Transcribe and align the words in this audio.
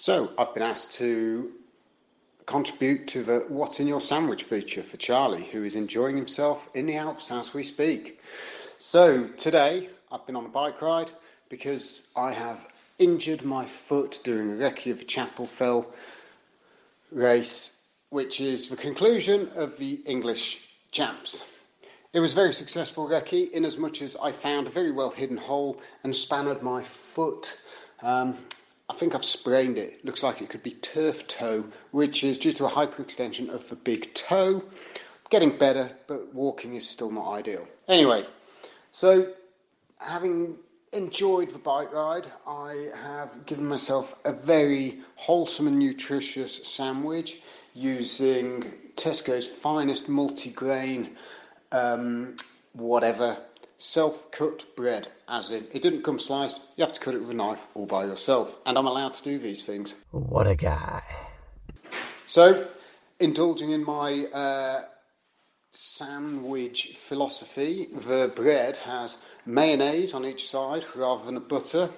So, 0.00 0.32
I've 0.38 0.54
been 0.54 0.62
asked 0.62 0.92
to 0.92 1.52
contribute 2.46 3.06
to 3.08 3.22
the 3.22 3.40
What's 3.48 3.80
in 3.80 3.86
Your 3.86 4.00
Sandwich 4.00 4.44
feature 4.44 4.82
for 4.82 4.96
Charlie, 4.96 5.44
who 5.44 5.62
is 5.62 5.74
enjoying 5.74 6.16
himself 6.16 6.70
in 6.72 6.86
the 6.86 6.96
Alps 6.96 7.30
as 7.30 7.52
we 7.52 7.62
speak. 7.62 8.18
So, 8.78 9.26
today 9.36 9.90
I've 10.10 10.24
been 10.24 10.36
on 10.36 10.46
a 10.46 10.48
bike 10.48 10.80
ride 10.80 11.10
because 11.50 12.06
I 12.16 12.32
have 12.32 12.66
injured 12.98 13.44
my 13.44 13.66
foot 13.66 14.20
doing 14.24 14.50
a 14.50 14.54
Recce 14.54 14.90
of 14.90 15.06
Chapel 15.06 15.46
Fell 15.46 15.92
race, 17.12 17.76
which 18.08 18.40
is 18.40 18.68
the 18.68 18.76
conclusion 18.76 19.50
of 19.54 19.76
the 19.76 20.00
English 20.06 20.66
champs. 20.92 21.46
It 22.14 22.20
was 22.20 22.32
very 22.32 22.54
successful 22.54 23.06
recce 23.06 23.50
in 23.50 23.66
as 23.66 23.76
much 23.76 24.00
as 24.00 24.16
I 24.16 24.32
found 24.32 24.66
a 24.66 24.70
very 24.70 24.92
well 24.92 25.10
hidden 25.10 25.36
hole 25.36 25.78
and 26.04 26.16
spanned 26.16 26.62
my 26.62 26.84
foot. 26.84 27.54
Um, 28.02 28.38
I 28.90 28.92
think 28.92 29.14
I've 29.14 29.24
sprained 29.24 29.78
it. 29.78 30.04
Looks 30.04 30.24
like 30.24 30.42
it 30.42 30.48
could 30.48 30.64
be 30.64 30.72
turf 30.72 31.28
toe, 31.28 31.64
which 31.92 32.24
is 32.24 32.38
due 32.38 32.52
to 32.54 32.66
a 32.66 32.68
hyperextension 32.68 33.48
of 33.48 33.68
the 33.68 33.76
big 33.76 34.12
toe. 34.14 34.64
Getting 35.30 35.56
better, 35.56 35.92
but 36.08 36.34
walking 36.34 36.74
is 36.74 36.88
still 36.88 37.12
not 37.12 37.30
ideal. 37.30 37.68
Anyway, 37.86 38.26
so 38.90 39.32
having 40.00 40.56
enjoyed 40.92 41.50
the 41.50 41.58
bike 41.58 41.92
ride, 41.92 42.26
I 42.48 42.88
have 43.00 43.46
given 43.46 43.64
myself 43.64 44.16
a 44.24 44.32
very 44.32 44.98
wholesome 45.14 45.68
and 45.68 45.78
nutritious 45.78 46.66
sandwich 46.66 47.42
using 47.74 48.64
Tesco's 48.96 49.46
finest 49.46 50.08
multi-grain, 50.08 51.16
um, 51.70 52.34
whatever 52.72 53.38
self 53.80 54.30
cut 54.30 54.64
bread, 54.76 55.08
as 55.26 55.50
in 55.50 55.66
it 55.72 55.82
didn't 55.82 56.02
come 56.02 56.20
sliced, 56.20 56.60
you 56.76 56.84
have 56.84 56.92
to 56.92 57.00
cut 57.00 57.14
it 57.14 57.20
with 57.20 57.30
a 57.30 57.34
knife 57.34 57.66
all 57.74 57.86
by 57.86 58.04
yourself. 58.04 58.56
And 58.66 58.78
I'm 58.78 58.86
allowed 58.86 59.14
to 59.14 59.24
do 59.24 59.38
these 59.38 59.62
things. 59.62 59.94
What 60.12 60.46
a 60.46 60.54
guy. 60.54 61.02
So, 62.26 62.68
indulging 63.18 63.72
in 63.72 63.84
my 63.84 64.26
uh, 64.26 64.82
sandwich 65.72 66.96
philosophy, 66.96 67.88
the 68.06 68.32
bread 68.36 68.76
has 68.76 69.18
mayonnaise 69.46 70.14
on 70.14 70.24
each 70.24 70.48
side 70.48 70.84
rather 70.94 71.24
than 71.24 71.36
a 71.36 71.40
butter 71.40 71.90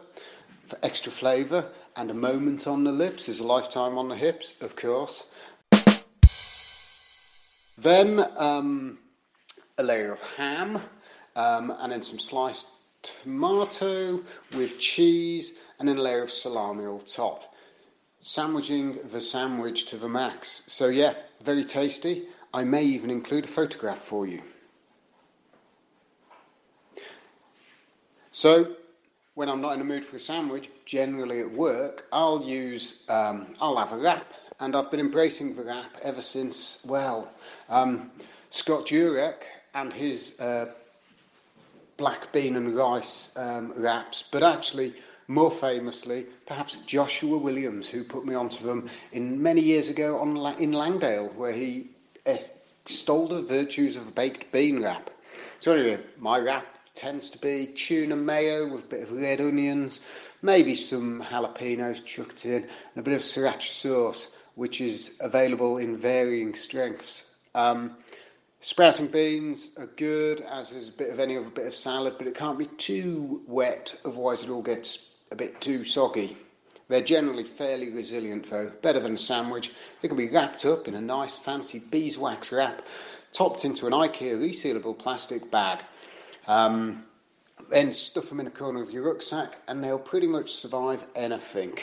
for 0.69 0.78
extra 0.83 1.12
flavour, 1.12 1.67
and 1.96 2.11
a 2.11 2.14
moment 2.14 2.67
on 2.67 2.84
the 2.84 2.92
lips 2.92 3.28
is 3.28 3.41
a 3.41 3.44
lifetime 3.44 3.98
on 3.98 4.08
the 4.08 4.17
hips, 4.17 4.55
of 4.62 4.77
course. 4.77 5.30
Then 7.77 8.24
um, 8.36 8.98
a 9.77 9.83
layer 9.83 10.12
of 10.12 10.20
ham 10.36 10.80
um, 11.36 11.75
and 11.80 11.92
then 11.92 12.02
some 12.02 12.19
sliced 12.19 12.69
tomato 13.02 14.20
with 14.55 14.78
cheese, 14.78 15.58
and 15.78 15.89
then 15.89 15.98
a 15.98 16.02
layer 16.02 16.22
of 16.22 16.30
salami 16.30 16.84
on 16.84 17.00
top. 17.00 17.55
Sandwiching 18.20 18.98
the 19.11 19.20
sandwich 19.20 19.86
to 19.86 19.97
the 19.97 20.08
max. 20.08 20.62
So, 20.69 20.89
yeah, 20.89 21.14
very 21.42 21.64
tasty. 21.64 22.27
I 22.55 22.64
may 22.64 22.84
even 22.84 23.11
include 23.11 23.44
a 23.44 23.48
photograph 23.48 23.98
for 23.98 24.27
you. 24.27 24.42
So, 28.30 28.77
when 29.34 29.48
I'm 29.48 29.61
not 29.61 29.72
in 29.72 29.78
the 29.78 29.84
mood 29.84 30.05
for 30.05 30.17
a 30.17 30.20
sandwich, 30.20 30.70
generally 30.84 31.41
at 31.41 31.50
work, 31.50 32.06
I'll 32.12 32.42
use, 32.42 33.02
um, 33.08 33.55
I'll 33.61 33.77
have 33.77 33.92
a 33.92 33.98
wrap, 33.98 34.27
and 34.61 34.77
I've 34.77 34.91
been 34.91 35.00
embracing 35.00 35.56
the 35.56 35.64
wrap 35.64 35.96
ever 36.02 36.22
since, 36.22 36.80
well, 36.86 37.33
um, 37.69 38.11
Scott 38.50 38.86
Jurek 38.86 39.44
and 39.74 39.92
his 39.92 40.39
uh, 40.39 40.67
black 41.96 42.32
bean 42.32 42.56
and 42.56 42.74
rice 42.74 43.36
um, 43.36 43.72
wraps, 43.76 44.24
but 44.30 44.42
actually, 44.42 44.94
more 45.28 45.50
famously, 45.50 46.26
perhaps 46.46 46.76
Joshua 46.86 47.38
Williams, 47.38 47.88
who 47.88 48.04
put 48.04 48.26
me 48.26 48.34
onto 48.34 48.64
them 48.66 48.88
in 49.12 49.42
many 49.42 49.60
years 49.60 49.88
ago 49.88 50.18
on 50.18 50.34
La- 50.34 50.56
in 50.56 50.72
Langdale, 50.72 51.28
where 51.36 51.52
he 51.52 51.88
extolled 52.26 53.30
the 53.30 53.42
virtues 53.42 53.96
of 53.96 54.08
a 54.08 54.12
baked 54.12 54.52
bean 54.52 54.82
wrap. 54.82 55.10
So 55.60 55.72
anyway, 55.72 56.00
my 56.18 56.39
wrap 56.39 56.67
tends 56.94 57.30
to 57.30 57.39
be 57.39 57.67
tuna 57.68 58.17
mayo 58.17 58.70
with 58.70 58.84
a 58.84 58.88
bit 58.88 59.02
of 59.05 59.12
red 59.12 59.40
onions, 59.40 60.00
maybe 60.42 60.74
some 60.74 61.22
jalapenos 61.22 62.05
chucked 62.05 62.44
in, 62.44 62.62
and 62.64 62.96
a 62.96 63.02
bit 63.02 63.14
of 63.14 63.20
sriracha 63.20 63.70
sauce, 63.70 64.28
which 64.55 64.80
is 64.80 65.17
available 65.20 65.78
in 65.78 65.96
varying 65.96 66.55
strengths. 66.55 67.24
Um, 67.55 67.96
Sprouting 68.64 69.08
beans 69.08 69.70
are 69.77 69.89
good, 69.96 70.40
as 70.42 70.70
is 70.70 70.89
a 70.89 70.92
bit 70.92 71.11
of 71.11 71.18
any 71.18 71.36
other 71.36 71.50
bit 71.50 71.67
of 71.67 71.74
salad, 71.74 72.14
but 72.17 72.28
it 72.28 72.36
can't 72.36 72.56
be 72.56 72.67
too 72.67 73.42
wet, 73.48 73.98
otherwise 74.05 74.45
it 74.45 74.50
all 74.50 74.62
gets 74.62 75.17
a 75.33 75.34
bit 75.34 75.61
too 75.61 75.83
soggy. 75.83 76.36
They're 76.86 77.00
generally 77.00 77.42
fairly 77.42 77.90
resilient 77.90 78.48
though, 78.48 78.70
better 78.80 79.00
than 79.00 79.17
a 79.17 79.18
sandwich. 79.18 79.73
They 80.00 80.06
can 80.06 80.17
be 80.17 80.28
wrapped 80.28 80.64
up 80.64 80.86
in 80.86 80.95
a 80.95 81.00
nice 81.00 81.39
fancy 81.39 81.80
beeswax 81.80 82.52
wrap, 82.52 82.83
topped 83.33 83.64
into 83.64 83.89
an 83.89 83.92
IKEA 83.95 84.39
resealable 84.39 84.96
plastic 84.96 85.50
bag. 85.50 85.83
Um, 86.46 87.02
then 87.68 87.92
stuff 87.92 88.29
them 88.29 88.39
in 88.39 88.46
a 88.46 88.50
corner 88.50 88.80
of 88.80 88.92
your 88.92 89.02
rucksack 89.02 89.58
and 89.67 89.83
they'll 89.83 89.98
pretty 89.98 90.29
much 90.29 90.55
survive 90.55 91.05
anything. 91.17 91.77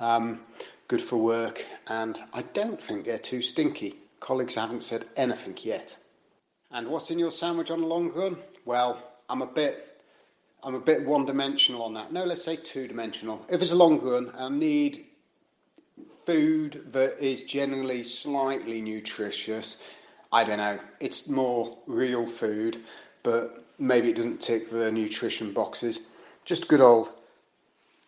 Um, 0.00 0.40
good 0.88 1.00
for 1.00 1.16
work, 1.16 1.64
and 1.86 2.18
I 2.32 2.42
don't 2.42 2.80
think 2.80 3.04
they're 3.04 3.18
too 3.18 3.40
stinky. 3.40 3.94
Colleagues 4.18 4.56
haven't 4.56 4.82
said 4.82 5.04
anything 5.16 5.56
yet. 5.62 5.96
And 6.74 6.88
what's 6.88 7.12
in 7.12 7.20
your 7.20 7.30
sandwich 7.30 7.70
on 7.70 7.80
the 7.80 7.86
long 7.86 8.12
run? 8.12 8.36
Well, 8.64 9.00
I'm 9.30 9.42
a 9.42 9.46
bit, 9.46 10.02
I'm 10.64 10.74
a 10.74 10.80
bit 10.80 11.06
one-dimensional 11.06 11.80
on 11.80 11.94
that. 11.94 12.12
No, 12.12 12.24
let's 12.24 12.42
say 12.42 12.56
two-dimensional. 12.56 13.46
If 13.48 13.62
it's 13.62 13.70
a 13.70 13.76
long 13.76 14.00
run, 14.00 14.32
I 14.36 14.48
need 14.48 15.04
food 16.26 16.82
that 16.92 17.24
is 17.24 17.44
generally 17.44 18.02
slightly 18.02 18.80
nutritious. 18.80 19.84
I 20.32 20.42
don't 20.42 20.58
know. 20.58 20.80
It's 20.98 21.28
more 21.28 21.78
real 21.86 22.26
food, 22.26 22.80
but 23.22 23.64
maybe 23.78 24.10
it 24.10 24.16
doesn't 24.16 24.40
tick 24.40 24.68
the 24.68 24.90
nutrition 24.90 25.52
boxes. 25.52 26.08
Just 26.44 26.66
good 26.66 26.80
old 26.80 27.12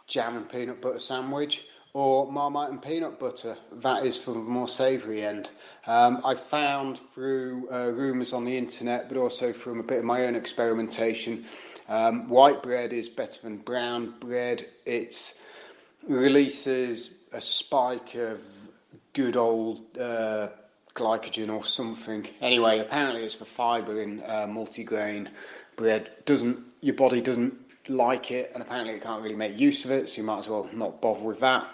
jam 0.09 0.37
and 0.37 0.49
peanut 0.49 0.83
butter 0.83 0.99
sandwich 0.99 1.69
or 1.93 2.31
Marmite 2.31 2.71
and 2.71 2.83
peanut 2.83 3.21
butter. 3.21 3.57
That 3.71 4.05
is 4.05 4.19
for 4.19 4.33
the 4.33 4.41
more 4.41 4.69
savoury 4.69 5.25
end. 5.25 5.51
Um, 5.87 6.21
I 6.25 6.35
found 6.35 6.99
through 6.99 7.69
uh, 7.71 7.93
rumours 7.95 8.33
on 8.33 8.45
the 8.45 8.57
internet, 8.57 9.09
but 9.09 9.17
also 9.17 9.53
from 9.53 9.79
a 9.79 9.83
bit 9.85 9.99
of 9.99 10.05
my 10.05 10.27
own 10.27 10.35
experimentation, 10.35 11.45
um, 11.89 12.29
white 12.29 12.63
bread 12.63 12.93
is 12.93 13.09
better 13.09 13.41
than 13.43 13.59
brown 13.59 14.15
bread. 14.19 14.67
It 14.85 15.41
releases 16.09 17.19
a 17.33 17.41
spike 17.41 18.17
of 18.17 18.41
good 19.13 19.37
old 19.37 19.97
uh, 19.97 20.49
glycogen 20.95 21.55
or 21.55 21.65
something. 21.65 22.27
Anyway, 22.41 22.81
apparently 22.81 23.23
it's 23.23 23.35
for 23.35 23.45
fibre 23.45 24.03
in 24.03 24.23
uh, 24.25 24.47
multigrain 24.49 25.29
bread. 25.77 26.11
Doesn't 26.25 26.59
your 26.81 26.95
body 26.95 27.21
doesn't 27.21 27.55
like 27.89 28.33
it, 28.33 28.51
and 28.55 28.63
apparently 28.63 28.95
it 28.95 29.03
can't 29.03 29.23
really 29.23 29.37
make 29.37 29.59
use 29.59 29.85
of 29.85 29.93
it, 29.93 30.09
so 30.09 30.21
you 30.21 30.27
might 30.27 30.39
as 30.39 30.49
well 30.49 30.69
not 30.73 31.01
bother 31.01 31.23
with 31.23 31.41
that. 31.41 31.67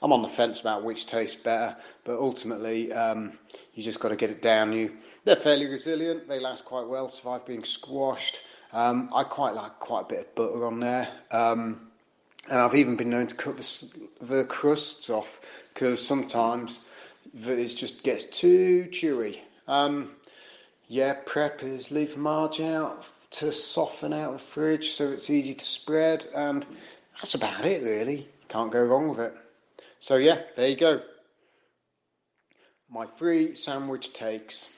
I'm 0.00 0.12
on 0.12 0.22
the 0.22 0.28
fence 0.28 0.60
about 0.60 0.84
which 0.84 1.06
tastes 1.06 1.40
better, 1.40 1.76
but 2.04 2.18
ultimately 2.18 2.92
um, 2.92 3.38
you 3.74 3.82
just 3.82 4.00
got 4.00 4.10
to 4.10 4.16
get 4.16 4.30
it 4.30 4.40
down 4.40 4.72
you. 4.72 4.92
They're 5.24 5.36
fairly 5.36 5.66
resilient. 5.66 6.28
They 6.28 6.38
last 6.38 6.64
quite 6.64 6.86
well. 6.86 7.08
Survive 7.08 7.44
being 7.44 7.64
squashed. 7.64 8.40
Um, 8.72 9.10
I 9.14 9.24
quite 9.24 9.54
like 9.54 9.78
quite 9.80 10.02
a 10.02 10.08
bit 10.08 10.20
of 10.20 10.34
butter 10.34 10.66
on 10.66 10.80
there, 10.80 11.08
um, 11.30 11.88
and 12.50 12.58
I've 12.58 12.74
even 12.74 12.96
been 12.96 13.08
known 13.08 13.26
to 13.26 13.34
cut 13.34 13.56
the, 13.56 14.08
the 14.20 14.44
crusts 14.44 15.08
off 15.08 15.40
because 15.72 16.06
sometimes 16.06 16.80
it 17.34 17.66
just 17.68 18.02
gets 18.02 18.26
too 18.26 18.86
chewy. 18.90 19.38
Um, 19.66 20.12
yeah, 20.86 21.14
prep 21.24 21.62
is 21.62 21.90
leave 21.90 22.12
the 22.12 22.18
marge 22.18 22.60
out 22.60 23.06
to 23.30 23.52
soften 23.52 24.12
out 24.12 24.32
the 24.32 24.38
fridge 24.38 24.90
so 24.90 25.10
it's 25.10 25.30
easy 25.30 25.54
to 25.54 25.64
spread, 25.64 26.26
and 26.34 26.66
that's 27.16 27.34
about 27.34 27.64
it 27.64 27.82
really. 27.82 28.28
Can't 28.48 28.70
go 28.70 28.84
wrong 28.84 29.08
with 29.08 29.20
it. 29.20 29.34
So, 30.00 30.16
yeah, 30.16 30.40
there 30.56 30.68
you 30.68 30.76
go. 30.76 31.02
My 32.90 33.06
free 33.06 33.54
sandwich 33.54 34.12
takes. 34.12 34.68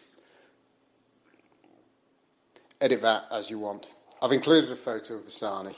Edit 2.80 3.02
that 3.02 3.26
as 3.30 3.50
you 3.50 3.58
want. 3.58 3.88
I've 4.22 4.32
included 4.32 4.70
a 4.72 4.76
photo 4.76 5.14
of 5.14 5.26
Asani. 5.26 5.74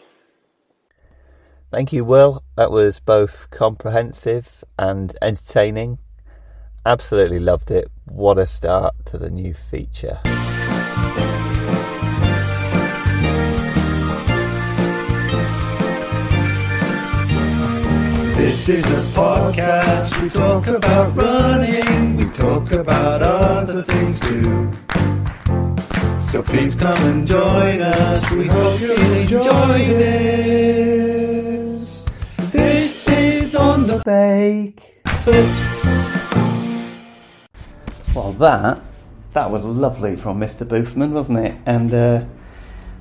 Thank 1.70 1.92
you, 1.92 2.04
Will. 2.04 2.42
That 2.56 2.70
was 2.70 3.00
both 3.00 3.48
comprehensive 3.50 4.62
and 4.78 5.16
entertaining. 5.22 5.98
Absolutely 6.84 7.38
loved 7.38 7.70
it. 7.70 7.90
What 8.04 8.38
a 8.38 8.46
start 8.46 8.94
to 9.06 9.18
the 9.18 9.30
new 9.30 9.54
feature. 9.54 10.20
This 18.52 18.68
is 18.68 18.84
a 18.84 19.02
podcast. 19.14 20.22
We 20.22 20.28
talk 20.28 20.66
about 20.66 21.16
running. 21.16 22.16
We 22.16 22.26
talk 22.32 22.70
about 22.72 23.22
other 23.22 23.80
things 23.80 24.20
too. 24.20 24.70
So 26.20 26.42
please 26.42 26.74
come 26.74 27.02
and 27.08 27.26
join 27.26 27.80
us. 27.80 28.30
We 28.30 28.46
hope 28.48 28.78
you'll 28.78 29.12
enjoy 29.14 29.78
this. 29.96 31.24
This 32.50 33.08
is 33.08 33.54
on 33.54 33.86
the 33.86 34.02
Bake. 34.04 35.02
Well, 38.14 38.32
that 38.32 38.82
that 39.32 39.50
was 39.50 39.64
lovely 39.64 40.16
from 40.16 40.38
Mr. 40.38 40.68
Boothman, 40.68 41.12
wasn't 41.12 41.38
it? 41.38 41.56
And 41.64 41.94
uh, 41.94 42.26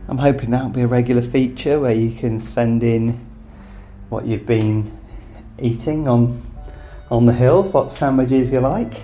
I'm 0.08 0.18
hoping 0.18 0.52
that'll 0.52 0.70
be 0.70 0.84
a 0.84 0.88
regular 0.88 1.22
feature 1.22 1.78
where 1.78 1.94
you 1.94 2.16
can 2.18 2.40
send 2.40 2.84
in 2.84 3.20
what 4.08 4.26
you've 4.26 4.46
been 4.46 5.01
eating 5.62 6.08
on 6.08 6.42
on 7.10 7.26
the 7.26 7.34
hills, 7.34 7.74
what 7.74 7.92
sandwiches 7.92 8.52
you 8.54 8.60
like. 8.60 9.02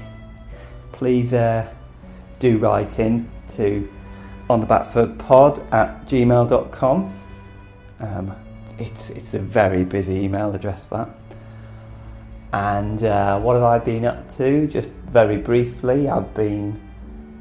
Please 0.93 1.33
uh, 1.33 1.71
do 2.39 2.57
write 2.57 2.99
in 2.99 3.29
to 3.49 3.89
on 4.49 4.61
the 4.61 4.67
backfoot 4.67 5.17
pod 5.19 5.59
at 5.73 6.05
gmail.com. 6.07 7.13
Um, 7.99 8.35
it's 8.79 9.09
it's 9.09 9.33
a 9.33 9.39
very 9.39 9.83
busy 9.83 10.23
email 10.23 10.53
address 10.53 10.89
that. 10.89 11.09
And 12.53 13.03
uh, 13.03 13.39
what 13.39 13.55
have 13.55 13.63
I 13.63 13.79
been 13.79 14.05
up 14.05 14.29
to? 14.31 14.67
Just 14.67 14.89
very 14.89 15.37
briefly, 15.37 16.07
I've 16.07 16.33
been 16.33 16.81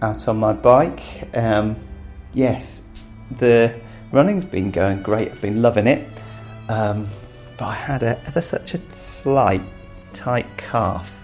out 0.03 0.27
on 0.29 0.39
my 0.39 0.53
bike. 0.53 1.29
Um, 1.35 1.77
yes, 2.33 2.83
the 3.39 3.79
running's 4.13 4.45
been 4.45 4.71
going 4.71 5.03
great. 5.03 5.31
I've 5.31 5.41
been 5.41 5.63
loving 5.63 5.87
it. 5.87 6.07
Um, 6.69 7.07
but 7.57 7.67
I 7.67 7.75
had 7.75 8.03
a, 8.03 8.21
ever 8.27 8.41
such 8.41 8.75
a 8.75 8.93
slight 8.93 9.63
tight 10.13 10.47
calf. 10.57 11.23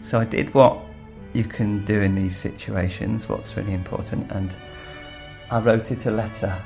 So 0.00 0.18
I 0.18 0.24
did 0.24 0.52
what 0.54 0.80
you 1.32 1.44
can 1.44 1.84
do 1.84 2.00
in 2.00 2.14
these 2.14 2.36
situations, 2.36 3.28
what's 3.28 3.56
really 3.56 3.74
important, 3.74 4.30
and 4.32 4.54
I 5.50 5.60
wrote 5.60 5.90
it 5.90 6.06
a 6.06 6.10
letter. 6.10 6.56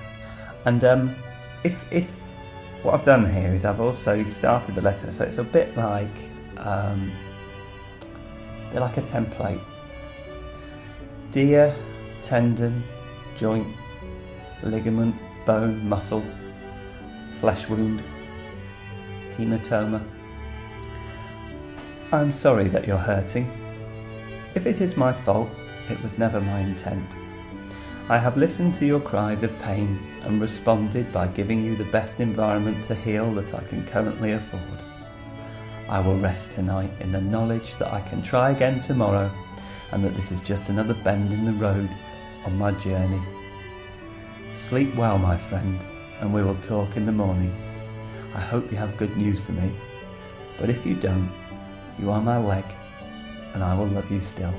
And 0.64 0.82
um, 0.84 1.14
if, 1.64 1.84
if 1.92 2.20
what 2.82 2.94
I've 2.94 3.04
done 3.04 3.30
here 3.30 3.54
is 3.54 3.64
I've 3.64 3.80
also 3.80 4.24
started 4.24 4.74
the 4.74 4.82
letter, 4.82 5.12
so 5.12 5.24
it's 5.24 5.38
a 5.38 5.44
bit 5.44 5.76
like 5.76 6.16
um, 6.56 7.12
a 8.68 8.72
bit 8.72 8.80
like 8.80 8.96
a 8.96 9.02
template. 9.02 9.62
Dear 11.30 11.74
tendon, 12.22 12.82
joint, 13.36 13.68
ligament, 14.62 15.14
bone, 15.44 15.86
muscle, 15.88 16.24
flesh 17.38 17.68
wound, 17.68 18.02
hematoma. 19.36 20.02
I'm 22.12 22.32
sorry 22.32 22.68
that 22.68 22.86
you're 22.86 22.96
hurting. 22.96 23.50
If 24.54 24.66
it 24.66 24.80
is 24.80 24.96
my 24.96 25.12
fault, 25.12 25.50
it 25.90 26.02
was 26.02 26.18
never 26.18 26.40
my 26.40 26.60
intent. 26.60 27.16
I 28.08 28.18
have 28.18 28.36
listened 28.36 28.74
to 28.76 28.86
your 28.86 29.00
cries 29.00 29.42
of 29.42 29.58
pain 29.58 29.98
and 30.22 30.40
responded 30.40 31.10
by 31.10 31.26
giving 31.26 31.64
you 31.64 31.74
the 31.74 31.84
best 31.86 32.20
environment 32.20 32.84
to 32.84 32.94
heal 32.94 33.32
that 33.32 33.52
I 33.54 33.64
can 33.64 33.84
currently 33.84 34.32
afford. 34.32 34.82
I 35.88 36.00
will 36.00 36.16
rest 36.16 36.52
tonight 36.52 36.92
in 37.00 37.12
the 37.12 37.20
knowledge 37.20 37.74
that 37.78 37.92
I 37.92 38.00
can 38.00 38.22
try 38.22 38.50
again 38.50 38.80
tomorrow 38.80 39.30
and 39.90 40.04
that 40.04 40.14
this 40.14 40.30
is 40.30 40.40
just 40.40 40.68
another 40.68 40.94
bend 40.94 41.32
in 41.32 41.44
the 41.44 41.52
road 41.52 41.88
on 42.44 42.56
my 42.56 42.72
journey. 42.72 43.22
Sleep 44.54 44.94
well, 44.94 45.18
my 45.18 45.36
friend, 45.36 45.84
and 46.20 46.32
we 46.32 46.42
will 46.42 46.56
talk 46.56 46.96
in 46.96 47.06
the 47.06 47.12
morning. 47.12 47.54
I 48.36 48.40
hope 48.40 48.70
you 48.70 48.76
have 48.76 48.98
good 48.98 49.16
news 49.16 49.40
for 49.40 49.52
me, 49.52 49.74
but 50.60 50.68
if 50.68 50.84
you 50.84 50.94
don't, 50.94 51.32
you 51.98 52.10
are 52.10 52.20
my 52.20 52.36
leg, 52.36 52.66
and 53.54 53.64
I 53.64 53.74
will 53.74 53.86
love 53.86 54.10
you 54.10 54.20
still. 54.20 54.54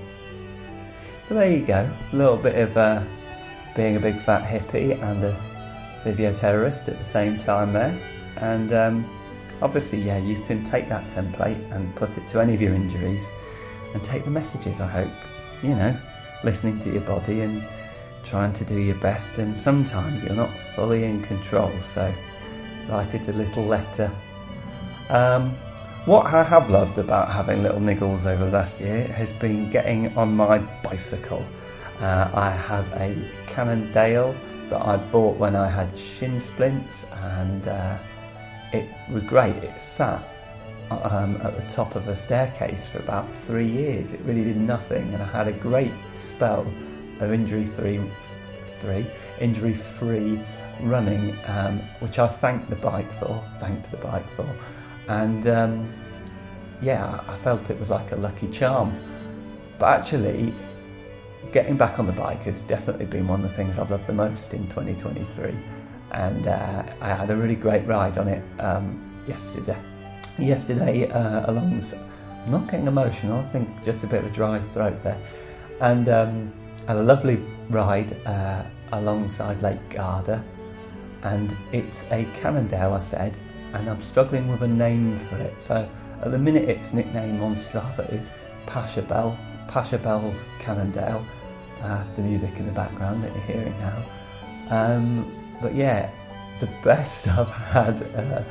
So 1.27 1.35
there 1.35 1.51
you 1.51 1.63
go, 1.63 1.87
a 2.11 2.15
little 2.15 2.37
bit 2.37 2.55
of 2.57 2.75
uh, 2.75 3.03
being 3.75 3.95
a 3.95 3.99
big 3.99 4.17
fat 4.17 4.43
hippie 4.43 4.99
and 4.99 5.23
a 5.23 5.39
physioterrorist 6.03 6.87
at 6.87 6.97
the 6.97 7.03
same 7.03 7.37
time 7.37 7.71
there, 7.73 7.95
and 8.37 8.73
um, 8.73 9.09
obviously, 9.61 10.01
yeah, 10.01 10.17
you 10.17 10.41
can 10.47 10.63
take 10.63 10.89
that 10.89 11.07
template 11.09 11.71
and 11.71 11.95
put 11.95 12.17
it 12.17 12.27
to 12.29 12.41
any 12.41 12.55
of 12.55 12.61
your 12.61 12.73
injuries 12.73 13.29
and 13.93 14.03
take 14.03 14.25
the 14.25 14.31
messages, 14.31 14.81
I 14.81 14.87
hope. 14.87 15.11
You 15.61 15.75
know, 15.75 15.95
listening 16.43 16.79
to 16.79 16.91
your 16.91 17.01
body 17.01 17.41
and 17.41 17.63
trying 18.23 18.53
to 18.53 18.65
do 18.65 18.79
your 18.79 18.95
best, 18.95 19.37
and 19.37 19.55
sometimes 19.55 20.23
you're 20.23 20.35
not 20.35 20.49
fully 20.75 21.03
in 21.03 21.21
control, 21.21 21.71
so 21.79 22.11
write 22.89 23.13
it 23.13 23.27
a 23.27 23.33
little 23.33 23.63
letter. 23.63 24.11
Um, 25.09 25.57
what 26.05 26.25
I 26.25 26.43
have 26.43 26.69
loved 26.69 26.99
about 26.99 27.31
having 27.31 27.63
little 27.63 27.81
niggles 27.81 28.25
over 28.25 28.45
the 28.45 28.51
last 28.51 28.79
year 28.79 29.07
has 29.07 29.33
been 29.33 29.69
getting 29.69 30.15
on 30.17 30.35
my 30.35 30.59
bicycle. 30.81 31.45
Uh, 31.99 32.29
I 32.33 32.49
have 32.49 32.87
a 32.93 33.29
Cannondale 33.45 34.35
that 34.69 34.85
I 34.85 34.97
bought 34.97 35.37
when 35.37 35.55
I 35.55 35.69
had 35.69 35.97
shin 35.97 36.39
splints, 36.39 37.05
and 37.11 37.67
uh, 37.67 37.97
it 38.71 38.87
was 39.11 39.23
great. 39.23 39.55
It 39.55 39.81
sat 39.81 40.23
um, 40.91 41.37
at 41.41 41.55
the 41.55 41.67
top 41.69 41.95
of 41.95 42.07
a 42.07 42.15
staircase 42.15 42.87
for 42.87 42.99
about 42.99 43.33
three 43.33 43.67
years. 43.67 44.13
It 44.13 44.21
really 44.21 44.43
did 44.43 44.57
nothing, 44.57 45.13
and 45.13 45.21
I 45.21 45.25
had 45.25 45.47
a 45.47 45.53
great 45.53 45.93
spell 46.13 46.61
of 47.19 47.33
injury 47.33 47.65
free, 47.65 47.99
three 48.65 49.07
injury 49.39 49.73
free 49.73 50.39
running, 50.81 51.37
um, 51.45 51.79
which 51.99 52.19
I 52.19 52.27
thanked 52.27 52.69
the 52.69 52.75
bike 52.75 53.11
for. 53.11 53.43
Thanked 53.59 53.91
the 53.91 53.97
bike 53.97 54.29
for, 54.29 54.49
and 55.07 55.47
um, 55.47 55.89
yeah, 56.81 57.21
I 57.27 57.37
felt 57.37 57.69
it 57.69 57.79
was 57.79 57.89
like 57.89 58.11
a 58.11 58.15
lucky 58.15 58.47
charm. 58.49 58.95
But 59.79 59.99
actually, 59.99 60.53
getting 61.51 61.77
back 61.77 61.99
on 61.99 62.05
the 62.05 62.13
bike 62.13 62.43
has 62.43 62.61
definitely 62.61 63.05
been 63.05 63.27
one 63.27 63.43
of 63.43 63.49
the 63.49 63.55
things 63.55 63.79
I've 63.79 63.91
loved 63.91 64.07
the 64.07 64.13
most 64.13 64.53
in 64.53 64.67
2023 64.69 65.55
and 66.11 66.47
uh, 66.47 66.83
I 67.01 67.09
had 67.09 67.29
a 67.29 67.35
really 67.35 67.55
great 67.55 67.85
ride 67.85 68.17
on 68.17 68.27
it 68.27 68.43
um, 68.59 69.23
yesterday. 69.27 69.77
Yesterday, 70.37 71.09
uh, 71.09 71.49
along, 71.51 71.81
I'm 72.45 72.51
not 72.51 72.69
getting 72.69 72.87
emotional. 72.87 73.39
I 73.39 73.43
think 73.43 73.83
just 73.83 74.03
a 74.03 74.07
bit 74.07 74.23
of 74.23 74.31
a 74.31 74.33
dry 74.33 74.59
throat 74.59 75.01
there, 75.03 75.19
and 75.81 76.07
um, 76.09 76.53
had 76.87 76.97
a 76.97 77.03
lovely 77.03 77.37
ride 77.69 78.15
uh, 78.25 78.63
alongside 78.93 79.61
Lake 79.61 79.89
Garda, 79.89 80.43
and 81.23 81.55
it's 81.71 82.05
a 82.11 82.25
Cannondale. 82.33 82.93
I 82.93 82.99
said, 82.99 83.37
and 83.73 83.89
I'm 83.89 84.01
struggling 84.01 84.47
with 84.49 84.63
a 84.63 84.67
name 84.67 85.17
for 85.17 85.37
it. 85.37 85.61
So 85.61 85.89
at 86.21 86.31
the 86.31 86.37
minute, 86.37 86.67
its 86.67 86.93
nickname 86.93 87.41
on 87.41 87.55
Strava 87.55 88.11
is 88.11 88.31
Pasha 88.65 89.01
Bell. 89.01 89.37
Pasha 89.67 89.97
Bell's 89.97 90.47
Cannondale. 90.59 91.25
Uh, 91.81 92.03
the 92.15 92.21
music 92.21 92.57
in 92.57 92.65
the 92.65 92.71
background 92.71 93.23
that 93.23 93.33
you're 93.35 93.43
hearing 93.43 93.77
now. 93.77 94.05
Um, 94.69 95.55
but 95.61 95.75
yeah, 95.75 96.09
the 96.59 96.67
best 96.83 97.27
I've 97.27 97.49
had 97.49 98.01
uh, 98.15 98.43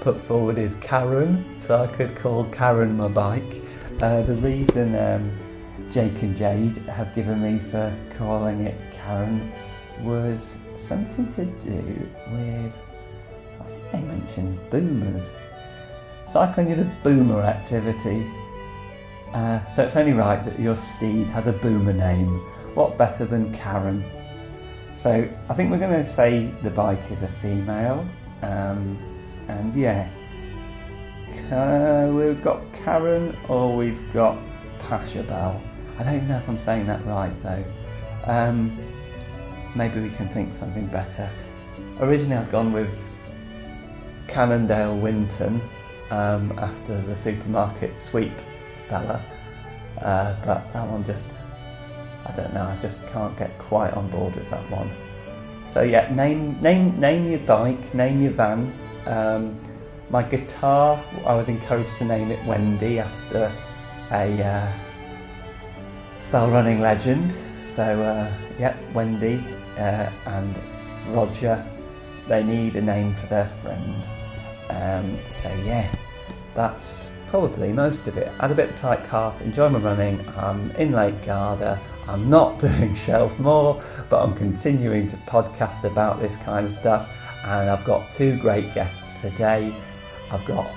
put 0.00 0.20
forward 0.20 0.58
is 0.58 0.74
Karen, 0.76 1.44
so 1.58 1.82
I 1.82 1.86
could 1.88 2.14
call 2.14 2.44
Karen 2.44 2.96
my 2.96 3.08
bike. 3.08 3.62
Uh, 4.00 4.22
the 4.22 4.36
reason 4.36 4.94
um, 4.96 5.32
Jake 5.90 6.22
and 6.22 6.36
Jade 6.36 6.76
have 6.88 7.14
given 7.14 7.42
me 7.42 7.58
for 7.58 7.94
calling 8.16 8.66
it 8.66 8.80
Karen 8.92 9.52
was 10.00 10.56
something 10.78 11.30
to 11.32 11.44
do 11.44 12.08
with, 12.32 12.78
I 13.60 13.64
think 13.64 13.92
they 13.92 14.02
mentioned 14.02 14.58
boomers. 14.70 15.32
Cycling 16.26 16.68
is 16.70 16.78
a 16.78 16.96
boomer 17.02 17.42
activity, 17.42 18.26
uh, 19.32 19.64
so 19.66 19.84
it's 19.84 19.96
only 19.96 20.12
right 20.12 20.44
that 20.44 20.60
your 20.60 20.76
steed 20.76 21.26
has 21.28 21.46
a 21.46 21.52
boomer 21.52 21.92
name. 21.92 22.38
What 22.74 22.98
better 22.98 23.24
than 23.24 23.52
Karen? 23.52 24.04
So 24.94 25.28
I 25.48 25.54
think 25.54 25.70
we're 25.70 25.78
going 25.78 25.92
to 25.92 26.04
say 26.04 26.52
the 26.62 26.70
bike 26.70 27.10
is 27.10 27.22
a 27.22 27.28
female, 27.28 28.06
um, 28.42 28.98
and 29.48 29.74
yeah, 29.74 30.08
uh, 31.50 32.10
we've 32.12 32.42
got 32.42 32.60
Karen 32.72 33.36
or 33.48 33.76
we've 33.76 34.12
got 34.12 34.38
Pasha 34.78 35.22
Bell. 35.22 35.60
I 35.98 36.02
don't 36.02 36.16
even 36.16 36.28
know 36.28 36.36
if 36.36 36.48
I'm 36.48 36.58
saying 36.58 36.86
that 36.86 37.04
right 37.06 37.32
though. 37.42 37.64
Um, 38.24 38.78
maybe 39.74 40.00
we 40.00 40.10
can 40.10 40.28
think 40.28 40.54
something 40.54 40.86
better. 40.86 41.28
Originally, 42.00 42.36
I'd 42.36 42.50
gone 42.50 42.72
with 42.72 43.12
Cannondale 44.28 44.96
Winton 44.96 45.60
um, 46.10 46.52
after 46.58 47.00
the 47.02 47.14
supermarket 47.14 48.00
sweep 48.00 48.32
fella, 48.78 49.24
uh, 50.00 50.34
but 50.44 50.72
that 50.72 50.88
one 50.88 51.04
just 51.04 51.38
I 52.24 52.32
don't 52.32 52.52
know. 52.54 52.64
I 52.64 52.76
just 52.80 53.04
can't 53.08 53.36
get 53.36 53.56
quite 53.58 53.92
on 53.94 54.08
board 54.08 54.36
with 54.36 54.48
that 54.50 54.70
one. 54.70 54.90
So 55.68 55.82
yeah, 55.82 56.12
name 56.14 56.60
name 56.60 56.98
name 57.00 57.28
your 57.28 57.40
bike, 57.40 57.94
name 57.94 58.22
your 58.22 58.32
van. 58.32 58.72
Um, 59.06 59.60
my 60.10 60.22
guitar, 60.22 61.02
I 61.26 61.34
was 61.34 61.48
encouraged 61.48 61.96
to 61.96 62.04
name 62.04 62.30
it 62.30 62.44
Wendy 62.44 62.98
after 62.98 63.52
a 64.10 64.42
uh, 64.42 64.72
fell 66.18 66.50
running 66.50 66.80
legend. 66.80 67.32
So 67.54 68.02
uh, 68.02 68.32
yeah, 68.58 68.76
Wendy 68.92 69.44
uh, 69.76 70.10
and 70.26 70.58
Roger, 71.08 71.66
they 72.28 72.42
need 72.42 72.76
a 72.76 72.80
name 72.82 73.12
for 73.12 73.26
their 73.26 73.46
friend. 73.46 74.06
Um, 74.70 75.18
so 75.30 75.52
yeah, 75.64 75.92
that's 76.54 77.10
probably 77.26 77.72
most 77.72 78.08
of 78.08 78.16
it. 78.18 78.30
I 78.38 78.42
had 78.42 78.50
a 78.50 78.54
bit 78.54 78.68
of 78.68 78.74
a 78.74 78.78
tight 78.78 79.04
calf, 79.04 79.40
enjoy 79.40 79.70
my 79.70 79.78
running. 79.78 80.22
I'm 80.36 80.70
in 80.72 80.92
Lake 80.92 81.24
Garda. 81.24 81.80
I'm 82.06 82.28
not 82.28 82.58
doing 82.60 82.94
Shelf 82.94 83.38
Moor, 83.38 83.82
but 84.08 84.22
I'm 84.22 84.34
continuing 84.34 85.06
to 85.08 85.16
podcast 85.18 85.84
about 85.84 86.20
this 86.20 86.36
kind 86.36 86.66
of 86.66 86.74
stuff. 86.74 87.08
And 87.44 87.70
I've 87.70 87.84
got 87.84 88.12
two 88.12 88.38
great 88.38 88.74
guests 88.74 89.20
today. 89.20 89.74
I've 90.30 90.44
got 90.44 90.70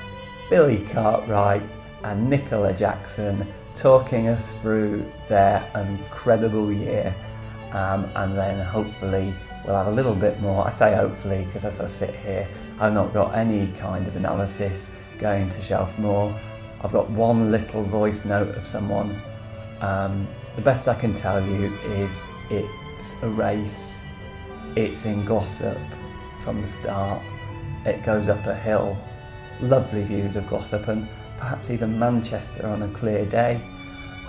Billy 0.49 0.85
Cartwright 0.85 1.63
and 2.03 2.31
Nichola 2.31 2.77
Jackson 2.77 3.45
talking 3.75 4.29
us 4.29 4.55
through 4.55 5.05
their 5.27 5.69
incredible 5.75 6.71
year. 6.71 7.13
Um, 7.75 8.09
and 8.15 8.37
then 8.37 8.65
hopefully 8.65 9.33
we'll 9.65 9.75
have 9.75 9.87
a 9.87 9.91
little 9.91 10.15
bit 10.15 10.39
more. 10.39 10.65
I 10.65 10.69
say 10.69 10.95
hopefully 10.95 11.43
because 11.43 11.65
as 11.65 11.81
I 11.81 11.87
sit 11.87 12.15
here, 12.15 12.47
I've 12.79 12.93
not 12.93 13.13
got 13.13 13.35
any 13.35 13.67
kind 13.73 14.07
of 14.07 14.15
analysis 14.15 14.91
going 15.17 15.49
to 15.49 15.61
Shelf 15.61 15.99
Moor. 15.99 16.33
I've 16.81 16.93
got 16.93 17.09
one 17.09 17.51
little 17.51 17.83
voice 17.83 18.23
note 18.23 18.55
of 18.55 18.65
someone. 18.65 19.19
Um, 19.81 20.25
the 20.55 20.61
best 20.61 20.87
I 20.87 20.93
can 20.93 21.13
tell 21.13 21.45
you 21.45 21.65
is 21.87 22.17
it's 22.49 23.13
a 23.21 23.27
race, 23.27 24.03
it's 24.77 25.05
in 25.05 25.25
Glossop 25.25 25.77
from 26.39 26.61
the 26.61 26.67
start, 26.67 27.21
it 27.85 28.01
goes 28.03 28.29
up 28.29 28.45
a 28.45 28.55
hill, 28.55 28.97
lovely 29.59 30.03
views 30.03 30.37
of 30.37 30.47
Glossop 30.47 30.87
and 30.87 31.09
perhaps 31.37 31.69
even 31.69 31.99
Manchester 31.99 32.67
on 32.67 32.83
a 32.83 32.87
clear 32.89 33.25
day. 33.25 33.59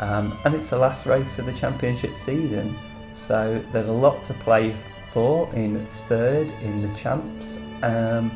Um, 0.00 0.36
and 0.44 0.52
it's 0.52 0.70
the 0.70 0.78
last 0.78 1.06
race 1.06 1.38
of 1.38 1.46
the 1.46 1.52
championship 1.52 2.18
season, 2.18 2.76
so 3.16 3.58
there's 3.72 3.88
a 3.88 3.92
lot 3.92 4.22
to 4.24 4.34
play 4.34 4.76
for 5.10 5.52
in 5.54 5.84
third 5.86 6.50
in 6.60 6.82
the 6.82 6.94
champs. 6.94 7.58
Um, 7.82 8.30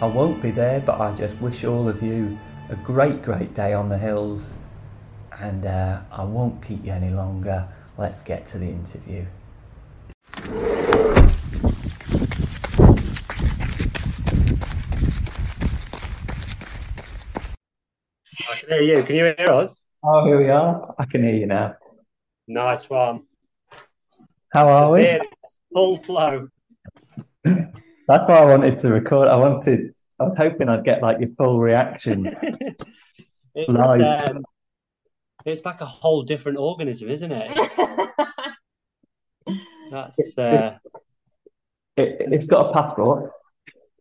I 0.00 0.06
won't 0.06 0.42
be 0.42 0.50
there, 0.50 0.80
but 0.80 1.00
I 1.00 1.14
just 1.14 1.40
wish 1.40 1.64
all 1.64 1.88
of 1.88 2.02
you 2.02 2.36
a 2.68 2.76
great, 2.76 3.22
great 3.22 3.54
day 3.54 3.72
on 3.72 3.88
the 3.88 3.96
hills. 3.96 4.52
And 5.38 5.64
uh, 5.64 6.02
I 6.10 6.24
won't 6.24 6.60
keep 6.62 6.84
you 6.84 6.92
any 6.92 7.10
longer. 7.10 7.68
Let's 7.96 8.22
get 8.22 8.46
to 8.46 8.58
the 8.58 8.68
interview. 8.68 9.26
I 18.48 18.54
can 18.58 18.68
hear 18.68 18.82
you. 18.82 19.02
Can 19.04 19.16
you 19.16 19.34
hear 19.38 19.52
us? 19.52 19.76
Oh, 20.02 20.24
here 20.26 20.38
we 20.38 20.50
are. 20.50 20.94
I 20.98 21.04
can 21.04 21.22
hear 21.22 21.34
you 21.34 21.46
now. 21.46 21.76
Nice 22.48 22.90
one. 22.90 23.25
How 24.56 24.70
are 24.70 24.90
we? 24.90 25.02
Yeah, 25.02 25.18
full 25.70 26.02
flow. 26.02 26.48
That's 27.44 27.68
why 28.08 28.38
I 28.38 28.44
wanted 28.46 28.78
to 28.78 28.90
record. 28.90 29.28
I 29.28 29.36
wanted. 29.36 29.92
I 30.18 30.24
was 30.24 30.34
hoping 30.38 30.70
I'd 30.70 30.82
get 30.82 31.02
like 31.02 31.20
your 31.20 31.28
full 31.36 31.60
reaction. 31.60 32.34
It's, 33.58 33.70
Live. 33.70 34.28
um, 34.28 34.44
it's 35.46 35.64
like 35.64 35.80
a 35.80 35.86
whole 35.86 36.22
different 36.24 36.58
organism, 36.58 37.08
isn't 37.08 37.32
it? 37.32 37.70
That's 39.90 40.36
uh, 40.36 40.76
It, 41.96 42.16
it's 42.34 42.46
got 42.46 42.68
a 42.68 42.72
passport, 42.74 43.30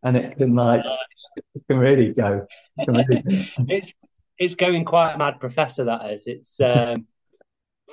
and 0.03 0.17
it 0.17 0.35
can 0.37 0.55
like 0.55 0.83
it 1.35 1.63
can 1.69 1.77
really 1.77 2.13
go. 2.13 2.45
It 2.77 2.85
can 2.85 2.95
really 2.95 3.21
go. 3.21 3.29
it's 3.69 3.93
it's 4.37 4.55
going 4.55 4.83
quite 4.83 5.17
mad, 5.17 5.39
Professor. 5.39 5.85
That 5.85 6.11
is. 6.11 6.27
It's 6.27 6.59
um, 6.59 7.07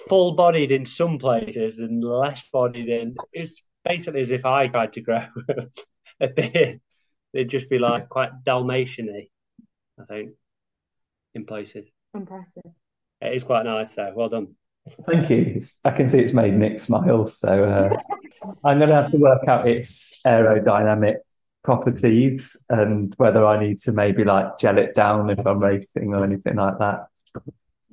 full 0.08 0.32
bodied 0.32 0.72
in 0.72 0.86
some 0.86 1.18
places 1.18 1.78
and 1.78 2.02
less 2.02 2.42
bodied 2.52 2.88
in. 2.88 3.16
It's 3.32 3.62
basically 3.84 4.20
as 4.20 4.30
if 4.30 4.44
I 4.44 4.68
tried 4.68 4.92
to 4.94 5.00
grow 5.00 5.26
a 6.20 6.28
beard. 6.28 6.80
It'd 7.32 7.48
just 7.48 7.70
be 7.70 7.78
like 7.78 8.08
quite 8.08 8.44
Dalmatian-y, 8.44 9.28
I 10.00 10.04
think, 10.04 10.32
in 11.34 11.46
places. 11.46 11.88
Impressive. 12.14 12.62
It 13.20 13.34
is 13.34 13.44
quite 13.44 13.64
nice, 13.64 13.94
though. 13.94 14.12
Well 14.14 14.28
done. 14.28 14.54
Thank 15.06 15.30
you. 15.30 15.60
I 15.84 15.92
can 15.92 16.08
see 16.08 16.18
it's 16.18 16.32
made 16.32 16.54
Nick 16.54 16.80
smile, 16.80 17.24
so 17.24 17.64
uh, 17.64 17.96
I'm 18.64 18.78
going 18.78 18.90
to 18.90 18.96
have 18.96 19.10
to 19.12 19.16
work 19.16 19.46
out 19.46 19.68
its 19.68 20.20
aerodynamic 20.26 21.16
properties 21.62 22.56
and 22.68 23.14
whether 23.16 23.46
I 23.46 23.64
need 23.64 23.78
to 23.80 23.92
maybe 23.92 24.24
like 24.24 24.58
gel 24.58 24.78
it 24.78 24.94
down 24.94 25.30
if 25.30 25.46
I'm 25.46 25.60
racing 25.60 26.12
or 26.12 26.24
anything 26.24 26.56
like 26.56 26.78
that. 26.78 27.06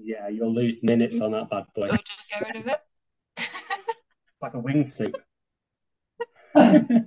Yeah, 0.01 0.29
you'll 0.29 0.53
lose 0.53 0.77
minutes 0.81 1.19
on 1.19 1.33
that 1.33 1.49
bad 1.49 1.65
boy. 1.75 1.89
Or 1.89 1.97
just 1.97 2.29
get 2.29 2.47
rid 2.47 2.55
of 2.55 2.67
it. 2.67 2.79
Like 4.41 4.53
a 4.53 4.61
wingsuit. 4.61 5.13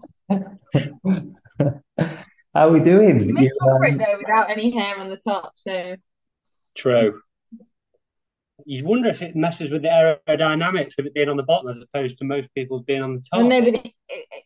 How 2.55 2.69
are 2.69 2.71
we 2.71 2.81
doing? 2.81 3.27
You 3.27 3.33
make 3.33 3.45
You, 3.45 3.57
up 3.63 3.69
for 3.79 3.87
um, 3.87 3.95
it 3.95 3.99
though 3.99 4.19
without 4.19 4.51
any 4.51 4.71
hair 4.71 4.99
on 4.99 5.09
the 5.09 5.17
top, 5.17 5.55
so 5.57 5.97
True. 6.77 7.21
You 8.65 8.85
wonder 8.85 9.09
if 9.09 9.23
it 9.23 9.35
messes 9.35 9.73
with 9.73 9.83
the 9.83 10.19
aerodynamics 10.29 10.97
of 10.99 11.07
it 11.07 11.15
being 11.15 11.29
on 11.29 11.37
the 11.37 11.43
bottom 11.43 11.71
as 11.71 11.83
opposed 11.83 12.19
to 12.19 12.25
most 12.25 12.49
people 12.55 12.79
being 12.81 13.03
on 13.03 13.15
the 13.15 13.21
top. 13.21 13.41
well, 13.41 13.49
no, 13.49 13.61
but 13.61 13.75
it, 13.75 13.89
it, 14.09 14.45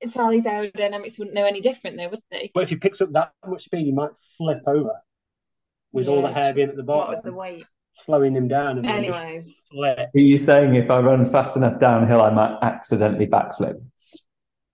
it, 0.00 0.12
Charlie's 0.12 0.46
aerodynamics 0.46 1.16
wouldn't 1.18 1.34
know 1.34 1.44
any 1.44 1.60
different 1.60 1.98
though, 1.98 2.08
would 2.08 2.22
they? 2.30 2.50
But 2.54 2.64
if 2.64 2.70
he 2.70 2.76
picks 2.76 3.00
up 3.00 3.12
that 3.12 3.32
much 3.46 3.64
speed, 3.64 3.84
he 3.84 3.92
might 3.92 4.10
flip 4.38 4.62
over 4.66 4.92
with 5.92 6.08
all 6.08 6.22
the 6.22 6.32
hair 6.32 6.52
being 6.52 6.68
at 6.68 6.76
the 6.76 6.82
bottom, 6.82 7.16
with 7.16 7.24
the 7.24 7.32
weight? 7.32 7.64
slowing 8.04 8.34
him 8.34 8.46
down 8.46 8.78
and 8.78 8.86
anyway, 8.86 9.42
are 9.74 10.08
you 10.14 10.38
saying 10.38 10.74
if 10.74 10.90
I 10.90 11.00
run 11.00 11.24
fast 11.24 11.56
enough 11.56 11.80
downhill, 11.80 12.20
I 12.20 12.30
might 12.30 12.58
accidentally 12.62 13.26
backflip? 13.26 13.76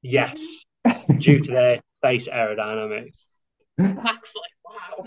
Yes, 0.02 0.40
due 1.18 1.40
to 1.40 1.50
their 1.52 1.80
face 2.02 2.28
aerodynamics. 2.28 3.24
backflip. 3.78 4.52
Wow, 4.64 5.06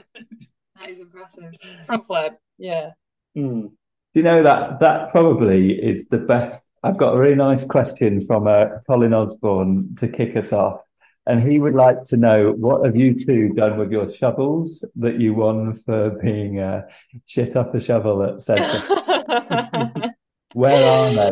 that 0.80 0.90
is 0.90 1.00
impressive. 1.00 1.54
Front 1.86 2.08
flip. 2.08 2.40
Yeah. 2.58 2.92
Hmm. 3.36 3.62
Do 3.62 4.22
you 4.22 4.24
know 4.24 4.44
that 4.44 4.80
that 4.80 5.12
probably 5.12 5.74
is 5.74 6.08
the 6.08 6.20
best? 6.20 6.64
I've 6.84 6.98
got 6.98 7.16
a 7.16 7.20
really 7.20 7.36
nice 7.36 7.66
question 7.66 8.22
from 8.22 8.48
uh, 8.48 8.66
Colin 8.88 9.14
Osborne 9.14 9.96
to 9.98 10.08
kick 10.08 10.38
us 10.38 10.54
off, 10.54 10.82
and 11.28 11.42
he 11.42 11.60
would 11.60 11.74
like 11.74 12.04
to 12.04 12.18
know 12.18 12.52
what 12.52 12.86
have 12.86 12.96
you 12.96 13.26
two 13.26 13.50
done 13.50 13.78
with 13.78 13.92
your 13.92 14.12
shovels 14.12 14.86
that 14.96 15.20
you 15.20 15.34
won 15.34 15.74
for 15.74 16.12
being 16.22 16.60
uh, 16.60 16.84
shit 17.26 17.56
off 17.56 17.72
the 17.72 17.80
shovel 17.80 18.24
at 18.24 18.42
Centre? 18.42 18.82
Where 20.54 20.88
are 20.88 21.14
they? 21.14 21.32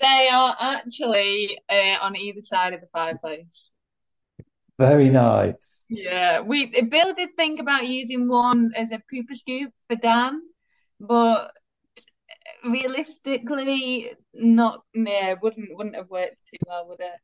They 0.00 0.28
are 0.32 0.56
actually 0.58 1.58
uh, 1.68 1.96
on 2.00 2.16
either 2.16 2.40
side 2.40 2.72
of 2.72 2.80
the 2.80 2.86
fireplace. 2.92 3.68
Very 4.78 5.10
nice. 5.10 5.86
Yeah, 5.90 6.40
we 6.40 6.82
Bill 6.82 7.12
did 7.12 7.30
think 7.36 7.60
about 7.60 7.86
using 7.88 8.28
one 8.28 8.70
as 8.76 8.92
a 8.92 9.02
pooper 9.12 9.34
scoop 9.34 9.72
for 9.88 9.96
Dan, 9.96 10.40
but 11.00 11.50
realistically, 12.64 14.10
not 14.34 14.82
yeah, 14.94 15.34
wouldn't 15.42 15.76
wouldn't 15.76 15.96
have 15.96 16.10
worked 16.10 16.42
too 16.50 16.58
well 16.66 16.88
would 16.88 17.00
it. 17.00 17.20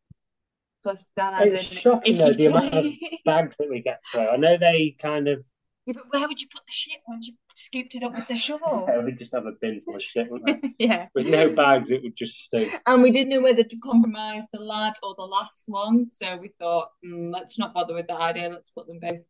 Plus, 0.85 1.03
Dan 1.17 1.33
It's 1.47 1.65
shocking 1.81 2.19
though 2.19 2.33
the 2.35 2.47
amount 2.47 2.75
of 2.75 2.85
bags 3.25 3.55
that 3.59 3.71
we 3.71 3.81
get 3.81 4.01
through. 4.13 4.29
I 4.29 4.37
know 4.37 4.59
they 4.59 4.95
kind 5.01 5.29
of 5.29 5.43
Yeah, 5.87 5.95
but 5.97 6.05
where 6.11 6.29
would 6.29 6.41
you 6.41 6.47
put 6.53 6.61
the 6.67 6.73
shit 6.73 6.99
once 7.09 7.27
you 7.27 7.35
scooped 7.57 7.95
it 7.95 8.03
up 8.03 8.15
with 8.15 8.29
the 8.29 8.37
shovel? 8.37 8.87
we'd 9.05 9.19
just 9.19 9.33
have 9.33 9.47
a 9.47 9.53
bin 9.53 9.81
full 9.83 9.97
of 9.97 10.03
shit, 10.03 10.31
wouldn't 10.31 10.61
they? 10.63 10.75
Yeah, 10.79 11.07
With 11.15 11.27
no 11.27 11.49
bags, 11.49 11.91
it 11.91 12.03
would 12.03 12.17
just 12.17 12.37
stink. 12.37 12.71
and 12.87 13.03
we 13.03 13.13
didn't 13.13 13.31
know 13.31 13.41
whether 13.41 13.63
to 13.65 13.77
compromise 13.79 14.43
the 14.53 14.61
lad 14.61 14.93
or 15.03 15.15
the 15.17 15.23
last 15.23 15.65
one, 15.69 16.07
so 16.07 16.37
we 16.37 16.51
thought, 16.59 16.91
mm, 17.05 17.33
let's 17.33 17.59
not 17.59 17.73
bother 17.73 17.95
with 17.95 18.09
that 18.09 18.21
idea. 18.21 18.51
Let's 18.51 18.71
put 18.71 18.87
them 18.87 18.99
both 19.01 19.21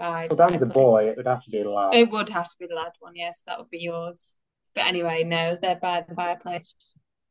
by 0.00 0.26
Well, 0.28 0.48
Dan's 0.48 0.62
a 0.62 0.66
boy, 0.66 1.10
it 1.10 1.16
would 1.16 1.28
have 1.28 1.44
to 1.44 1.50
be 1.50 1.62
the 1.62 1.70
lad. 1.70 1.94
It 1.94 2.10
would 2.10 2.28
have 2.30 2.50
to 2.50 2.56
be 2.58 2.66
the 2.66 2.74
lad 2.74 2.92
one, 2.98 3.14
yes, 3.14 3.44
that 3.46 3.60
would 3.60 3.70
be 3.70 3.78
yours. 3.78 4.34
But 4.74 4.86
anyway, 4.86 5.22
no, 5.22 5.56
they're 5.62 5.76
by 5.76 6.04
the 6.08 6.16
fireplace. 6.16 6.74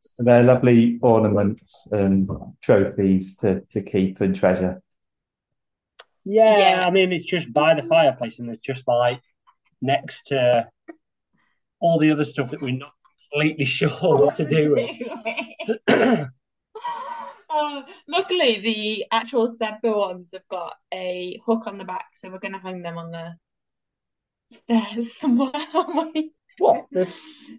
So 0.02 0.24
they're 0.24 0.44
lovely 0.44 0.98
ornaments 1.02 1.88
and 1.92 2.28
trophies 2.62 3.38
to, 3.38 3.62
to 3.72 3.82
keep 3.84 4.20
and 4.20 4.36
treasure. 4.36 4.82
Yeah, 6.26 6.58
Yeah. 6.58 6.88
I 6.88 6.90
mean, 6.90 7.14
it's 7.14 7.24
just 7.24 7.54
by 7.54 7.76
the 7.76 7.84
fireplace, 7.84 8.40
and 8.40 8.50
it's 8.50 8.62
just 8.62 8.88
like 8.88 9.22
next 9.82 10.28
to 10.28 10.68
all 11.80 12.00
the 12.00 12.12
other 12.12 12.26
stuff 12.26 12.52
that 12.52 12.62
we're 12.62 12.78
not 12.78 12.94
completely 13.32 13.66
sure 13.78 13.90
what 13.90 14.36
to 14.36 14.50
do 14.50 14.76
with. 14.76 16.28
Oh, 17.50 17.84
luckily, 18.08 18.60
the 18.60 19.06
actual 19.12 19.48
Sedbergh 19.50 19.96
ones 19.96 20.28
have 20.34 20.48
got 20.50 20.78
a 20.92 21.40
hook 21.46 21.68
on 21.68 21.78
the 21.78 21.86
back, 21.86 22.08
so 22.16 22.30
we're 22.30 22.40
going 22.40 22.54
to 22.54 22.60
hang 22.60 22.82
them 22.82 22.98
on 22.98 23.12
the 23.12 23.36
stairs 24.50 25.16
somewhere. 25.20 25.52
Aren't 26.66 26.88
we? 26.92 27.02
What? 27.02 27.06
The, 27.08 27.14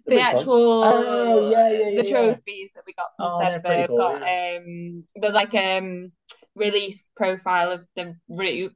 The 0.05 0.15
big 0.15 0.19
actual 0.19 0.83
Oh, 0.83 1.49
yeah, 1.51 1.69
yeah, 1.71 1.89
yeah, 1.89 2.01
the 2.01 2.03
yeah. 2.03 2.35
trophies 2.35 2.73
that 2.75 2.83
we 2.85 2.93
got 2.93 3.11
from 3.17 3.27
Oh, 3.27 3.39
they've 3.63 3.87
cool, 3.87 3.97
got 3.97 4.21
um 4.21 5.03
the 5.15 5.29
like 5.29 5.53
um 5.55 6.11
relief 6.55 7.01
profile 7.15 7.71
of 7.71 7.87
the 7.95 8.15
route, 8.29 8.75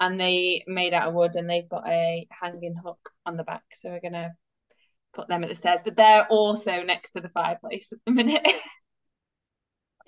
and 0.00 0.20
they 0.20 0.64
made 0.66 0.94
out 0.94 1.08
of 1.08 1.14
wood, 1.14 1.34
and 1.36 1.48
they've 1.48 1.68
got 1.68 1.86
a 1.86 2.26
hanging 2.30 2.76
hook 2.76 3.10
on 3.26 3.36
the 3.36 3.44
back, 3.44 3.62
so 3.76 3.90
we're 3.90 4.00
gonna 4.00 4.34
put 5.14 5.28
them 5.28 5.42
at 5.42 5.48
the 5.48 5.54
stairs. 5.54 5.82
But 5.84 5.96
they're 5.96 6.26
also 6.26 6.82
next 6.82 7.12
to 7.12 7.20
the 7.20 7.28
fireplace 7.30 7.92
at 7.92 7.98
the 8.06 8.12
minute. 8.12 8.46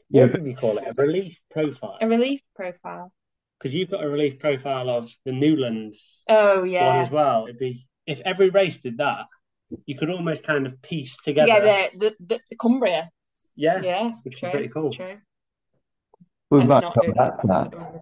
Yeah, 0.08 0.24
What 0.24 0.36
do 0.36 0.42
we 0.42 0.54
call 0.54 0.78
it? 0.78 0.84
A 0.88 0.92
relief 1.00 1.38
profile? 1.50 1.98
A 2.00 2.08
relief 2.08 2.40
profile. 2.56 3.12
Because 3.58 3.74
you've 3.74 3.90
got 3.90 4.02
a 4.02 4.08
relief 4.08 4.38
profile 4.38 4.90
of 4.90 5.10
the 5.24 5.32
Newlands 5.32 6.24
oh 6.28 6.64
yeah. 6.64 7.02
as 7.02 7.10
well. 7.10 7.44
It'd 7.44 7.58
be 7.58 7.86
if 8.06 8.20
every 8.24 8.50
race 8.50 8.78
did 8.78 8.98
that, 8.98 9.26
you 9.86 9.96
could 9.96 10.10
almost 10.10 10.42
kind 10.44 10.66
of 10.66 10.80
piece 10.82 11.16
together. 11.24 11.48
Yeah, 11.48 11.88
the, 11.98 12.14
the 12.20 12.40
the 12.48 12.56
Cumbria. 12.56 13.10
Yeah, 13.56 13.80
Yeah, 13.82 14.12
which 14.22 14.42
is 14.42 14.50
pretty 14.50 14.68
cool. 14.68 14.92
true. 14.92 15.18
we 16.50 16.58
Let's 16.58 16.68
might 16.68 16.80
not 16.80 16.94
come 16.94 17.12
back 17.12 17.40
to 17.40 17.46
that. 17.48 18.00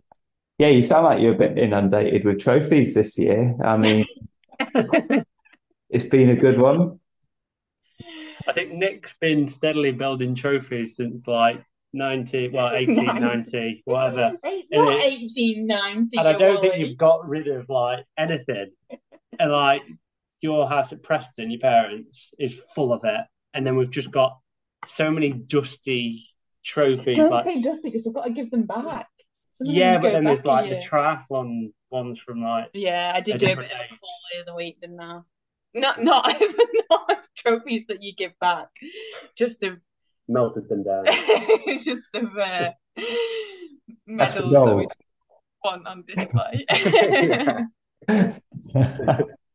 Yeah, 0.59 0.69
you 0.69 0.83
sound 0.83 1.05
like 1.05 1.21
you're 1.21 1.35
a 1.35 1.39
bit 1.39 1.59
inundated 1.59 2.25
with 2.25 2.41
trophies 2.41 2.95
this 2.95 3.19
year. 3.19 3.57
I 3.63 3.77
mean, 3.77 4.07
it's 5.91 6.05
been 6.05 6.31
a 6.31 6.37
good 6.37 6.59
one. 6.59 7.01
I 8.47 8.53
think 8.53 8.73
Nick's 8.73 9.15
been 9.21 9.49
steadily 9.49 9.93
building 9.93 10.35
trophies 10.35 10.97
since 10.97 11.27
like 11.27 11.63
90, 11.93 12.49
well, 12.49 12.67
1890, 12.73 13.83
whatever. 13.85 14.37
Eight, 14.45 14.67
not 14.71 15.01
eighteen 15.01 15.67
ninety. 15.67 16.17
And 16.19 16.27
I 16.29 16.33
don't 16.37 16.61
think 16.61 16.77
you've 16.79 16.99
got 16.99 17.29
rid 17.29 17.49
of 17.49 17.69
like 17.69 18.05
anything. 18.17 18.71
And 19.39 19.53
like 19.53 19.83
your 20.41 20.69
house 20.69 20.93
at 20.93 21.03
Preston, 21.03 21.51
your 21.51 21.61
parents, 21.61 22.31
is 22.39 22.57
full 22.75 22.93
of 22.93 23.01
it. 23.05 23.21
And 23.55 23.67
then 23.67 23.77
we've 23.77 23.91
just 23.91 24.11
got 24.11 24.39
so 24.87 25.11
many 25.11 25.33
dusty 25.33 26.25
trophies. 26.65 27.17
Don't 27.17 27.31
like, 27.31 27.45
say 27.45 27.61
dusty 27.61 27.91
because 27.91 28.05
we've 28.05 28.15
got 28.15 28.25
to 28.25 28.31
give 28.31 28.51
them 28.51 28.67
back. 28.67 29.09
Some 29.57 29.67
yeah, 29.67 29.99
but 29.99 30.13
then 30.13 30.25
there's 30.25 30.45
like 30.45 30.69
the 30.69 30.77
year. 30.77 30.85
triathlon 30.89 31.73
ones 31.91 32.21
from 32.21 32.43
like, 32.43 32.71
Yeah, 32.75 33.13
I 33.15 33.21
did 33.21 33.37
a 33.37 33.39
do 33.39 33.47
a 33.47 33.49
different 33.49 33.71
bit 33.71 33.77
of 33.77 33.81
a 33.81 33.85
age. 33.85 34.01
the 34.33 34.43
other 34.43 34.57
week, 34.57 34.81
didn't 34.81 35.01
I? 35.01 35.21
Not 35.75 36.03
not 36.03 36.41
not 36.91 37.19
trophies 37.37 37.85
that 37.89 38.03
you 38.03 38.15
give 38.15 38.33
back, 38.41 38.69
just 39.37 39.63
of 39.65 39.79
melted 40.29 40.69
them 40.69 40.85
down. 40.85 41.05
just 41.85 42.15
of 42.15 42.37
uh, 42.37 42.71
medals 44.07 44.53
that 44.53 44.77
we 44.77 44.87
want 45.65 45.87
on 45.87 46.05
display. 46.07 46.67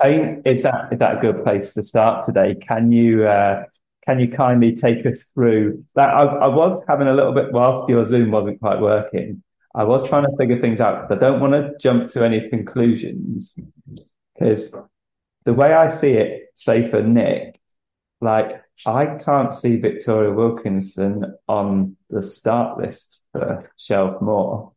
I 0.00 0.40
is 0.44 0.62
that 0.62 0.92
is 0.92 0.98
that 0.98 1.18
a 1.18 1.20
good 1.20 1.44
place 1.44 1.72
to 1.74 1.82
start 1.82 2.26
today? 2.26 2.56
Can 2.66 2.92
you 2.92 3.26
uh, 3.26 3.64
can 4.06 4.18
you 4.20 4.28
kindly 4.28 4.72
take 4.72 5.04
us 5.06 5.30
through 5.34 5.84
that? 5.94 6.08
I, 6.08 6.24
I 6.24 6.46
was 6.48 6.82
having 6.88 7.08
a 7.08 7.14
little 7.14 7.32
bit 7.32 7.52
whilst 7.52 7.88
your 7.88 8.04
Zoom 8.04 8.30
wasn't 8.30 8.60
quite 8.60 8.80
working. 8.80 9.42
I 9.74 9.84
was 9.84 10.08
trying 10.08 10.24
to 10.24 10.36
figure 10.36 10.60
things 10.60 10.80
out 10.80 11.08
because 11.08 11.16
I 11.16 11.20
don't 11.20 11.40
want 11.40 11.52
to 11.52 11.74
jump 11.80 12.08
to 12.12 12.24
any 12.24 12.48
conclusions 12.48 13.54
because 14.34 14.76
the 15.44 15.54
way 15.54 15.72
I 15.72 15.88
see 15.88 16.12
it, 16.12 16.50
say 16.54 16.82
for 16.82 17.02
Nick, 17.02 17.60
like 18.20 18.62
I 18.86 19.06
can't 19.06 19.52
see 19.52 19.76
Victoria 19.76 20.32
Wilkinson 20.32 21.36
on 21.46 21.96
the 22.08 22.22
start 22.22 22.78
list 22.78 23.22
for 23.32 23.70
Shelf 23.76 24.20
Moor, 24.20 24.72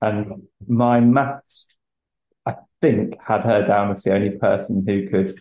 and 0.00 0.44
my 0.66 1.00
maths 1.00 1.66
think 2.80 3.16
had 3.24 3.44
her 3.44 3.64
down 3.64 3.90
as 3.90 4.02
the 4.02 4.14
only 4.14 4.30
person 4.30 4.84
who 4.86 5.08
could 5.08 5.34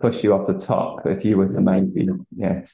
push 0.00 0.24
you 0.24 0.34
off 0.34 0.46
the 0.46 0.58
top 0.58 1.06
if 1.06 1.24
you 1.24 1.36
were 1.36 1.46
to 1.46 1.58
mm. 1.58 1.94
maybe 1.94 2.08
yeah 2.36 2.64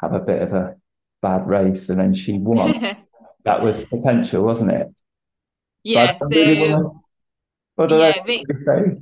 have 0.00 0.12
a 0.12 0.20
bit 0.20 0.42
of 0.42 0.52
a 0.52 0.74
bad 1.22 1.46
race 1.46 1.88
and 1.88 2.00
then 2.00 2.12
she 2.12 2.34
won. 2.34 2.96
that 3.44 3.62
was 3.62 3.84
potential, 3.86 4.44
wasn't 4.44 4.70
it? 4.70 4.88
yeah, 5.84 6.16
so 6.18 6.28
yeah, 6.28 8.12
I? 8.22 8.44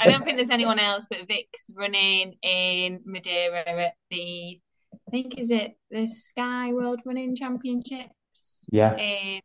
I 0.00 0.10
don't 0.10 0.24
think 0.24 0.36
there's 0.36 0.50
anyone 0.50 0.78
else, 0.78 1.06
but 1.08 1.26
Vic's 1.28 1.70
running 1.76 2.36
in 2.42 3.00
Madeira 3.04 3.68
at 3.68 3.94
the, 4.10 4.60
I 5.06 5.10
think 5.10 5.38
is 5.38 5.50
it 5.50 5.76
the 5.90 6.06
Sky 6.06 6.72
World 6.72 7.00
Running 7.04 7.36
Championships 7.36 8.64
Yeah, 8.70 8.96
in 8.96 9.40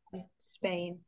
Spain 0.47 0.99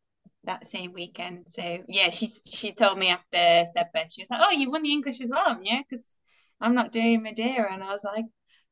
that 0.49 0.67
same 0.67 0.93
weekend. 0.93 1.47
So 1.47 1.79
yeah, 1.87 2.09
she's 2.09 2.41
she 2.45 2.73
told 2.73 2.97
me 2.97 3.09
after 3.09 3.37
Sedbergh, 3.37 4.09
she 4.09 4.23
was 4.23 4.29
like, 4.29 4.41
"Oh, 4.43 4.51
you 4.51 4.71
won 4.71 4.81
the 4.81 4.91
English 4.91 5.21
as 5.21 5.29
well, 5.29 5.45
haven't 5.47 5.65
you?" 5.65 5.79
Because 5.87 6.15
I'm 6.59 6.75
not 6.75 6.91
doing 6.91 7.21
Madeira, 7.21 7.71
and 7.71 7.83
I 7.83 7.93
was 7.93 8.03
like, 8.03 8.25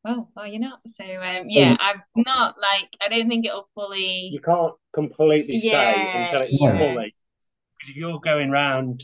"Well, 0.04 0.30
are 0.36 0.48
you 0.48 0.60
not?" 0.60 0.80
So 0.88 1.04
um, 1.06 1.46
yeah, 1.50 1.78
I'm 1.80 2.02
not 2.16 2.56
like 2.60 2.90
I 3.04 3.10
don't 3.10 3.30
think 3.30 3.46
it'll 3.46 3.70
fully. 3.76 4.30
You 4.34 4.42
can't 4.42 4.74
completely 4.94 5.60
say 5.60 6.12
until 6.14 6.42
it's 6.42 6.54
yeah. 6.60 6.78
fully. 6.78 7.16
Because 7.80 7.96
you're 7.96 8.20
going 8.20 8.50
round 8.50 9.02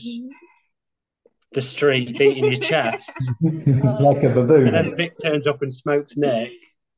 the 1.52 1.62
street 1.62 2.18
beating 2.18 2.44
your 2.44 2.60
chest, 2.60 3.08
like 3.40 4.24
a 4.24 4.30
baboon, 4.30 4.66
and 4.66 4.74
then 4.74 4.96
Vic 4.96 5.14
turns 5.22 5.46
up 5.46 5.62
and 5.62 5.72
smokes 5.72 6.16
Nick. 6.16 6.50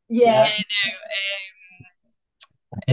Yeah, 0.09 0.45
no. 0.45 0.91
Um, 0.91 1.56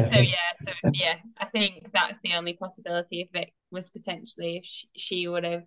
so 0.09 0.17
yeah, 0.19 0.35
so 0.59 0.71
yeah, 0.93 1.15
I 1.37 1.45
think 1.45 1.91
that's 1.93 2.19
the 2.23 2.33
only 2.35 2.53
possibility 2.53 3.21
if 3.21 3.29
it 3.35 3.49
was 3.71 3.89
potentially 3.89 4.57
if 4.57 4.65
she, 4.65 4.87
she 4.95 5.27
would 5.27 5.43
have 5.43 5.63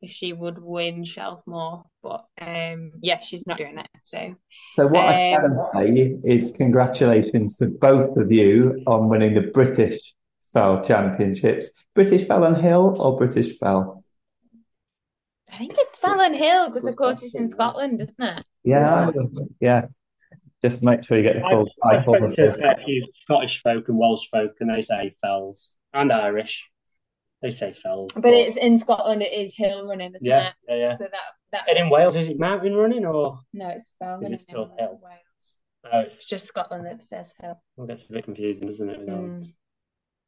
if 0.00 0.10
she 0.12 0.32
would 0.32 0.58
win 0.60 1.04
Shelf 1.04 1.40
Moor, 1.46 1.84
but 2.02 2.24
um, 2.40 2.92
yeah, 3.00 3.20
she's 3.20 3.46
not 3.46 3.58
doing 3.58 3.78
it. 3.78 3.88
So 4.02 4.36
So 4.70 4.86
what 4.86 5.06
I 5.06 5.12
Um, 5.36 5.42
can 5.42 5.56
say 5.74 6.18
is 6.24 6.52
congratulations 6.56 7.56
to 7.58 7.66
both 7.66 8.16
of 8.16 8.30
you 8.30 8.82
on 8.86 9.08
winning 9.08 9.34
the 9.34 9.42
British 9.42 9.98
Fell 10.52 10.84
Championships. 10.84 11.70
British 11.94 12.26
Fell 12.26 12.44
and 12.44 12.56
Hill 12.56 12.96
or 13.00 13.16
British 13.16 13.58
Fell? 13.58 14.04
I 15.52 15.58
think 15.58 15.74
it's 15.76 15.98
Fallon 15.98 16.32
Hill 16.32 16.68
because 16.70 16.86
of 16.86 16.96
course 16.96 17.22
it's 17.22 17.34
in 17.34 17.48
Scotland, 17.48 18.00
isn't 18.00 18.22
it? 18.38 18.46
Yeah, 18.64 19.10
yeah. 19.60 19.86
Just 20.62 20.82
make 20.82 21.04
sure 21.04 21.16
you 21.16 21.22
get 21.22 21.36
the 21.36 21.42
full 21.42 21.68
I 21.84 21.96
title. 21.96 22.14
spoke 22.16 22.34
to 22.34 22.48
a 22.48 22.84
few 22.84 23.06
Scottish 23.22 23.62
folk 23.62 23.88
and 23.88 23.98
Welsh 23.98 24.28
folk, 24.30 24.52
and 24.60 24.70
they 24.70 24.82
say 24.82 25.14
fells, 25.22 25.76
and 25.94 26.12
Irish. 26.12 26.68
They 27.42 27.52
say 27.52 27.72
fells. 27.72 28.10
But 28.16 28.34
it's 28.34 28.56
in 28.56 28.78
Scotland. 28.80 29.22
It 29.22 29.32
is 29.32 29.54
hill 29.56 29.86
running, 29.86 30.14
isn't 30.16 30.24
yeah, 30.26 30.48
it? 30.48 30.54
yeah, 30.68 30.74
yeah. 30.76 30.96
So 30.96 31.04
that 31.04 31.20
that 31.52 31.68
And 31.68 31.78
in 31.78 31.90
Wales, 31.90 32.16
is 32.16 32.28
it 32.28 32.38
mountain 32.38 32.74
running 32.74 33.04
or? 33.06 33.38
no, 33.52 33.68
it's 33.68 33.88
fell 34.00 34.16
Is 34.20 34.22
it 34.22 34.24
running 34.24 34.38
still 34.38 34.62
in 34.64 34.78
hill? 34.78 35.00
Wales. 35.02 35.22
Oh, 35.92 36.00
it's 36.00 36.16
It's 36.16 36.26
just 36.26 36.46
Scotland 36.46 36.86
that 36.86 37.04
says 37.04 37.32
hill. 37.40 37.62
well, 37.76 37.86
that's 37.86 38.02
a 38.08 38.12
bit 38.12 38.24
confusing, 38.24 38.68
isn't 38.68 38.90
it? 38.90 39.06
Mm. 39.08 39.52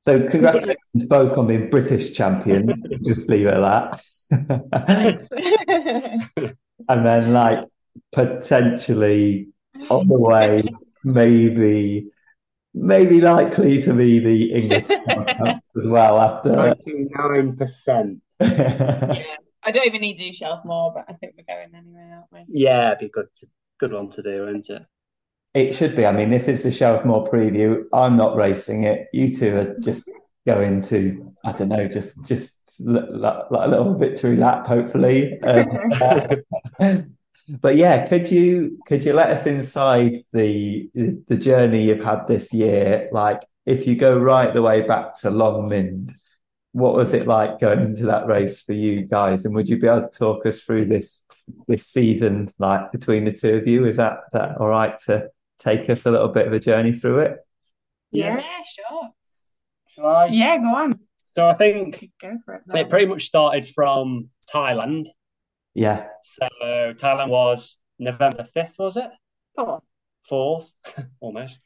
So 0.02 0.26
congratulations 0.28 1.04
both 1.08 1.36
on 1.36 1.46
being 1.48 1.68
British 1.68 2.12
champion. 2.12 2.82
Just 3.04 3.28
leave 3.28 3.46
it 3.46 3.54
at 3.54 4.00
that. 4.30 5.28
And 6.88 7.04
then 7.06 7.32
like 7.32 7.64
potentially 8.12 9.48
on 9.88 10.08
the 10.08 10.18
way, 10.18 10.62
maybe 11.04 12.10
maybe 12.74 13.20
likely 13.20 13.82
to 13.82 13.92
be 13.94 14.18
the 14.18 14.52
English 14.52 14.84
as 15.08 15.86
well 15.86 16.20
after. 16.20 16.52
Ninety-nine 16.52 17.56
percent. 17.56 18.20
yeah, 18.40 19.24
I 19.62 19.70
don't 19.70 19.86
even 19.86 20.00
need 20.00 20.18
to 20.18 20.30
do 20.30 20.32
Shelf 20.32 20.64
Moor, 20.64 20.92
but 20.94 21.04
I 21.08 21.14
think 21.14 21.34
we're 21.36 21.54
going 21.54 21.74
anyway, 21.74 22.10
aren't 22.12 22.48
we? 22.48 22.62
Yeah, 22.62 22.88
it'd 22.88 23.00
be 23.00 23.08
good. 23.08 23.26
To, 23.40 23.46
good 23.78 23.92
one 23.92 24.10
to 24.10 24.22
do, 24.22 24.48
isn't 24.48 24.70
it? 24.70 24.82
It 25.52 25.74
should 25.74 25.96
be. 25.96 26.06
I 26.06 26.12
mean, 26.12 26.30
this 26.30 26.48
is 26.48 26.62
the 26.62 26.70
Shelf 26.70 27.04
Moor 27.04 27.26
preview. 27.26 27.84
I'm 27.92 28.16
not 28.16 28.36
racing 28.36 28.84
it. 28.84 29.08
You 29.12 29.34
two 29.34 29.56
are 29.56 29.78
just 29.80 30.08
going 30.46 30.82
to, 30.82 31.34
I 31.44 31.52
don't 31.52 31.68
know, 31.68 31.88
just 31.88 32.24
just 32.26 32.52
like 32.78 33.44
a 33.50 33.68
little 33.68 33.96
victory 33.96 34.36
lap, 34.36 34.66
hopefully. 34.66 35.40
Um, 36.80 37.16
but 37.60 37.76
yeah, 37.76 38.06
could 38.06 38.30
you 38.30 38.78
could 38.86 39.04
you 39.04 39.12
let 39.12 39.30
us 39.30 39.46
inside 39.46 40.16
the 40.32 40.90
the 41.26 41.36
journey 41.36 41.84
you've 41.86 42.04
had 42.04 42.26
this 42.26 42.52
year? 42.52 43.08
Like, 43.12 43.40
if 43.66 43.86
you 43.86 43.96
go 43.96 44.16
right 44.18 44.52
the 44.52 44.62
way 44.62 44.82
back 44.82 45.18
to 45.20 45.30
Longmynd, 45.30 46.12
what 46.72 46.94
was 46.94 47.14
it 47.14 47.26
like 47.26 47.58
going 47.58 47.80
into 47.80 48.06
that 48.06 48.26
race 48.26 48.62
for 48.62 48.72
you 48.72 49.06
guys? 49.06 49.44
And 49.44 49.54
would 49.54 49.68
you 49.68 49.78
be 49.78 49.86
able 49.86 50.08
to 50.08 50.18
talk 50.18 50.46
us 50.46 50.60
through 50.62 50.86
this 50.86 51.22
this 51.66 51.86
season, 51.86 52.52
like 52.58 52.92
between 52.92 53.24
the 53.24 53.32
two 53.32 53.54
of 53.56 53.66
you? 53.66 53.84
Is 53.86 53.96
that 53.96 54.20
is 54.26 54.32
that 54.32 54.56
all 54.58 54.68
right 54.68 54.98
to 55.06 55.28
take 55.58 55.88
us 55.90 56.06
a 56.06 56.10
little 56.10 56.28
bit 56.28 56.46
of 56.46 56.52
a 56.52 56.60
journey 56.60 56.92
through 56.92 57.20
it? 57.20 57.38
Yeah, 58.12 58.40
sure. 58.40 59.10
Shall 59.88 60.06
I? 60.06 60.26
Yeah, 60.26 60.58
go 60.58 60.74
on. 60.74 61.00
So 61.32 61.46
I 61.48 61.54
think 61.54 62.10
Go 62.20 62.38
for 62.44 62.54
it. 62.54 62.62
it 62.74 62.90
pretty 62.90 63.06
much 63.06 63.26
started 63.26 63.68
from 63.68 64.30
Thailand. 64.52 65.06
Yeah, 65.74 66.06
So 66.22 66.48
Thailand 66.94 67.28
was 67.28 67.76
November 67.98 68.44
fifth, 68.54 68.74
was 68.78 68.96
it? 68.96 69.10
Four. 69.54 69.82
Fourth, 70.28 70.72
almost. 71.20 71.58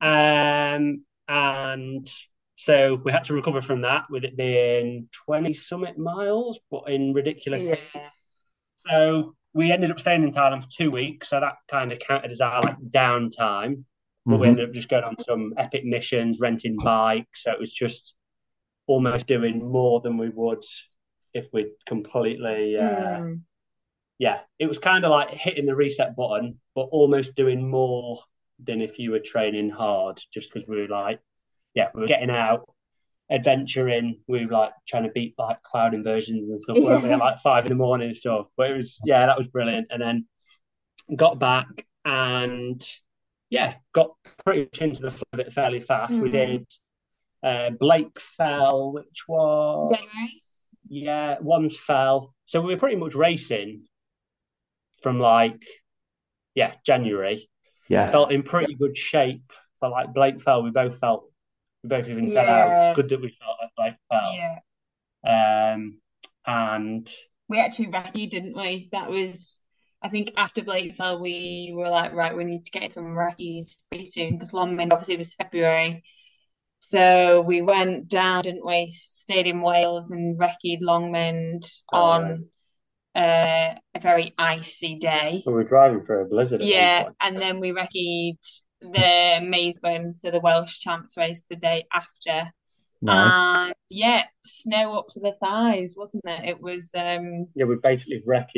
Um, 0.00 1.04
and 1.28 2.10
so 2.56 3.00
we 3.04 3.12
had 3.12 3.24
to 3.24 3.34
recover 3.34 3.62
from 3.62 3.82
that 3.82 4.04
with 4.10 4.24
it 4.24 4.36
being 4.36 5.08
20 5.26 5.54
summit 5.54 5.98
miles, 5.98 6.58
but 6.70 6.88
in 6.88 7.12
ridiculous 7.12 7.64
Yeah. 7.64 8.10
So 8.76 9.34
we 9.54 9.72
ended 9.72 9.90
up 9.90 10.00
staying 10.00 10.22
in 10.22 10.32
Thailand 10.32 10.62
for 10.62 10.70
two 10.70 10.90
weeks, 10.90 11.28
so 11.30 11.40
that 11.40 11.54
kind 11.70 11.92
of 11.92 11.98
counted 11.98 12.30
as 12.30 12.40
our 12.40 12.62
like 12.62 12.78
downtime. 12.90 13.84
But 14.26 14.40
we 14.40 14.46
Mhm. 14.46 14.50
ended 14.50 14.68
up 14.68 14.74
just 14.74 14.88
going 14.88 15.04
on 15.04 15.16
some 15.26 15.54
epic 15.56 15.84
missions, 15.84 16.40
renting 16.40 16.76
bikes. 16.76 17.42
So 17.44 17.52
it 17.52 17.58
was 17.60 17.72
just 17.72 18.14
almost 18.86 19.26
doing 19.26 19.58
more 19.70 20.00
than 20.00 20.16
we 20.18 20.28
would 20.30 20.64
if 21.34 21.46
we'd 21.52 21.72
completely, 21.86 22.76
uh, 22.78 23.18
Mm. 23.20 23.42
yeah. 24.18 24.40
It 24.58 24.66
was 24.66 24.78
kind 24.78 25.04
of 25.04 25.10
like 25.10 25.30
hitting 25.30 25.66
the 25.66 25.74
reset 25.76 26.16
button, 26.16 26.60
but 26.74 26.82
almost 26.90 27.34
doing 27.34 27.68
more 27.68 28.20
than 28.64 28.80
if 28.80 28.98
you 28.98 29.10
were 29.12 29.20
training 29.20 29.70
hard, 29.70 30.20
just 30.32 30.52
because 30.52 30.68
we 30.68 30.80
were 30.80 30.88
like, 30.88 31.20
yeah, 31.74 31.88
we 31.94 32.00
were 32.02 32.06
getting 32.08 32.30
out, 32.30 32.68
adventuring. 33.30 34.20
We 34.26 34.46
were 34.46 34.52
like 34.52 34.72
trying 34.88 35.04
to 35.04 35.10
beat 35.10 35.34
like 35.38 35.62
cloud 35.62 35.94
inversions 35.94 36.48
and 36.48 36.60
stuff, 36.60 36.78
weren't 36.78 37.02
we? 37.04 37.10
At 37.10 37.18
like 37.18 37.38
five 37.42 37.64
in 37.66 37.68
the 37.70 37.74
morning 37.76 38.08
and 38.08 38.16
stuff. 38.16 38.46
But 38.56 38.70
it 38.70 38.76
was, 38.76 38.98
yeah, 39.04 39.26
that 39.26 39.38
was 39.38 39.46
brilliant. 39.48 39.88
And 39.90 40.00
then 40.02 40.26
got 41.14 41.38
back 41.38 41.86
and 42.04 42.84
yeah, 43.50 43.74
got 43.92 44.14
pretty 44.44 44.64
much 44.64 44.78
into 44.80 45.02
the 45.02 45.10
flow 45.10 45.22
of 45.32 45.40
it 45.40 45.52
fairly 45.52 45.80
fast. 45.80 46.18
We 46.18 46.28
Mhm. 46.28 46.32
did 46.32 46.66
uh, 47.42 47.70
Blake 47.70 48.18
fell, 48.18 48.92
which 48.92 49.28
was 49.28 49.92
January. 49.96 50.42
Yeah, 50.88 51.36
one's 51.40 51.78
fell. 51.78 52.34
So 52.46 52.60
we 52.60 52.74
were 52.74 52.80
pretty 52.80 52.96
much 52.96 53.14
racing 53.14 53.86
from 55.02 55.20
like 55.20 55.62
yeah 56.54 56.74
January. 56.84 57.48
Yeah. 57.88 58.10
Felt 58.10 58.32
in 58.32 58.42
pretty 58.42 58.74
good 58.74 58.96
shape 58.96 59.50
for 59.80 59.88
like 59.88 60.12
Blake 60.12 60.40
fell. 60.42 60.62
We 60.62 60.70
both 60.70 60.98
felt 60.98 61.30
we 61.82 61.88
both 61.88 62.08
even 62.08 62.30
said 62.30 62.46
Yeah. 62.46 62.88
how 62.88 62.94
good 62.94 63.08
that 63.08 63.20
we 63.20 63.28
felt 63.28 63.56
like 63.62 63.70
Blake 63.76 63.96
fell. 64.10 64.34
Yeah. 64.34 65.74
Um, 65.74 66.00
and 66.46 67.10
We 67.48 67.60
actually 67.60 67.86
recce, 67.88 68.30
didn't 68.30 68.56
we? 68.56 68.88
That 68.92 69.10
was, 69.10 69.60
I 70.02 70.08
think, 70.08 70.32
after 70.36 70.62
Blake 70.62 70.94
fell, 70.96 71.20
we 71.20 71.72
were 71.74 71.88
like, 71.88 72.12
right, 72.12 72.36
we 72.36 72.44
need 72.44 72.64
to 72.66 72.70
get 72.70 72.90
some 72.90 73.14
recce's 73.14 73.78
pretty 73.90 74.06
soon 74.06 74.34
because 74.34 74.50
Longmynd 74.50 74.92
obviously 74.92 75.16
was 75.16 75.34
February. 75.34 76.02
So 76.80 77.42
we 77.42 77.62
went 77.62 78.08
down, 78.08 78.44
didn't 78.44 78.66
we? 78.66 78.90
Stayed 78.92 79.46
in 79.46 79.60
Wales 79.60 80.10
and 80.10 80.38
recce'd 80.38 80.82
Longmynd 80.82 81.66
Oh, 81.92 81.98
on 81.98 82.46
uh, 83.14 83.74
a 83.94 84.00
very 84.00 84.34
icy 84.38 84.98
day. 84.98 85.42
So 85.44 85.50
we 85.50 85.56
were 85.56 85.64
driving 85.64 86.04
through 86.04 86.22
a 86.22 86.28
blizzard. 86.28 86.62
Yeah, 86.62 87.08
and 87.20 87.36
then 87.36 87.60
we 87.60 87.72
recce'd 87.72 88.38
the 88.80 89.40
Mazeland, 89.42 90.14
so 90.14 90.30
the 90.30 90.40
Welsh 90.40 90.78
Champs 90.78 91.16
race 91.16 91.42
the 91.50 91.56
day 91.56 91.86
after. 91.92 92.52
Nice. 93.00 93.32
And 93.32 93.74
yeah, 93.90 94.24
snow 94.44 94.98
up 94.98 95.06
to 95.10 95.20
the 95.20 95.34
thighs, 95.40 95.94
wasn't 95.96 96.24
it? 96.26 96.48
It 96.48 96.60
was 96.60 96.92
um 96.96 97.46
Yeah, 97.54 97.66
we 97.66 97.76
basically 97.82 98.22
wrecked 98.26 98.56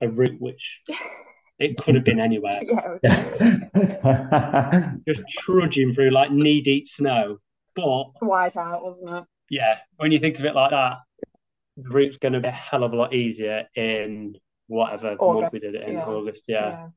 a 0.00 0.08
route 0.08 0.40
which 0.40 0.80
it 1.58 1.76
could 1.78 1.94
have 1.94 2.04
been 2.04 2.20
anywhere. 2.20 2.60
yeah, 3.02 4.92
Just 5.08 5.22
trudging 5.28 5.92
through 5.92 6.10
like 6.10 6.30
knee 6.30 6.60
deep 6.60 6.88
snow. 6.88 7.38
But 7.74 8.04
white 8.20 8.56
out, 8.56 8.82
wasn't 8.82 9.10
it? 9.10 9.24
yeah, 9.50 9.78
when 9.96 10.12
you 10.12 10.18
think 10.18 10.38
of 10.38 10.44
it 10.44 10.54
like 10.54 10.70
that, 10.70 10.98
the 11.76 11.88
route's 11.90 12.18
going 12.18 12.32
to 12.32 12.40
be 12.40 12.48
a 12.48 12.52
hell 12.52 12.84
of 12.84 12.92
a 12.92 12.96
lot 12.96 13.14
easier 13.14 13.68
in 13.74 14.36
whatever 14.66 15.16
month 15.20 15.52
we 15.52 15.58
did 15.60 15.74
it 15.74 15.88
in 15.88 15.94
yeah. 15.94 16.04
August. 16.04 16.44
Yeah. 16.46 16.68
Yeah. 16.68 16.88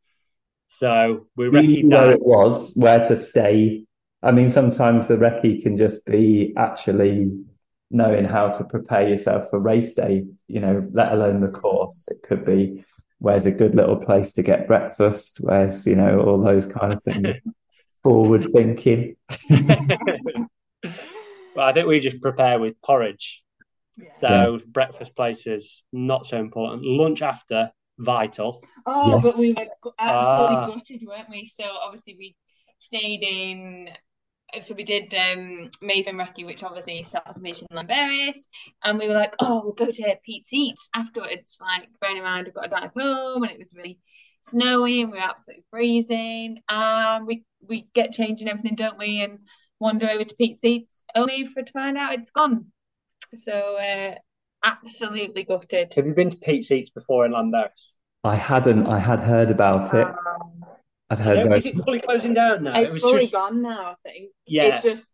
So 0.68 1.28
we 1.36 1.50
Do 1.50 1.62
you 1.62 1.84
know 1.84 1.98
where 1.98 2.12
it 2.12 2.22
was, 2.22 2.72
where 2.76 3.04
to 3.04 3.18
stay. 3.18 3.86
I 4.22 4.32
mean, 4.32 4.50
sometimes 4.50 5.08
the 5.08 5.16
recce 5.16 5.62
can 5.62 5.78
just 5.78 6.06
be 6.06 6.54
actually 6.58 7.32
knowing 7.92 8.26
how 8.26 8.50
to 8.50 8.64
prepare 8.64 9.08
yourself 9.08 9.50
for 9.50 9.60
race 9.60 9.94
day, 9.94 10.26
you 10.48 10.60
know, 10.60 10.88
let 10.94 11.12
alone 11.12 11.42
the 11.42 11.50
course. 11.50 12.08
It 12.10 12.22
could 12.22 12.46
be 12.46 12.84
where's 13.20 13.46
a 13.46 13.52
good 13.52 13.76
little 13.76 13.98
place 13.98 14.34
to 14.34 14.44
get 14.44 14.68
breakfast, 14.68 15.38
where's, 15.40 15.86
you 15.86 15.96
know, 15.96 16.20
all 16.22 16.42
those 16.42 16.66
kind 16.66 16.94
of 16.94 17.04
things. 17.04 17.28
Forward 18.04 18.48
thinking. 18.54 19.16
Well, 21.56 21.68
I 21.68 21.74
think 21.74 21.88
we 21.88 22.00
just 22.00 22.22
prepare 22.22 22.60
with 22.60 22.80
porridge. 22.82 23.44
Yeah. 23.98 24.06
So 24.22 24.60
breakfast 24.68 25.14
places 25.16 25.84
not 25.92 26.26
so 26.26 26.38
important. 26.38 26.84
Lunch 26.86 27.22
after 27.22 27.72
vital. 27.98 28.64
Oh, 28.86 29.16
Yeah. 29.16 29.20
but 29.22 29.38
we 29.38 29.54
were 29.54 29.68
absolutely 30.00 30.56
Ah. 30.56 30.66
gutted, 30.68 31.04
weren't 31.06 31.30
we? 31.30 31.44
So 31.46 31.66
obviously 31.66 32.16
we 32.18 32.36
stayed 32.78 33.24
in. 33.24 33.90
So 34.62 34.74
we 34.76 34.84
did 34.84 35.14
um 35.14 35.70
Maze 35.82 36.08
and 36.08 36.20
Recce, 36.20 36.46
which 36.46 36.64
obviously 36.64 37.04
starts 37.04 37.36
with 37.38 37.44
Mission 37.44 37.68
Llanberis, 37.72 38.38
and 38.84 39.00
we 39.00 39.08
were 39.08 39.14
like, 39.14 39.36
oh, 39.40 39.62
we'll 39.64 39.74
go 39.74 39.92
to 39.92 40.18
Pete's 40.26 40.54
Eats 40.54 40.90
afterwards. 40.96 41.60
Like, 41.62 41.90
bearing 42.02 42.18
in 42.18 42.24
mind, 42.24 42.48
we 42.48 42.52
got 42.52 42.64
to 42.64 42.70
drive 42.70 42.92
home, 42.96 43.44
and 43.44 43.52
it 43.52 43.58
was 43.58 43.74
really 43.76 44.00
snowy, 44.42 45.02
and 45.02 45.12
we 45.12 45.18
were 45.18 45.24
absolutely 45.24 45.66
freezing. 45.70 46.62
And 46.68 47.28
we 47.28 47.44
we 47.68 47.88
get 47.94 48.12
changed 48.12 48.42
and 48.42 48.50
everything, 48.50 48.76
don't 48.76 48.98
we? 48.98 49.22
And 49.22 49.40
wander 49.80 50.10
over 50.10 50.24
to 50.24 50.36
Pete's 50.36 50.64
Eats, 50.64 51.04
only 51.16 51.48
for 51.48 51.62
to 51.62 51.72
find 51.72 51.98
out 51.98 52.14
it's 52.14 52.32
gone. 52.32 52.66
So 53.44 53.78
uh, 53.78 54.16
absolutely 54.64 55.44
gutted. 55.44 55.94
Have 55.94 56.06
you 56.06 56.14
been 56.14 56.32
to 56.32 56.38
Pete's 56.38 56.72
Eats 56.72 56.90
before 56.90 57.26
in 57.26 57.32
Llanberis? 57.32 57.94
I 58.24 58.36
hadn't, 58.36 58.88
I 58.88 59.00
had 59.00 59.22
heard 59.22 59.50
about 59.52 59.94
it. 59.94 60.06
Um, 60.06 60.66
I'd 61.10 61.20
heard 61.20 61.44
very 61.44 61.58
Is 61.60 61.66
it 61.66 61.76
fully 61.78 62.00
closing 62.00 62.34
down 62.34 62.64
now? 62.64 62.80
It 62.80 62.86
It's 62.86 62.94
was 62.96 63.02
fully 63.02 63.22
just 63.22 63.34
gone 63.34 63.62
now, 63.62 63.92
I 63.92 63.96
think. 64.04 64.32
yeah. 64.48 64.64
It's 64.66 64.84
just 64.84 65.10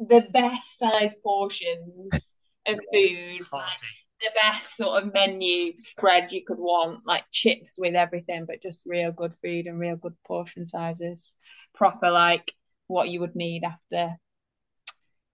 the 0.00 0.26
best 0.32 0.78
size 0.78 1.14
portions 1.22 2.34
of 2.66 2.78
food, 2.92 3.40
like 3.52 3.78
the 4.20 4.30
best 4.34 4.76
sort 4.76 5.02
of 5.04 5.12
menu 5.14 5.76
spread 5.76 6.32
you 6.32 6.44
could 6.44 6.58
want, 6.58 7.06
like 7.06 7.24
chips 7.30 7.74
with 7.78 7.94
everything, 7.94 8.46
but 8.46 8.62
just 8.62 8.80
real 8.84 9.12
good 9.12 9.34
food 9.44 9.66
and 9.66 9.78
real 9.78 9.96
good 9.96 10.16
portion 10.26 10.66
sizes. 10.66 11.36
Proper 11.74 12.10
like 12.10 12.52
what 12.88 13.08
you 13.08 13.20
would 13.20 13.36
need 13.36 13.62
after 13.64 14.16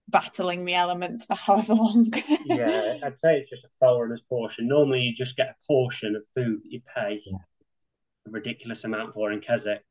battling 0.07 0.65
the 0.65 0.75
elements 0.75 1.25
for 1.25 1.35
however 1.35 1.73
long. 1.73 2.13
Yeah, 2.45 2.97
I'd 3.03 3.17
say 3.17 3.37
it's 3.39 3.49
just 3.49 3.65
a 3.65 3.69
foreigner's 3.79 4.21
portion. 4.29 4.67
Normally, 4.67 4.99
you 5.01 5.15
just 5.15 5.35
get 5.35 5.47
a 5.49 5.55
portion 5.67 6.15
of 6.15 6.21
food 6.35 6.59
that 6.63 6.71
you 6.71 6.81
pay 6.95 7.21
Yeah. 7.25 7.37
a 8.27 8.31
ridiculous 8.31 8.83
amount 8.83 9.13
for 9.13 9.31
in 9.31 9.39
Keswick, 9.41 9.83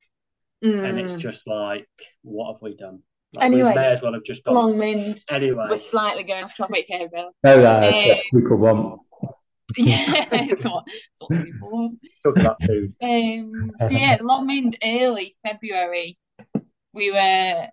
and 0.64 0.98
it's 0.98 1.14
Mm. 1.14 1.18
just 1.18 1.46
like, 1.46 1.86
what 2.22 2.52
have 2.54 2.62
we 2.62 2.74
done? 2.76 3.02
Like, 3.34 3.46
Anyway, 3.46 3.70
we 3.70 3.74
may 3.74 3.86
as 3.88 4.00
well 4.02 4.12
have 4.14 4.24
just 4.24 4.44
gone. 4.44 4.54
Longmynd. 4.54 5.22
Anyway, 5.30 5.66
We're 5.68 5.76
slightly 5.76 6.22
going 6.22 6.44
off 6.44 6.56
topic 6.56 6.86
here, 6.88 7.08
Bill. 7.08 7.32
No, 7.42 7.60
that's 7.60 7.94
what 7.96 8.06
Eh. 8.18 8.20
people 8.32 8.56
want. 8.58 9.00
Yeah, 9.78 10.26
it's 10.30 10.64
what, 10.64 10.84
it's 10.86 11.22
what 11.26 11.44
people 11.44 11.70
want. 11.70 11.98
talk 12.22 12.36
about 12.36 12.62
food. 12.64 12.94
Um, 13.02 13.50
so 13.80 13.88
yeah, 13.88 14.12
it's 14.14 14.22
Longmynd 14.22 14.76
early 14.84 15.36
February. 15.42 16.16
We 16.92 17.10
were, 17.10 17.66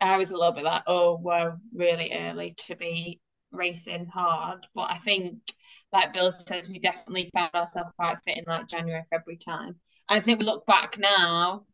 I 0.00 0.16
was 0.16 0.30
a 0.30 0.36
little 0.36 0.52
bit 0.52 0.62
like, 0.64 0.82
oh, 0.86 1.18
we're 1.20 1.56
really 1.74 2.12
early 2.12 2.54
to 2.66 2.76
be 2.76 3.20
racing 3.50 4.06
hard. 4.06 4.64
But 4.76 4.90
I 4.92 4.98
think, 4.98 5.38
like 5.92 6.12
Bill 6.12 6.30
says, 6.30 6.68
we 6.68 6.78
definitely 6.78 7.30
found 7.34 7.52
ourselves 7.54 7.90
quite 7.96 8.18
fit 8.24 8.36
in 8.38 8.44
like 8.46 8.68
January, 8.68 9.02
February 9.10 9.38
time. 9.38 9.76
I 10.08 10.20
think 10.20 10.38
we 10.38 10.44
look 10.44 10.66
back 10.66 10.98
now, 10.98 11.64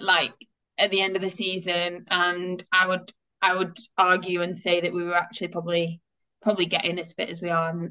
like 0.00 0.34
at 0.78 0.90
the 0.90 1.00
end 1.00 1.16
of 1.16 1.22
the 1.22 1.30
season, 1.30 2.06
and 2.10 2.64
I 2.72 2.86
would, 2.86 3.12
I 3.40 3.54
would 3.54 3.76
argue 3.96 4.42
and 4.42 4.56
say 4.56 4.80
that 4.80 4.92
we 4.92 5.04
were 5.04 5.14
actually 5.14 5.48
probably, 5.48 6.00
probably 6.42 6.66
getting 6.66 6.98
as 6.98 7.12
fit 7.12 7.28
as 7.28 7.42
we 7.42 7.50
are 7.50 7.90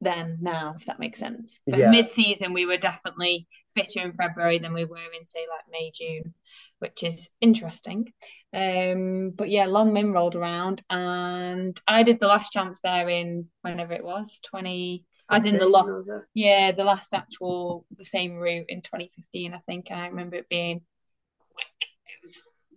then 0.00 0.38
now, 0.40 0.76
if 0.78 0.86
that 0.86 1.00
makes 1.00 1.18
sense. 1.18 1.58
But 1.66 1.80
Yeah. 1.80 1.90
mid-season, 1.90 2.52
we 2.52 2.66
were 2.66 2.76
definitely 2.76 3.46
fitter 3.74 4.00
in 4.00 4.12
February 4.12 4.58
than 4.58 4.72
we 4.72 4.84
were 4.84 4.96
in, 4.96 5.26
say, 5.26 5.40
like 5.40 5.64
May, 5.70 5.90
June, 5.94 6.34
which 6.78 7.02
is 7.02 7.30
interesting. 7.40 8.12
Um, 8.52 9.30
but 9.30 9.50
yeah, 9.50 9.66
Longmynd 9.66 10.14
rolled 10.14 10.36
around, 10.36 10.82
and 10.88 11.78
I 11.86 12.02
did 12.02 12.20
the 12.20 12.28
last 12.28 12.52
chance 12.52 12.80
there 12.80 13.08
in 13.08 13.48
whenever 13.62 13.92
it 13.92 14.04
was, 14.04 14.40
20, 14.44 15.04
as 15.30 15.44
in 15.44 15.58
the 15.58 15.68
last 15.68 15.88
yeah, 16.34 16.72
the 16.72 16.84
last 16.84 17.12
actual, 17.12 17.84
the 17.96 18.04
same 18.04 18.36
route 18.36 18.66
in 18.68 18.82
2015, 18.82 19.52
I 19.52 19.58
think. 19.66 19.90
And 19.90 20.00
I 20.00 20.06
remember 20.06 20.36
it 20.36 20.48
being 20.48 20.78
quick. 20.78 20.82
It 20.82 20.84
was 20.84 20.97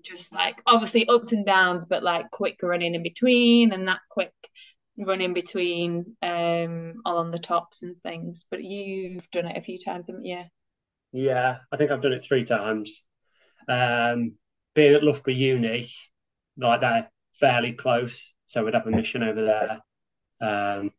just 0.03 0.33
like 0.33 0.61
obviously 0.65 1.07
ups 1.07 1.31
and 1.33 1.45
downs, 1.45 1.85
but 1.85 2.03
like 2.03 2.31
quick 2.31 2.59
running 2.61 2.95
in 2.95 3.03
between 3.03 3.71
and 3.73 3.87
that 3.87 3.99
quick 4.09 4.33
run 4.97 5.21
in 5.21 5.33
between 5.33 6.17
um 6.21 6.95
along 7.05 7.31
the 7.31 7.39
tops 7.39 7.83
and 7.83 8.01
things. 8.03 8.45
But 8.49 8.63
you've 8.63 9.29
done 9.31 9.45
it 9.47 9.57
a 9.57 9.61
few 9.61 9.79
times, 9.79 10.05
haven't 10.07 10.25
you? 10.25 10.43
Yeah, 11.11 11.57
I 11.71 11.77
think 11.77 11.91
I've 11.91 12.01
done 12.01 12.13
it 12.13 12.23
three 12.23 12.45
times. 12.45 13.03
Um, 13.67 14.33
being 14.75 14.93
at 14.95 15.03
Loughborough 15.03 15.33
Uni, 15.33 15.89
like 16.57 16.81
they're 16.81 17.09
fairly 17.33 17.73
close, 17.73 18.21
so 18.47 18.63
we'd 18.63 18.73
have 18.73 18.87
a 18.87 18.91
mission 18.91 19.23
over 19.23 19.43
there. 19.45 19.81
Um, 20.41 20.91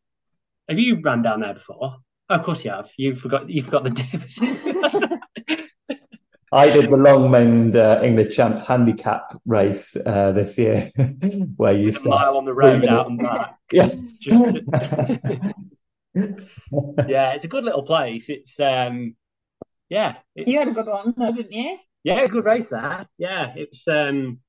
have 0.69 0.79
you 0.79 1.01
ran 1.01 1.23
down 1.23 1.41
there 1.41 1.55
before? 1.55 1.97
Oh, 2.31 2.35
of 2.35 2.45
course 2.45 2.65
you 2.65 2.71
have. 2.71 2.91
You 2.97 3.17
forgot. 3.17 3.51
You 3.51 3.63
forgot 3.63 3.85
the 3.85 3.91
difference. 3.91 4.39
I 6.53 6.71
did 6.71 6.91
the 6.91 6.97
Longmynd 6.97 7.75
uh, 7.77 8.03
English 8.03 8.37
Champs 8.37 8.63
handicap 8.67 9.41
race 9.47 9.97
uh, 9.97 10.33
this 10.33 10.59
year, 10.59 10.91
where 11.57 11.73
you 11.73 11.89
a 11.89 11.93
start. 11.93 12.09
mile 12.21 12.37
on 12.37 12.45
the 12.45 12.53
road 12.55 12.85
out 12.85 13.09
and 13.09 13.19
back. 13.19 13.57
Yes. 13.73 14.21
Yeah, 16.15 17.33
it's 17.33 17.45
a 17.45 17.49
good 17.49 17.65
little 17.65 17.85
place. 17.85 18.29
It's 18.29 18.61
um, 18.61 19.17
yeah, 19.89 20.17
it's 20.37 20.47
You 20.51 20.59
had 20.59 20.69
a 20.69 20.73
good 20.73 20.87
one, 20.87 21.15
though, 21.17 21.33
didn't 21.33 21.53
you? 21.53 21.79
yeah, 22.05 22.19
it's 22.21 22.29
a 22.31 22.33
good 22.33 22.45
race 22.45 22.69
there. 22.69 23.07
Yeah, 23.17 23.53
it's 23.57 23.89
um, 23.89 24.41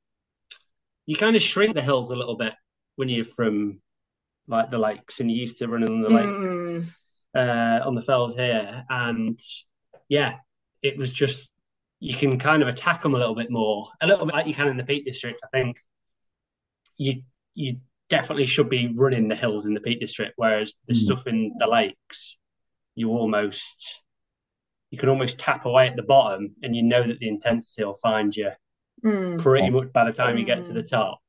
you 1.06 1.16
kind 1.16 1.36
of 1.38 1.42
shrink 1.42 1.74
the 1.76 1.82
hills 1.82 2.12
a 2.12 2.16
little 2.16 2.36
bit 2.36 2.54
when 2.98 3.08
you're 3.10 3.24
from 3.26 3.82
like 4.48 4.72
the 4.72 4.78
lakes 4.78 5.20
and 5.22 5.32
you're 5.32 5.40
used 5.40 5.60
to 5.60 5.68
running 5.70 5.90
on 5.90 6.02
the 6.02 6.10
lake 6.10 6.26
Mm. 6.26 6.88
uh, 7.34 7.88
on 7.88 7.96
the 7.96 8.02
fells 8.02 8.36
here, 8.36 8.84
and 8.90 9.40
yeah, 10.10 10.36
it 10.82 10.98
was 10.98 11.10
just 11.12 11.50
you 12.04 12.14
can 12.14 12.38
kind 12.38 12.62
of 12.62 12.68
attack 12.68 13.02
them 13.02 13.16
a 13.16 13.18
little 13.18 13.34
bit 13.34 13.50
more, 13.50 13.88
a 14.02 14.08
little 14.08 14.26
bit 14.26 14.36
like 14.36 14.46
you 14.46 14.54
can 14.54 14.68
in 14.68 14.76
the 14.76 14.84
Peak 14.84 15.06
District. 15.06 15.40
I 15.42 15.48
think 15.48 15.78
you 16.98 17.24
you 17.56 17.78
definitely 18.10 18.46
should 18.46 18.70
be 18.70 18.92
running 18.94 19.30
the 19.30 19.36
hills 19.36 19.66
in 19.66 19.74
the 19.74 19.80
Peak 19.80 20.02
District, 20.02 20.34
whereas 20.36 20.74
the 20.88 20.94
Mm. 20.96 20.98
stuff 20.98 21.28
in 21.28 21.54
the 21.58 21.66
lakes, 21.66 22.38
you 22.96 23.10
almost 23.12 24.02
you 24.92 24.98
can 24.98 25.08
almost 25.08 25.40
tap 25.40 25.64
away 25.66 25.88
at 25.88 25.96
the 25.96 26.04
bottom, 26.04 26.56
and 26.62 26.76
you 26.76 26.84
know 26.84 27.08
that 27.08 27.20
the 27.20 27.30
intensity 27.30 27.86
will 27.86 28.00
find 28.04 28.36
you 28.36 28.52
Mm. 29.02 29.40
pretty 29.40 29.70
much 29.70 29.94
by 29.94 30.04
the 30.04 30.12
time 30.12 30.38
you 30.38 30.44
get 30.44 30.66
to 30.66 30.72
Mm. 30.72 30.76
the 30.76 30.84
top. 30.84 31.23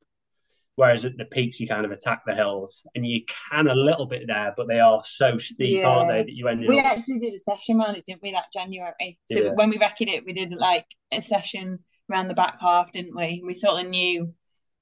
Whereas 0.75 1.05
at 1.05 1.17
the 1.17 1.25
peaks, 1.25 1.59
you 1.59 1.67
kind 1.67 1.85
of 1.85 1.91
attack 1.91 2.23
the 2.25 2.35
hills, 2.35 2.85
and 2.95 3.05
you 3.05 3.21
can 3.51 3.67
a 3.67 3.75
little 3.75 4.05
bit 4.05 4.23
there, 4.27 4.53
but 4.57 4.67
they 4.67 4.79
are 4.79 5.01
so 5.05 5.37
steep, 5.37 5.81
Yeah. 5.81 5.85
aren't 5.85 6.09
they, 6.09 6.23
that 6.23 6.33
you 6.33 6.47
ended 6.47 6.69
up 6.69 6.77
We 6.77 6.79
up. 6.79 6.85
actually 6.85 7.19
did 7.19 7.33
a 7.33 7.39
session 7.39 7.79
around 7.79 7.95
it, 7.95 8.05
didn't 8.05 8.23
we, 8.23 8.31
that 8.31 8.51
January? 8.51 9.19
So 9.27 9.43
Yeah. 9.43 9.51
when 9.51 9.69
we 9.69 9.77
reckoned 9.77 10.09
it, 10.09 10.25
we 10.25 10.33
did 10.33 10.51
like 10.53 10.85
a 11.11 11.21
session 11.21 11.79
around 12.11 12.27
the 12.27 12.33
back 12.33 12.59
half, 12.59 12.91
didn't 12.91 13.15
we? 13.15 13.41
We 13.45 13.53
sort 13.53 13.83
of 13.83 13.89
knew 13.89 14.33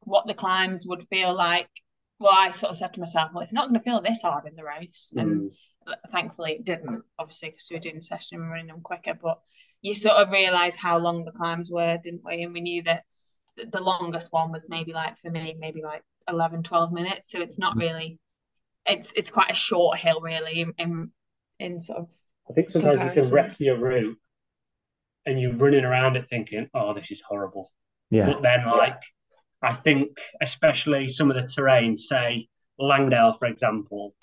what 0.01 0.27
the 0.27 0.33
climbs 0.33 0.85
would 0.85 1.07
feel 1.09 1.33
like. 1.33 1.69
Well, 2.19 2.33
I 2.33 2.51
sort 2.51 2.71
of 2.71 2.77
said 2.77 2.93
to 2.93 2.99
myself, 2.99 3.31
well, 3.33 3.41
it's 3.41 3.53
not 3.53 3.67
going 3.69 3.79
to 3.79 3.83
feel 3.83 4.01
this 4.01 4.21
hard 4.21 4.47
in 4.47 4.55
the 4.55 4.63
race. 4.63 5.11
And 5.17 5.41
Mm, 5.41 5.49
thankfully 6.11 6.53
it 6.53 6.63
didn't, 6.63 7.03
obviously, 7.19 7.49
because 7.49 7.67
we 7.69 7.75
were 7.77 7.81
doing 7.81 7.97
a 7.97 8.01
session 8.03 8.41
and 8.41 8.49
running 8.49 8.67
them 8.67 8.81
quicker. 8.81 9.13
But 9.21 9.39
you 9.81 9.93
sort 9.95 10.15
of 10.15 10.31
realise 10.31 10.75
how 10.75 10.97
long 10.99 11.25
the 11.25 11.31
climbs 11.31 11.69
were, 11.69 11.97
didn't 12.01 12.23
we? 12.23 12.43
And 12.43 12.53
we 12.53 12.61
knew 12.61 12.83
that 12.83 12.95
th- 12.95 13.03
the 13.57 13.79
longest 13.79 14.31
one 14.31 14.51
was 14.51 14.67
maybe 14.69 14.93
like, 14.93 15.19
for 15.19 15.29
me, 15.29 15.55
maybe 15.59 15.81
like 15.81 16.03
11, 16.27 16.63
12 16.63 16.91
minutes. 16.91 17.31
So 17.31 17.41
it's 17.41 17.59
not 17.59 17.71
mm-hmm. 17.71 17.79
really, 17.79 18.19
it's 18.85 19.13
it's 19.15 19.31
quite 19.31 19.51
a 19.51 19.55
short 19.55 19.97
hill, 19.97 20.21
really, 20.21 20.61
in, 20.61 20.73
in, 20.77 21.11
in 21.59 21.79
sort 21.79 21.99
of 21.99 22.07
I 22.49 22.53
think 22.53 22.71
sometimes 22.71 23.03
you 23.03 23.21
can 23.21 23.31
wreck 23.31 23.55
your 23.59 23.77
route, 23.77 24.17
and 25.25 25.39
you're 25.39 25.53
running 25.53 25.85
around 25.85 26.17
it 26.17 26.29
thinking, 26.29 26.69
"Oh, 26.73 26.93
this 26.93 27.11
is 27.11 27.21
horrible." 27.21 27.71
Yeah. 28.09 28.25
But 28.25 28.41
then, 28.41 28.65
like, 28.65 29.01
I 29.61 29.73
think, 29.73 30.17
especially 30.41 31.09
some 31.09 31.31
of 31.31 31.35
the 31.35 31.47
terrain, 31.47 31.97
say 31.97 32.49
Langdale, 32.77 33.33
for 33.33 33.45
example, 33.45 34.13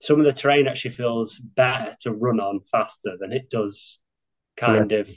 some 0.00 0.18
of 0.18 0.24
the 0.24 0.32
terrain 0.32 0.66
actually 0.66 0.92
feels 0.92 1.38
better 1.38 1.94
to 2.02 2.12
run 2.12 2.40
on 2.40 2.60
faster 2.60 3.16
than 3.20 3.32
it 3.32 3.50
does 3.50 3.98
kind 4.56 4.92
of 4.92 5.10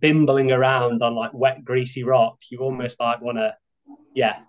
bimbling 0.00 0.52
around 0.52 1.02
on 1.02 1.14
like 1.14 1.32
wet, 1.34 1.64
greasy 1.64 2.04
rock. 2.04 2.38
You 2.50 2.58
almost 2.60 2.98
like 3.00 3.20
want 3.20 3.38
to, 3.38 3.54
yeah, 4.14 4.40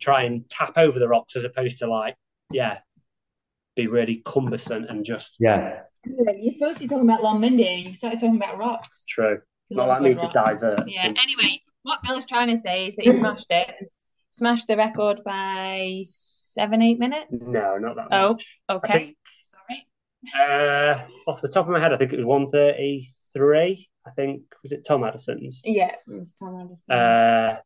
try 0.00 0.22
and 0.22 0.48
tap 0.48 0.76
over 0.76 0.98
the 0.98 1.08
rocks 1.08 1.36
as 1.36 1.44
opposed 1.44 1.78
to 1.78 1.88
like, 1.88 2.16
yeah, 2.50 2.78
be 3.76 3.86
really 3.86 4.22
cumbersome 4.24 4.84
and 4.84 5.04
just 5.04 5.36
Yeah. 5.38 5.82
You're 6.04 6.52
supposed 6.52 6.74
to 6.74 6.80
be 6.80 6.88
talking 6.88 7.08
about 7.08 7.20
Longmindy 7.20 7.66
and 7.66 7.86
you 7.86 7.94
started 7.94 8.20
talking 8.20 8.36
about 8.36 8.58
rocks. 8.58 9.04
true. 9.08 9.40
Not 9.70 9.88
Love 9.88 10.02
like 10.02 10.16
me 10.16 10.22
to 10.22 10.30
divert. 10.32 10.88
Yeah. 10.88 11.06
Anyway, 11.06 11.60
what 11.82 12.00
Bill 12.02 12.16
is 12.16 12.26
trying 12.26 12.48
to 12.48 12.56
say 12.56 12.86
is 12.86 12.96
that 12.96 13.04
he 13.04 13.12
smashed 13.12 13.46
it. 13.50 13.74
Smashed 14.30 14.68
the 14.68 14.76
record 14.76 15.24
by 15.24 16.02
seven, 16.04 16.82
eight 16.82 16.98
minutes. 16.98 17.28
No, 17.30 17.78
not 17.78 17.96
that 17.96 18.08
Oh, 18.12 18.38
okay. 18.68 18.92
Think 18.92 19.16
Sorry. 20.34 20.48
Uh, 20.48 21.00
off 21.26 21.40
the 21.40 21.48
top 21.48 21.66
of 21.66 21.72
my 21.72 21.80
head, 21.80 21.92
I 21.92 21.96
think 21.96 22.12
it 22.12 22.24
was 22.24 22.26
133. 23.38 23.88
I 24.06 24.10
think 24.10 24.42
was 24.62 24.72
it 24.72 24.84
Tom 24.86 25.02
Addison's? 25.04 25.60
Yeah, 25.64 25.92
it 25.92 25.98
was 26.06 26.34
Tom 26.38 26.60
Anderson. 26.60 26.94
Uh, 26.94 27.56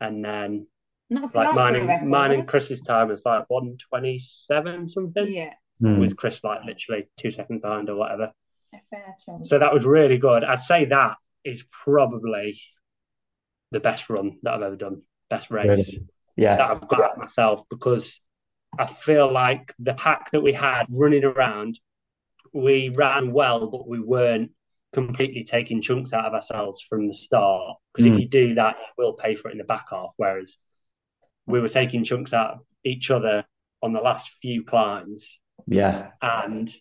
and 0.00 0.24
then 0.24 0.66
Not 1.10 1.34
like 1.34 1.48
bad 1.48 1.54
mine 1.54 1.74
for 1.74 1.90
a 1.90 1.96
and 1.98 2.08
mine 2.10 2.30
and 2.32 2.48
Chris's 2.48 2.80
time 2.82 3.08
was 3.08 3.22
like 3.24 3.44
127 3.48 4.88
something. 4.88 5.32
Yeah, 5.32 5.52
Mm. 5.82 5.98
With 5.98 6.16
Chris 6.16 6.38
like 6.44 6.60
literally 6.64 7.08
two 7.18 7.32
seconds 7.32 7.60
behind 7.60 7.90
or 7.90 7.96
whatever. 7.96 8.30
a 8.72 8.76
fair 8.90 9.16
chunk. 9.26 9.44
So 9.44 9.58
that 9.58 9.74
was 9.74 9.84
really 9.84 10.18
good. 10.18 10.44
I'd 10.44 10.60
say 10.60 10.84
that 10.84 11.16
is 11.42 11.64
probably 11.70 12.60
the 13.72 13.80
best 13.80 14.08
run 14.08 14.38
that 14.44 14.54
I've 14.54 14.62
ever 14.62 14.76
done. 14.76 15.02
Best 15.30 15.50
race 15.50 15.66
Really? 15.66 16.06
Yeah. 16.36 16.56
that 16.56 16.70
I've 16.70 16.86
got 16.88 17.10
at 17.10 17.18
myself 17.18 17.64
because 17.68 18.20
I 18.78 18.86
feel 18.86 19.32
like 19.32 19.74
the 19.80 19.94
pack 19.94 20.30
that 20.30 20.42
we 20.42 20.52
had 20.52 20.84
running 20.88 21.24
around, 21.24 21.78
we 22.52 22.88
ran 22.90 23.32
well, 23.32 23.66
but 23.66 23.88
we 23.88 23.98
weren't 23.98 24.52
completely 24.94 25.44
taking 25.44 25.82
chunks 25.82 26.12
out 26.12 26.24
of 26.24 26.32
ourselves 26.32 26.80
from 26.80 27.08
the 27.08 27.14
start. 27.14 27.76
Because 27.92 28.06
Mm. 28.06 28.14
if 28.14 28.20
you 28.20 28.28
do 28.28 28.54
that, 28.54 28.76
we'll 28.96 29.12
pay 29.14 29.34
for 29.34 29.48
it 29.48 29.52
in 29.52 29.58
the 29.58 29.64
back 29.64 29.86
half. 29.90 30.12
Whereas 30.16 30.56
we 31.46 31.60
were 31.60 31.68
taking 31.68 32.04
chunks 32.04 32.32
out 32.32 32.52
of 32.52 32.60
each 32.84 33.10
other 33.10 33.44
on 33.82 33.92
the 33.92 34.00
last 34.00 34.30
few 34.40 34.64
climbs. 34.64 35.38
Yeah. 35.66 36.12
And 36.22 36.72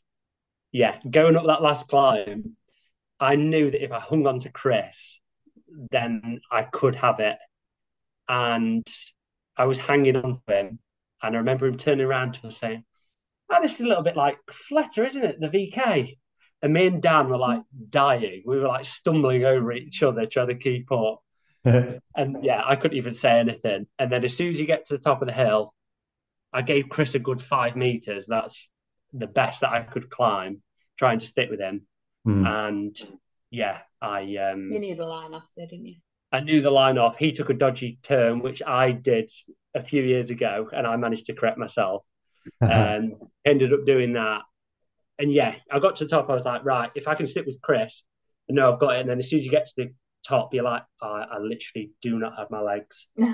yeah, 0.72 1.00
going 1.10 1.36
up 1.36 1.46
that 1.48 1.62
last 1.62 1.88
climb, 1.88 2.56
I 3.20 3.36
knew 3.36 3.70
that 3.72 3.84
if 3.84 3.92
I 3.92 4.00
hung 4.00 4.26
on 4.28 4.40
to 4.42 4.50
Chris, 4.50 5.20
then 5.92 6.40
I 6.52 6.64
could 6.64 6.96
have 6.96 7.20
it. 7.20 7.38
And 8.30 8.88
I 9.58 9.66
was 9.66 9.80
hanging 9.80 10.16
on 10.16 10.42
to 10.48 10.60
him. 10.60 10.80
And 11.22 11.36
I 11.36 11.40
remember 11.40 11.68
him 11.68 11.78
turning 11.78 12.06
around 12.06 12.36
to 12.36 12.48
us 12.48 12.58
saying, 12.58 12.86
Oh, 13.50 13.62
this 13.62 13.76
is 13.76 13.82
a 13.82 13.90
little 13.90 14.04
bit 14.04 14.16
like 14.16 14.38
Fletter, 14.50 15.06
isn't 15.06 15.24
it? 15.24 15.40
The 15.40 15.50
VK. 15.50 16.18
And 16.64 16.74
me 16.74 16.88
and 16.88 17.02
Dan 17.02 17.30
were 17.30 17.38
like 17.38 17.62
dying. 17.90 18.42
We 18.46 18.58
were 18.58 18.70
like 18.70 18.86
stumbling 18.86 19.44
over 19.44 19.74
each 19.74 20.02
other, 20.02 20.26
trying 20.26 20.48
to 20.48 20.56
keep 20.56 20.92
up. 20.92 21.20
And 22.16 22.44
yeah, 22.44 22.62
I 22.64 22.76
couldn't 22.76 22.98
even 22.98 23.14
say 23.14 23.40
anything. 23.40 23.88
And 23.98 24.12
then 24.12 24.26
as 24.26 24.36
soon 24.36 24.50
as 24.50 24.60
you 24.60 24.66
get 24.66 24.88
to 24.88 24.98
the 24.98 25.04
top 25.04 25.22
of 25.22 25.28
the 25.28 25.34
hill, 25.34 25.74
I 26.52 26.62
gave 26.62 26.90
Chris 26.90 27.16
a 27.16 27.20
good 27.20 27.42
five 27.42 27.76
meters. 27.76 28.26
That's 28.28 28.68
the 29.14 29.28
best 29.28 29.62
that 29.62 29.72
I 29.72 29.82
could 29.82 30.10
climb, 30.10 30.62
trying 31.00 31.20
to 31.20 31.28
stick 31.28 31.50
with 31.50 31.62
him. 31.62 31.88
Mm. 32.28 32.68
And 32.68 33.18
yeah, 33.50 33.80
I 34.02 34.22
um 34.38 34.72
You 34.72 34.80
knew 34.80 34.96
the 34.96 35.06
line 35.06 35.34
off 35.34 35.48
there, 35.56 35.68
didn't 35.68 35.86
you? 35.86 35.96
I 36.32 36.42
knew 36.42 36.62
the 36.62 36.72
line 36.72 36.98
off. 36.98 37.18
He 37.18 37.32
took 37.32 37.50
a 37.50 37.54
dodgy 37.54 38.00
turn, 38.04 38.42
which 38.42 38.62
I 38.62 38.92
did 38.92 39.32
a 39.74 39.84
few 39.84 40.04
years 40.04 40.32
ago, 40.32 40.70
and 40.72 40.86
I 40.86 40.96
managed 40.98 41.28
to 41.28 41.34
correct 41.34 41.58
myself. 41.58 42.04
Um, 42.62 43.14
ended 43.46 43.72
up 43.72 43.86
doing 43.86 44.14
that. 44.14 44.42
And 45.20 45.32
yeah, 45.32 45.56
I 45.72 45.80
got 45.80 45.98
to 45.98 46.06
the 46.06 46.10
top. 46.10 46.30
I 46.30 46.34
was 46.34 46.46
like, 46.46 46.66
right, 46.66 46.92
if 46.96 47.08
I 47.08 47.16
can 47.16 47.28
stick 47.28 47.46
with 47.46 47.62
Chris, 47.62 48.04
I 48.50 48.54
know 48.54 48.72
I've 48.72 48.80
got 48.80 48.96
it. 48.96 49.02
And 49.02 49.10
then 49.10 49.20
as 49.20 49.30
soon 49.30 49.40
as 49.40 49.46
you 49.46 49.52
get 49.52 49.68
to 49.68 49.74
the 49.78 49.94
top, 50.28 50.54
you're 50.54 50.64
like, 50.64 50.84
oh, 51.02 51.08
I, 51.14 51.24
I 51.36 51.38
literally 51.40 51.92
do 52.02 52.18
not 52.20 52.38
have 52.38 52.50
my 52.52 52.62
legs. 52.62 53.08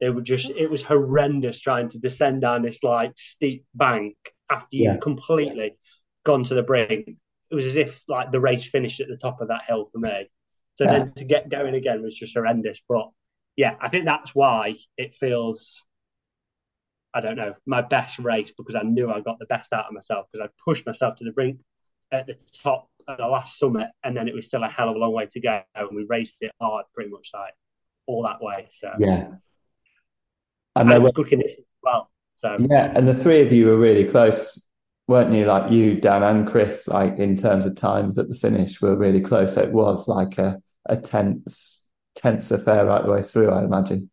They 0.00 0.08
were 0.08 0.22
just, 0.22 0.48
it 0.50 0.70
was 0.70 0.82
horrendous 0.82 1.60
trying 1.60 1.90
to 1.90 1.98
descend 1.98 2.40
down 2.40 2.62
this 2.62 2.82
like 2.82 3.12
steep 3.16 3.66
bank 3.74 4.16
after 4.50 4.76
you 4.76 4.84
Yeah. 4.84 4.96
completely 4.96 5.76
gone 6.24 6.42
to 6.44 6.54
the 6.54 6.62
brink. 6.62 7.06
It 7.50 7.54
was 7.54 7.66
as 7.66 7.76
if 7.76 8.02
like 8.08 8.32
the 8.32 8.40
race 8.40 8.64
finished 8.64 9.00
at 9.00 9.08
the 9.08 9.18
top 9.18 9.42
of 9.42 9.48
that 9.48 9.62
hill 9.68 9.90
for 9.92 9.98
me. 9.98 10.30
So 10.76 10.84
Yeah. 10.84 10.90
then 10.90 11.12
to 11.16 11.24
get 11.24 11.50
going 11.50 11.74
again 11.74 12.02
was 12.02 12.16
just 12.16 12.34
horrendous. 12.34 12.80
But 12.88 13.10
yeah, 13.56 13.76
I 13.80 13.88
think 13.88 14.06
that's 14.06 14.34
why 14.34 14.76
it 14.96 15.14
feels, 15.14 15.82
I 17.12 17.20
don't 17.20 17.36
know, 17.36 17.54
my 17.66 17.82
best 17.82 18.18
race 18.18 18.52
because 18.56 18.74
I 18.74 18.82
knew 18.82 19.10
I 19.10 19.20
got 19.20 19.38
the 19.38 19.46
best 19.46 19.72
out 19.72 19.86
of 19.86 19.92
myself 19.92 20.26
because 20.30 20.46
I 20.46 20.62
pushed 20.64 20.86
myself 20.86 21.16
to 21.16 21.24
the 21.24 21.32
brink 21.32 21.58
at 22.12 22.26
the 22.26 22.36
top 22.62 22.88
of 23.08 23.18
the 23.18 23.26
last 23.26 23.58
summit 23.58 23.88
and 24.04 24.16
then 24.16 24.28
it 24.28 24.34
was 24.34 24.46
still 24.46 24.62
a 24.62 24.68
hell 24.68 24.88
of 24.88 24.96
a 24.96 24.98
long 24.98 25.12
way 25.12 25.26
to 25.26 25.40
go 25.40 25.60
and 25.74 25.88
we 25.92 26.04
raced 26.08 26.36
it 26.40 26.52
hard 26.60 26.84
pretty 26.94 27.10
much 27.10 27.30
like 27.34 27.54
all 28.06 28.22
that 28.24 28.42
way. 28.42 28.68
So 28.70 28.90
Yeah. 28.98 29.28
And 30.76 30.82
and 30.82 30.90
there 30.90 30.98
it 30.98 31.02
were, 31.02 31.12
good 31.12 31.26
conditions 31.26 31.66
well. 31.82 32.10
So 32.34 32.56
yeah, 32.70 32.92
and 32.94 33.06
the 33.06 33.14
three 33.14 33.42
of 33.42 33.52
you 33.52 33.66
were 33.66 33.76
really 33.76 34.04
close, 34.04 34.64
weren't 35.08 35.34
you? 35.34 35.44
Like 35.46 35.70
you, 35.70 36.00
Dan, 36.00 36.22
and 36.22 36.46
Chris, 36.46 36.86
like 36.88 37.18
in 37.18 37.36
terms 37.36 37.66
of 37.66 37.76
times 37.76 38.18
at 38.18 38.28
the 38.28 38.34
finish, 38.34 38.80
were 38.80 38.96
really 38.96 39.20
close. 39.20 39.54
So 39.54 39.62
it 39.62 39.72
was 39.72 40.08
like 40.08 40.38
a, 40.38 40.60
a 40.86 40.96
tense, 40.96 41.88
tense 42.14 42.50
affair 42.50 42.86
right 42.86 43.04
the 43.04 43.10
way 43.10 43.22
through, 43.22 43.50
I 43.50 43.64
imagine. 43.64 44.09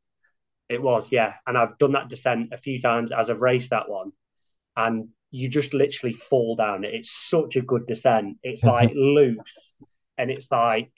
It 0.69 0.81
was, 0.81 1.11
yeah. 1.11 1.33
And 1.45 1.57
I've 1.57 1.77
done 1.77 1.93
that 1.93 2.09
descent 2.09 2.53
a 2.53 2.57
few 2.57 2.79
times 2.81 3.11
as 3.11 3.29
I've 3.29 3.41
raced 3.41 3.69
that 3.69 3.89
one. 3.89 4.11
And 4.75 5.09
you 5.31 5.49
just 5.49 5.73
literally 5.73 6.13
fall 6.13 6.55
down. 6.55 6.83
It's 6.83 7.29
such 7.29 7.55
a 7.55 7.61
good 7.61 7.85
descent. 7.87 8.37
It's 8.43 8.63
like 8.63 8.91
loose 8.95 9.73
and 10.17 10.29
it's 10.31 10.47
like, 10.51 10.91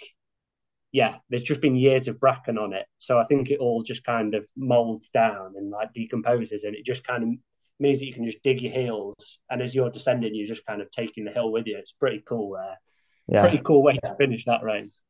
yeah, 0.91 1.17
there's 1.29 1.43
just 1.43 1.62
been 1.62 1.75
years 1.75 2.08
of 2.08 2.19
bracken 2.19 2.58
on 2.58 2.73
it. 2.73 2.86
So 2.97 3.19
I 3.19 3.25
think 3.25 3.51
it 3.51 3.60
all 3.60 3.84
just 3.84 4.03
kind 4.03 4.34
of 4.34 4.45
molds 4.58 5.10
down 5.10 5.53
and 5.55 5.69
like 5.69 5.93
decomposes. 5.93 6.63
And 6.63 6.75
it 6.75 6.86
just 6.86 7.03
kind 7.03 7.23
of 7.23 7.29
means 7.79 7.99
that 7.99 8.05
you 8.05 8.13
can 8.13 8.25
just 8.25 8.43
dig 8.43 8.62
your 8.62 8.73
heels. 8.73 9.38
And 9.49 9.62
as 9.62 9.73
you're 9.73 9.91
descending, 9.91 10.34
you're 10.34 10.47
just 10.47 10.65
kind 10.65 10.82
of 10.82 10.89
taking 10.91 11.25
the 11.25 11.32
hill 11.32 11.51
with 11.51 11.67
you. 11.67 11.77
It's 11.77 11.93
pretty 11.93 12.23
cool 12.27 12.53
there. 12.53 12.79
Yeah. 13.27 13.41
Pretty 13.41 13.63
cool 13.63 13.84
way 13.84 13.99
to 14.03 14.15
finish 14.15 14.45
that 14.45 14.63
race. 14.63 15.01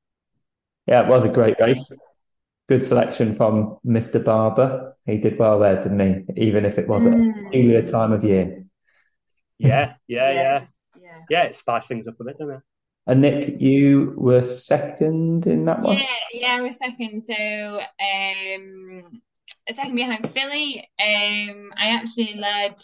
Yeah, 0.86 1.02
it 1.02 1.08
was 1.08 1.24
a 1.24 1.30
great 1.30 1.60
race. 1.60 1.94
Good 2.70 2.84
selection 2.84 3.34
from 3.34 3.80
Mr. 3.84 4.24
Barber. 4.24 4.96
He 5.08 5.18
did 5.18 5.40
well 5.40 5.58
there, 5.58 5.82
didn't 5.82 6.28
he? 6.36 6.46
Even 6.46 6.66
if 6.66 6.78
it 6.78 6.88
was 6.88 7.08
a 7.08 7.10
Mm. 7.10 7.46
peculiar 7.46 7.82
time 7.82 8.12
of 8.12 8.24
year. 8.24 8.64
Yeah, 9.58 9.96
yeah, 10.06 10.32
yeah. 10.32 10.66
Yeah. 11.02 11.22
Yeah, 11.32 11.44
it 11.46 11.56
spices 11.56 11.88
things 11.88 12.08
up 12.08 12.20
a 12.20 12.24
bit, 12.24 12.38
doesn't 12.38 12.58
it? 12.58 12.62
And 13.08 13.22
Nick, 13.22 13.60
you 13.60 14.14
were 14.18 14.44
second 14.44 15.48
in 15.48 15.66
that 15.66 15.82
one? 15.82 15.98
Yeah, 15.98 16.06
yeah, 16.32 16.56
I 16.58 16.62
was 16.62 16.78
second. 16.78 17.24
So, 17.24 17.34
um, 17.34 19.20
a 19.68 19.74
second 19.74 19.96
behind 19.96 20.32
Philly. 20.32 20.88
Um, 21.00 21.74
I 21.76 21.88
actually 21.90 22.36
led. 22.36 22.76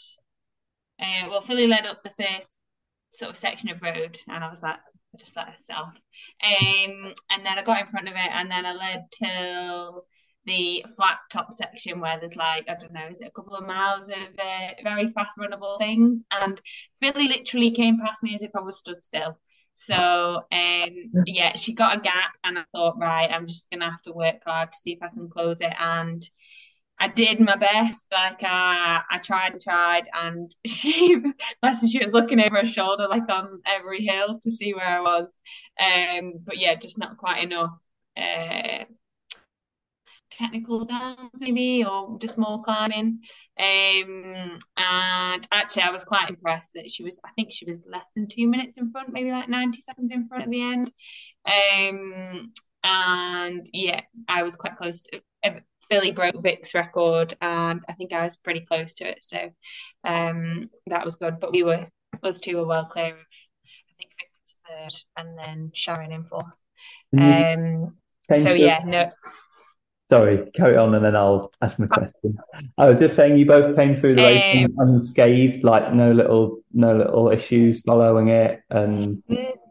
Uh, 0.99 1.29
well, 1.29 1.41
Philly 1.41 1.67
led 1.67 1.85
up 1.85 2.01
the 2.01 2.09
first 2.17 2.57
sort 3.11 3.29
of 3.29 3.37
section 3.37 3.69
of 3.69 3.83
road, 3.83 4.17
and 4.27 4.43
I 4.43 4.49
was 4.49 4.63
like, 4.63 4.79
I 5.15 5.17
just 5.17 5.35
let 5.35 5.47
her 5.47 5.55
set 5.59 5.77
off. 5.77 5.93
Um, 6.43 7.13
and 7.31 7.45
then 7.45 7.57
I 7.57 7.63
got 7.63 7.81
in 7.81 7.87
front 7.87 8.07
of 8.07 8.13
it, 8.15 8.31
and 8.31 8.51
then 8.51 8.65
I 8.65 8.73
led 8.73 9.05
till 9.17 10.05
the 10.45 10.85
flat 10.95 11.17
top 11.31 11.51
section 11.53 11.99
where 11.99 12.19
there's 12.19 12.35
like 12.35 12.65
I 12.69 12.75
don't 12.75 12.93
know, 12.93 13.07
is 13.09 13.21
it 13.21 13.27
a 13.29 13.31
couple 13.31 13.55
of 13.55 13.65
miles 13.65 14.09
of 14.09 14.15
uh, 14.15 14.69
very 14.83 15.09
fast 15.09 15.39
runnable 15.39 15.79
things? 15.79 16.23
And 16.31 16.59
Philly 17.01 17.27
literally 17.27 17.71
came 17.71 17.99
past 17.99 18.21
me 18.23 18.35
as 18.35 18.43
if 18.43 18.51
I 18.55 18.61
was 18.61 18.77
stood 18.77 19.03
still. 19.03 19.39
So 19.73 19.95
um, 20.51 20.89
yeah, 21.25 21.55
she 21.55 21.73
got 21.73 21.97
a 21.97 22.01
gap, 22.01 22.33
and 22.43 22.59
I 22.59 22.63
thought, 22.73 22.97
right, 22.97 23.29
I'm 23.31 23.47
just 23.47 23.69
gonna 23.71 23.89
have 23.89 24.01
to 24.03 24.13
work 24.13 24.41
hard 24.45 24.71
to 24.71 24.77
see 24.77 24.93
if 24.93 25.01
I 25.01 25.07
can 25.07 25.29
close 25.29 25.61
it. 25.61 25.73
And 25.79 26.27
I 26.99 27.07
did 27.09 27.39
my 27.39 27.55
best. 27.57 28.07
Like 28.11 28.41
I, 28.43 29.01
I 29.09 29.17
tried 29.19 29.53
and 29.53 29.61
tried, 29.61 30.07
and 30.13 30.55
she, 30.65 31.17
she 31.89 31.99
was 31.99 32.13
looking 32.13 32.39
over 32.39 32.57
her 32.57 32.65
shoulder, 32.65 33.07
like 33.07 33.29
on 33.29 33.61
every 33.65 34.01
hill, 34.05 34.39
to 34.41 34.51
see 34.51 34.73
where 34.73 34.85
I 34.85 35.01
was. 35.01 35.27
Um, 35.79 36.33
but 36.45 36.57
yeah, 36.57 36.75
just 36.75 36.97
not 36.97 37.17
quite 37.17 37.43
enough. 37.43 37.71
Uh, 38.17 38.85
technical 40.31 40.85
downs 40.85 41.31
maybe 41.39 41.85
or 41.85 42.17
just 42.19 42.37
more 42.37 42.61
climbing 42.63 43.19
um 43.57 44.59
and 44.77 45.47
actually 45.51 45.83
I 45.83 45.91
was 45.91 46.03
quite 46.03 46.29
impressed 46.29 46.71
that 46.75 46.91
she 46.91 47.03
was 47.03 47.19
I 47.23 47.29
think 47.35 47.51
she 47.51 47.65
was 47.65 47.81
less 47.89 48.11
than 48.15 48.27
two 48.27 48.47
minutes 48.47 48.77
in 48.77 48.91
front 48.91 49.13
maybe 49.13 49.31
like 49.31 49.47
90 49.47 49.79
seconds 49.81 50.11
in 50.11 50.27
front 50.27 50.43
at 50.43 50.49
the 50.49 50.61
end 50.61 50.91
um 51.45 52.51
and 52.83 53.69
yeah 53.71 54.01
I 54.27 54.43
was 54.43 54.55
quite 54.55 54.77
close 54.77 55.03
to 55.03 55.21
Philly 55.89 56.11
broke 56.11 56.41
Vic's 56.41 56.73
record, 56.73 57.35
and 57.41 57.81
I 57.87 57.93
think 57.93 58.13
I 58.13 58.23
was 58.23 58.37
pretty 58.37 58.61
close 58.61 58.93
to 58.95 59.07
it. 59.07 59.23
So 59.23 59.51
um, 60.03 60.69
that 60.87 61.05
was 61.05 61.15
good. 61.15 61.39
But 61.39 61.51
we 61.51 61.63
were 61.63 61.87
us 62.23 62.39
two 62.39 62.57
were 62.57 62.65
well 62.65 62.85
clear 62.85 63.13
of. 63.13 63.13
I 63.13 63.93
think 63.97 64.11
Vic 64.19 64.29
was 64.41 64.59
third, 64.67 65.23
and 65.25 65.37
then 65.37 65.71
Sharon 65.73 66.11
in 66.11 66.23
fourth. 66.23 66.55
Um, 67.17 67.95
so 68.33 68.53
yeah, 68.53 68.81
no. 68.85 69.11
Sorry, 70.09 70.51
carry 70.55 70.77
on, 70.77 70.93
and 70.93 71.03
then 71.03 71.15
I'll 71.15 71.51
ask 71.61 71.79
my 71.79 71.87
question. 71.87 72.37
I 72.77 72.89
was 72.89 72.99
just 72.99 73.15
saying 73.15 73.37
you 73.37 73.45
both 73.47 73.75
came 73.75 73.95
through 73.95 74.15
the 74.15 74.23
race 74.23 74.65
um, 74.65 74.75
unscathed, 74.77 75.63
like 75.63 75.93
no 75.93 76.11
little 76.11 76.59
no 76.73 76.95
little 76.95 77.29
issues 77.29 77.81
following 77.81 78.27
it 78.27 78.61
and 78.69 79.23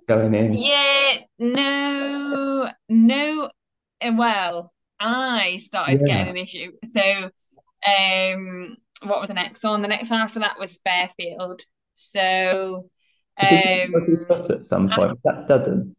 going 0.08 0.34
in. 0.34 0.54
Yeah, 0.54 1.18
no, 1.38 2.68
no. 2.88 3.50
Well, 4.02 4.72
I 5.00 5.58
started 5.58 6.00
yeah. 6.00 6.06
getting 6.06 6.30
an 6.30 6.36
issue. 6.36 6.72
So, 6.84 7.30
um, 7.86 8.76
what 9.02 9.20
was 9.20 9.28
the 9.28 9.34
next 9.34 9.62
one? 9.62 9.82
The 9.82 9.88
next 9.88 10.10
one 10.10 10.20
after 10.20 10.40
that 10.40 10.58
was 10.58 10.78
Fairfield. 10.84 11.62
So, 11.96 12.88
um, 13.40 13.48
at 13.48 14.64
some 14.64 14.88
point. 14.90 15.18
That 15.24 15.46
Duddon. 15.48 15.94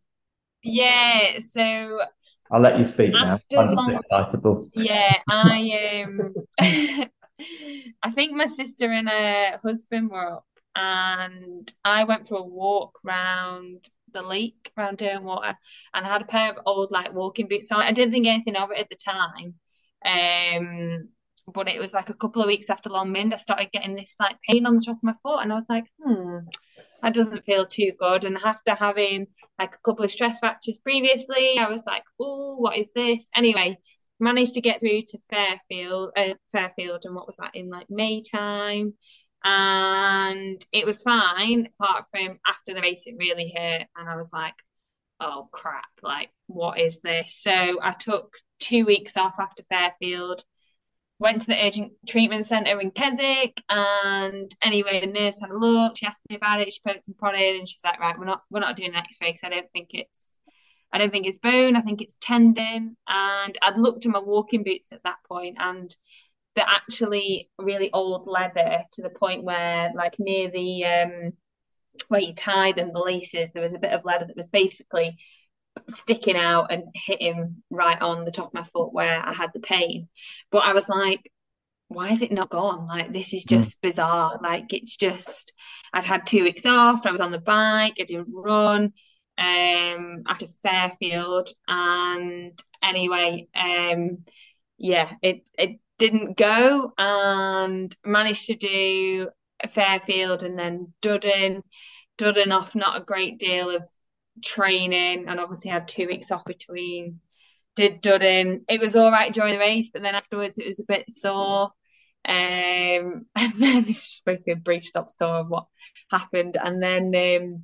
Yeah. 0.64 1.40
So. 1.40 2.00
I'll 2.52 2.62
let 2.62 2.78
you 2.78 2.86
speak 2.86 3.12
now. 3.14 3.40
I'm 3.58 3.76
just 3.76 3.90
excitable. 3.90 4.62
Yeah, 4.74 5.18
I 5.28 6.04
um, 6.06 6.34
I 8.04 8.12
think 8.12 8.34
my 8.34 8.46
sister 8.46 8.90
and 8.92 9.10
her 9.10 9.60
husband 9.64 10.12
were 10.12 10.34
up, 10.34 10.46
and 10.76 11.74
I 11.84 12.04
went 12.04 12.28
for 12.28 12.38
a 12.38 12.44
walk 12.44 13.00
round 13.04 13.90
the 14.16 14.24
lake 14.24 14.72
around 14.78 14.98
Derwentwater 14.98 15.56
and 15.94 16.06
I 16.06 16.10
had 16.10 16.24
a 16.24 16.26
pair 16.26 16.52
of 16.52 16.60
old 16.66 16.92
like 16.92 17.14
walking 17.14 17.48
boots 17.48 17.72
on. 17.72 17.82
I 17.82 17.92
didn't 17.92 18.12
think 18.12 18.28
anything 18.28 18.56
of 18.56 18.72
it 18.72 18.80
at 18.80 18.90
the 18.90 18.96
time. 18.96 19.56
Um, 20.06 21.10
but 21.54 21.68
it 21.68 21.80
was 21.80 21.94
like 21.94 22.10
a 22.10 22.16
couple 22.16 22.42
of 22.42 22.48
weeks 22.48 22.70
after 22.70 22.90
Longmynd, 22.90 23.34
I 23.34 23.38
started 23.38 23.72
getting 23.72 23.96
this 23.96 24.16
like 24.20 24.38
pain 24.50 24.66
on 24.66 24.76
the 24.76 24.82
top 24.82 24.98
of 24.98 25.04
my 25.04 25.14
foot, 25.22 25.44
and 25.44 25.52
I 25.52 25.56
was 25.56 25.66
like, 25.70 25.86
hmm, 26.04 26.40
that 27.04 27.14
doesn't 27.14 27.46
feel 27.46 27.66
too 27.66 27.92
good. 28.00 28.26
And 28.26 28.38
after 28.44 28.74
having 28.74 29.28
like 29.60 29.76
a 29.76 29.80
couple 29.86 30.04
of 30.06 30.12
stress 30.12 30.40
fractures 30.40 30.80
previously, 30.80 31.58
I 31.60 31.70
was 31.70 31.84
like, 31.86 32.04
oh, 32.20 32.58
what 32.58 32.78
is 32.78 32.88
this? 32.96 33.30
Anyway, 33.36 33.78
managed 34.20 34.56
to 34.56 34.62
get 34.62 34.80
through 34.80 35.04
to 35.10 35.20
Fairfield, 35.30 36.12
uh, 36.18 36.34
Fairfield, 36.52 37.02
and 37.04 37.16
what 37.16 37.28
was 37.28 37.38
that 37.38 37.56
in 37.56 37.70
like 37.70 37.88
May 37.90 38.24
time? 38.24 38.94
And 39.46 40.66
it 40.72 40.88
was 40.88 41.04
fine 41.04 41.70
apart 41.80 42.06
from 42.10 42.40
after 42.48 42.74
the 42.74 42.82
race 42.82 43.04
it 43.06 43.16
really 43.18 43.54
hurt 43.56 43.86
and 43.96 44.10
i 44.10 44.16
was 44.16 44.34
like 44.34 44.56
oh 45.22 45.48
crap 45.52 45.86
like 46.02 46.30
what 46.48 46.80
is 46.80 47.00
this 47.02 47.38
so 47.42 47.80
i 47.82 47.92
took 47.92 48.34
two 48.60 48.86
weeks 48.86 49.16
off 49.16 49.36
after 49.40 49.64
fairfield 49.70 50.44
went 51.20 51.42
to 51.42 51.48
the 51.48 51.66
urgent 51.66 51.94
treatment 52.10 52.46
centre 52.46 52.82
in 52.82 52.90
keswick 52.90 53.62
and 53.70 54.54
anyway 54.64 55.00
the 55.00 55.08
nurse 55.08 55.40
had 55.40 55.52
a 55.52 55.58
look 55.58 55.96
she 55.96 56.08
asked 56.08 56.28
me 56.30 56.36
about 56.36 56.60
it 56.60 56.74
she 56.74 56.80
put 56.84 57.06
some 57.06 57.16
prod 57.16 57.36
in 57.36 57.58
and 57.58 57.70
she's 57.70 57.86
like 57.86 58.00
right 58.00 58.18
we're 58.18 58.26
not 58.26 58.42
we're 58.50 58.60
not 58.60 58.76
doing 58.76 58.90
an 58.90 58.96
x-ray 58.96 59.30
because 59.30 59.44
i 59.44 59.50
don't 59.50 59.72
think 59.72 59.90
it's 59.94 60.40
I 60.92 60.98
don't 60.98 61.12
think 61.12 61.28
it's 61.28 61.38
bone. 61.38 61.76
I 61.76 61.82
think 61.82 62.02
it's 62.02 62.18
tendon. 62.22 62.96
And 63.06 63.58
I'd 63.62 63.78
looked 63.78 64.06
at 64.06 64.12
my 64.14 64.20
walking 64.20 64.64
boots 64.64 64.94
at 64.94 65.04
that 65.04 65.18
point, 65.28 65.58
and 65.60 65.94
they're 66.56 66.66
actually 66.68 67.50
really 67.60 67.92
old 67.94 68.28
leather 68.28 68.84
to 68.94 69.02
the 69.02 69.10
point 69.10 69.44
where 69.44 69.92
like 69.96 70.16
near 70.20 70.50
the 70.50 70.86
um 70.86 71.34
where 72.08 72.22
you 72.22 72.34
tie 72.34 72.72
them 72.72 72.92
the 72.94 73.00
laces 73.00 73.52
there 73.54 73.64
was 73.64 73.74
a 73.74 73.80
bit 73.80 73.94
of 73.94 74.06
leather 74.06 74.26
that 74.26 74.36
was 74.36 74.48
basically 74.48 75.18
sticking 75.90 76.38
out 76.38 76.72
and 76.72 76.84
hitting 76.94 77.62
right 77.70 78.02
on 78.02 78.26
the 78.26 78.32
top 78.32 78.48
of 78.48 78.54
my 78.54 78.64
foot 78.74 78.94
where 78.94 79.26
I 79.26 79.34
had 79.34 79.52
the 79.54 79.60
pain. 79.60 80.08
But 80.52 80.64
I 80.64 80.74
was 80.74 80.90
like 80.90 81.30
why 81.88 82.10
is 82.10 82.24
it 82.24 82.32
not 82.32 82.50
gone? 82.50 82.88
Like 82.88 83.14
this 83.14 83.34
is 83.34 83.44
hmm. 83.44 83.56
just 83.56 83.78
mm. 83.78 83.82
bizarre. 83.82 84.40
Like 84.42 84.74
it's 84.74 84.96
just 84.98 85.54
I'd 85.94 86.04
had 86.04 86.26
two 86.26 86.44
weeks 86.44 86.66
off. 86.66 87.06
I 87.06 87.12
was 87.12 87.22
on 87.22 87.32
the 87.32 87.40
bike. 87.40 87.96
I 88.00 88.04
didn't 88.04 88.28
run 88.32 88.94
um 89.38 90.24
after 90.28 90.48
Fairfield. 90.64 91.50
And 91.68 92.60
anyway 92.82 93.48
um 93.56 94.20
yeah 94.78 95.14
it 95.22 95.48
it 95.58 95.80
didn't 95.98 96.38
go 96.38 96.94
and 96.98 97.96
managed 98.04 98.48
to 98.48 98.56
do 98.56 99.30
Fairfield 99.72 100.44
and 100.44 100.58
then 100.58 100.94
Duddon. 101.02 101.62
Duddon 102.18 102.52
off 102.52 102.76
not 102.76 103.00
a 103.00 103.06
great 103.06 103.40
deal 103.40 103.70
of 103.70 103.84
training 104.44 105.26
and 105.28 105.40
obviously 105.40 105.72
had 105.72 105.88
two 105.88 106.08
weeks 106.08 106.32
off 106.32 106.46
between. 106.46 107.20
Did 107.76 108.02
Duddon. 108.02 108.62
It 108.70 108.80
was 108.80 108.96
all 108.96 109.12
right 109.12 109.34
during 109.34 109.54
the 109.54 109.60
race, 109.60 109.90
but 109.92 110.02
then 110.02 110.16
afterwards 110.16 110.58
it 110.58 110.68
was 110.68 110.80
a 110.80 110.86
bit 110.88 111.10
sore. 111.10 111.72
Um, 112.28 113.26
and 113.36 113.54
then 113.58 113.86
it's 113.88 114.08
just 114.08 114.28
like 114.28 114.44
a 114.50 114.56
brief 114.56 114.86
stop 114.86 115.10
story 115.10 115.40
of 115.40 115.50
what 115.50 115.68
happened. 116.10 116.58
And 116.62 116.82
then 116.82 117.14
um, 117.16 117.64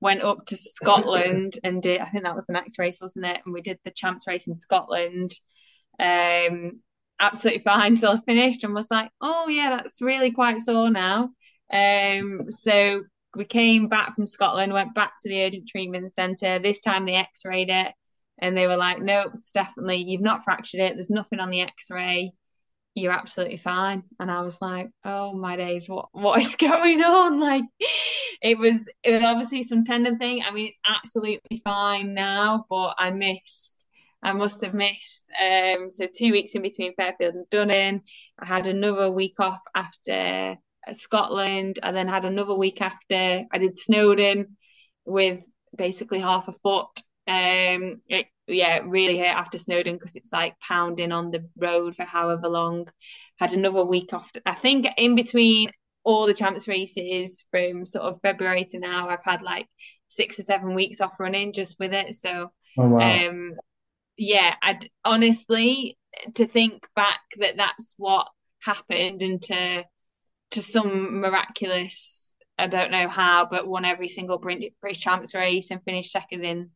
went 0.00 0.22
up 0.22 0.46
to 0.46 0.56
Scotland 0.56 1.58
and 1.62 1.82
did, 1.82 2.00
I 2.00 2.06
think 2.06 2.24
that 2.24 2.34
was 2.34 2.46
the 2.46 2.52
next 2.54 2.78
race, 2.78 3.00
wasn't 3.00 3.26
it? 3.26 3.40
And 3.44 3.54
we 3.54 3.62
did 3.62 3.78
the 3.84 3.90
champs 3.90 4.26
race 4.26 4.46
in 4.48 4.54
Scotland. 4.54 5.32
Um, 5.98 6.80
absolutely 7.22 7.62
fine 7.62 7.96
till 7.96 8.10
I 8.10 8.20
finished 8.20 8.64
and 8.64 8.74
was 8.74 8.90
like, 8.90 9.10
oh 9.20 9.48
yeah, 9.48 9.76
that's 9.76 10.02
really 10.02 10.32
quite 10.32 10.60
sore 10.60 10.90
now. 10.90 11.30
Um, 11.72 12.50
so 12.50 13.04
we 13.34 13.44
came 13.44 13.88
back 13.88 14.14
from 14.14 14.26
Scotland, 14.26 14.72
went 14.72 14.94
back 14.94 15.12
to 15.22 15.28
the 15.28 15.44
urgent 15.44 15.68
treatment 15.68 16.14
centre. 16.14 16.58
This 16.58 16.80
time 16.80 17.06
they 17.06 17.14
x-rayed 17.14 17.70
it 17.70 17.92
and 18.38 18.56
they 18.56 18.66
were 18.66 18.76
like, 18.76 19.00
nope, 19.00 19.32
it's 19.34 19.52
definitely, 19.52 19.98
you've 19.98 20.20
not 20.20 20.44
fractured 20.44 20.80
it. 20.80 20.94
There's 20.94 21.10
nothing 21.10 21.40
on 21.40 21.50
the 21.50 21.62
x-ray. 21.62 22.32
You're 22.94 23.12
absolutely 23.12 23.56
fine. 23.56 24.02
And 24.20 24.30
I 24.30 24.42
was 24.42 24.60
like, 24.60 24.90
oh 25.04 25.32
my 25.32 25.56
days, 25.56 25.88
what 25.88 26.08
what 26.12 26.40
is 26.40 26.56
going 26.60 27.00
on? 27.00 27.40
Like 27.40 27.64
it 28.42 28.58
was 28.58 28.86
it 29.02 29.12
was 29.12 29.22
obviously 29.22 29.62
some 29.62 29.84
tendon 29.86 30.18
thing. 30.18 30.42
I 30.42 30.50
mean, 30.50 30.66
it's 30.66 30.80
absolutely 30.86 31.62
fine 31.64 32.12
now, 32.12 32.66
but 32.68 32.96
I 32.98 33.10
missed 33.10 33.86
I 34.22 34.32
must 34.32 34.62
have 34.62 34.74
missed. 34.74 35.26
Um, 35.40 35.90
so 35.90 36.06
two 36.06 36.32
weeks 36.32 36.52
in 36.54 36.62
between 36.62 36.94
Fairfield 36.94 37.34
and 37.34 37.46
Duddon. 37.50 38.02
I 38.38 38.46
had 38.46 38.66
another 38.66 39.10
week 39.10 39.34
off 39.40 39.60
after 39.74 40.56
uh, 40.86 40.94
Scotland. 40.94 41.80
I 41.82 41.92
then 41.92 42.08
had 42.08 42.24
another 42.24 42.54
week 42.54 42.80
after 42.80 43.44
I 43.50 43.58
did 43.58 43.76
Snowdon 43.76 44.56
with 45.04 45.44
basically 45.76 46.20
half 46.20 46.48
a 46.48 46.52
foot. 46.52 46.88
Um, 47.26 48.02
it, 48.08 48.26
yeah, 48.46 48.80
really 48.84 49.18
hurt 49.18 49.26
after 49.26 49.58
Snowdon 49.58 49.94
because 49.94 50.16
it's 50.16 50.32
like 50.32 50.58
pounding 50.60 51.12
on 51.12 51.30
the 51.30 51.48
road 51.56 51.96
for 51.96 52.04
however 52.04 52.48
long. 52.48 52.88
Had 53.38 53.52
another 53.52 53.84
week 53.84 54.12
off. 54.12 54.30
I 54.46 54.54
think 54.54 54.86
in 54.96 55.16
between 55.16 55.70
all 56.04 56.26
the 56.26 56.34
champs 56.34 56.68
races 56.68 57.44
from 57.50 57.84
sort 57.84 58.04
of 58.04 58.20
February 58.22 58.66
to 58.66 58.78
now, 58.78 59.08
I've 59.08 59.24
had 59.24 59.42
like 59.42 59.66
six 60.08 60.38
or 60.38 60.42
seven 60.42 60.74
weeks 60.74 61.00
off 61.00 61.18
running 61.18 61.52
just 61.52 61.78
with 61.78 61.92
it. 61.92 62.14
So, 62.14 62.50
oh, 62.78 62.88
wow. 62.88 63.28
um, 63.28 63.54
yeah, 64.22 64.54
I'd 64.62 64.88
honestly 65.04 65.98
to 66.34 66.46
think 66.46 66.86
back 66.94 67.20
that 67.38 67.56
that's 67.56 67.94
what 67.98 68.28
happened 68.60 69.20
and 69.22 69.42
to 69.42 69.84
to 70.52 70.62
some 70.62 71.20
miraculous 71.20 72.34
I 72.56 72.68
don't 72.68 72.92
know 72.92 73.08
how, 73.08 73.48
but 73.50 73.66
won 73.66 73.84
every 73.84 74.08
single 74.08 74.38
British 74.38 75.00
Champs 75.00 75.34
race 75.34 75.72
and 75.72 75.82
finished 75.82 76.12
second 76.12 76.44
in 76.44 76.70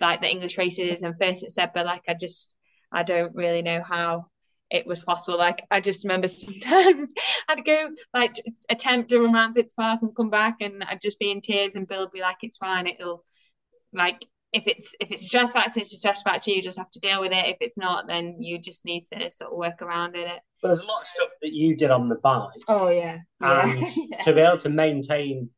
like 0.00 0.20
the 0.20 0.30
English 0.30 0.58
races 0.58 1.02
and 1.02 1.18
first 1.18 1.42
at 1.42 1.50
Sedbergh. 1.50 1.86
Like 1.86 2.02
I 2.06 2.14
just 2.14 2.54
I 2.92 3.02
don't 3.02 3.34
really 3.34 3.62
know 3.62 3.82
how 3.82 4.26
it 4.70 4.86
was 4.86 5.02
possible. 5.02 5.38
Like 5.38 5.64
I 5.72 5.80
just 5.80 6.04
remember 6.04 6.28
sometimes 6.28 7.12
I'd 7.48 7.64
go 7.64 7.90
like 8.14 8.36
attempt 8.68 9.08
to 9.08 9.18
run 9.18 9.34
around 9.34 9.56
Fitzpark 9.56 10.02
and 10.02 10.14
come 10.14 10.30
back 10.30 10.58
and 10.60 10.84
I'd 10.84 11.02
just 11.02 11.18
be 11.18 11.32
in 11.32 11.40
tears 11.40 11.74
and 11.74 11.88
Bill 11.88 12.02
would 12.02 12.12
be 12.12 12.20
like, 12.20 12.36
It's 12.42 12.58
fine, 12.58 12.86
it'll 12.86 13.24
like 13.92 14.24
if 14.52 14.66
it's 14.66 14.94
if 15.00 15.10
it's 15.10 15.22
a 15.22 15.26
stress 15.26 15.52
fracture, 15.52 15.80
it's 15.80 15.94
a 15.94 15.98
stress 15.98 16.22
fracture. 16.22 16.50
You 16.50 16.62
just 16.62 16.78
have 16.78 16.90
to 16.92 17.00
deal 17.00 17.20
with 17.20 17.32
it. 17.32 17.46
If 17.46 17.58
it's 17.60 17.78
not, 17.78 18.06
then 18.06 18.36
you 18.40 18.58
just 18.58 18.84
need 18.84 19.06
to 19.12 19.30
sort 19.30 19.52
of 19.52 19.58
work 19.58 19.82
around 19.82 20.16
it. 20.16 20.40
But 20.60 20.68
there's 20.68 20.80
a 20.80 20.86
lot 20.86 21.02
of 21.02 21.06
stuff 21.06 21.30
that 21.42 21.52
you 21.52 21.76
did 21.76 21.90
on 21.90 22.08
the 22.08 22.16
bike. 22.16 22.60
Oh 22.68 22.88
yeah, 22.88 23.18
and 23.40 23.86
yeah. 23.96 24.18
to 24.22 24.32
be 24.32 24.40
able 24.40 24.58
to 24.58 24.68
maintain 24.68 25.50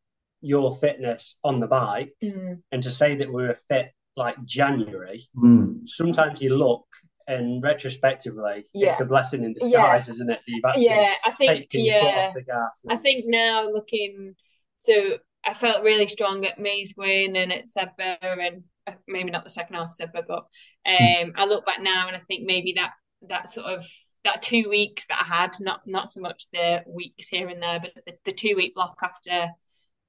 your 0.43 0.74
fitness 0.76 1.36
on 1.45 1.61
the 1.61 1.66
bike 1.66 2.12
mm. 2.22 2.59
and 2.72 2.82
to 2.82 2.90
say 2.90 3.14
that 3.16 3.32
we 3.32 3.45
were 3.45 3.57
fit 3.68 3.93
like 4.16 4.36
January. 4.45 5.26
Mm. 5.36 5.86
Sometimes 5.86 6.43
you 6.43 6.57
look 6.57 6.84
and 7.28 7.62
retrospectively, 7.62 8.66
Yeah. 8.74 8.90
it's 8.90 9.01
a 9.01 9.05
blessing 9.05 9.45
in 9.45 9.55
disguise, 9.55 10.09
Yeah. 10.09 10.12
isn't 10.12 10.30
it? 10.30 10.40
You've 10.47 10.64
actually 10.64 10.86
Yeah, 10.86 11.14
I 11.24 11.30
think 11.30 11.51
taken 11.70 11.84
your 11.84 12.01
foot 12.01 12.05
yeah. 12.05 12.26
off 12.28 12.34
the 12.34 12.43
gas. 12.43 12.70
I 12.88 12.97
think 12.97 13.24
now 13.26 13.70
looking, 13.70 14.34
so 14.76 15.18
I 15.45 15.55
felt 15.55 15.82
really 15.82 16.09
strong 16.09 16.45
at 16.47 16.59
Maze 16.59 16.93
Gwyn 16.93 17.36
and 17.36 17.53
at 17.53 17.64
Sedbergh, 17.66 18.18
and 18.22 18.62
uh, 18.86 18.93
maybe 19.09 19.30
not 19.30 19.45
the 19.45 19.51
second 19.51 19.76
half 19.76 19.88
of 19.88 19.95
Sedbergh, 19.95 20.26
but 20.28 20.45
um, 20.86 21.32
I 21.36 21.47
look 21.47 21.66
back 21.66 21.80
now 21.82 22.07
and 22.09 22.16
I 22.16 22.20
think 22.20 22.45
maybe 22.45 22.74
that 22.76 22.93
that 23.28 23.49
sort 23.49 23.66
of 23.66 23.86
that 24.24 24.43
two 24.43 24.68
weeks 24.68 25.07
that 25.09 25.18
I 25.20 25.24
had, 25.24 25.57
not 25.61 25.80
not 25.86 26.09
so 26.11 26.20
much 26.20 26.45
the 26.53 26.82
weeks 26.86 27.28
here 27.28 27.49
and 27.49 27.62
there, 27.62 27.80
but 27.80 27.93
the, 28.07 28.12
the 28.24 28.32
two 28.32 28.55
week 28.57 28.74
block 28.74 28.99
after 29.03 29.49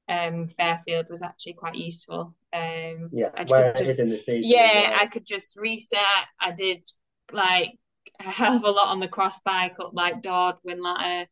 um, 0.08 0.48
Fairfield 0.50 1.08
was 1.10 1.22
actually 1.22 1.54
quite 1.54 1.76
useful. 1.76 2.36
Um, 2.54 3.10
yeah, 3.12 3.30
I 3.36 3.44
where 3.46 3.74
could 3.74 3.88
just- 3.88 4.00
in 4.00 4.10
the 4.10 4.18
season. 4.18 4.44
yeah, 4.44 4.92
well. 4.92 5.00
I 5.02 5.08
could 5.08 5.26
just 5.26 5.58
reset. 5.58 6.00
I 6.40 6.52
did 6.52 6.88
like 7.32 7.80
a 8.20 8.24
hell 8.30 8.56
of 8.56 8.64
a 8.64 8.70
lot 8.70 8.90
on 8.90 9.00
the 9.00 9.08
cross 9.08 9.40
bike 9.42 9.78
up 9.80 9.92
like 9.94 10.22
Dord, 10.22 10.56
Whinlatter, 10.68 11.26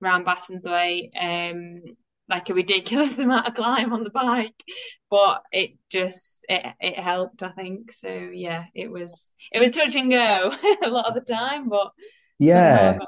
round 0.00 0.26
Bassenthwaite, 0.26 1.10
um, 1.18 1.82
like 2.28 2.50
a 2.50 2.54
ridiculous 2.54 3.18
amount 3.20 3.48
of 3.48 3.54
climb 3.54 3.92
on 3.92 4.04
the 4.04 4.10
bike. 4.10 4.60
But 5.10 5.42
it 5.52 5.72
just 5.90 6.44
it 6.48 6.64
it 6.80 6.98
helped, 6.98 7.42
I 7.42 7.50
think. 7.52 7.92
So 7.92 8.08
yeah, 8.08 8.64
it 8.74 8.90
was 8.90 9.30
it 9.52 9.60
was 9.60 9.70
touch 9.70 9.94
and 9.94 10.10
go 10.10 10.52
a 10.82 10.88
lot 10.88 11.06
of 11.06 11.14
the 11.14 11.20
time, 11.32 11.68
but 11.68 11.92
Yeah. 12.38 12.98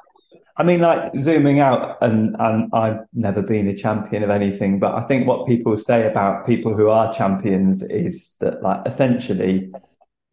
I 0.59 0.65
mean, 0.65 0.81
like 0.81 1.15
zooming 1.17 1.61
out, 1.61 1.99
and, 2.03 2.37
and 2.39 2.71
I've 2.75 3.01
never 3.15 3.43
been 3.43 3.69
a 3.69 3.77
champion 3.77 4.23
of 4.25 4.31
anything, 4.31 4.81
but 4.81 4.95
I 4.95 5.03
think 5.07 5.27
what 5.27 5.47
people 5.47 5.79
say 5.79 6.07
about 6.07 6.47
people 6.47 6.77
who 6.77 6.91
are 6.91 7.13
champions 7.15 7.83
is 7.83 8.37
that, 8.41 8.63
like, 8.63 8.83
essentially, 8.87 9.73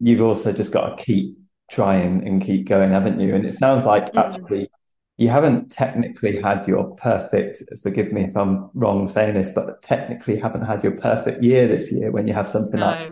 you've 0.00 0.22
also 0.22 0.52
just 0.52 0.72
got 0.72 0.96
to 0.98 1.04
keep 1.04 1.36
trying 1.70 2.26
and 2.26 2.42
keep 2.42 2.68
going, 2.68 2.92
haven't 2.92 3.20
you? 3.20 3.34
And 3.34 3.46
it 3.46 3.54
sounds 3.54 3.86
like 3.86 4.10
Mm. 4.12 4.16
actually 4.16 4.70
you 5.18 5.28
haven't 5.28 5.70
technically 5.70 6.40
had 6.40 6.68
your 6.68 6.94
perfect, 6.96 7.62
forgive 7.82 8.12
me 8.12 8.24
if 8.24 8.36
I'm 8.36 8.70
wrong 8.74 9.08
saying 9.08 9.34
this, 9.34 9.50
but 9.50 9.80
technically 9.82 10.38
haven't 10.38 10.66
had 10.66 10.82
your 10.82 10.92
perfect 10.92 11.42
year 11.42 11.66
this 11.66 11.90
year 11.90 12.10
when 12.10 12.28
you 12.28 12.34
have 12.34 12.48
something 12.48 12.80
like 12.80 13.10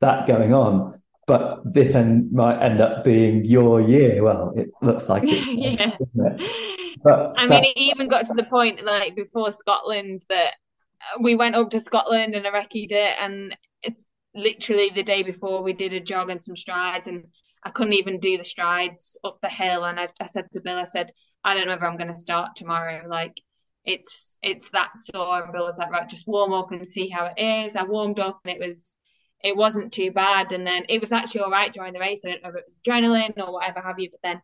that 0.00 0.26
going 0.26 0.54
on. 0.54 1.00
But 1.26 1.60
this 1.64 1.94
end 1.94 2.32
might 2.32 2.60
end 2.60 2.80
up 2.80 3.04
being 3.04 3.44
your 3.44 3.80
year. 3.80 4.22
Well, 4.22 4.52
it 4.56 4.70
looks 4.80 5.08
like 5.08 5.24
it's, 5.26 5.46
Yeah. 5.46 5.96
it? 6.14 6.96
But 7.02 7.34
I 7.36 7.46
mean, 7.46 7.64
it 7.64 7.76
even 7.76 8.08
got 8.08 8.26
to 8.26 8.34
the 8.34 8.44
point 8.44 8.84
like 8.84 9.16
before 9.16 9.50
Scotland 9.52 10.22
that 10.28 10.54
uh, 11.00 11.18
we 11.20 11.34
went 11.34 11.54
up 11.54 11.70
to 11.70 11.80
Scotland 11.80 12.34
and 12.34 12.46
I 12.46 12.50
recce'd 12.50 12.92
it, 12.92 13.16
and 13.20 13.56
it's 13.82 14.06
literally 14.34 14.90
the 14.94 15.02
day 15.02 15.22
before 15.22 15.62
we 15.62 15.72
did 15.72 15.94
a 15.94 16.00
jog 16.00 16.30
and 16.30 16.42
some 16.42 16.56
strides, 16.56 17.08
and 17.08 17.24
I 17.64 17.70
couldn't 17.70 17.94
even 17.94 18.18
do 18.18 18.36
the 18.36 18.44
strides 18.44 19.18
up 19.24 19.38
the 19.40 19.48
hill. 19.48 19.84
And 19.84 19.98
I, 19.98 20.08
I 20.20 20.26
said 20.26 20.46
to 20.52 20.60
Bill, 20.60 20.76
I 20.76 20.84
said, 20.84 21.12
I 21.44 21.54
don't 21.54 21.66
know 21.66 21.74
if 21.74 21.82
I'm 21.82 21.96
going 21.96 22.08
to 22.08 22.16
start 22.16 22.56
tomorrow. 22.56 23.06
Like, 23.08 23.40
it's 23.84 24.38
it's 24.42 24.70
that 24.70 24.96
sore. 24.96 25.42
And 25.42 25.52
Bill 25.52 25.64
was 25.64 25.78
like, 25.78 25.90
right, 25.90 26.08
just 26.08 26.28
warm 26.28 26.52
up 26.52 26.70
and 26.72 26.86
see 26.86 27.08
how 27.08 27.32
it 27.36 27.40
is. 27.42 27.76
I 27.76 27.84
warmed 27.84 28.20
up, 28.20 28.40
and 28.44 28.54
it 28.54 28.66
was 28.66 28.96
it 29.42 29.56
wasn't 29.56 29.92
too 29.92 30.10
bad. 30.12 30.52
And 30.52 30.66
then 30.66 30.84
it 30.88 31.00
was 31.00 31.12
actually 31.12 31.42
all 31.42 31.50
right 31.50 31.72
during 31.72 31.92
the 31.94 32.00
race. 32.00 32.22
I 32.24 32.30
don't 32.30 32.42
know 32.42 32.50
if 32.50 32.56
it 32.56 32.64
was 32.66 32.80
adrenaline 32.86 33.38
or 33.38 33.52
whatever 33.52 33.80
have 33.80 33.98
you, 33.98 34.10
but 34.10 34.20
then 34.22 34.42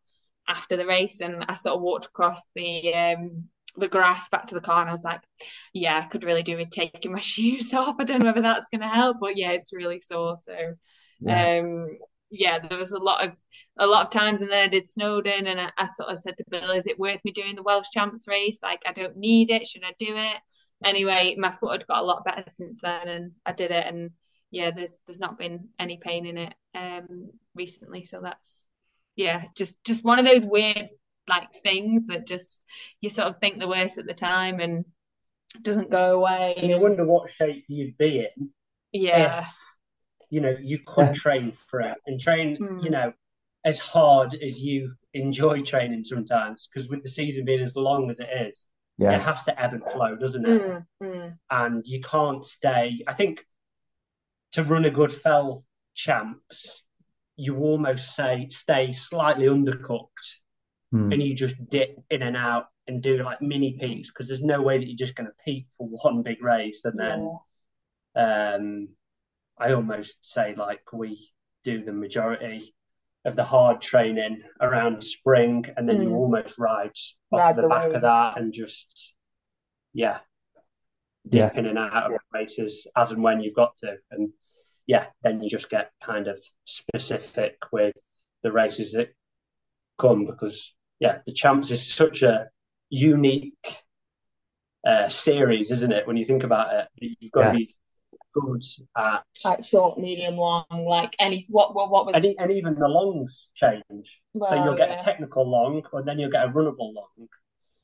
after 0.49 0.77
the 0.77 0.87
race 0.87 1.21
and 1.21 1.45
I 1.49 1.55
sort 1.55 1.77
of 1.77 1.83
walked 1.83 2.07
across 2.07 2.47
the 2.55 2.95
um 2.95 3.49
the 3.77 3.89
grass 3.89 4.29
back 4.31 4.47
to 4.47 4.55
the 4.55 4.61
car 4.61 4.81
and 4.81 4.89
I 4.89 4.93
was 4.93 5.05
like, 5.05 5.21
yeah, 5.75 5.99
I 6.03 6.07
could 6.09 6.25
really 6.25 6.43
do 6.43 6.57
with 6.57 6.71
taking 6.71 7.13
my 7.13 7.21
shoes 7.33 7.75
off. 7.75 7.97
I 7.99 8.05
don't 8.05 8.21
know 8.21 8.27
whether 8.27 8.43
that's 8.43 8.69
gonna 8.73 8.89
help, 8.89 9.19
but 9.21 9.37
yeah, 9.37 9.51
it's 9.53 9.73
really 9.73 10.01
sore. 10.01 10.39
So 10.39 10.75
Yeah. 11.21 11.49
um 11.51 11.99
yeah, 12.31 12.59
there 12.67 12.79
was 12.79 12.93
a 12.93 12.99
lot 12.99 13.25
of 13.25 13.33
a 13.79 13.87
lot 13.87 14.07
of 14.07 14.13
times 14.13 14.43
and 14.43 14.51
then 14.51 14.65
I 14.65 14.69
did 14.69 14.89
Snowdon 14.89 15.47
and 15.47 15.61
I, 15.61 15.71
I 15.77 15.87
sort 15.87 16.11
of 16.11 16.19
said 16.19 16.37
to 16.39 16.45
Bill, 16.51 16.71
is 16.71 16.87
it 16.87 16.99
worth 16.99 17.25
me 17.25 17.33
doing 17.33 17.57
the 17.57 17.63
Welsh 17.63 17.91
Champs 17.93 18.27
race? 18.29 18.61
Like 18.63 18.83
I 18.87 18.93
don't 18.93 19.17
need 19.17 19.51
it, 19.51 19.67
should 19.67 19.85
I 19.85 19.93
do 19.99 20.17
it? 20.17 20.37
Anyway, 20.85 21.37
my 21.39 21.51
foot 21.53 21.73
had 21.73 21.87
got 21.87 22.03
a 22.03 22.07
lot 22.07 22.25
better 22.25 22.45
since 22.49 22.81
then 22.83 23.09
and 23.09 23.33
I 23.45 23.53
did 23.53 23.71
it 23.71 23.87
and 23.87 24.11
yeah, 24.51 24.71
there's 24.71 25.01
there's 25.07 25.19
not 25.21 25.39
been 25.39 25.69
any 25.79 25.99
pain 25.99 26.27
in 26.27 26.39
it 26.39 26.55
um 26.75 27.31
recently. 27.55 28.05
So 28.05 28.21
that's 28.23 28.65
yeah, 29.17 29.45
just 29.57 29.83
just 29.85 30.05
one 30.05 30.19
of 30.19 30.25
those 30.27 30.47
weird 30.47 30.89
like 31.29 31.49
things 31.63 32.07
that 32.07 32.27
just 32.27 32.63
you 33.01 33.11
sort 33.11 33.29
of 33.29 33.37
think 33.37 33.59
the 33.59 33.69
worst 33.69 33.99
at 33.99 34.07
the 34.07 34.15
time 34.15 34.61
and 34.61 34.85
doesn't 35.63 35.91
go 35.91 36.17
away. 36.17 36.55
And 36.59 36.71
you 36.71 36.79
wonder 36.79 37.05
what 37.05 37.31
shape 37.31 37.65
you'd 37.69 37.97
be 37.99 38.21
in. 38.21 38.51
yeah, 38.93 39.47
You 40.31 40.41
know, 40.41 40.57
you 40.61 40.81
could 40.87 41.07
Yeah. 41.07 41.13
train 41.13 41.53
for 41.71 41.81
it 41.81 41.97
and 42.07 42.21
train, 42.21 42.59
Mm. 42.59 42.83
you 42.83 42.91
know, 42.91 43.13
as 43.67 43.79
hard 43.79 44.35
as 44.35 44.61
you 44.61 44.95
enjoy 45.13 45.61
training 45.63 46.05
sometimes. 46.05 46.69
Because 46.69 46.89
with 46.89 47.03
the 47.03 47.09
season 47.11 47.45
being 47.45 47.63
as 47.63 47.77
long 47.77 48.11
as 48.11 48.21
it 48.21 48.29
is, 48.49 48.67
it 48.99 49.21
has 49.21 49.45
to 49.45 49.61
ebb 49.63 49.75
and 49.75 49.85
flow, 49.85 50.17
doesn't 50.17 50.47
it? 50.47 50.63
Mm, 50.63 50.87
mm, 51.03 51.39
and 51.51 51.87
you 51.87 52.01
can't 52.01 52.45
stay. 52.45 53.05
I 53.07 53.13
think 53.13 53.45
to 54.53 54.63
run 54.65 54.85
a 54.85 54.91
good 54.91 55.13
fell 55.13 55.65
champs, 55.95 56.83
you 57.37 57.59
almost 57.59 58.15
say 58.17 58.49
stay 58.51 58.93
slightly 58.93 59.47
undercooked 59.47 60.41
Hmm. 60.93 61.11
and 61.13 61.21
you 61.21 61.35
just 61.35 61.57
dip 61.69 61.99
in 62.11 62.23
and 62.23 62.37
out 62.37 62.67
and 62.87 63.03
do 63.03 63.21
like 63.21 63.43
mini 63.43 63.73
peaks 63.73 64.09
because 64.09 64.29
there's 64.29 64.43
no 64.45 64.63
way 64.63 64.79
that 64.79 64.87
you're 64.87 64.97
just 64.97 65.17
going 65.17 65.27
to 65.27 65.33
peak 65.45 65.67
for 65.77 65.89
one 65.89 66.23
big 66.23 66.41
race 66.41 66.85
and 66.85 66.97
then 66.97 67.29
um 68.15 68.89
I 69.59 69.73
almost 69.73 70.25
say 70.25 70.55
like 70.55 70.93
we 70.93 71.33
do 71.65 71.85
the 71.85 71.93
majority 71.93 72.76
of 73.27 73.37
the 73.37 73.45
hard 73.45 73.81
training 73.83 74.43
around 74.61 75.03
spring 75.03 75.67
and 75.77 75.89
then 75.89 76.01
you 76.01 76.09
Mm. 76.11 76.17
almost 76.17 76.59
ride 76.59 76.93
off 77.33 77.41
Ride 77.41 77.57
the, 77.57 77.63
the 77.63 77.69
back 77.69 77.85
wave. 77.87 77.95
of 77.97 78.03
that 78.03 78.39
and 78.39 78.53
just 78.53 79.15
yeah 79.93 80.21
Yeah. 81.25 81.51
in 81.55 81.67
and 81.67 81.79
out 81.79 82.13
of 82.13 82.21
races 82.33 82.87
as 82.97 83.11
and 83.11 83.23
when 83.23 83.41
you've 83.41 83.55
got 83.55 83.75
to 83.77 83.97
and 84.13 84.33
yeah 84.87 85.07
then 85.23 85.43
you 85.43 85.51
just 85.51 85.69
get 85.69 85.91
kind 86.01 86.29
of 86.29 86.41
specific 86.65 87.57
with 87.73 87.95
the 88.43 88.53
races 88.53 88.93
that 88.93 89.13
come 89.99 90.25
because 90.27 90.73
yeah 91.01 91.19
the 91.27 91.33
champs 91.33 91.71
is 91.73 91.85
such 91.87 92.23
a 92.23 92.49
unique 92.91 93.55
uh, 94.87 95.09
series 95.09 95.73
isn't 95.73 95.91
it 95.93 96.07
when 96.07 96.17
you 96.17 96.25
think 96.25 96.45
about 96.45 96.73
it 96.73 96.89
you've 97.21 97.33
got 97.33 97.41
Yeah. 97.47 97.51
to 97.53 97.57
be 97.57 97.76
good 98.41 98.63
at 98.97 99.25
like 99.45 99.65
short, 99.65 99.99
medium, 99.99 100.37
long, 100.37 100.65
like 100.71 101.15
any 101.19 101.47
what 101.49 101.75
what 101.75 101.91
what 101.91 102.07
was 102.07 102.15
and, 102.17 102.35
and 102.39 102.51
even 102.53 102.75
the 102.75 102.89
longs 102.89 103.49
change 103.55 104.21
so 104.49 104.55
you'll 104.55 104.75
get 104.75 104.91
yeah. 104.91 105.01
a 105.01 105.03
technical 105.03 105.49
long 105.49 105.83
and 105.93 106.07
then 106.07 106.19
you'll 106.19 106.31
get 106.31 106.45
a 106.45 106.49
runnable 106.49 106.93
long 106.95 107.29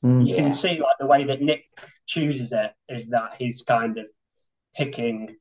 Hmm. 0.03 0.21
you 0.21 0.35
Yeah. 0.35 0.41
can 0.41 0.51
see 0.51 0.79
like 0.79 0.97
the 0.99 1.05
way 1.07 1.23
that 1.23 1.41
Nick 1.41 1.63
chooses 2.05 2.51
it 2.51 2.73
is 2.89 3.07
that 3.09 3.35
he's 3.39 3.61
kind 3.63 3.97
of 3.97 4.05
picking 4.75 5.35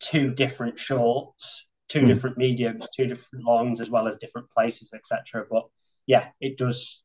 two 0.00 0.30
different 0.34 0.76
shorts, 0.78 1.66
two 1.88 2.00
Mm. 2.00 2.06
different 2.08 2.36
mediums, 2.36 2.88
two 2.96 3.06
different 3.06 3.44
longs, 3.44 3.80
as 3.80 3.88
well 3.88 4.08
as 4.08 4.16
different 4.16 4.50
places, 4.50 4.92
etc. 4.92 5.46
But 5.48 5.64
yeah, 6.06 6.30
it 6.40 6.58
does 6.58 7.00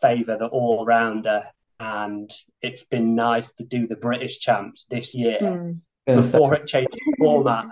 favour 0.00 0.36
the 0.38 0.46
all 0.46 0.84
rounder, 0.84 1.42
and 1.80 2.30
it's 2.60 2.84
been 2.84 3.16
nice 3.16 3.52
to 3.54 3.64
do 3.64 3.88
the 3.88 3.96
British 3.96 4.38
champs 4.38 4.84
this 4.88 5.14
year 5.16 5.38
Mm. 5.40 5.80
Gonna 6.06 6.22
say- 6.22 6.32
before 6.32 6.54
it 6.54 6.66
changed 6.66 6.98
format. 7.18 7.66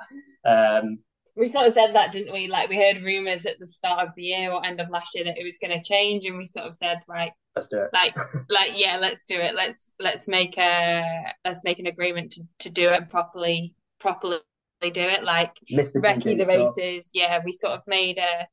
Um, 0.45 0.99
We 1.37 1.49
sort 1.49 1.68
of 1.68 1.74
said 1.74 1.95
that, 1.95 2.12
didn't 2.12 2.33
we? 2.33 2.49
Like 2.49 2.68
we 2.68 2.76
heard 2.76 3.03
rumors 3.03 3.47
at 3.47 3.59
the 3.59 3.66
start 3.66 4.07
of 4.07 4.14
the 4.14 4.22
year 4.24 4.51
or 4.53 4.64
end 4.64 4.81
of 4.81 4.91
last 4.91 5.14
year 5.14 5.24
that 5.24 5.39
it 5.39 5.45
was 5.45 5.59
going 5.59 5.76
to 5.76 5.83
change, 5.83 6.24
and 6.26 6.37
we 6.37 6.47
sort 6.47 6.66
of 6.66 6.74
said, 6.76 6.99
right, 7.09 7.33
let's 7.57 7.68
do 7.70 7.78
it. 7.78 7.91
like, 7.93 8.14
like, 8.51 8.72
yeah, 8.74 8.99
let's 8.99 9.24
do 9.24 9.37
it. 9.37 9.55
Let's 9.55 9.93
let's 9.99 10.28
make 10.28 10.59
a 10.59 11.33
let's 11.45 11.64
make 11.64 11.78
an 11.78 11.87
agreement 11.87 12.33
to, 12.33 12.43
to 12.61 12.70
do 12.70 12.89
it 12.91 13.09
properly, 13.11 13.74
properly 14.01 14.41
do 14.83 15.03
it. 15.03 15.22
Like 15.24 15.53
Missed 15.70 15.93
the 15.95 16.01
recce 16.01 16.37
the 16.37 16.45
stuff. 16.45 16.76
races. 16.76 17.11
Yeah, 17.14 17.41
we 17.45 17.53
sort 17.53 17.72
of 17.74 17.83
made 17.87 18.18
a 18.18 18.47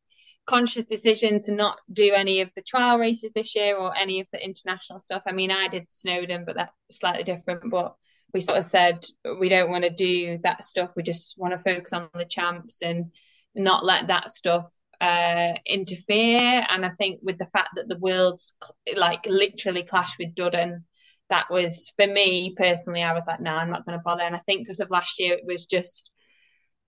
conscious 0.45 0.85
decision 0.85 1.41
to 1.43 1.51
not 1.51 1.77
do 1.91 2.13
any 2.13 2.39
of 2.41 2.49
the 2.55 2.61
trial 2.61 2.97
races 2.99 3.33
this 3.33 3.53
year 3.55 3.75
or 3.75 3.93
any 3.97 4.21
of 4.21 4.27
the 4.31 4.41
international 4.41 4.99
stuff. 4.99 5.23
I 5.27 5.33
mean, 5.33 5.51
I 5.51 5.67
did 5.67 5.91
Snowdon, 5.91 6.45
but 6.45 6.55
that's 6.55 6.71
slightly 6.91 7.23
different. 7.23 7.69
But 7.69 7.95
we 8.33 8.41
sort 8.41 8.57
of 8.57 8.65
said 8.65 9.05
we 9.39 9.49
don't 9.49 9.69
want 9.71 9.83
to 9.83 9.89
do 9.89 10.39
that 10.43 10.63
stuff. 10.63 10.91
We 10.95 11.03
just 11.03 11.37
want 11.37 11.53
to 11.53 11.63
focus 11.63 11.93
on 11.93 12.09
the 12.13 12.25
champs 12.25 12.81
and 12.81 13.11
not 13.55 13.85
let 13.85 14.07
that 14.07 14.31
stuff 14.31 14.69
uh 14.99 15.53
interfere. 15.65 16.65
And 16.69 16.85
I 16.85 16.89
think 16.97 17.19
with 17.23 17.37
the 17.37 17.47
fact 17.53 17.69
that 17.75 17.87
the 17.87 17.97
worlds 17.97 18.53
like 18.95 19.25
literally 19.27 19.83
clash 19.83 20.17
with 20.19 20.35
Duddon, 20.35 20.83
that 21.29 21.49
was 21.49 21.91
for 21.97 22.07
me 22.07 22.53
personally. 22.57 23.03
I 23.03 23.13
was 23.13 23.27
like, 23.27 23.39
no, 23.39 23.51
I'm 23.51 23.69
not 23.69 23.85
going 23.85 23.97
to 23.97 24.03
bother. 24.03 24.23
And 24.23 24.35
I 24.35 24.41
think 24.45 24.61
because 24.65 24.79
of 24.79 24.89
last 24.89 25.19
year, 25.19 25.33
it 25.33 25.45
was 25.45 25.65
just 25.65 26.09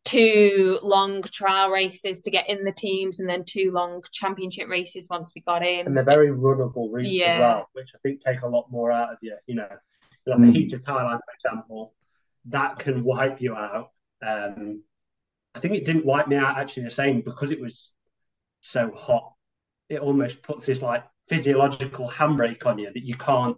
two 0.06 0.80
long 0.82 1.22
trial 1.22 1.70
races 1.70 2.22
to 2.24 2.32
get 2.32 2.50
in 2.50 2.64
the 2.64 2.72
teams 2.72 3.20
and 3.20 3.30
then 3.30 3.44
two 3.46 3.72
long 3.74 4.02
championship 4.14 4.68
races 4.70 5.08
once 5.10 5.32
we 5.36 5.42
got 5.42 5.66
in. 5.66 5.86
and 5.88 5.96
they're 5.96 6.04
very 6.04 6.30
runnable 6.30 6.88
routes 6.92 7.10
Yeah. 7.10 7.34
as 7.34 7.40
well, 7.40 7.70
which 7.74 7.92
I 7.94 7.98
think 8.00 8.22
take 8.22 8.42
a 8.42 8.48
lot 8.48 8.72
more 8.72 8.92
out 8.92 9.12
of 9.12 9.18
you. 9.22 9.36
You 9.46 9.56
know, 9.56 9.68
like 10.26 10.40
Mm. 10.40 10.46
the 10.46 10.52
heat 10.60 10.74
of 10.74 10.82
Thailand, 10.82 11.20
for 11.26 11.34
example, 11.34 11.94
that 12.46 12.80
can 12.80 13.04
wipe 13.04 13.42
you 13.42 13.56
out. 13.56 13.92
Um, 14.22 14.84
I 15.56 15.60
think 15.60 15.76
it 15.76 15.86
didn't 15.86 16.06
wipe 16.06 16.28
me 16.28 16.36
out 16.36 16.58
actually 16.58 16.84
the 16.84 16.92
same 16.92 17.22
because 17.22 17.52
it 17.52 17.60
was 17.60 17.94
so 18.62 18.92
hot, 18.92 19.34
it 19.90 20.00
almost 20.00 20.42
puts 20.44 20.66
this 20.66 20.82
like 20.82 21.04
physiological 21.28 22.10
handbrake 22.10 22.66
on 22.66 22.78
you 22.80 22.92
that 22.94 23.04
you 23.04 23.16
can't 23.16 23.58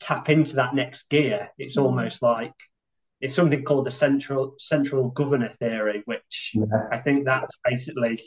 tap 0.00 0.28
into 0.28 0.56
that 0.56 0.74
next 0.74 1.08
gear. 1.08 1.50
It's 1.58 1.76
Mm. 1.76 1.82
almost 1.84 2.22
like 2.22 2.54
it's 3.20 3.34
something 3.34 3.64
called 3.64 3.86
the 3.86 3.90
central 3.90 4.54
central 4.58 5.08
governor 5.10 5.48
theory, 5.48 6.02
which 6.04 6.52
Yeah. 6.54 6.64
I 6.92 6.98
think 6.98 7.24
that's 7.24 7.58
basically 7.64 8.20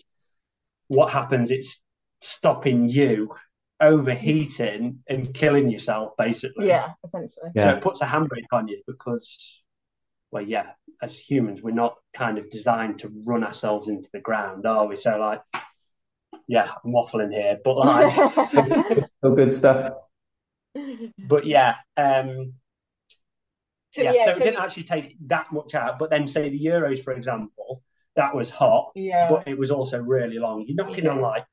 what 0.87 1.11
happens. 1.11 1.51
It's 1.51 1.81
stopping 2.21 2.89
you 2.89 3.35
overheating 3.79 4.99
and 5.07 5.33
killing 5.33 5.69
yourself, 5.69 6.13
basically. 6.17 6.67
Yeah, 6.67 6.93
essentially. 7.03 7.51
Yeah. 7.55 7.63
So 7.63 7.69
it 7.77 7.81
puts 7.81 8.01
a 8.01 8.05
handbrake 8.05 8.51
on 8.51 8.67
you 8.67 8.81
because, 8.87 9.61
well, 10.31 10.43
yeah, 10.43 10.71
as 11.01 11.17
humans, 11.17 11.61
we're 11.61 11.71
not 11.71 11.95
kind 12.13 12.37
of 12.37 12.49
designed 12.49 12.99
to 12.99 13.11
run 13.25 13.43
ourselves 13.43 13.87
into 13.87 14.09
the 14.13 14.19
ground, 14.19 14.65
are 14.65 14.87
we? 14.87 14.97
So, 14.97 15.17
like, 15.17 15.41
yeah, 16.47 16.71
I'm 16.83 16.91
waffling 16.91 17.31
here, 17.31 17.57
but 17.63 17.77
like, 17.77 19.09
All 19.23 19.35
good 19.35 19.53
stuff. 19.53 19.93
but 21.27 21.45
yeah, 21.45 21.75
um, 21.95 22.53
yeah. 23.95 24.11
yeah, 24.11 24.25
So 24.25 24.31
it 24.31 24.39
didn't 24.39 24.61
actually 24.61 24.83
take 24.83 25.15
that 25.27 25.51
much 25.51 25.75
out. 25.75 25.99
But 25.99 26.09
then, 26.09 26.27
say 26.27 26.49
the 26.49 26.65
Euros, 26.65 27.03
for 27.03 27.13
example, 27.13 27.83
that 28.15 28.35
was 28.35 28.49
hot, 28.49 28.91
yeah. 28.95 29.29
but 29.29 29.47
it 29.47 29.57
was 29.57 29.71
also 29.71 30.01
really 30.01 30.39
long. 30.39 30.65
You're 30.67 30.83
knocking 30.83 31.07
on 31.07 31.21
like 31.21 31.45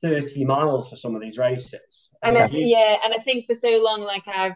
30 0.00 0.44
miles 0.44 0.90
for 0.90 0.96
some 0.96 1.14
of 1.14 1.20
these 1.20 1.38
races. 1.38 2.10
And 2.22 2.38
I, 2.38 2.48
You- 2.52 2.66
yeah, 2.66 2.98
and 3.04 3.14
I 3.14 3.18
think 3.18 3.46
for 3.46 3.54
so 3.54 3.82
long, 3.82 4.02
like 4.02 4.26
I've 4.26 4.54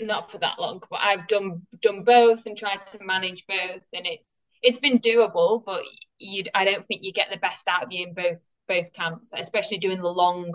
not 0.00 0.30
for 0.30 0.38
that 0.38 0.58
long, 0.58 0.82
but 0.90 1.00
I've 1.00 1.28
done 1.28 1.62
done 1.80 2.02
both 2.04 2.46
and 2.46 2.56
tried 2.56 2.80
to 2.92 3.04
manage 3.04 3.46
both, 3.46 3.82
and 3.92 4.06
it's 4.06 4.42
it's 4.62 4.78
been 4.78 4.98
doable. 4.98 5.64
But 5.64 5.82
you, 6.18 6.44
I 6.54 6.64
don't 6.64 6.86
think 6.86 7.02
you 7.04 7.12
get 7.12 7.30
the 7.30 7.36
best 7.36 7.68
out 7.68 7.84
of 7.84 7.92
you 7.92 8.06
in 8.08 8.14
both 8.14 8.38
both 8.68 8.92
camps, 8.92 9.32
especially 9.36 9.78
doing 9.78 10.00
the 10.00 10.08
long, 10.08 10.54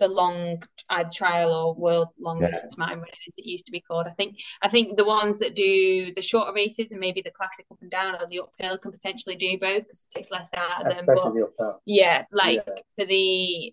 the 0.00 0.08
long 0.08 0.62
uh, 0.90 1.04
trial 1.12 1.52
or 1.52 1.74
world 1.74 2.08
long 2.20 2.40
Yeah. 2.40 2.48
distance 2.50 2.76
mountain 2.76 2.98
running 2.98 3.14
as 3.28 3.34
it 3.38 3.46
used 3.46 3.66
to 3.66 3.72
be 3.72 3.80
called. 3.80 4.06
I 4.06 4.10
think 4.12 4.36
I 4.62 4.68
think 4.68 4.96
the 4.96 5.04
ones 5.04 5.38
that 5.38 5.54
do 5.54 6.12
the 6.14 6.22
shorter 6.22 6.52
races 6.52 6.90
and 6.90 7.00
maybe 7.00 7.22
the 7.22 7.30
classic 7.30 7.66
up 7.70 7.78
and 7.80 7.90
down 7.90 8.16
or 8.16 8.26
the 8.28 8.40
uphill 8.40 8.78
can 8.78 8.92
potentially 8.92 9.36
do 9.36 9.58
both 9.58 9.84
because 9.84 10.06
it 10.10 10.14
takes 10.18 10.30
less 10.30 10.50
out 10.56 10.82
of 10.82 10.88
them. 10.88 11.06
But 11.14 11.32
the 11.34 11.78
yeah, 11.86 12.24
like 12.32 12.64
Yeah. 12.66 12.74
for 12.96 13.06
the 13.06 13.72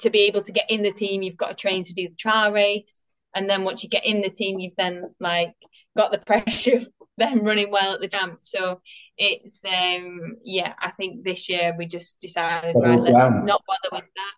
to 0.00 0.10
be 0.10 0.22
able 0.22 0.42
to 0.42 0.52
get 0.52 0.70
in 0.70 0.82
the 0.82 0.92
team, 0.92 1.22
you've 1.22 1.36
got 1.36 1.48
to 1.48 1.54
train 1.54 1.82
to 1.84 1.92
do 1.92 2.08
the 2.08 2.14
trial 2.16 2.52
race, 2.52 3.04
and 3.34 3.48
then 3.48 3.64
once 3.64 3.82
you 3.82 3.88
get 3.88 4.04
in 4.06 4.20
the 4.22 4.30
team, 4.30 4.58
you've 4.58 4.76
then 4.76 5.14
like 5.20 5.54
got 5.96 6.10
the 6.10 6.18
pressure 6.26 6.76
of 6.76 6.88
them 7.18 7.44
running 7.44 7.70
well 7.70 7.94
at 7.94 8.00
the 8.00 8.08
jump. 8.08 8.38
So 8.42 8.80
it's 9.18 9.62
um 9.64 10.36
yeah, 10.42 10.74
I 10.78 10.90
think 10.92 11.24
this 11.24 11.48
year 11.48 11.74
we 11.78 11.86
just 11.86 12.20
decided 12.20 12.76
right, 12.80 13.00
let's 13.00 13.34
not 13.42 13.62
bother 13.66 13.94
with 14.02 14.10
that. 14.16 14.34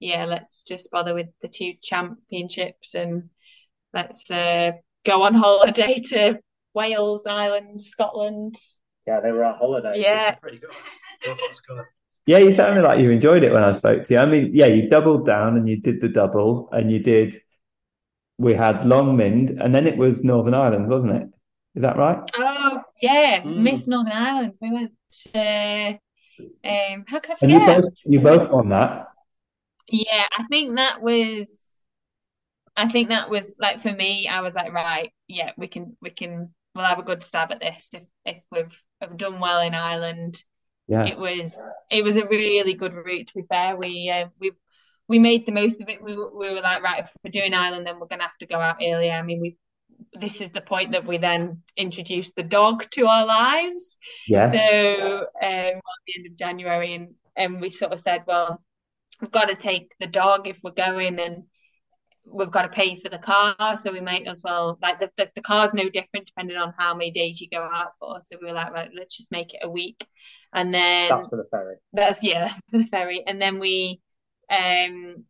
Yeah, 0.00 0.24
let's 0.26 0.62
just 0.62 0.90
bother 0.90 1.14
with 1.14 1.28
the 1.42 1.48
two 1.48 1.74
championships 1.82 2.94
and 2.94 3.30
let's 3.92 4.30
uh 4.30 4.72
go 5.04 5.22
on 5.22 5.34
holiday 5.34 6.00
to 6.10 6.38
Wales, 6.74 7.22
Ireland, 7.26 7.80
Scotland. 7.80 8.56
Yeah, 9.06 9.20
they 9.20 9.32
were 9.32 9.44
on 9.44 9.58
holiday. 9.58 9.94
Yeah. 9.96 10.32
pretty 10.34 10.58
good. 10.58 10.70
Good. 11.66 11.84
Yeah, 12.26 12.38
you 12.38 12.52
sounded 12.52 12.82
like 12.82 13.00
you 13.00 13.10
enjoyed 13.10 13.42
it 13.42 13.52
when 13.52 13.64
I 13.64 13.72
spoke 13.72 14.02
to 14.04 14.14
you. 14.14 14.20
I 14.20 14.26
mean, 14.26 14.50
yeah, 14.52 14.66
you 14.66 14.88
doubled 14.90 15.24
down 15.24 15.56
and 15.56 15.66
you 15.66 15.80
did 15.80 16.02
the 16.02 16.10
double 16.10 16.68
and 16.72 16.92
you 16.92 16.98
did, 16.98 17.40
we 18.36 18.52
had 18.52 18.80
Longmynd 18.80 19.58
and 19.58 19.74
then 19.74 19.86
it 19.86 19.96
was 19.96 20.24
Northern 20.24 20.52
Ireland, 20.54 20.88
wasn't 20.88 21.16
it? 21.16 21.28
Is 21.74 21.82
that 21.82 21.96
right? 21.96 22.18
Oh 22.36 22.82
yeah, 23.00 23.42
Mm. 23.42 23.58
Miss 23.58 23.88
Northern 23.88 24.12
Ireland. 24.12 24.54
We 24.60 24.72
went. 24.72 24.92
Uh, 25.34 25.94
um, 26.68 27.04
how 27.06 27.18
can 27.20 27.32
I 27.32 27.36
And 27.40 27.50
you 27.50 27.58
both, 27.60 27.84
you 28.04 28.20
both 28.20 28.50
won 28.50 28.68
that. 28.68 29.08
Yeah, 29.88 30.24
I 30.36 30.44
think 30.44 30.76
that 30.76 31.00
was. 31.02 31.84
I 32.76 32.88
think 32.88 33.08
that 33.08 33.28
was 33.28 33.56
like 33.58 33.80
for 33.80 33.92
me. 33.92 34.28
I 34.28 34.40
was 34.40 34.54
like, 34.54 34.72
right, 34.72 35.12
yeah, 35.26 35.50
we 35.56 35.66
can, 35.66 35.96
we 36.00 36.10
can, 36.10 36.54
we'll 36.74 36.84
have 36.84 37.00
a 37.00 37.02
good 37.02 37.24
stab 37.24 37.50
at 37.50 37.58
this 37.60 37.90
if 37.92 38.02
if 38.24 38.42
we've, 38.52 38.72
have 39.00 39.16
done 39.16 39.40
well 39.40 39.60
in 39.60 39.74
Ireland. 39.74 40.42
Yeah. 40.86 41.04
It 41.04 41.18
was 41.18 41.60
it 41.90 42.02
was 42.04 42.16
a 42.16 42.26
really 42.26 42.74
good 42.74 42.94
route. 42.94 43.26
To 43.28 43.34
be 43.34 43.42
fair, 43.48 43.76
we 43.76 44.10
uh, 44.10 44.28
we 44.40 44.52
we 45.08 45.18
made 45.18 45.44
the 45.46 45.52
most 45.52 45.80
of 45.80 45.88
it. 45.88 46.02
We 46.02 46.16
were- 46.16 46.36
we 46.36 46.50
were 46.50 46.60
like, 46.60 46.82
right, 46.82 47.04
if 47.04 47.10
we're 47.24 47.30
doing 47.30 47.54
Ireland, 47.54 47.86
then 47.86 47.98
we're 47.98 48.06
gonna 48.06 48.22
have 48.22 48.38
to 48.38 48.46
go 48.46 48.58
out 48.60 48.76
earlier. 48.82 49.12
I 49.12 49.22
mean, 49.22 49.40
we 49.40 49.56
this 50.12 50.40
is 50.40 50.50
the 50.50 50.60
point 50.60 50.92
that 50.92 51.04
we 51.06 51.18
then 51.18 51.62
introduced 51.76 52.36
the 52.36 52.42
dog 52.44 52.88
to 52.92 53.06
our 53.06 53.26
lives. 53.26 53.96
Yes. 54.28 54.52
So 54.52 55.18
um, 55.20 55.26
at 55.42 55.82
the 56.06 56.12
end 56.16 56.26
of 56.26 56.36
January, 56.36 56.94
and 56.94 57.14
and 57.36 57.60
we 57.60 57.70
sort 57.70 57.92
of 57.92 58.00
said, 58.00 58.22
well, 58.26 58.62
we've 59.20 59.30
got 59.30 59.46
to 59.46 59.54
take 59.54 59.94
the 60.00 60.06
dog 60.06 60.46
if 60.48 60.58
we're 60.62 60.70
going, 60.72 61.18
and 61.18 61.44
we've 62.24 62.50
got 62.50 62.62
to 62.62 62.68
pay 62.68 62.94
for 62.96 63.08
the 63.08 63.18
car, 63.18 63.76
so 63.76 63.92
we 63.92 64.00
might 64.00 64.26
as 64.26 64.42
well 64.42 64.78
like 64.82 65.00
the, 65.00 65.10
the 65.16 65.30
the 65.34 65.40
car's 65.40 65.74
no 65.74 65.88
different 65.88 66.26
depending 66.26 66.56
on 66.56 66.74
how 66.78 66.94
many 66.94 67.10
days 67.10 67.40
you 67.40 67.48
go 67.50 67.62
out 67.62 67.92
for. 67.98 68.20
So 68.20 68.36
we 68.40 68.48
were 68.48 68.54
like, 68.54 68.72
right, 68.72 68.90
let's 68.96 69.16
just 69.16 69.32
make 69.32 69.54
it 69.54 69.60
a 69.62 69.70
week, 69.70 70.06
and 70.52 70.72
then 70.72 71.08
That's 71.08 71.28
for 71.28 71.36
the 71.36 71.46
ferry. 71.50 71.76
that's 71.92 72.22
yeah, 72.22 72.52
for 72.70 72.78
the 72.78 72.86
ferry. 72.86 73.24
And 73.26 73.40
then 73.40 73.58
we 73.58 74.00
um 74.50 75.24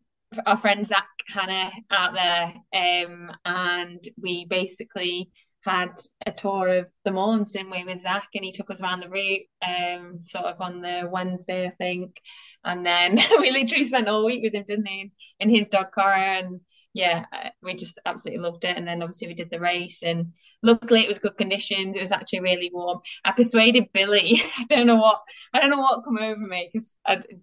our 0.45 0.57
friend 0.59 0.87
Zach 0.87 1.09
Hannah 1.29 1.71
out 1.91 2.13
there, 2.15 2.55
um, 2.75 3.31
and 3.45 4.07
we 4.21 4.45
basically 4.45 5.31
had 5.69 6.01
a 6.27 6.33
tour 6.33 6.69
of 6.69 6.87
the 7.05 7.11
Mournes, 7.11 7.53
didn't 7.53 7.71
we, 7.71 7.85
with 7.85 8.01
Zach, 8.01 8.29
and 8.35 8.45
he 8.45 8.53
took 8.53 8.71
us 8.71 8.83
around 8.83 9.01
the 9.01 9.09
route, 9.09 9.43
um, 9.63 10.21
sort 10.21 10.47
of 10.47 10.61
on 10.61 10.81
the 10.81 11.09
Wednesday, 11.11 11.67
I 11.67 11.71
think, 11.71 12.21
and 12.65 12.85
then 12.85 13.19
we 13.39 13.51
literally 13.51 13.85
spent 13.85 14.09
all 14.09 14.25
week 14.25 14.43
with 14.43 14.55
him, 14.55 14.65
didn't 14.67 14.87
he, 14.87 15.13
in 15.41 15.51
his 15.51 15.69
dog 15.69 15.93
car, 15.93 16.13
and 16.13 16.61
yeah, 16.99 17.27
uh, 17.33 17.51
we 17.63 17.75
just 17.75 18.01
absolutely 18.07 18.43
loved 18.43 18.65
it. 18.65 18.77
And 18.77 18.85
then 18.85 19.03
obviously 19.03 19.29
we 19.29 19.35
did 19.35 19.51
the 19.51 19.61
race, 19.61 20.03
and 20.03 20.33
luckily 20.65 21.03
it 21.03 21.07
was 21.07 21.21
good 21.21 21.39
conditions. 21.39 21.95
It 21.95 22.01
was 22.01 22.11
actually 22.11 22.41
really 22.41 22.73
warm. 22.75 22.99
I 23.25 23.31
persuaded 23.31 23.93
Billy. 23.95 24.43
I 24.59 24.65
don't 24.69 24.89
know 24.89 24.97
what 24.97 25.23
I 25.55 25.61
don't 25.61 25.71
know 25.71 25.79
what 25.79 26.03
come 26.03 26.19
over 26.19 26.41
me 26.41 26.71
because 26.73 26.99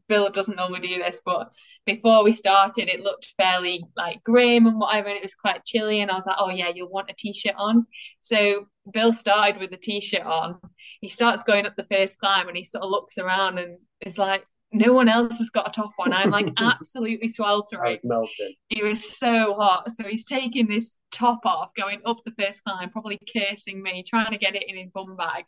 Bill 0.10 0.30
doesn't 0.30 0.58
normally 0.58 0.86
do 0.90 0.98
this, 0.98 1.22
but 1.24 1.54
before 1.86 2.22
we 2.26 2.34
started, 2.34 2.90
it 2.90 3.00
looked 3.00 3.34
fairly 3.38 3.86
like 3.96 4.22
grim 4.24 4.68
and 4.68 4.78
whatever, 4.78 5.08
and 5.08 5.16
it 5.16 5.24
was 5.24 5.36
quite 5.36 5.64
chilly. 5.64 6.02
And 6.02 6.12
I 6.12 6.16
was 6.16 6.26
like, 6.26 6.38
"Oh 6.38 6.50
yeah, 6.50 6.72
you'll 6.76 6.90
want 6.90 7.10
a 7.10 7.16
t-shirt 7.18 7.56
on." 7.58 7.88
So 8.20 8.68
Bill 8.92 9.14
started 9.14 9.62
with 9.62 9.72
the 9.72 9.78
t-shirt 9.78 10.24
on. 10.24 10.60
He 11.00 11.08
starts 11.08 11.44
going 11.44 11.66
up 11.66 11.78
the 11.78 11.88
first 11.90 12.20
climb, 12.20 12.50
and 12.50 12.58
he 12.58 12.66
sort 12.66 12.84
of 12.84 12.90
looks 12.90 13.18
around 13.18 13.58
and 13.60 13.78
is 14.02 14.18
like, 14.18 14.44
"No 14.72 14.94
one 14.94 15.10
else 15.10 15.38
has 15.38 15.50
got 15.50 15.70
a 15.70 15.72
top 15.72 15.92
on." 16.00 16.14
I'm 16.14 16.30
like 16.32 16.50
absolutely 16.58 17.30
sweltering. 17.30 18.00
melting. 18.04 18.56
It 18.70 18.84
was 18.84 19.18
so 19.18 19.56
hot. 19.56 19.92
So 19.92 20.04
he's 20.04 20.26
taking 20.26 20.68
this 20.68 20.98
top 21.12 21.46
off, 21.46 21.70
going 21.76 22.02
up 22.06 22.18
the 22.26 22.34
first 22.40 22.64
climb, 22.64 22.90
probably 22.90 23.20
cursing 23.34 23.82
me, 23.82 24.04
trying 24.08 24.32
to 24.32 24.38
get 24.38 24.56
it 24.56 24.64
in 24.68 24.78
his 24.78 24.90
bum 24.90 25.16
bag. 25.16 25.46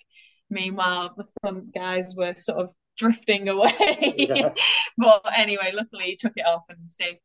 Meanwhile, 0.50 1.14
the 1.18 1.26
front 1.42 1.74
guys 1.74 2.14
were 2.16 2.36
sort 2.38 2.60
of 2.60 2.70
drifting 2.98 3.48
away. 3.50 4.16
Yeah. 4.18 4.54
But 4.98 5.22
anyway, 5.36 5.72
luckily 5.74 6.06
he 6.06 6.16
took 6.16 6.34
it 6.36 6.46
off 6.46 6.64
and 6.70 6.92
safe, 6.92 7.18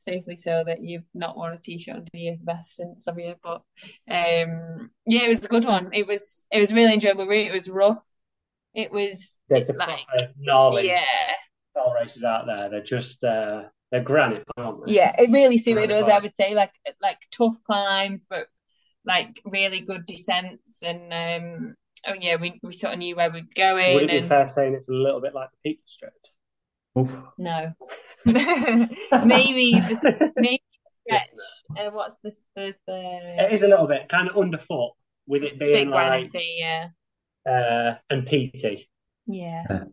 safely 0.00 0.36
so 0.36 0.64
that 0.66 0.82
you've 0.82 1.04
not 1.14 1.36
worn 1.36 1.54
a 1.54 1.58
t-shirt 1.58 1.96
under 1.96 2.08
your 2.12 2.36
vest 2.42 2.76
since 2.76 3.06
of 3.06 3.18
you. 3.18 3.34
But 3.42 3.62
um, 4.10 4.90
yeah, 5.06 5.24
it 5.24 5.28
was 5.28 5.44
a 5.44 5.48
good 5.48 5.64
one. 5.64 5.90
It 5.92 6.06
was 6.06 6.46
it 6.50 6.60
was 6.60 6.72
really 6.72 6.94
enjoyable. 6.94 7.30
It 7.30 7.52
was 7.52 7.68
rough. 7.68 8.02
It 8.74 8.90
was 8.90 9.38
There's 9.48 9.68
a 9.68 9.72
like 9.72 10.06
proper 10.06 10.32
gnarly 10.38 10.88
yeah. 10.88 11.04
style 11.70 11.94
races 11.94 12.24
out 12.24 12.46
there. 12.46 12.70
They're 12.70 12.82
just 12.82 13.22
uh, 13.22 13.64
they're 13.90 14.02
granite, 14.02 14.44
aren't 14.56 14.86
they? 14.86 14.92
Yeah, 14.94 15.14
it 15.18 15.30
really 15.30 15.58
suited 15.58 15.90
Right, 15.90 16.02
us, 16.02 16.08
I 16.08 16.18
would 16.18 16.34
say, 16.34 16.54
like 16.54 16.72
like 17.00 17.18
tough 17.30 17.56
climbs, 17.64 18.24
but 18.28 18.48
like 19.04 19.40
really 19.44 19.80
good 19.80 20.06
descents 20.06 20.82
and 20.82 21.12
um 21.12 21.74
oh 22.06 22.14
yeah, 22.18 22.36
we, 22.36 22.58
we 22.62 22.72
sort 22.72 22.92
of 22.94 22.98
knew 22.98 23.16
where 23.16 23.30
we're 23.30 23.42
Would 23.42 23.54
going 23.54 24.04
it 24.04 24.10
be 24.10 24.18
and 24.18 24.28
fair 24.28 24.48
saying 24.48 24.74
it's 24.74 24.88
a 24.88 24.92
little 24.92 25.20
bit 25.20 25.34
like 25.34 25.50
the 25.50 25.70
Peak 25.70 25.84
District? 25.84 26.30
Oof. 26.98 27.10
no. 27.38 27.72
Maybe 28.26 29.72
the 29.80 30.32
maybe 30.36 30.62
stretch. 31.06 31.28
Uh, 31.76 31.90
what's 31.90 32.16
this 32.22 32.40
the 32.56 32.74
the 32.86 33.44
It 33.44 33.52
is 33.52 33.62
a 33.62 33.68
little 33.68 33.86
bit 33.86 34.08
kind 34.08 34.28
of 34.28 34.36
underfoot 34.36 34.92
with 35.26 35.42
it 35.42 35.54
it's 35.54 35.56
a 35.56 35.58
bit 35.58 35.72
being 35.72 35.90
like 35.90 36.30
granity, 36.32 36.56
yeah. 36.58 36.88
Uh, 37.48 37.94
and 38.10 38.26
peaty. 38.26 38.88
Yeah. 39.26 39.66
Yeah. 39.68 39.84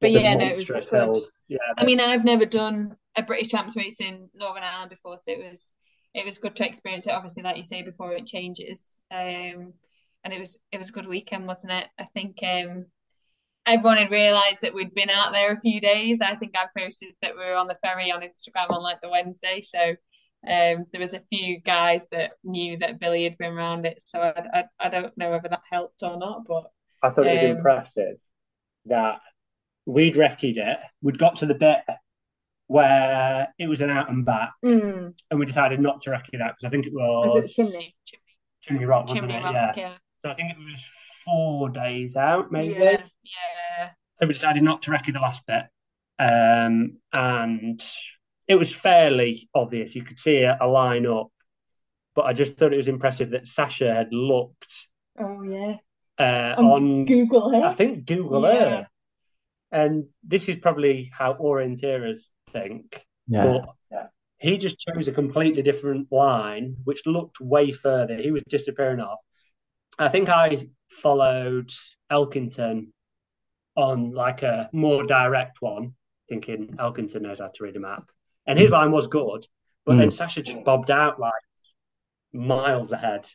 But 0.00 0.12
The 0.12 0.20
yeah, 0.20 0.34
no, 0.34 0.46
it 0.46 0.56
was 0.56 0.66
monstrous 0.66 0.88
good. 0.88 0.90
hills. 0.90 1.40
Yeah, 1.48 1.58
I 1.76 1.84
mean, 1.84 2.00
I've 2.00 2.24
never 2.24 2.46
done 2.46 2.96
a 3.16 3.22
British 3.22 3.50
champs 3.50 3.76
race 3.76 4.00
in 4.00 4.30
Northern 4.34 4.62
Ireland 4.62 4.90
before, 4.90 5.18
so 5.18 5.32
it 5.32 5.50
was 5.50 5.72
it 6.14 6.24
was 6.26 6.38
good 6.38 6.56
to 6.56 6.66
experience 6.66 7.06
it. 7.06 7.12
Obviously, 7.12 7.42
like 7.42 7.56
you 7.56 7.64
say, 7.64 7.82
before 7.82 8.12
it 8.12 8.26
changes. 8.26 8.96
Um, 9.10 9.74
and 10.24 10.32
it 10.32 10.38
was 10.38 10.58
it 10.72 10.78
was 10.78 10.90
a 10.90 10.92
good 10.92 11.08
weekend, 11.08 11.46
wasn't 11.46 11.72
it? 11.72 11.88
I 11.98 12.04
think 12.14 12.38
um, 12.42 12.86
everyone 13.66 13.98
had 13.98 14.10
realised 14.10 14.62
that 14.62 14.74
we'd 14.74 14.94
been 14.94 15.10
out 15.10 15.32
there 15.32 15.52
a 15.52 15.60
few 15.60 15.80
days. 15.80 16.20
I 16.20 16.36
think 16.36 16.56
I 16.56 16.66
posted 16.78 17.10
that 17.22 17.36
we 17.36 17.44
were 17.44 17.56
on 17.56 17.68
the 17.68 17.78
ferry 17.82 18.12
on 18.12 18.22
Instagram 18.22 18.70
on 18.70 18.82
like 18.82 19.00
the 19.02 19.10
Wednesday, 19.10 19.62
so 19.62 19.96
um, 20.46 20.86
there 20.92 21.00
was 21.00 21.14
a 21.14 21.22
few 21.30 21.60
guys 21.60 22.08
that 22.12 22.32
knew 22.44 22.78
that 22.78 22.98
Billy 22.98 23.24
had 23.24 23.36
been 23.38 23.52
around 23.52 23.86
it. 23.86 24.02
So 24.06 24.20
I, 24.20 24.60
I, 24.60 24.64
I 24.78 24.88
don't 24.88 25.16
know 25.18 25.30
whether 25.30 25.48
that 25.48 25.62
helped 25.70 26.02
or 26.02 26.16
not, 26.18 26.44
but 26.46 26.64
I 27.02 27.10
thought 27.10 27.26
it 27.26 27.34
was 27.42 27.50
um, 27.50 27.56
impressive 27.58 28.16
that 28.86 29.20
we'd 29.86 30.14
recce'd 30.14 30.56
it. 30.58 30.78
We'd 31.02 31.18
got 31.18 31.36
to 31.36 31.46
the 31.46 31.54
bit 31.54 31.80
where 32.68 33.48
it 33.58 33.66
was 33.66 33.80
an 33.80 33.90
out 33.90 34.10
and 34.10 34.24
back, 34.24 34.52
Mm. 34.64 35.12
and 35.30 35.40
we 35.40 35.44
decided 35.46 35.80
not 35.80 36.00
to 36.02 36.10
recce 36.10 36.30
that 36.38 36.52
because 36.56 36.64
I 36.64 36.68
think 36.70 36.86
it 36.86 36.92
Was 36.92 37.34
was 37.34 37.50
it 37.50 37.54
chimney? 37.54 37.94
Chimney, 38.06 38.22
Chimney 38.62 38.84
Rock, 38.84 39.08
wasn't 39.08 39.20
chimney 39.22 39.34
it? 39.36 39.42
rock, 39.42 39.54
yeah. 39.54 39.72
yeah. 39.76 39.94
So 40.24 40.30
I 40.30 40.34
think 40.34 40.52
it 40.52 40.58
was 40.58 40.88
four 41.24 41.68
days 41.70 42.16
out, 42.16 42.52
maybe. 42.52 42.74
Yeah, 42.74 43.02
yeah. 43.24 43.90
So 44.14 44.26
we 44.26 44.34
decided 44.34 44.62
not 44.62 44.82
to 44.82 44.90
recce 44.90 45.12
the 45.12 45.18
last 45.18 45.42
bit. 45.46 45.64
Um, 46.18 46.98
and 47.12 47.82
it 48.50 48.56
was 48.58 48.74
fairly 48.74 49.48
obvious. 49.54 49.94
You 49.94 50.02
could 50.02 50.18
see 50.18 50.38
a, 50.42 50.58
a 50.60 50.66
line 50.66 51.06
up. 51.06 51.28
But 52.16 52.22
I 52.22 52.32
just 52.32 52.56
thought 52.56 52.72
it 52.72 52.78
was 52.78 52.88
impressive 52.88 53.30
that 53.30 53.46
Sasha 53.46 53.94
had 53.94 54.12
looked 54.12 54.66
Oh 55.16 55.42
yeah. 55.42 55.76
uh, 56.18 56.56
On 56.58 56.64
on, 56.64 57.04
Google 57.04 57.54
I 57.54 57.74
think, 57.74 58.06
Google 58.06 58.42
Yeah. 58.42 58.48
Earth. 58.80 58.86
And 59.70 60.06
this 60.24 60.48
is 60.48 60.56
probably 60.56 61.12
how 61.16 61.34
orienteers 61.34 62.26
think. 62.52 63.06
Yeah. 63.28 63.44
But 63.92 64.10
he 64.38 64.58
just 64.58 64.80
chose 64.80 65.06
a 65.06 65.12
completely 65.12 65.62
different 65.62 66.10
line, 66.10 66.74
which 66.82 67.06
looked 67.06 67.40
way 67.40 67.70
further. 67.70 68.16
He 68.16 68.32
was 68.32 68.42
disappearing 68.48 68.98
off. 68.98 69.20
I 69.96 70.08
think 70.08 70.28
I 70.28 70.70
followed 70.88 71.70
Elkington 72.10 72.88
on 73.76 74.10
like 74.10 74.42
a 74.42 74.68
more 74.72 75.04
direct 75.06 75.62
one, 75.62 75.94
thinking 76.28 76.74
Elkington 76.78 77.20
knows 77.20 77.38
how 77.38 77.52
to 77.54 77.62
read 77.62 77.76
a 77.76 77.80
map. 77.80 78.10
And 78.46 78.58
his 78.58 78.70
line 78.70 78.90
was 78.90 79.06
good, 79.06 79.46
but 79.86 79.96
then 79.96 80.10
Sasha 80.10 80.42
just 80.42 80.64
bobbed 80.64 80.90
out 80.90 81.20
like 81.20 81.32
miles 82.32 82.92
ahead. 82.92 83.26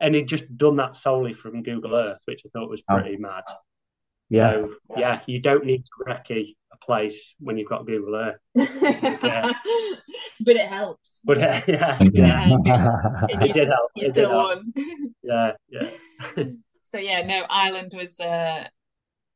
And 0.00 0.14
he'd 0.14 0.28
just 0.28 0.44
done 0.56 0.76
that 0.76 0.96
solely 0.96 1.32
from 1.32 1.62
Google 1.62 1.94
Earth, 1.94 2.20
which 2.24 2.42
I 2.46 2.48
thought 2.50 2.70
was 2.70 2.82
Oh. 2.88 2.94
pretty 2.94 3.16
mad. 3.16 3.42
Yeah. 4.30 4.52
So, 4.52 4.74
yeah, 4.96 5.20
you 5.26 5.40
don't 5.40 5.64
need 5.64 5.84
to 5.84 5.90
recce 6.06 6.54
a 6.72 6.76
place 6.84 7.34
when 7.40 7.56
you've 7.58 7.68
got 7.68 7.86
Google 7.86 8.14
Earth. 8.14 8.38
Yeah. 8.54 9.52
But 10.40 10.56
it 10.56 10.68
helps. 10.68 11.20
But 11.24 11.38
yeah, 11.38 11.62
Yeah, 11.68 11.98
yeah, 12.02 13.20
it- 13.28 13.42
it 13.42 13.52
did 13.52 13.68
help. 13.68 13.90
You 13.96 14.06
It 14.06 14.10
still 14.12 14.32
won. 14.34 14.72
Yeah, 15.22 15.52
yeah. 15.68 15.90
So 16.84 16.98
yeah, 16.98 17.22
no, 17.26 17.44
Ireland 17.50 17.92
was 17.94 18.18
uh 18.20 18.64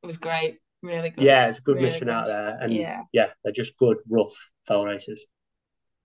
was 0.03 0.17
great. 0.19 0.59
Really 0.83 1.11
good. 1.11 1.25
Yeah, 1.25 1.47
it's 1.49 1.59
a 1.59 1.63
good 1.63 1.77
Really 1.77 1.91
mission 1.91 2.09
out 2.09 2.27
there. 2.27 2.59
And 2.61 2.73
Yeah. 2.73 3.03
yeah, 3.13 3.29
they're 3.45 3.53
just 3.53 3.77
good, 3.79 3.99
rough 4.09 4.35
fell 4.67 4.85
races. 4.85 5.25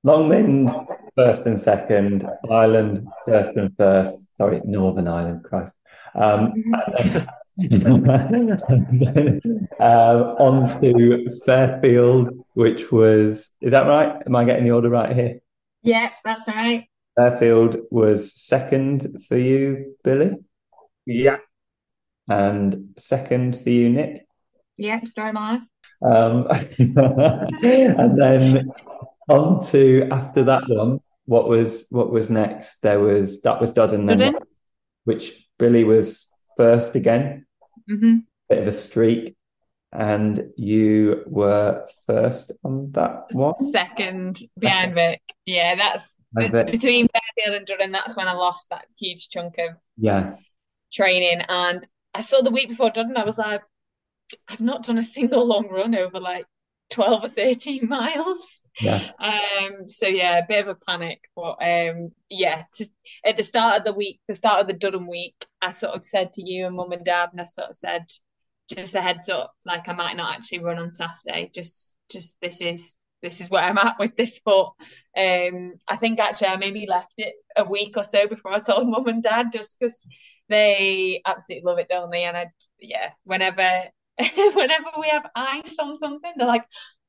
Longmynd 0.06 0.86
first 1.16 1.46
and 1.46 1.60
second, 1.60 2.28
Ireland 2.50 3.08
first 3.26 3.58
and 3.58 3.76
first. 3.78 4.16
Sorry, 4.32 4.62
Northern 4.64 5.08
Ireland, 5.08 5.44
Christ. 5.44 5.76
Um, 6.16 6.54
then, 7.58 8.52
um, 9.80 10.22
on 10.40 10.82
to 10.82 11.34
Fairfield, 11.46 12.30
which 12.54 12.92
was, 12.92 13.52
is 13.62 13.72
that 13.72 13.88
right? 13.88 14.22
Am 14.26 14.36
I 14.36 14.46
getting 14.46 14.64
the 14.66 14.72
order 14.72 14.90
right 14.90 15.14
here? 15.16 15.40
Yeah, 15.82 16.10
that's 16.24 16.48
right. 16.48 16.86
Fairfield 17.18 17.78
was 17.90 18.40
second 18.40 19.26
for 19.28 19.38
you, 19.38 19.96
Billy, 20.04 20.36
Yeah. 21.06 21.38
and 22.30 22.94
second 22.98 23.56
for 23.56 23.70
you, 23.70 23.90
Nick. 23.90 24.28
Yeah, 24.78 25.04
story 25.06 25.30
of 25.30 25.34
my 25.34 25.54
life. 25.54 25.62
Um, 26.02 26.48
and 26.80 28.20
then 28.22 28.72
on 29.30 29.66
to 29.68 30.08
after 30.12 30.44
that 30.44 30.64
one, 30.68 31.00
what 31.26 31.50
was 31.50 31.86
what 31.90 32.12
was 32.12 32.30
next? 32.30 32.82
There 32.82 33.00
was 33.00 33.42
that 33.42 33.60
was 33.60 33.72
Duddon, 33.72 34.08
then 34.08 34.20
Duddon. 34.20 34.42
which 35.04 35.48
Billy 35.58 35.84
was 35.84 36.28
first 36.56 36.96
again, 36.96 37.46
hmm 37.88 38.20
bit 38.50 38.60
of 38.60 38.68
a 38.68 38.72
streak, 38.72 39.36
and 39.92 40.52
you 40.56 41.24
were 41.28 41.88
first 42.06 42.52
on 42.64 42.92
that 42.94 43.26
one. 43.34 43.72
Second 43.72 44.42
behind 44.58 44.94
Vic. 44.96 45.22
Yeah, 45.46 45.76
that's 45.76 46.18
bet. 46.34 46.72
between 46.72 47.08
Fairfield 47.08 47.58
and 47.58 47.68
Duddon. 47.68 47.92
That's 47.92 48.16
when 48.16 48.28
I 48.28 48.34
lost 48.34 48.70
that 48.70 48.86
huge 48.98 49.30
chunk 49.30 49.58
of 49.58 49.72
Yeah, 49.98 50.36
training. 50.94 51.42
And 51.48 51.86
I 52.14 52.22
saw 52.22 52.42
the 52.42 52.52
week 52.52 52.70
before 52.70 52.92
Duddon, 52.92 53.18
I 53.18 53.26
was 53.26 53.38
like, 53.38 53.62
I've 54.48 54.60
not 54.60 54.84
done 54.84 54.98
a 54.98 55.04
single 55.04 55.46
long 55.46 55.68
run 55.70 55.96
over 55.96 56.20
like 56.20 56.46
12 56.92 57.24
or 57.26 57.30
13 57.30 57.88
miles. 57.88 58.60
yeah, 58.80 59.12
Um, 59.20 59.90
so 59.90 60.08
yeah, 60.08 60.38
a 60.40 60.48
bit 60.48 60.68
of 60.68 60.70
a 60.70 60.76
panic, 60.76 61.22
but 61.36 61.58
um, 61.62 62.12
yeah, 62.30 62.64
to, 62.76 62.86
at 63.26 63.38
the 63.38 63.44
start 63.44 63.80
of 63.80 63.86
the 63.86 63.94
week, 63.94 64.20
the 64.28 64.36
start 64.36 64.62
of 64.62 64.68
the 64.68 64.74
Durham 64.74 65.08
week, 65.08 65.36
I 65.62 65.72
sort 65.72 65.96
of 65.96 66.06
said 66.06 66.34
to 66.34 66.44
you 66.44 66.68
and 66.68 66.76
mum 66.76 66.92
and 66.92 67.06
dad, 67.06 67.30
and 67.32 67.42
I 67.42 67.46
sort 67.46 67.70
of 67.70 67.76
said, 67.76 68.06
just 68.74 68.96
a 68.96 69.02
heads 69.02 69.30
up, 69.30 69.54
like 69.66 69.88
I 69.88 69.94
might 69.94 70.18
not 70.18 70.36
actually 70.36 70.60
run 70.60 70.78
on 70.78 70.92
Saturday. 70.92 71.50
Just, 71.54 71.96
just 72.10 72.38
this 72.42 72.62
is 72.62 72.98
this 73.24 73.42
is 73.42 73.50
where 73.50 73.64
I'm 73.64 73.78
at 73.80 73.98
with 74.00 74.16
this 74.16 74.40
foot. 74.40 74.74
Um, 75.18 75.74
I 75.88 75.98
think 75.98 76.20
actually 76.20 76.50
I 76.50 76.58
maybe 76.58 76.86
left 76.88 77.14
it 77.18 77.34
a 77.56 77.64
week 77.64 77.98
or 77.98 78.04
so 78.04 78.28
before 78.28 78.54
I 78.54 78.60
told 78.60 78.88
mum 78.88 79.08
and 79.08 79.24
dad, 79.24 79.48
just 79.52 79.78
because 79.80 80.06
they 80.50 81.22
absolutely 81.26 81.66
love 81.66 81.80
it, 81.80 81.90
don't 81.90 82.12
they? 82.12 82.26
And 82.26 82.38
I, 82.38 82.48
yeah, 82.80 83.12
whenever 83.24 83.86
whenever 84.56 84.90
we 85.00 85.08
have 85.10 85.30
ice 85.36 85.78
on 85.80 85.98
something, 85.98 86.34
they're 86.36 86.48
like, 86.48 86.66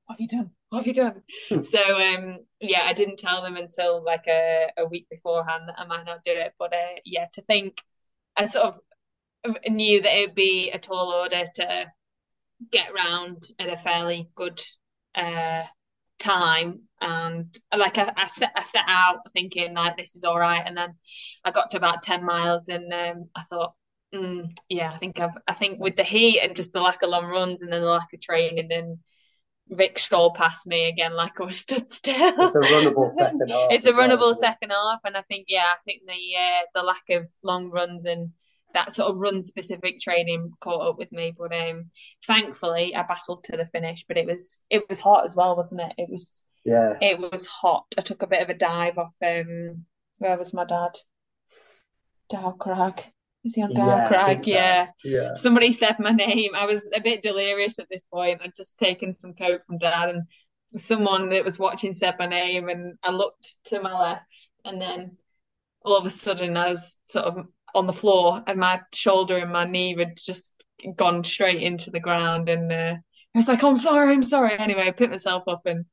"What 0.06 0.14
have 0.14 0.20
you 0.20 0.28
done? 0.28 0.50
What 0.68 0.78
have 0.78 0.86
you 0.86 0.94
done?" 0.94 1.64
So 1.64 1.80
um 1.80 2.38
yeah, 2.60 2.82
I 2.84 2.92
didn't 2.92 3.18
tell 3.18 3.42
them 3.42 3.56
until 3.56 4.04
like 4.04 4.26
a, 4.28 4.68
a 4.78 4.86
week 4.86 5.08
beforehand 5.10 5.64
that 5.68 5.78
I 5.78 5.86
might 5.86 6.04
not 6.06 6.22
do 6.24 6.32
it. 6.32 6.54
But 6.58 6.74
uh, 6.74 6.96
yeah, 7.04 7.26
to 7.34 7.42
think 7.42 7.78
I 8.36 8.46
sort 8.46 8.76
of 9.44 9.56
knew 9.68 10.02
that 10.02 10.16
it 10.16 10.28
would 10.28 10.34
be 10.34 10.70
a 10.70 10.78
tall 10.78 11.12
order 11.12 11.44
to 11.56 11.86
get 12.70 12.94
round 12.94 13.44
at 13.58 13.68
a 13.72 13.76
fairly 13.76 14.28
good 14.34 14.60
uh 15.14 15.64
time 16.18 16.80
and 17.00 17.56
like 17.76 17.96
I, 17.98 18.12
I 18.16 18.26
set 18.26 18.52
I 18.56 18.62
set 18.62 18.84
out 18.88 19.20
thinking 19.34 19.74
like 19.74 19.96
this 19.96 20.16
is 20.16 20.24
all 20.24 20.38
right 20.38 20.62
and 20.66 20.76
then 20.76 20.94
I 21.44 21.52
got 21.52 21.70
to 21.70 21.76
about 21.76 22.02
10 22.02 22.24
miles 22.24 22.68
and 22.68 22.92
um 22.92 23.30
I 23.36 23.42
thought 23.44 23.74
mm, 24.14 24.50
yeah 24.68 24.90
I 24.92 24.98
think 24.98 25.20
I've 25.20 25.36
I 25.46 25.54
think 25.54 25.80
with 25.80 25.96
the 25.96 26.04
heat 26.04 26.40
and 26.40 26.56
just 26.56 26.72
the 26.72 26.80
lack 26.80 27.02
of 27.02 27.10
long 27.10 27.26
runs 27.26 27.62
and 27.62 27.72
then 27.72 27.82
the 27.82 27.88
lack 27.88 28.12
of 28.12 28.20
training 28.20 28.72
and 28.72 28.98
Vic 29.70 29.98
strolled 29.98 30.34
past 30.34 30.66
me 30.66 30.88
again 30.88 31.14
like 31.14 31.40
I 31.40 31.44
was 31.44 31.58
stood 31.60 31.90
still. 31.90 32.14
It's 32.16 32.56
a 32.56 32.58
runnable 32.58 33.14
second 33.18 33.48
half. 33.50 33.68
It's 33.70 33.86
a 33.86 33.92
well, 33.92 34.08
runnable 34.08 34.34
second 34.34 34.70
half, 34.70 35.00
and 35.04 35.16
I 35.16 35.22
think 35.22 35.46
yeah, 35.48 35.66
I 35.66 35.76
think 35.84 36.02
the 36.06 36.12
uh, 36.12 36.62
the 36.74 36.82
lack 36.82 37.02
of 37.10 37.28
long 37.42 37.70
runs 37.70 38.06
and 38.06 38.30
that 38.74 38.92
sort 38.92 39.10
of 39.10 39.18
run 39.18 39.42
specific 39.42 40.00
training 40.00 40.52
caught 40.60 40.86
up 40.86 40.98
with 40.98 41.12
me. 41.12 41.34
But 41.36 41.54
um, 41.54 41.90
thankfully, 42.26 42.94
I 42.94 43.02
battled 43.02 43.44
to 43.44 43.56
the 43.56 43.66
finish. 43.66 44.04
But 44.08 44.16
it 44.16 44.26
was 44.26 44.64
it 44.70 44.88
was 44.88 44.98
hot 44.98 45.26
as 45.26 45.36
well, 45.36 45.56
wasn't 45.56 45.82
it? 45.82 45.94
It 45.98 46.08
was 46.10 46.42
Yeah. 46.64 46.96
it 47.00 47.18
was 47.18 47.46
hot. 47.46 47.86
I 47.98 48.02
took 48.02 48.22
a 48.22 48.26
bit 48.26 48.42
of 48.42 48.48
a 48.48 48.54
dive 48.54 48.98
off. 48.98 49.12
Um, 49.24 49.84
where 50.18 50.38
was 50.38 50.54
my 50.54 50.64
dad? 50.64 50.92
Dow 52.30 52.52
Crag. 52.52 53.04
Was 53.48 53.54
he 53.54 53.62
on 53.62 53.72
Dow 53.72 54.00
Yeah, 54.00 54.10
I 54.14 54.18
Crag? 54.18 54.46
think. 54.46 54.46
Yeah. 54.46 54.90
Yeah. 55.02 55.32
Somebody 55.32 55.72
said 55.72 55.96
my 55.98 56.10
name. 56.12 56.54
I 56.54 56.66
was 56.66 56.90
a 56.94 57.00
bit 57.00 57.22
delirious 57.22 57.78
at 57.78 57.88
this 57.90 58.04
point. 58.04 58.42
I'd 58.42 58.54
just 58.54 58.78
taken 58.78 59.12
some 59.12 59.34
coke 59.34 59.62
from 59.66 59.78
dad, 59.78 60.10
and 60.10 60.22
someone 60.76 61.30
that 61.30 61.44
was 61.44 61.58
watching 61.58 61.92
said 61.92 62.16
my 62.18 62.26
name, 62.26 62.68
and 62.68 62.98
I 63.02 63.10
looked 63.10 63.56
to 63.66 63.80
my 63.80 63.98
left, 63.98 64.24
and 64.64 64.80
then 64.80 65.16
all 65.84 65.96
of 65.96 66.06
a 66.06 66.10
sudden 66.10 66.56
I 66.56 66.70
was 66.70 66.98
sort 67.04 67.26
of 67.26 67.46
on 67.74 67.86
the 67.86 67.92
floor, 67.92 68.42
and 68.46 68.58
my 68.60 68.82
shoulder 68.94 69.38
and 69.38 69.52
my 69.52 69.64
knee 69.64 69.96
had 69.98 70.16
just 70.18 70.64
gone 70.96 71.24
straight 71.24 71.62
into 71.62 71.90
the 71.90 72.00
ground, 72.00 72.48
and 72.48 72.72
uh, 72.72 72.96
I 72.96 73.38
was 73.38 73.48
like, 73.48 73.64
"Oh, 73.64 73.70
I'm 73.70 73.76
sorry, 73.78 74.12
I'm 74.12 74.24
sorry." 74.24 74.58
Anyway, 74.58 74.86
I 74.88 74.92
picked 74.92 75.12
myself 75.12 75.44
up, 75.48 75.62
and 75.66 75.86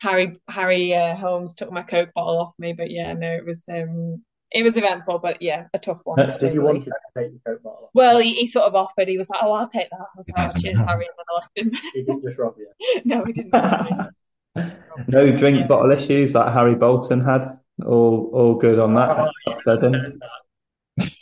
Harry 0.00 0.38
Harry 0.48 0.94
uh, 0.94 1.16
Holmes 1.16 1.54
took 1.54 1.72
my 1.72 1.82
coke 1.82 2.12
bottle 2.14 2.38
off 2.40 2.54
me. 2.58 2.74
But 2.74 2.90
yeah, 2.92 3.14
no, 3.14 3.30
it 3.34 3.46
was 3.46 3.64
um, 3.70 4.24
it 4.52 4.62
was 4.62 4.76
eventful, 4.76 5.18
but 5.18 5.42
yeah, 5.42 5.66
a 5.74 5.78
tough 5.78 6.00
one. 6.04 6.18
to 6.18 6.38
Did 6.38 6.54
you 6.54 6.62
want 6.62 6.84
to 6.84 6.92
take 7.16 7.32
your 7.32 7.40
coat 7.46 7.62
bottle? 7.62 7.84
off? 7.84 7.90
Well, 7.94 8.18
he, 8.18 8.34
he 8.34 8.46
sort 8.46 8.66
of 8.66 8.74
offered. 8.74 9.08
He 9.08 9.18
was 9.18 9.28
like, 9.28 9.40
"Oh, 9.42 9.52
I'll 9.52 9.68
take 9.68 9.90
that." 9.90 10.00
I 10.00 10.04
was 10.16 10.28
like, 10.30 10.48
oh, 10.54 10.58
"Cheers, 10.60 10.76
Harry," 10.78 11.06
and 11.06 11.26
I 11.28 11.34
left 11.40 11.58
him. 11.58 11.72
He 11.94 12.02
didn't 12.02 12.22
just 12.22 12.38
rob 12.38 12.54
you. 12.58 12.68
no, 13.04 13.24
he 13.24 13.32
didn't. 13.32 13.52
no 15.08 15.36
drink 15.36 15.60
Yeah. 15.60 15.66
bottle 15.66 15.90
issues 15.90 16.34
like 16.34 16.52
Harry 16.52 16.74
Bolton 16.74 17.20
had. 17.24 17.44
All 17.84 18.30
all 18.32 18.54
good 18.54 18.78
on 18.78 18.94
that. 18.94 19.30
Duddon. 19.66 20.18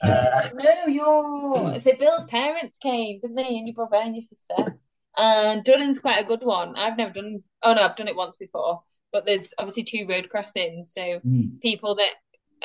Uh, 0.02 0.48
No, 0.54 0.86
your 0.86 1.80
so 1.80 1.92
Bill's 1.98 2.24
parents 2.26 2.78
came, 2.78 3.20
didn't 3.20 3.36
they? 3.36 3.56
And 3.56 3.66
your 3.66 3.74
brother 3.74 3.96
and 3.96 4.14
your 4.14 4.22
sister. 4.22 4.78
And 5.16 5.64
Dunning's 5.64 5.98
quite 5.98 6.22
a 6.24 6.26
good 6.28 6.42
one. 6.44 6.76
I've 6.76 6.96
never 6.96 7.12
done. 7.12 7.42
Oh 7.62 7.74
no, 7.74 7.82
I've 7.82 7.96
done 7.96 8.08
it 8.08 8.16
once 8.16 8.36
before. 8.36 8.82
But 9.12 9.24
there's 9.26 9.54
obviously 9.58 9.84
two 9.84 10.06
road 10.08 10.28
crossings, 10.28 10.92
so 10.92 11.20
Mm. 11.26 11.60
people 11.60 11.94
that 11.96 12.10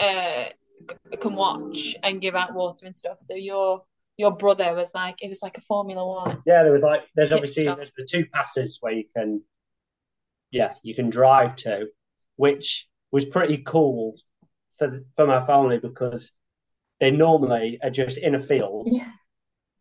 uh 0.02 0.46
can 1.20 1.36
watch 1.36 1.96
and 2.04 2.22
give 2.22 2.36
out 2.36 2.54
water 2.54 2.86
and 2.86 2.96
stuff. 2.96 3.18
So 3.26 3.36
your 3.36 3.84
your 4.18 4.32
brother 4.36 4.74
was 4.74 4.92
like, 4.94 5.16
it 5.22 5.30
was 5.30 5.42
like 5.42 5.58
a 5.58 5.62
Formula 5.62 6.06
One. 6.06 6.42
yeah, 6.46 6.64
there 6.64 6.72
was 6.74 6.82
like 6.84 7.04
there's 7.16 7.32
obviously 7.32 7.64
stop. 7.64 7.78
there's 7.78 7.94
the 7.98 8.06
two 8.06 8.26
passes 8.34 8.78
where 8.82 8.94
you 8.94 9.06
can 9.16 9.42
yeah, 10.52 10.74
you 10.84 10.96
can 10.96 11.10
drive 11.10 11.56
to, 11.58 11.88
which 12.38 12.88
was 13.12 13.26
pretty 13.26 13.58
cool 13.66 14.16
for 14.78 15.02
for 15.16 15.26
my 15.28 15.46
family 15.46 15.78
because 15.80 16.32
they 17.00 17.12
normally 17.12 17.80
are 17.84 17.90
just 17.90 18.18
in 18.18 18.36
a 18.36 18.40
field 18.42 18.88
Yeah. 18.92 19.10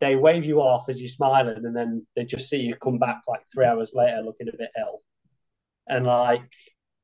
they 0.00 0.14
wave 0.14 0.44
you 0.44 0.60
off 0.60 0.88
as 0.88 1.00
you're 1.00 1.08
smiling, 1.08 1.64
and 1.64 1.74
then 1.74 2.06
they 2.14 2.24
just 2.24 2.48
see 2.48 2.58
you 2.58 2.74
come 2.76 2.98
back 2.98 3.22
like 3.26 3.42
three 3.52 3.66
hours 3.66 3.92
later 3.94 4.20
looking 4.22 4.48
a 4.48 4.56
bit 4.56 4.70
ill. 4.78 5.00
And 5.88 6.06
like, 6.06 6.42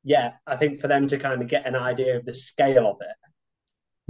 yeah, 0.04 0.34
I 0.46 0.56
think 0.56 0.80
for 0.80 0.88
them 0.88 1.08
to 1.08 1.18
kind 1.18 1.40
of 1.42 1.48
get 1.48 1.66
an 1.66 1.74
idea 1.74 2.16
of 2.16 2.24
the 2.26 2.34
scale 2.34 2.86
of 2.86 2.96
it, 3.00 3.16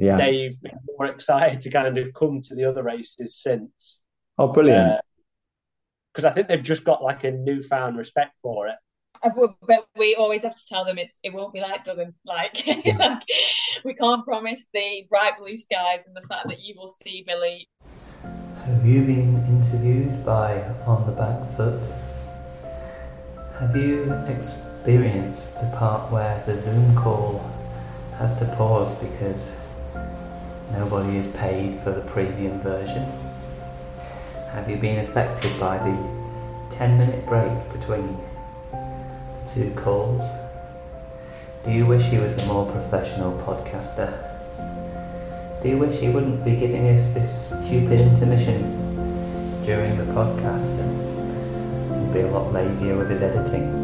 Yeah. 0.04 0.16
they've 0.16 0.60
been 0.60 0.78
more 0.98 1.06
excited 1.14 1.60
to 1.62 1.70
kind 1.70 1.96
of 1.96 2.12
come 2.14 2.42
to 2.42 2.54
the 2.54 2.64
other 2.64 2.82
races 2.82 3.38
since. 3.40 3.98
oh, 4.38 4.48
brilliant. 4.48 4.92
Uh, 4.92 5.00
because 6.12 6.24
I 6.24 6.32
think 6.32 6.46
they've 6.48 6.62
just 6.62 6.84
got 6.84 7.02
like 7.02 7.24
a 7.24 7.32
newfound 7.32 7.96
respect 7.96 8.34
for 8.42 8.68
it. 8.68 8.76
But 9.66 9.86
we 9.96 10.14
always 10.16 10.42
have 10.42 10.54
to 10.54 10.66
tell 10.68 10.84
them 10.84 10.98
it's 10.98 11.18
it 11.22 11.32
won't 11.32 11.52
be 11.54 11.60
like 11.60 11.84
Duddon. 11.84 12.12
Like, 12.24 12.64
like 12.98 13.22
we 13.84 13.94
can't 13.94 14.24
promise 14.24 14.64
the 14.74 15.06
bright 15.08 15.38
blue 15.38 15.56
skies 15.56 16.00
and 16.06 16.14
the 16.14 16.26
fact 16.28 16.48
that 16.48 16.60
you 16.60 16.74
will 16.76 16.88
see 16.88 17.24
Billy. 17.26 17.68
Have 18.66 18.86
you 18.86 19.02
been 19.02 19.44
interviewed 19.46 20.24
by 20.24 20.62
On 20.86 21.04
the 21.06 21.12
Back 21.12 21.50
Foot? 21.56 21.82
Have 23.60 23.74
you 23.76 24.12
experienced 24.28 24.73
the 24.84 25.76
part 25.78 26.12
where 26.12 26.42
the 26.44 26.54
Zoom 26.54 26.94
call 26.94 27.50
has 28.18 28.38
to 28.38 28.44
pause 28.54 28.94
because 28.96 29.58
nobody 30.72 31.16
is 31.16 31.26
paid 31.28 31.74
for 31.76 31.90
the 31.90 32.02
premium 32.02 32.60
version? 32.60 33.02
Have 34.52 34.68
you 34.68 34.76
been 34.76 34.98
affected 34.98 35.58
by 35.58 35.78
the 35.78 36.76
10 36.76 36.98
minute 36.98 37.24
break 37.26 37.50
between 37.72 38.18
the 38.70 39.54
two 39.54 39.70
calls? 39.74 40.22
Do 41.64 41.72
you 41.72 41.86
wish 41.86 42.04
he 42.04 42.18
was 42.18 42.36
a 42.44 42.46
more 42.46 42.70
professional 42.70 43.32
podcaster? 43.40 44.12
Do 45.62 45.70
you 45.70 45.78
wish 45.78 45.98
he 45.98 46.10
wouldn't 46.10 46.44
be 46.44 46.56
giving 46.56 46.86
us 46.88 47.14
this 47.14 47.46
stupid 47.48 48.00
intermission 48.00 48.60
during 49.64 49.96
the 49.96 50.12
podcast 50.12 50.78
and 50.78 52.12
be 52.12 52.20
a 52.20 52.26
lot 52.26 52.52
lazier 52.52 52.98
with 52.98 53.08
his 53.08 53.22
editing? 53.22 53.83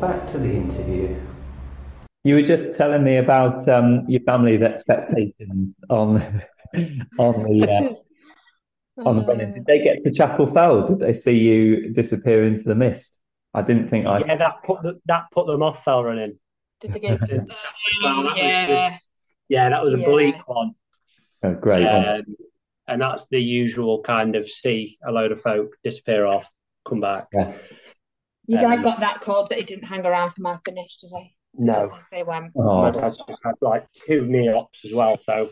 Back 0.00 0.26
to 0.28 0.38
the 0.38 0.52
interview. 0.52 1.20
You 2.22 2.36
were 2.36 2.42
just 2.42 2.76
telling 2.78 3.02
me 3.02 3.16
about 3.16 3.68
um, 3.68 4.02
your 4.06 4.20
family's 4.20 4.62
expectations 4.62 5.74
on 5.90 6.16
on 7.18 7.42
the 7.42 7.94
uh, 8.98 9.02
on 9.08 9.16
the 9.16 9.24
running. 9.24 9.52
Did 9.52 9.66
they 9.66 9.82
get 9.82 9.98
to 10.02 10.12
Chapel 10.12 10.46
Fell? 10.46 10.86
Did 10.86 11.00
they 11.00 11.12
see 11.12 11.36
you 11.36 11.92
disappear 11.92 12.44
into 12.44 12.62
the 12.62 12.76
mist? 12.76 13.18
I 13.54 13.62
didn't 13.62 13.88
think 13.88 14.06
I. 14.06 14.20
Yeah, 14.20 14.36
that 14.36 14.62
put 14.64 14.82
the, 14.82 15.00
that 15.06 15.24
put 15.32 15.48
them 15.48 15.64
off 15.64 15.82
fell 15.82 16.04
running. 16.04 16.38
Did 16.80 16.92
they 16.92 17.00
get 17.00 17.18
Since- 17.18 17.52
Well, 18.04 18.22
that 18.22 18.24
was 18.24 18.34
yeah. 18.36 18.98
Yeah, 19.48 19.68
that 19.70 19.82
was 19.82 19.94
a 19.94 19.98
Yeah. 19.98 20.06
bleak 20.06 20.48
one. 20.48 20.72
Oh, 21.42 21.54
great. 21.54 21.86
Um, 21.86 22.22
and 22.86 23.00
that's 23.02 23.26
the 23.30 23.40
usual 23.40 24.02
kind 24.02 24.36
of 24.36 24.48
see 24.48 24.96
a 25.04 25.10
load 25.10 25.32
of 25.32 25.40
folk 25.40 25.76
disappear 25.82 26.24
off, 26.24 26.48
come 26.86 27.00
back. 27.00 27.26
Yeah. 27.32 27.52
Your 28.48 28.60
dad 28.60 28.78
Um, 28.78 28.82
got 28.82 29.00
that 29.00 29.20
cold 29.20 29.48
that 29.50 29.58
he 29.58 29.64
didn't 29.64 29.84
hang 29.84 30.04
around 30.06 30.32
for 30.32 30.40
my 30.40 30.58
finish 30.64 30.96
today. 30.98 31.34
No, 31.54 31.92
They 32.10 32.22
went. 32.22 32.52
my 32.56 32.88
Oh, 32.88 32.90
dad's 32.90 33.16
just 33.18 33.40
had 33.44 33.54
like 33.60 33.86
two 33.92 34.26
knee 34.26 34.48
ops 34.48 34.84
as 34.84 34.92
well. 34.92 35.16
So, 35.16 35.50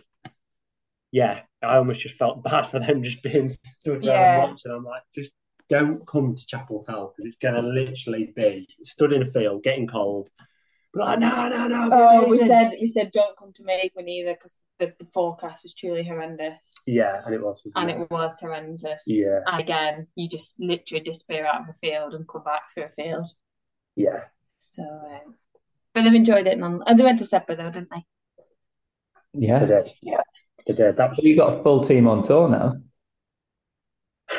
yeah, 1.12 1.42
I 1.62 1.76
almost 1.76 2.00
just 2.00 2.16
felt 2.16 2.42
bad 2.44 2.62
for 2.62 2.78
them 2.78 3.02
just 3.02 3.22
being 3.22 3.50
stood 3.64 4.02
there 4.02 4.16
Yeah. 4.16 4.40
and 4.42 4.50
watching. 4.50 4.72
I'm 4.72 4.84
like, 4.84 5.02
just 5.14 5.30
don't 5.68 6.06
come 6.06 6.34
to 6.34 6.46
Chapel 6.46 6.84
Hill 6.88 7.12
because 7.12 7.26
it's 7.26 7.36
going 7.36 7.54
to 7.54 7.60
literally 7.68 8.32
be 8.34 8.66
stood 8.82 9.12
in 9.12 9.22
a 9.22 9.26
field, 9.26 9.62
getting 9.62 9.86
cold. 9.86 10.28
But 10.94 11.00
like, 11.06 11.18
no, 11.18 11.48
no, 11.48 11.66
no. 11.68 11.90
Oh, 11.92 12.28
we 12.28 12.38
said 12.38 12.72
we 12.80 12.86
said 12.86 13.10
don't 13.12 13.36
come 13.36 13.52
to 13.54 13.62
Maidwen 13.62 14.08
either 14.08 14.32
because 14.32 14.54
the, 14.78 14.92
the 14.98 15.06
forecast 15.12 15.62
was 15.62 15.74
truly 15.74 16.04
horrendous. 16.04 16.74
Yeah, 16.86 17.22
and 17.24 17.34
it 17.34 17.42
was. 17.42 17.60
And 17.74 17.90
it 17.90 18.10
was 18.10 18.38
horrendous. 18.40 19.04
Yeah. 19.06 19.40
And 19.46 19.60
again, 19.60 20.06
you 20.14 20.28
just 20.28 20.60
literally 20.60 21.04
disappear 21.04 21.46
out 21.46 21.62
of 21.62 21.68
a 21.68 21.72
field 21.74 22.14
and 22.14 22.28
come 22.28 22.44
back 22.44 22.72
through 22.72 22.84
a 22.84 22.88
field. 22.90 23.30
Yeah. 23.94 24.24
So, 24.60 24.82
um, 24.82 25.34
but 25.94 26.02
they've 26.02 26.14
enjoyed 26.14 26.46
it. 26.46 26.58
None. 26.58 26.82
And 26.86 26.98
they 26.98 27.04
went 27.04 27.18
to 27.20 27.24
Sedbergh 27.24 27.56
though, 27.56 27.70
didn't 27.70 27.90
they? 27.90 28.04
They 29.34 29.46
yeah. 29.46 29.64
did. 29.64 29.92
Yeah. 30.02 30.20
They 30.66 30.74
did. 30.74 30.96
That 30.96 31.10
was. 31.10 31.18
You 31.18 31.36
got 31.36 31.58
a 31.58 31.62
full 31.62 31.80
team 31.80 32.06
on 32.06 32.22
tour 32.22 32.48
now. 32.48 32.74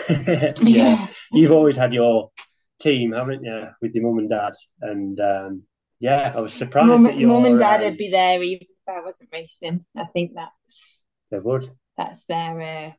yeah. 0.62 1.08
You've 1.32 1.52
always 1.52 1.78
had 1.78 1.94
your 1.94 2.32
team, 2.80 3.14
haven't 3.14 3.44
you, 3.44 3.68
with 3.82 3.94
your 3.96 4.06
mum 4.06 4.20
and 4.20 4.30
dad? 4.30 4.54
And 4.82 5.20
um, 5.20 5.64
yeah, 6.00 6.32
I 6.36 6.40
was 6.42 6.54
surprised 6.54 6.88
Mum, 6.88 7.04
that 7.04 7.18
your 7.18 7.30
mum 7.30 7.46
and 7.46 7.60
dad 7.60 7.82
um, 7.82 7.90
would 7.90 7.98
be 7.98 8.12
there 8.12 8.42
even 8.42 8.68
if 8.70 8.77
I 8.90 9.02
wasn't 9.02 9.30
racing. 9.32 9.86
I 9.96 10.06
think 10.06 10.34
that's 10.36 11.02
They 11.32 11.40
would. 11.40 11.72
that's 11.98 12.22
their 12.28 12.96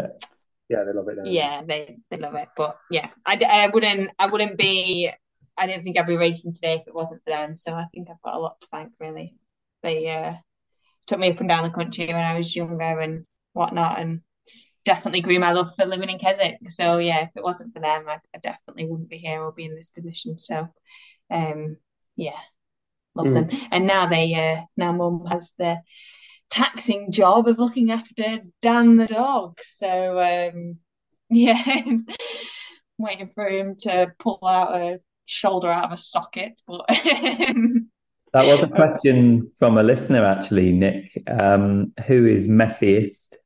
uh, 0.00 0.04
Yeah, 0.68 0.84
they 0.84 0.92
love 0.92 1.08
it. 1.08 1.18
Yeah 1.24 1.62
they 1.66 1.98
they 2.10 2.16
love 2.18 2.34
it. 2.34 2.48
But 2.56 2.78
yeah, 2.90 3.10
I, 3.24 3.36
I 3.36 3.68
wouldn't 3.68 4.10
I 4.18 4.26
wouldn't 4.26 4.58
be 4.58 5.10
I 5.56 5.66
don't 5.66 5.82
think 5.82 5.98
I'd 5.98 6.06
be 6.06 6.16
racing 6.16 6.52
today 6.52 6.74
if 6.74 6.86
it 6.86 6.94
wasn't 6.94 7.22
for 7.24 7.30
them. 7.30 7.56
So 7.56 7.72
I 7.72 7.86
think 7.92 8.08
I've 8.10 8.22
got 8.22 8.36
a 8.36 8.38
lot 8.38 8.60
to 8.60 8.68
thank 8.70 8.92
really. 9.00 9.34
They 9.82 10.08
uh, 10.08 10.34
took 11.06 11.18
me 11.18 11.30
up 11.30 11.40
and 11.40 11.48
down 11.48 11.64
the 11.64 11.70
country 11.70 12.06
when 12.06 12.16
I 12.16 12.36
was 12.36 12.54
younger 12.54 13.00
and 13.00 13.24
whatnot, 13.52 13.98
and 13.98 14.20
definitely 14.84 15.20
grew 15.20 15.38
my 15.38 15.52
love 15.52 15.74
for 15.74 15.84
living 15.84 16.10
in 16.10 16.18
Keswick. 16.18 16.58
So 16.70 16.98
yeah, 16.98 17.22
if 17.24 17.30
it 17.36 17.42
wasn't 17.42 17.74
for 17.74 17.80
them, 17.80 18.04
I, 18.08 18.18
I 18.34 18.38
definitely 18.38 18.86
wouldn't 18.86 19.08
be 19.08 19.18
here 19.18 19.42
or 19.42 19.52
be 19.52 19.64
in 19.64 19.74
this 19.74 19.90
position. 19.90 20.38
So 20.38 20.68
um, 21.30 21.76
yeah, 22.16 22.38
love 23.18 23.26
Mm. 23.26 23.50
them. 23.50 23.60
And 23.70 23.86
now 23.86 24.06
they 24.08 24.34
uh, 24.34 24.62
now 24.76 24.92
Mum 24.92 25.26
has 25.26 25.52
the 25.58 25.82
taxing 26.50 27.12
job 27.12 27.48
of 27.48 27.58
looking 27.58 27.90
after 27.90 28.38
Dan 28.62 28.96
the 28.96 29.06
dog. 29.06 29.58
So 29.62 30.18
um, 30.18 30.78
yeah, 31.30 31.82
waiting 32.96 33.30
for 33.34 33.46
him 33.46 33.76
to 33.80 34.12
pull 34.18 34.38
out 34.42 34.74
a 34.74 35.00
shoulder 35.26 35.68
out 35.68 35.84
of 35.84 35.92
a 35.92 35.96
socket, 35.96 36.60
but. 36.66 36.84
That 38.34 38.44
was 38.46 38.60
a 38.60 38.68
question 38.68 39.50
from 39.56 39.78
a 39.78 39.82
listener, 39.82 40.22
actually, 40.26 40.70
Nick. 40.70 41.10
Um, 41.26 41.94
who 42.06 42.26
is 42.26 42.46
messiest? 42.46 43.36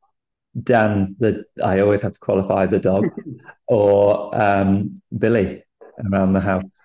Dan, 0.61 1.15
the 1.21 1.45
I 1.63 1.79
always 1.81 2.03
have 2.03 2.15
to 2.15 2.21
qualify 2.21 2.67
the 2.67 2.81
dog, 2.81 3.07
or 3.69 4.35
um, 4.35 4.97
Billy 5.17 5.63
around 6.05 6.33
the 6.33 6.41
house. 6.41 6.81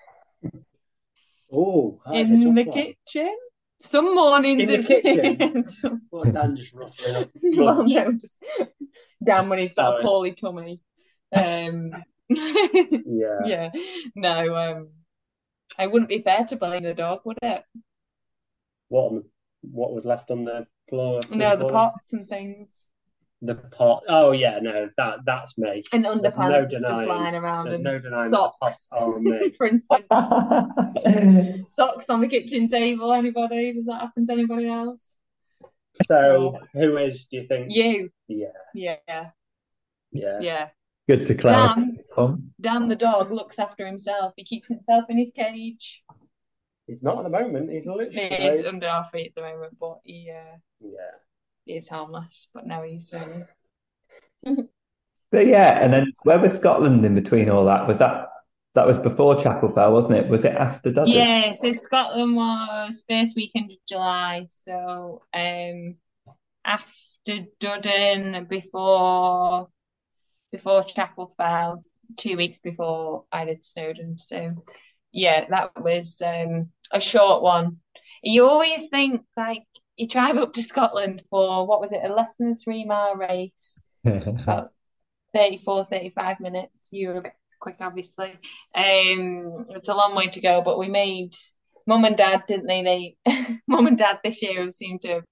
Oh, 1.51 1.99
that's 2.05 2.17
in 2.29 2.53
the 2.55 2.63
one. 2.63 2.71
kitchen. 2.71 3.37
Some 3.81 4.15
mornings 4.15 4.61
In 4.61 4.67
the 4.67 4.83
kitchen? 4.83 5.65
Some- 5.65 6.01
Well, 6.11 6.31
Dan 6.31 6.55
just 6.55 6.73
rustling 6.73 7.15
up. 7.15 7.29
well, 7.43 7.83
no, 7.83 8.11
just 8.13 8.43
Dan 9.23 9.49
when 9.49 9.59
he's 9.59 9.73
got 9.73 9.91
Sorry. 9.91 10.01
a 10.03 10.05
poorly 10.05 10.31
tummy. 10.33 10.79
Um, 11.33 11.91
Yeah. 12.29 13.45
yeah, 13.45 13.69
no, 14.15 14.55
um, 14.55 14.89
it 15.79 15.91
wouldn't 15.91 16.09
be 16.09 16.21
fair 16.21 16.45
to 16.45 16.55
blame 16.57 16.83
the 16.83 16.93
dog, 16.93 17.21
would 17.23 17.37
it? 17.41 17.63
What 18.89 19.03
on 19.11 19.15
the, 19.15 19.23
what 19.61 19.93
was 19.93 20.05
left 20.05 20.31
on 20.31 20.43
the 20.43 20.67
floor? 20.89 21.19
No, 21.31 21.55
the 21.55 21.65
pots 21.65 22.13
and 22.13 22.27
things 22.27 22.67
The 23.41 23.53
pot. 23.53 24.01
Oh 24.09 24.31
yeah, 24.31 24.57
no, 24.59 24.89
that 24.97 25.19
that's 25.25 25.55
me. 25.59 25.83
and 25.93 26.03
There's 26.03 26.17
underpants 26.17 26.49
no 26.49 26.65
just 26.65 26.83
lying 26.83 27.35
around 27.35 27.65
There's 27.65 27.75
and 27.75 27.83
no 27.83 27.99
denying 27.99 28.31
that 28.31 28.37
the 28.37 28.51
pots 28.59 28.87
socks, 28.87 28.87
are 28.91 29.15
on 29.15 29.23
me. 29.23 29.51
for 29.57 29.67
instance. 29.67 30.05
Socks 31.71 32.09
on 32.09 32.21
the 32.21 32.27
kitchen 32.27 32.67
table. 32.67 33.13
Anybody? 33.13 33.73
Does 33.73 33.85
that 33.85 34.01
happen 34.01 34.25
to 34.25 34.33
anybody 34.33 34.67
else? 34.67 35.17
So 36.07 36.59
who 36.73 36.97
is? 36.97 37.27
Do 37.29 37.37
you 37.37 37.47
think? 37.47 37.67
You? 37.69 38.09
Yeah, 38.27 38.47
Yeah, 38.73 38.97
yeah. 40.11 40.39
yeah. 40.41 40.69
Good 41.07 41.27
to 41.27 41.35
clarify. 41.35 41.75
Dan, 42.15 42.51
Dan 42.59 42.87
the 42.89 42.95
dog 42.95 43.31
looks 43.31 43.59
after 43.59 43.85
himself. 43.85 44.33
He 44.35 44.43
keeps 44.43 44.67
himself 44.67 45.05
in 45.09 45.17
his 45.17 45.31
cage. 45.31 46.03
He's 46.87 47.01
not 47.03 47.17
at 47.17 47.23
the 47.23 47.29
moment. 47.29 47.71
He's 47.71 47.85
literally. 47.85 48.17
is 48.17 48.65
under 48.65 48.87
our 48.87 49.05
feet 49.05 49.27
at 49.27 49.35
the 49.35 49.41
moment, 49.41 49.77
but 49.79 49.99
he 50.03 50.31
uh, 50.31 50.57
Yeah. 50.81 51.11
He 51.67 51.75
is 51.77 51.89
harmless. 51.89 52.47
But 52.53 52.65
now 52.65 52.83
he's 52.83 53.13
um, 53.13 53.45
But 55.31 55.47
yeah, 55.47 55.79
and 55.83 55.91
then 55.93 56.13
where 56.23 56.39
was 56.39 56.57
Scotland 56.57 57.05
in 57.05 57.13
between 57.15 57.49
all 57.49 57.65
that? 57.65 57.87
Was 57.87 57.99
that 57.99 58.27
That 58.75 58.87
was 58.87 58.97
before 58.97 59.41
Chapel 59.41 59.69
Fell, 59.69 59.91
wasn't 59.91 60.19
it? 60.19 60.29
Was 60.29 60.45
it 60.45 60.53
after 60.53 60.91
Duddon? 60.91 61.13
Yeah, 61.13 61.51
so 61.51 61.71
Scotland 61.73 62.35
was 62.35 63.03
first 63.09 63.35
weekend 63.35 63.71
of 63.71 63.77
July. 63.87 64.47
So 64.51 65.23
um 65.33 65.95
after 66.63 67.45
Duddon, 67.59 68.47
before 68.47 69.69
before 70.51 70.83
Chapel 70.83 71.33
Fell, 71.37 71.83
two 72.17 72.37
weeks 72.37 72.59
before 72.59 73.25
I 73.31 73.45
did 73.45 73.65
Snowdon. 73.65 74.17
So 74.17 74.63
yeah, 75.11 75.45
that 75.49 75.81
was 75.81 76.21
um 76.23 76.69
a 76.91 77.01
short 77.01 77.41
one. 77.41 77.77
You 78.23 78.47
always 78.47 78.87
think 78.89 79.23
like 79.35 79.63
you 79.97 80.07
drive 80.07 80.37
up 80.37 80.53
to 80.53 80.63
Scotland 80.63 81.23
for 81.29 81.67
what 81.67 81.81
was 81.81 81.91
it, 81.91 82.01
a 82.03 82.13
less 82.13 82.35
than 82.37 82.51
a 82.51 82.55
three 82.55 82.85
mile 82.85 83.15
race, 83.15 83.77
about 84.05 84.71
34, 85.33 85.87
35 85.89 86.39
minutes. 86.39 86.89
You 86.91 87.09
were 87.09 87.17
a 87.17 87.21
bit 87.23 87.33
quick, 87.59 87.77
obviously. 87.81 88.31
Um, 88.75 89.65
it's 89.69 89.89
a 89.89 89.95
long 89.95 90.15
way 90.15 90.27
to 90.27 90.41
go, 90.41 90.61
but 90.61 90.79
we 90.79 90.87
made 90.87 91.33
mum 91.85 92.05
and 92.05 92.15
dad, 92.15 92.43
didn't 92.47 92.67
they? 92.67 93.15
They 93.25 93.59
mum 93.67 93.87
and 93.87 93.97
dad 93.97 94.19
this 94.23 94.41
year 94.41 94.69
seem 94.69 94.99
to 94.99 95.07
have 95.15 95.23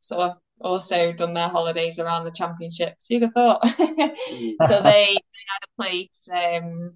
sort 0.00 0.30
of 0.30 0.36
also 0.60 1.12
done 1.12 1.34
their 1.34 1.48
holidays 1.48 1.98
around 1.98 2.24
the 2.24 2.30
championships. 2.30 3.06
You'd 3.10 3.22
have 3.22 3.32
thought. 3.32 3.66
so 3.68 4.82
they, 4.82 5.16
they 5.16 5.44
had 5.46 5.62
a 5.62 5.76
place 5.76 6.28
um, 6.32 6.94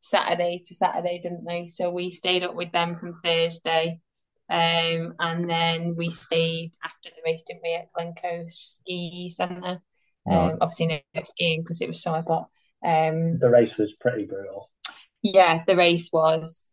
Saturday 0.00 0.62
to 0.66 0.74
Saturday, 0.74 1.20
didn't 1.22 1.44
they? 1.44 1.68
So 1.68 1.90
we 1.90 2.10
stayed 2.10 2.42
up 2.42 2.54
with 2.54 2.72
them 2.72 2.98
from 2.98 3.14
Thursday. 3.14 4.00
Um, 4.52 5.14
and 5.20 5.50
then 5.50 5.96
we 5.96 6.10
stayed 6.12 6.72
after 6.84 7.10
the 7.10 7.22
race, 7.26 7.42
didn't 7.46 7.62
we, 7.64 7.74
at 7.74 7.92
Glencoe 7.94 8.46
Ski 8.50 9.30
Centre? 9.34 9.82
Um, 10.30 10.58
Right. 10.58 10.60
obviously 10.60 10.86
no 11.14 11.22
skiing 11.24 11.62
because 11.62 11.80
it 11.82 11.88
was 11.88 12.02
so 12.02 12.12
hot. 12.12 12.50
Um, 12.84 13.40
The 13.40 13.50
race 13.50 13.76
was 13.76 13.94
pretty 13.94 14.24
brutal. 14.26 14.70
yeah, 15.22 15.64
the 15.66 15.76
race 15.76 16.10
was 16.12 16.72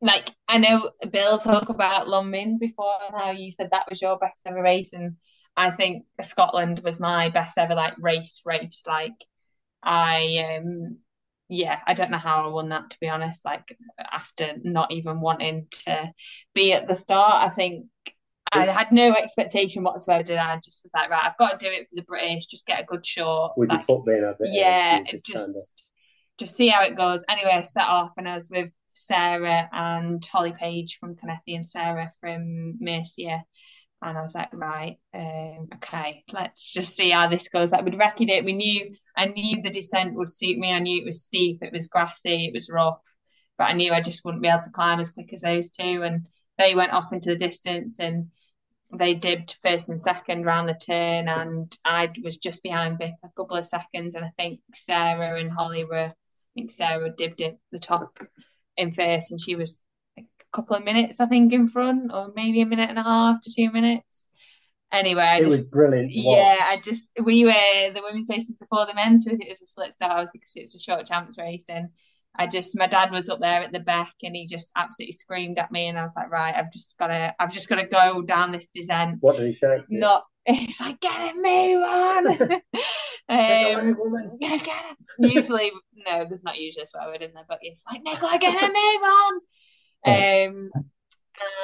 like 0.00 0.30
I 0.48 0.58
know 0.58 0.90
Bill 1.10 1.38
talked 1.38 1.70
about 1.70 2.06
Longmynd 2.06 2.58
before 2.58 2.94
and 3.06 3.20
how 3.20 3.30
you 3.32 3.52
said 3.52 3.70
that 3.72 3.86
was 3.90 4.00
your 4.00 4.18
best 4.18 4.42
ever 4.46 4.62
race, 4.62 4.92
and 4.92 5.16
I 5.56 5.70
think 5.72 6.06
Scotland 6.22 6.80
was 6.84 7.00
my 7.00 7.28
best 7.30 7.58
ever 7.58 7.74
like 7.74 7.94
race 7.98 8.42
race. 8.46 8.82
Like 8.86 9.14
I 9.82 10.58
um 10.60 10.98
yeah, 11.50 11.80
I 11.86 11.94
don't 11.94 12.10
know 12.10 12.18
how 12.18 12.44
I 12.44 12.46
won 12.46 12.68
that 12.70 12.90
to 12.90 12.98
be 13.00 13.08
honest. 13.08 13.44
Like 13.44 13.76
after 14.12 14.54
not 14.62 14.92
even 14.92 15.20
wanting 15.20 15.66
to 15.84 16.12
be 16.54 16.72
at 16.72 16.86
the 16.86 16.94
start, 16.94 17.44
I 17.44 17.54
think 17.54 17.86
I 18.52 18.66
had 18.66 18.92
no 18.92 19.14
expectation 19.14 19.82
whatsoever. 19.82 20.22
Did 20.22 20.38
I? 20.38 20.54
I 20.54 20.56
just 20.56 20.82
was 20.82 20.92
like, 20.94 21.10
right, 21.10 21.24
I've 21.24 21.38
got 21.38 21.58
to 21.58 21.66
do 21.66 21.72
it 21.72 21.88
for 21.88 21.96
the 21.96 22.02
British, 22.02 22.46
just 22.46 22.66
get 22.66 22.80
a 22.80 22.84
good 22.84 23.04
shot. 23.04 23.54
With 23.56 23.68
like, 23.68 23.86
your 23.88 23.98
foot 23.98 24.06
being 24.06 24.24
as 24.24 24.36
it 24.40 24.44
is, 24.44 24.50
yeah, 24.54 25.00
just 25.24 25.84
just 26.38 26.56
see 26.56 26.68
how 26.68 26.82
it 26.82 26.96
goes. 26.96 27.22
Anyway, 27.28 27.52
I 27.52 27.62
set 27.62 27.86
off 27.86 28.12
and 28.16 28.28
I 28.28 28.34
was 28.34 28.48
with 28.48 28.70
Sarah 28.92 29.68
and 29.72 30.24
Holly 30.24 30.54
Page 30.58 30.98
from 30.98 31.16
Carnethy 31.16 31.54
and 31.54 31.68
Sarah 31.68 32.12
from 32.20 32.78
Mercia. 32.80 33.44
And 34.02 34.16
I 34.16 34.22
was 34.22 34.34
like, 34.34 34.48
right, 34.52 34.96
um, 35.12 35.68
okay, 35.74 36.24
let's 36.32 36.72
just 36.72 36.96
see 36.96 37.10
how 37.10 37.28
this 37.28 37.48
goes. 37.48 37.72
Like 37.72 37.84
we'd 37.84 37.98
reckoned 37.98 38.30
it. 38.30 38.44
We 38.44 38.54
knew 38.54 38.94
I 39.16 39.26
knew 39.26 39.60
the 39.60 39.70
descent 39.70 40.14
would 40.14 40.34
suit 40.34 40.56
me. 40.56 40.72
I 40.72 40.78
knew 40.78 41.02
it 41.02 41.06
was 41.06 41.24
steep, 41.24 41.62
it 41.62 41.72
was 41.72 41.86
grassy, 41.86 42.46
it 42.46 42.54
was 42.54 42.70
rough, 42.70 43.00
but 43.58 43.64
I 43.64 43.74
knew 43.74 43.92
I 43.92 44.00
just 44.00 44.24
wouldn't 44.24 44.42
be 44.42 44.48
able 44.48 44.62
to 44.62 44.70
climb 44.70 45.00
as 45.00 45.10
quick 45.10 45.32
as 45.34 45.42
those 45.42 45.70
two. 45.70 46.02
And 46.02 46.26
they 46.56 46.74
went 46.74 46.92
off 46.92 47.12
into 47.12 47.30
the 47.30 47.36
distance 47.36 47.98
and 47.98 48.30
they 48.92 49.14
dipped 49.14 49.58
first 49.62 49.88
and 49.88 50.00
second 50.00 50.44
round 50.44 50.68
the 50.68 50.74
turn, 50.74 51.28
and 51.28 51.76
I 51.84 52.10
was 52.24 52.38
just 52.38 52.62
behind 52.62 52.98
Vic 52.98 53.12
a 53.22 53.28
couple 53.36 53.56
of 53.56 53.66
seconds. 53.66 54.14
And 54.14 54.24
I 54.24 54.32
think 54.36 54.60
Sarah 54.74 55.38
and 55.38 55.50
Holly 55.50 55.84
were, 55.84 56.08
I 56.08 56.14
think 56.54 56.72
Sarah 56.72 57.10
dipped 57.16 57.40
at 57.40 57.56
the 57.70 57.78
top 57.78 58.18
in 58.76 58.92
first, 58.92 59.30
and 59.30 59.40
she 59.40 59.54
was 59.54 59.82
couple 60.52 60.76
of 60.76 60.84
minutes, 60.84 61.20
I 61.20 61.26
think, 61.26 61.52
in 61.52 61.68
front, 61.68 62.12
or 62.12 62.32
maybe 62.34 62.60
a 62.60 62.66
minute 62.66 62.90
and 62.90 62.98
a 62.98 63.02
half 63.02 63.42
to 63.42 63.52
two 63.54 63.70
minutes. 63.70 64.24
Anyway, 64.92 65.22
I 65.22 65.36
it 65.36 65.44
just 65.44 65.50
was 65.50 65.70
brilliant. 65.70 66.10
yeah, 66.10 66.56
I 66.60 66.80
just 66.82 67.10
we 67.22 67.44
were 67.44 67.92
the 67.94 68.02
women's 68.02 68.28
race 68.28 68.48
was 68.48 68.58
before 68.58 68.86
the 68.86 68.94
men's, 68.94 69.24
so 69.24 69.30
it 69.30 69.48
was 69.48 69.62
a 69.62 69.66
split 69.66 69.94
start. 69.94 70.12
I 70.12 70.20
was 70.20 70.32
because 70.32 70.52
it 70.56 70.62
was 70.62 70.74
a 70.74 70.80
short 70.80 71.06
chance 71.06 71.38
race, 71.38 71.66
and 71.68 71.90
I 72.36 72.46
just 72.46 72.76
my 72.78 72.86
dad 72.86 73.10
was 73.10 73.28
up 73.28 73.40
there 73.40 73.62
at 73.62 73.72
the 73.72 73.80
back, 73.80 74.12
and 74.22 74.34
he 74.34 74.46
just 74.46 74.72
absolutely 74.76 75.12
screamed 75.12 75.58
at 75.58 75.70
me, 75.70 75.86
and 75.86 75.98
I 75.98 76.02
was 76.02 76.14
like, 76.16 76.30
right, 76.30 76.54
I've 76.54 76.72
just 76.72 76.96
gotta, 76.98 77.34
I've 77.38 77.52
just 77.52 77.68
gotta 77.68 77.86
go 77.86 78.22
down 78.22 78.52
this 78.52 78.66
descent. 78.72 79.18
What 79.20 79.36
did 79.36 79.46
he 79.48 79.54
say? 79.54 79.84
Not, 79.88 80.24
he's 80.46 80.80
like, 80.80 81.00
get 81.00 81.20
it, 81.20 81.36
move 81.36 81.84
on. 81.84 82.26
um, 83.28 84.38
get 84.40 84.62
it. 84.66 84.96
Usually, 85.18 85.70
no, 86.06 86.24
there's 86.24 86.44
not 86.44 86.58
usually 86.58 86.82
a 86.82 86.86
swear 86.86 87.06
word 87.08 87.22
in 87.22 87.32
there, 87.34 87.44
but 87.48 87.58
it's 87.62 87.84
like, 87.90 88.02
gotta 88.20 88.38
get 88.38 88.62
it, 88.62 88.66
move 88.66 89.02
on. 89.02 89.40
Um, 90.06 90.70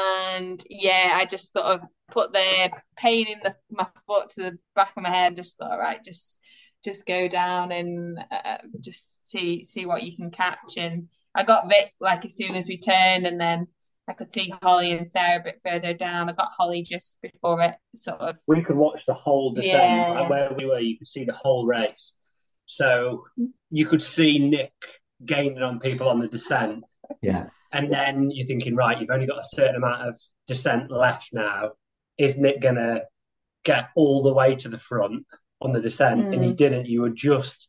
and 0.00 0.62
yeah, 0.68 1.12
I 1.14 1.26
just 1.26 1.52
sort 1.52 1.66
of 1.66 1.80
put 2.10 2.32
the 2.32 2.70
pain 2.96 3.26
in 3.26 3.38
the 3.42 3.54
my 3.70 3.86
foot 4.06 4.30
to 4.30 4.42
the 4.42 4.58
back 4.74 4.92
of 4.96 5.02
my 5.02 5.10
head 5.10 5.28
and 5.28 5.36
just 5.36 5.58
thought, 5.58 5.78
right, 5.78 6.02
just 6.04 6.38
just 6.84 7.06
go 7.06 7.28
down 7.28 7.72
and 7.72 8.18
uh, 8.30 8.58
just 8.80 9.08
see 9.22 9.64
see 9.64 9.86
what 9.86 10.02
you 10.02 10.16
can 10.16 10.30
catch. 10.30 10.76
And 10.76 11.08
I 11.34 11.42
got 11.42 11.68
Vic 11.68 11.92
like 12.00 12.24
as 12.24 12.36
soon 12.36 12.54
as 12.54 12.68
we 12.68 12.78
turned, 12.78 13.26
and 13.26 13.40
then 13.40 13.66
I 14.08 14.12
could 14.12 14.32
see 14.32 14.54
Holly 14.62 14.92
and 14.92 15.06
Sarah 15.06 15.40
a 15.40 15.44
bit 15.44 15.60
further 15.64 15.94
down. 15.94 16.28
I 16.28 16.32
got 16.32 16.52
Holly 16.56 16.82
just 16.82 17.18
before 17.22 17.60
it 17.62 17.74
sort 17.94 18.20
of 18.20 18.36
we 18.46 18.62
could 18.62 18.76
watch 18.76 19.04
the 19.06 19.14
whole 19.14 19.52
descent 19.52 19.72
Yeah. 19.74 20.10
like 20.10 20.30
where 20.30 20.52
we 20.56 20.66
were 20.66 20.78
you 20.78 20.96
could 20.98 21.08
see 21.08 21.24
the 21.24 21.32
whole 21.32 21.66
race 21.66 22.12
so 22.66 23.24
you 23.70 23.86
could 23.86 24.02
see 24.02 24.38
nick 24.38 24.72
gaining 25.24 25.62
on 25.62 25.80
people 25.80 26.08
on 26.08 26.20
the 26.20 26.28
descent 26.28 26.84
Yeah. 27.22 27.46
And 27.76 27.92
then 27.92 28.30
you're 28.30 28.46
thinking 28.46 28.74
right 28.76 29.00
you've 29.00 29.10
only 29.10 29.26
got 29.26 29.38
a 29.38 29.44
certain 29.46 29.76
amount 29.76 30.08
of 30.08 30.18
descent 30.46 30.90
left 30.90 31.30
now. 31.32 31.72
Isn't 32.18 32.44
it 32.44 32.60
gonna 32.60 33.02
get 33.64 33.88
all 33.96 34.22
the 34.22 34.32
way 34.32 34.54
to 34.56 34.68
the 34.68 34.78
front 34.78 35.26
on 35.60 35.72
the 35.72 35.80
descent 35.80 36.32
and 36.34 36.44
he 36.44 36.52
Mm. 36.52 36.56
didn't. 36.56 36.86
You 36.86 37.02
were 37.02 37.10
just 37.10 37.68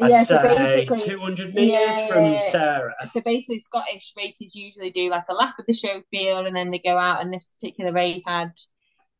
i'd 0.00 0.10
Yeah, 0.10 0.24
say 0.24 0.86
basically- 0.86 1.06
200 1.14 1.54
meters 1.54 1.68
Yeah, 1.70 2.06
from 2.08 2.24
yeah. 2.24 2.50
sarah. 2.50 2.94
So 3.12 3.20
basically 3.20 3.58
Scottish 3.58 4.14
races 4.16 4.54
usually 4.54 4.90
do 4.90 5.10
like 5.10 5.24
a 5.28 5.34
lap 5.34 5.58
of 5.58 5.66
the 5.66 5.74
show 5.74 6.02
field 6.10 6.46
and 6.46 6.56
then 6.56 6.70
they 6.70 6.78
go 6.78 6.96
out 6.96 7.20
and 7.20 7.32
this 7.32 7.44
particular 7.44 7.92
race 7.92 8.22
had 8.26 8.52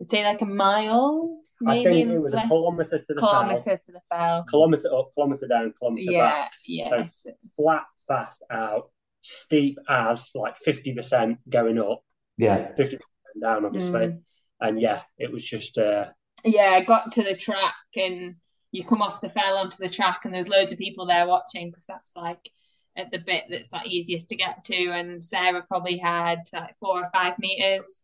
I'd 0.00 0.10
say 0.10 0.24
like 0.24 0.40
a 0.40 0.46
mile 0.46 1.38
i 1.68 1.84
think 1.84 2.10
it 2.10 2.18
was 2.18 2.32
a 2.34 2.42
kilometre 2.48 2.98
to 2.98 3.04
the 3.14 3.20
kilometre 3.20 3.62
south 3.62 3.84
to 3.86 3.92
the 3.92 4.00
fell. 4.10 4.44
Kilometre 4.50 4.92
up 4.92 5.12
kilometre 5.14 5.46
down 5.46 5.74
kilometre 5.78 6.10
yeah 6.10 6.30
back. 6.30 6.52
Yes. 6.66 7.26
flat 7.56 7.84
fast 8.08 8.42
out, 8.50 8.90
steep 9.22 9.78
as 9.88 10.30
like 10.34 10.56
50% 10.66 11.38
going 11.48 11.78
up, 11.78 12.02
Yeah. 12.36 12.72
50% 12.72 13.00
down, 13.40 13.64
obviously. 13.64 14.00
Mm. 14.00 14.20
And 14.60 14.80
yeah, 14.80 15.02
it 15.18 15.32
was 15.32 15.44
just 15.44 15.78
uh, 15.78 16.06
yeah 16.44 16.70
I 16.70 16.82
got 16.82 17.12
to 17.12 17.22
the 17.22 17.34
track 17.36 17.74
and 17.96 18.36
you 18.70 18.84
come 18.84 19.02
off 19.02 19.20
the 19.20 19.28
fell 19.28 19.58
onto 19.58 19.76
the 19.78 19.88
track 19.88 20.20
and 20.24 20.32
there's 20.34 20.48
loads 20.48 20.72
of 20.72 20.78
people 20.78 21.06
there 21.06 21.26
watching 21.26 21.70
because 21.70 21.86
that's 21.86 22.14
like 22.16 22.50
at 22.96 23.10
the 23.10 23.18
bit 23.18 23.44
that's 23.48 23.72
like 23.72 23.86
easiest 23.86 24.28
to 24.28 24.36
get 24.36 24.64
to 24.64 24.90
and 24.90 25.22
Sarah 25.22 25.64
probably 25.66 25.98
had 25.98 26.40
like 26.52 26.76
four 26.78 27.00
or 27.02 27.10
five 27.12 27.38
meters 27.38 28.02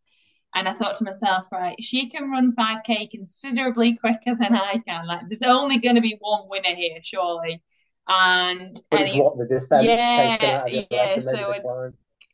and 0.55 0.67
I 0.67 0.73
thought 0.73 0.97
to 0.97 1.03
myself 1.03 1.47
right 1.51 1.81
she 1.81 2.09
can 2.09 2.29
run 2.29 2.55
5k 2.57 3.11
considerably 3.11 3.97
quicker 3.97 4.35
than 4.39 4.55
I 4.55 4.81
can 4.87 5.05
like 5.05 5.27
there's 5.27 5.43
only 5.43 5.79
going 5.79 5.95
to 5.95 6.01
be 6.01 6.17
one 6.19 6.47
winner 6.49 6.75
here 6.75 6.99
surely 7.03 7.61
and 8.09 8.81
but 8.91 9.01
and 9.01 9.09
he 9.09 9.21
the 9.37 9.47
descent 9.49 9.83
Yeah, 9.85 10.37
out 10.41 10.67
of 10.67 10.73
your 10.73 10.83
yeah, 10.89 10.97
legs 11.03 11.27
and 11.27 11.37
maybe 11.37 11.43
so 11.45 11.51
it's- 11.53 11.91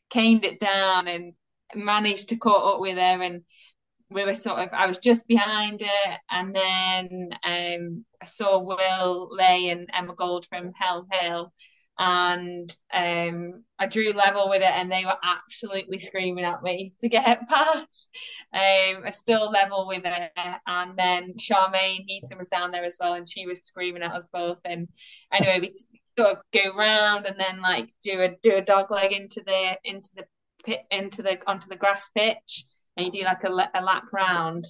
caned 0.10 0.46
it 0.46 0.60
down 0.60 1.08
and 1.08 1.34
managed 1.76 2.30
to 2.30 2.38
caught 2.38 2.76
up 2.76 2.80
with 2.80 2.96
her 2.96 3.22
and 3.22 3.42
we 4.10 4.24
were 4.24 4.36
sort 4.36 4.60
of 4.60 4.70
I 4.72 4.86
was 4.88 5.00
just 5.00 5.28
behind 5.28 5.82
her 5.82 6.18
and 6.32 6.56
then 6.56 7.30
um 7.44 8.06
I 8.22 8.26
saw 8.26 8.60
Will 8.60 9.30
Lay 9.32 9.70
and 9.70 9.90
Emma 9.94 10.16
Gold 10.16 10.46
from 10.48 10.72
Helm 10.80 11.08
Hill 11.12 11.52
and 11.98 12.76
um 12.94 13.64
I 13.80 13.88
drew 13.88 14.12
level 14.12 14.50
with 14.50 14.62
it 14.62 14.72
and 14.72 14.92
they 14.92 15.06
were 15.06 15.18
absolutely 15.24 16.00
screaming 16.00 16.44
at 16.44 16.64
me 16.64 16.94
to 17.00 17.10
get 17.10 17.48
past. 17.50 18.10
Um 18.54 19.04
I 19.06 19.10
still 19.12 19.50
level 19.50 19.88
with 19.88 20.04
her 20.06 20.30
and 20.68 20.98
then 20.98 21.34
Charmaine 21.36 22.06
Heaton 22.08 22.38
was 22.38 22.50
down 22.50 22.72
there 22.72 22.84
as 22.84 22.98
well 23.00 23.14
and 23.14 23.28
she 23.30 23.46
was 23.46 23.64
screaming 23.64 24.04
at 24.04 24.12
us 24.14 24.26
both. 24.34 24.60
And 24.66 24.88
anyway 25.32 25.60
we 25.62 25.74
sort 26.18 26.38
of 26.38 26.44
go 26.54 26.76
round 26.76 27.26
and 27.26 27.40
then 27.40 27.62
like 27.62 27.90
do 28.04 28.22
a 28.22 28.36
do 28.44 28.56
a 28.56 28.62
dog 28.62 28.92
leg 28.92 29.12
into 29.12 29.42
the 29.46 29.78
into 29.84 30.10
the 30.16 30.26
pit 30.66 30.82
into 30.92 31.22
the 31.22 31.40
onto 31.48 31.70
the 31.70 31.78
grass 31.78 32.10
pitch. 32.16 32.66
And 32.98 33.06
you 33.06 33.12
do 33.12 33.26
like 33.26 33.44
a, 33.44 33.50
a 33.50 33.82
lap 33.82 34.06
round 34.14 34.66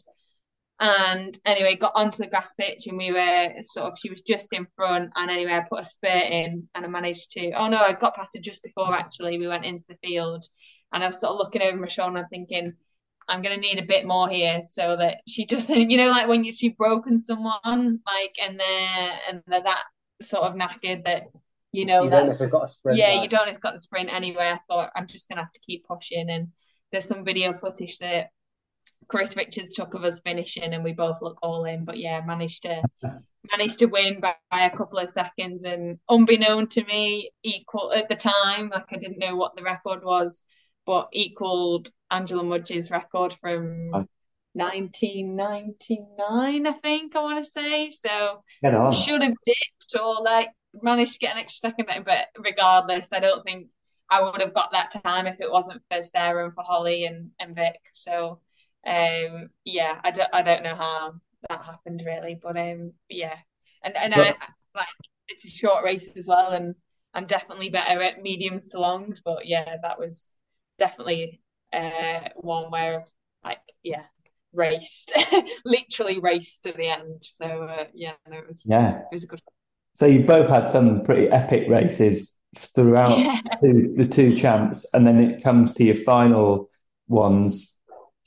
and 0.80 1.39
anyway 1.45 1.76
got 1.76 1.93
onto 1.95 2.17
the 2.17 2.28
grass 2.28 2.53
pitch 2.59 2.88
and 2.88 2.97
we 2.97 3.11
were 3.11 3.53
sort 3.61 3.91
of 3.91 3.97
she 3.97 4.09
was 4.09 4.21
just 4.21 4.51
in 4.51 4.67
front 4.76 5.09
and 5.15 5.32
anyway 5.32 5.53
I 5.53 5.65
put 5.69 5.82
a 5.82 5.86
spurt 5.86 6.23
in 6.23 6.67
and 6.76 6.86
I 6.86 6.88
managed 6.89 7.32
to 7.32 7.51
oh 7.51 7.67
no 7.67 7.78
I 7.78 7.93
got 7.93 8.15
past 8.15 8.36
her 8.36 8.41
just 8.41 8.61
before 8.61 8.93
actually 8.93 9.38
we 9.39 9.47
went 9.47 9.63
into 9.63 9.86
the 9.88 9.97
field 10.03 10.45
and 10.91 11.03
I 11.03 11.07
was 11.07 11.19
sort 11.19 11.32
of 11.32 11.38
looking 11.38 11.61
over 11.61 11.78
my 11.78 11.88
shoulder 11.88 12.17
and 12.17 12.30
thinking 12.30 12.73
I'm 13.30 13.41
gonna 13.41 13.57
need 13.57 13.80
a 13.80 13.86
bit 13.86 14.05
more 14.05 14.28
here 14.28 14.63
so 14.69 14.97
that 14.97 15.21
she 15.28 15.45
just 15.45 15.69
you 15.69 15.97
know 15.97 16.09
like 16.09 16.28
when 16.28 16.43
you 16.43 16.51
she 16.51 16.69
broken 16.69 17.19
someone 17.19 17.99
like 18.05 18.36
and 18.41 18.59
they're 18.59 19.19
and 19.30 19.41
they're 19.47 19.63
that 19.63 19.84
sort 20.21 20.43
of 20.43 20.55
knackered 20.55 21.05
that 21.05 21.28
you 21.71 21.86
know 21.86 22.03
you 22.03 22.09
don't 22.09 22.28
that's 22.28 22.38
sprint. 22.73 22.97
yeah, 22.97 23.15
right? 23.15 23.23
you 23.23 23.30
don't 23.30 23.47
they've 23.47 23.59
got 23.59 23.73
the 23.73 23.80
sprint 23.80 24.11
anyway. 24.13 24.45
I 24.45 24.59
thought 24.67 24.91
I'm 24.95 25.07
just 25.07 25.28
gonna 25.28 25.41
have 25.41 25.51
to 25.51 25.59
keep 25.59 25.86
pushing, 25.86 26.30
and 26.30 26.47
there's 26.91 27.05
some 27.05 27.26
video 27.26 27.53
footage 27.53 27.97
that 27.99 28.30
Chris 29.08 29.36
Richards 29.36 29.74
took 29.74 29.93
of 29.93 30.04
us 30.04 30.22
finishing, 30.22 30.74
and 30.74 30.84
we 30.84 30.93
both 30.93 31.22
look 31.22 31.38
all 31.41 31.66
in. 31.66 31.86
But 31.86 31.98
yeah, 31.98 32.22
managed 32.26 32.64
to 32.64 32.82
managed 33.52 33.80
to 33.80 33.86
win 33.86 34.20
by, 34.20 34.36
by 34.50 34.66
a 34.66 34.76
couple 34.76 35.00
of 35.00 35.10
seconds, 35.10 35.64
and 35.64 36.00
unbeknown 36.10 36.68
to 36.70 36.84
me, 36.86 37.32
equal 37.43 37.93
at 37.93 38.10
the 38.10 38.16
time. 38.16 38.70
Like 38.70 38.91
I 38.91 38.98
didn't 38.98 39.20
know 39.20 39.36
what 39.36 39.56
the 39.56 39.64
record 39.64 40.04
was, 40.04 40.43
but 40.86 41.10
equaled 41.14 41.91
Angela 42.12 42.43
Mudge's 42.43 42.91
record 42.91 43.36
from. 43.41 43.91
Oh. 43.93 44.06
1999, 44.58 46.66
I 46.66 46.72
think 46.82 47.14
I 47.14 47.22
want 47.22 47.43
to 47.43 47.52
say. 47.52 47.89
So 47.89 48.41
should 48.93 49.22
have 49.22 49.34
dipped 49.43 50.02
or 50.02 50.24
like 50.24 50.48
managed 50.82 51.16
to 51.16 51.20
get 51.20 51.34
an 51.34 51.41
extra 51.41 51.72
second 51.72 51.88
there, 51.89 52.02
but 52.02 52.28
regardless, 52.41 53.12
I 53.12 53.20
don't 53.20 53.43
think 53.43 53.68
I 54.10 54.22
would 54.22 54.41
have 54.41 54.54
got 54.54 54.72
that 54.72 54.91
time 55.04 55.28
if 55.28 55.39
it 55.39 55.52
wasn't 55.52 55.82
for 55.91 56.02
Sarah 56.02 56.46
and 56.46 56.54
for 56.54 56.64
Holly 56.64 57.06
and, 57.06 57.32
and 57.39 57.56
Vic. 57.56 57.80
So 57.93 58.39
um 58.86 59.49
yeah, 59.65 59.99
I 60.03 60.11
don't 60.11 60.29
I 60.33 60.41
don't 60.41 60.63
know 60.63 60.75
how 60.75 61.15
that 61.49 61.63
happened 61.63 62.03
really, 62.05 62.39
but 62.41 62.57
um 62.57 62.93
yeah. 63.09 63.36
And 63.83 63.95
and 63.95 64.13
I 64.15 64.36
like 64.75 64.88
it's 65.27 65.45
a 65.45 65.49
short 65.49 65.83
race 65.83 66.15
as 66.17 66.27
well 66.27 66.51
and 66.51 66.75
I'm 67.13 67.25
definitely 67.27 67.69
better 67.69 68.01
at 68.03 68.21
mediums 68.21 68.69
to 68.69 68.79
longs, 68.79 69.21
but 69.23 69.45
yeah, 69.45 69.77
that 69.81 69.99
was 69.99 70.36
definitely 70.79 71.41
uh 71.73 72.21
one 72.36 72.71
where 72.71 73.05
like 73.43 73.59
yeah, 73.83 74.03
raced 74.53 75.13
literally 75.65 76.19
raced 76.19 76.63
to 76.63 76.73
the 76.73 76.88
end. 76.89 77.23
So 77.36 77.45
uh, 77.45 77.86
yeah, 77.93 78.13
no, 78.29 78.38
it 78.38 78.47
was 78.47 78.65
Yeah. 78.65 79.03
it 79.11 79.15
was 79.15 79.23
a 79.23 79.27
good 79.27 79.41
So 79.95 80.07
you 80.07 80.25
both 80.25 80.49
had 80.49 80.69
some 80.69 81.03
pretty 81.05 81.29
epic 81.29 81.69
races 81.69 82.33
throughout 82.57 83.33
yeah. 83.45 83.59
two, 83.63 83.93
the 83.97 84.07
two 84.07 84.36
champs, 84.36 84.86
and 84.93 85.07
then 85.07 85.19
it 85.19 85.43
comes 85.43 85.73
to 85.75 85.86
your 85.86 85.95
final 85.95 86.69
ones, 87.09 87.74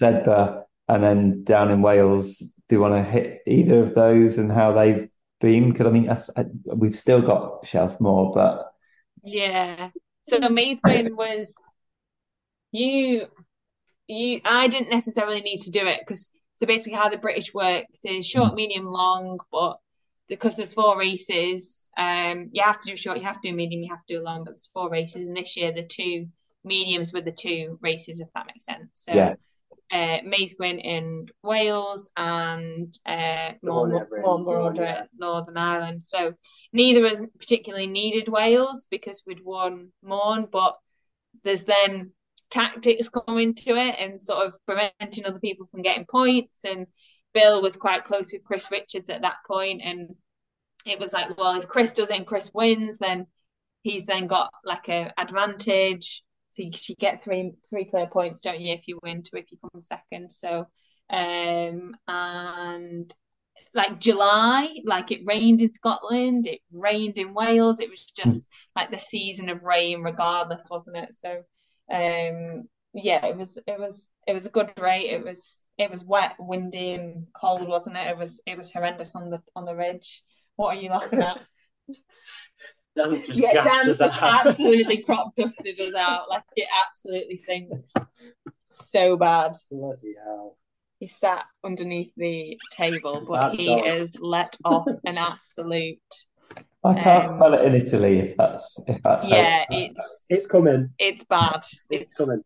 Sedbergh, 0.01 0.65
and 0.89 1.03
then 1.03 1.45
down 1.45 1.71
in 1.71 1.83
Wales. 1.83 2.39
Do 2.69 2.77
you 2.77 2.81
want 2.81 2.95
to 2.95 3.11
hit 3.11 3.41
either 3.47 3.83
of 3.83 3.95
those 3.95 4.37
and 4.39 4.53
how 4.53 4.73
they've 4.73 5.09
been? 5.41 5.71
Because 5.73 5.87
I 5.87 5.91
mean, 5.91 6.07
that's, 6.07 6.31
I, 6.37 6.45
we've 6.67 6.95
still 6.97 7.23
got 7.23 7.67
Shelf 7.67 8.01
Moor, 8.01 8.33
but 8.35 8.73
Yeah. 9.23 9.91
So 10.27 10.39
Maidstone 10.51 11.17
was 11.17 11.55
you 12.71 13.27
you 14.07 14.41
I 14.45 14.69
didn't 14.69 14.91
necessarily 14.91 15.41
need 15.41 15.63
to 15.63 15.71
do 15.71 15.87
it 15.87 16.01
because 16.01 16.31
so 16.57 16.67
basically 16.67 16.99
how 16.99 17.09
the 17.09 17.19
British 17.19 17.55
works 17.55 18.05
is 18.05 18.27
short, 18.27 18.55
medium, 18.55 18.87
long, 18.87 19.39
but 19.53 19.79
because 20.29 20.57
there's 20.57 20.75
four 20.75 20.99
races, 20.99 21.89
um 21.97 22.51
you 22.53 22.63
have 22.63 22.81
to 22.81 22.91
do 22.91 22.97
short, 22.97 23.19
you 23.19 23.25
have 23.25 23.41
to 23.41 23.51
do 23.51 23.57
medium, 23.57 23.83
you 23.83 23.91
have 23.91 24.05
to 24.07 24.17
do 24.19 24.23
long, 24.23 24.45
but 24.45 24.51
there's 24.53 24.71
four 24.73 24.91
races 24.91 25.25
and 25.25 25.37
this 25.37 25.57
year 25.57 25.73
the 25.73 25.85
two 25.85 26.27
mediums 26.65 27.13
were 27.13 27.23
the 27.23 27.33
two 27.33 27.79
races, 27.83 28.21
if 28.21 28.29
that 28.35 28.47
makes 28.47 28.65
sense. 28.67 28.91
So 28.95 29.13
Yeah. 29.13 29.35
Uh 29.91 30.21
Maesgwyn 30.21 30.81
in 30.83 31.27
Wales 31.43 32.11
and 32.17 32.95
uh 33.07 33.53
The 33.63 33.73
one 33.73 33.91
Mor- 33.91 34.61
over 34.71 35.09
Northern, 35.17 35.57
Ireland. 35.57 36.03
So 36.03 36.35
neither 36.73 37.05
of 37.05 37.13
us 37.13 37.23
particularly 37.39 37.87
needed 37.87 38.29
Wales 38.29 38.87
because 38.91 39.23
we'd 39.27 39.45
won 39.45 39.93
Mourne, 40.03 40.47
but 40.51 40.77
there's 41.45 41.65
then 41.65 42.13
tactics 42.51 43.09
coming 43.09 43.55
to 43.55 43.77
it 43.77 43.97
and 43.99 44.21
sort 44.21 44.47
of 44.47 44.55
preventing 44.67 45.25
other 45.27 45.41
people 45.41 45.67
from 45.71 45.83
getting 45.83 46.07
points. 46.07 46.65
And 46.65 46.87
Bill 47.35 47.63
was 47.63 47.77
quite 47.77 48.05
close 48.05 48.33
with 48.33 48.45
Chris 48.45 48.71
Richards 48.71 49.11
at 49.11 49.23
that 49.23 49.37
point, 49.47 49.83
and 49.85 50.15
it 50.87 50.99
was 50.99 51.13
like, 51.13 51.37
well, 51.37 51.61
if 51.61 51.69
Chris 51.69 51.93
does 51.93 52.11
it 52.11 52.17
and 52.17 52.27
Chris 52.27 52.51
wins, 52.53 52.99
then 52.99 53.27
he's 53.83 54.07
then 54.07 54.27
got 54.27 54.51
like 54.65 54.89
a 54.89 55.13
advantage. 55.17 56.23
So 56.59 56.83
you, 56.89 56.97
get 56.97 57.23
three 57.25 57.53
three 57.71 57.85
clear 57.85 58.09
points, 58.09 58.43
don't 58.43 58.61
you, 58.61 58.75
if 58.75 58.89
you 58.89 58.99
win 59.03 59.23
to 59.23 59.39
if 59.39 59.51
you 59.53 59.59
come 59.61 59.83
second. 59.83 60.33
So 60.33 60.67
um 61.11 61.97
and 62.07 63.15
like 63.75 64.01
July, 64.01 64.69
like 64.85 65.11
it 65.11 65.23
rained 65.25 65.61
in 65.61 65.73
Scotland, 65.73 66.47
it 66.47 66.61
rained 66.73 67.17
in 67.19 67.35
Wales. 67.35 67.81
It 67.81 67.91
was 67.91 68.05
just 68.05 68.49
like 68.75 68.91
the 68.91 68.99
season 68.99 69.49
of 69.49 69.63
rain, 69.63 70.03
regardless, 70.03 70.69
wasn't 70.71 70.97
it? 70.97 71.15
So, 71.15 71.43
um, 71.93 72.69
yeah, 72.95 73.27
it 73.27 73.37
was, 73.37 73.59
it 73.67 73.79
was, 73.79 74.09
it 74.27 74.33
was 74.33 74.47
a 74.47 74.51
good 74.51 74.73
rate. 74.79 75.11
It 75.11 75.25
was, 75.25 75.67
it 75.79 75.91
was 75.91 76.05
wet, 76.05 76.35
windy, 76.39 76.93
and 76.95 77.27
cold, 77.35 77.69
wasn't 77.69 77.97
it? 77.97 78.09
It 78.09 78.19
was, 78.19 78.41
it 78.47 78.57
was 78.57 78.71
horrendous 78.73 79.15
on 79.15 79.31
the 79.31 79.43
on 79.55 79.65
the 79.65 79.77
ridge. 79.77 80.23
What 80.57 80.77
are 80.77 80.81
you 80.81 80.91
laughing 80.91 81.23
at? 81.23 81.41
Dan 82.99 83.17
just 83.21 83.39
Yeah, 83.39 83.53
gassed 83.53 83.75
Dan 83.75 83.85
just 83.87 84.01
absolutely 84.23 85.03
crop 85.03 85.35
dusted 85.37 85.81
us 85.81 85.95
out. 85.95 86.29
Like 86.29 86.43
it 86.57 86.69
absolutely 86.87 87.37
stinks. 87.37 87.95
So 88.75 89.17
bad. 89.17 89.55
Bloody 89.71 90.15
hell. 90.25 90.57
He 91.01 91.07
sat 91.07 91.45
underneath 91.65 92.13
the 92.17 92.59
table, 92.73 93.25
but 93.29 93.51
Bad 93.51 93.57
he 93.57 93.67
dog. 93.67 93.87
is 93.87 94.17
let 94.21 94.57
off 94.65 94.87
an 95.05 95.17
absolute. 95.19 95.99
I 96.85 96.95
can't 96.95 97.29
Um, 97.29 97.37
spell 97.37 97.55
it 97.55 97.65
in 97.65 97.75
Italy 97.75 98.19
if 98.21 98.37
that's 98.37 98.77
if 98.87 99.03
that's 99.03 99.29
Yeah, 99.29 99.65
it's 99.71 100.27
It's 100.29 100.47
coming. 100.47 100.91
it's 100.99 101.25
bad. 101.25 101.57
It's 101.59 101.85
It's 101.91 102.17
coming. 102.17 102.43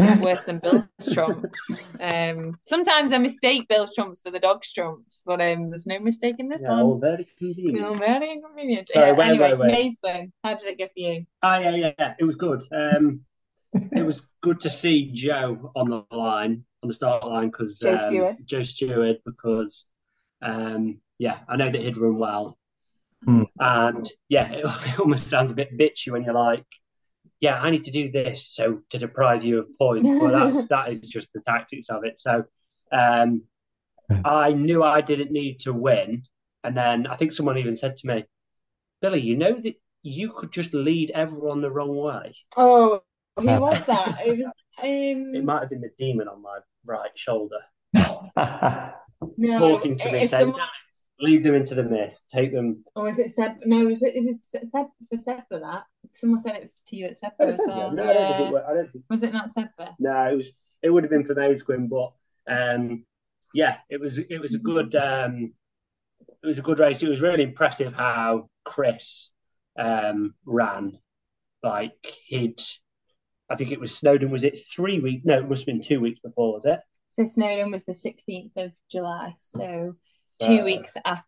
It's 0.00 0.18
worse 0.20 0.44
than 0.44 0.58
Bill's 0.58 0.86
trumps. 1.12 1.70
Um, 2.00 2.58
sometimes 2.64 3.12
I 3.12 3.18
mistake 3.18 3.68
Bill's 3.68 3.94
trumps 3.94 4.22
for 4.22 4.30
the 4.30 4.40
dog's 4.40 4.72
trumps, 4.72 5.22
but 5.24 5.40
um, 5.40 5.70
there's 5.70 5.86
no 5.86 5.98
mistake 5.98 6.36
in 6.38 6.48
this 6.48 6.62
Yeah, 6.62 6.70
one. 6.70 6.80
all 6.80 6.98
very 6.98 7.26
convenient. 7.38 7.78
No, 7.80 7.94
very 7.94 8.32
inconvenient. 8.32 8.88
Sorry, 8.88 9.08
Yeah, 9.08 9.12
wait, 9.12 9.28
anyway, 9.28 9.52
wait, 9.54 9.58
wait. 9.58 9.96
Maysburn, 10.04 10.32
how 10.42 10.54
did 10.54 10.66
it 10.68 10.78
go 10.78 10.86
for 10.86 10.92
you? 10.96 11.26
Ah, 11.42 11.58
yeah, 11.58 11.74
yeah, 11.74 11.92
yeah. 11.98 12.14
It 12.18 12.24
was 12.24 12.36
good. 12.36 12.62
Um, 12.72 13.20
it 13.94 14.02
was 14.02 14.22
good 14.40 14.60
to 14.60 14.70
see 14.70 15.10
Joe 15.12 15.72
on 15.76 15.88
the 15.90 16.04
line, 16.10 16.64
on 16.82 16.88
the 16.88 16.94
start 16.94 17.24
line, 17.26 17.48
because 17.50 17.78
Joe 17.78 17.94
um, 17.96 18.08
Stewart. 18.08 18.36
Joe 18.44 18.62
Stewart, 18.62 19.16
because 19.24 19.86
um, 20.42 20.98
yeah, 21.18 21.38
I 21.48 21.56
know 21.56 21.70
that 21.70 21.80
he'd 21.80 21.96
run 21.98 22.16
well, 22.18 22.56
Hmm. 23.24 23.42
and 23.58 24.10
yeah, 24.30 24.50
it, 24.50 24.64
it 24.86 24.98
almost 24.98 25.28
sounds 25.28 25.50
a 25.50 25.54
bit 25.54 25.76
bitchy 25.76 26.10
when 26.10 26.24
you're 26.24 26.32
like, 26.34 26.64
yeah, 27.40 27.60
I 27.60 27.70
need 27.70 27.84
to 27.84 27.90
do 27.90 28.10
this 28.10 28.48
so 28.54 28.80
to 28.90 28.98
deprive 28.98 29.44
you 29.44 29.60
of 29.60 29.78
points. 29.78 30.08
Well, 30.18 30.32
that's 30.32 30.64
that 30.70 30.92
is 30.92 31.08
just 31.08 31.28
the 31.34 31.40
tactics 31.40 31.88
of 31.90 32.04
it. 32.04 32.20
So, 32.20 32.44
um, 32.92 33.42
I 34.24 34.52
knew 34.52 34.82
I 34.82 35.00
didn't 35.00 35.32
need 35.32 35.60
to 35.60 35.72
win, 35.72 36.24
and 36.64 36.76
then 36.76 37.06
I 37.06 37.16
think 37.16 37.32
someone 37.32 37.58
even 37.58 37.76
said 37.76 37.96
to 37.98 38.06
me, 38.06 38.24
Billy, 39.00 39.20
you 39.20 39.36
know 39.36 39.58
that 39.60 39.74
you 40.02 40.32
could 40.32 40.52
just 40.52 40.74
lead 40.74 41.10
everyone 41.12 41.60
the 41.60 41.70
wrong 41.70 41.96
way. 41.96 42.34
Oh, 42.56 43.02
who 43.36 43.46
was 43.46 43.84
that? 43.86 44.20
It 44.26 44.38
was 44.38 44.52
It 44.82 45.38
um 45.38 45.44
might 45.44 45.60
have 45.60 45.70
been 45.70 45.80
the 45.80 45.90
demon 45.98 46.28
on 46.28 46.42
my 46.42 46.58
right 46.84 47.10
shoulder 47.14 47.58
no, 47.94 48.92
talking 49.58 49.96
to 49.98 50.04
it- 50.04 50.12
me, 50.12 50.18
it's 50.20 50.30
saying, 50.30 50.46
someone. 50.46 50.68
Lead 51.20 51.44
them 51.44 51.54
into 51.54 51.74
the 51.74 51.82
mist, 51.82 52.24
take 52.32 52.52
them. 52.52 52.82
Or 52.94 53.04
was 53.04 53.18
it 53.18 53.30
Seb? 53.30 53.58
No, 53.66 53.84
was 53.84 54.02
it? 54.02 54.14
It 54.16 54.24
was 54.24 54.46
Seb 54.50 54.86
for 55.10 55.16
Seb 55.18 55.40
for 55.48 55.58
that. 55.60 55.84
Someone 56.12 56.40
said 56.40 56.56
it 56.56 56.72
to 56.86 56.96
you 56.96 57.06
at 57.06 57.18
Seb 57.18 57.32
as 57.40 57.58
well. 57.66 57.92
No, 57.92 58.02
I 58.04 58.12
don't 58.14 58.36
think 58.36 58.48
it 58.48 58.52
wa- 58.52 58.64
I 58.70 58.74
don't 58.74 58.92
think 58.92 59.04
Was 59.10 59.22
it 59.22 59.32
not 59.32 59.52
Seb? 59.52 59.68
No, 59.98 60.30
it 60.30 60.36
was. 60.36 60.52
It 60.82 60.88
would 60.90 61.04
have 61.04 61.10
been 61.10 61.26
for 61.26 61.34
Maidstone, 61.34 61.88
but 61.88 62.12
um, 62.48 63.04
yeah, 63.52 63.78
it 63.90 64.00
was. 64.00 64.18
It 64.18 64.40
was 64.40 64.54
a 64.54 64.58
good. 64.58 64.94
Um, 64.94 65.52
it 66.42 66.46
was 66.46 66.58
a 66.58 66.62
good 66.62 66.78
race. 66.78 67.02
It 67.02 67.08
was 67.08 67.20
really 67.20 67.42
impressive 67.42 67.92
how 67.92 68.48
Chris 68.64 69.28
um, 69.78 70.34
ran. 70.46 70.98
Like 71.62 72.16
he'd, 72.24 72.62
I 73.50 73.56
think 73.56 73.72
it 73.72 73.80
was 73.80 73.94
Snowdon. 73.94 74.30
Was 74.30 74.44
it 74.44 74.60
three 74.74 75.00
weeks? 75.00 75.26
No, 75.26 75.38
it 75.38 75.48
must 75.48 75.60
have 75.62 75.66
been 75.66 75.82
two 75.82 76.00
weeks 76.00 76.20
before. 76.20 76.54
Was 76.54 76.64
it? 76.64 76.80
So 77.16 77.26
Snowdon 77.34 77.70
was 77.70 77.84
the 77.84 77.92
16th 77.92 78.52
of 78.56 78.72
July, 78.90 79.36
so 79.42 79.96
two 80.40 80.60
Uh, 80.60 80.64
weeks 80.64 80.96
after 81.04 81.24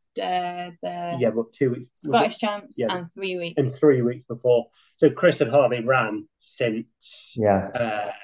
the 0.83 1.17
Yeah, 1.21 1.31
but 1.31 1.53
two 1.53 1.71
weeks. 1.71 2.03
was 2.03 2.05
it? 2.05 2.09
Scottish 2.09 2.39
champs 2.39 2.79
Yeah. 2.79 2.87
and 2.97 3.13
three 3.15 3.37
weeks. 3.39 3.55
And 3.59 3.73
three 3.73 4.03
weeks 4.03 4.27
before. 4.27 4.67
So 4.99 5.11
Chris 5.11 5.39
had 5.39 5.49
hardly 5.49 5.83
ran 5.85 6.29
since 6.41 7.33
yeah. 7.35 7.69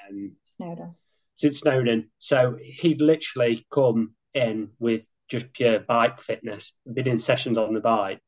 um, 0.09 0.35
Snowdon. 0.57 0.95
since 1.35 1.59
Snowdon. 1.59 2.09
So 2.19 2.57
he'd 2.61 3.01
literally 3.01 3.65
come 3.71 4.15
in 4.33 4.71
with 4.79 5.07
just 5.29 5.51
pure 5.53 5.79
bike 5.79 6.21
fitness, 6.21 6.73
been 6.91 7.07
in 7.07 7.19
sessions 7.19 7.57
on 7.57 7.73
the 7.73 7.79
bike. 7.81 8.21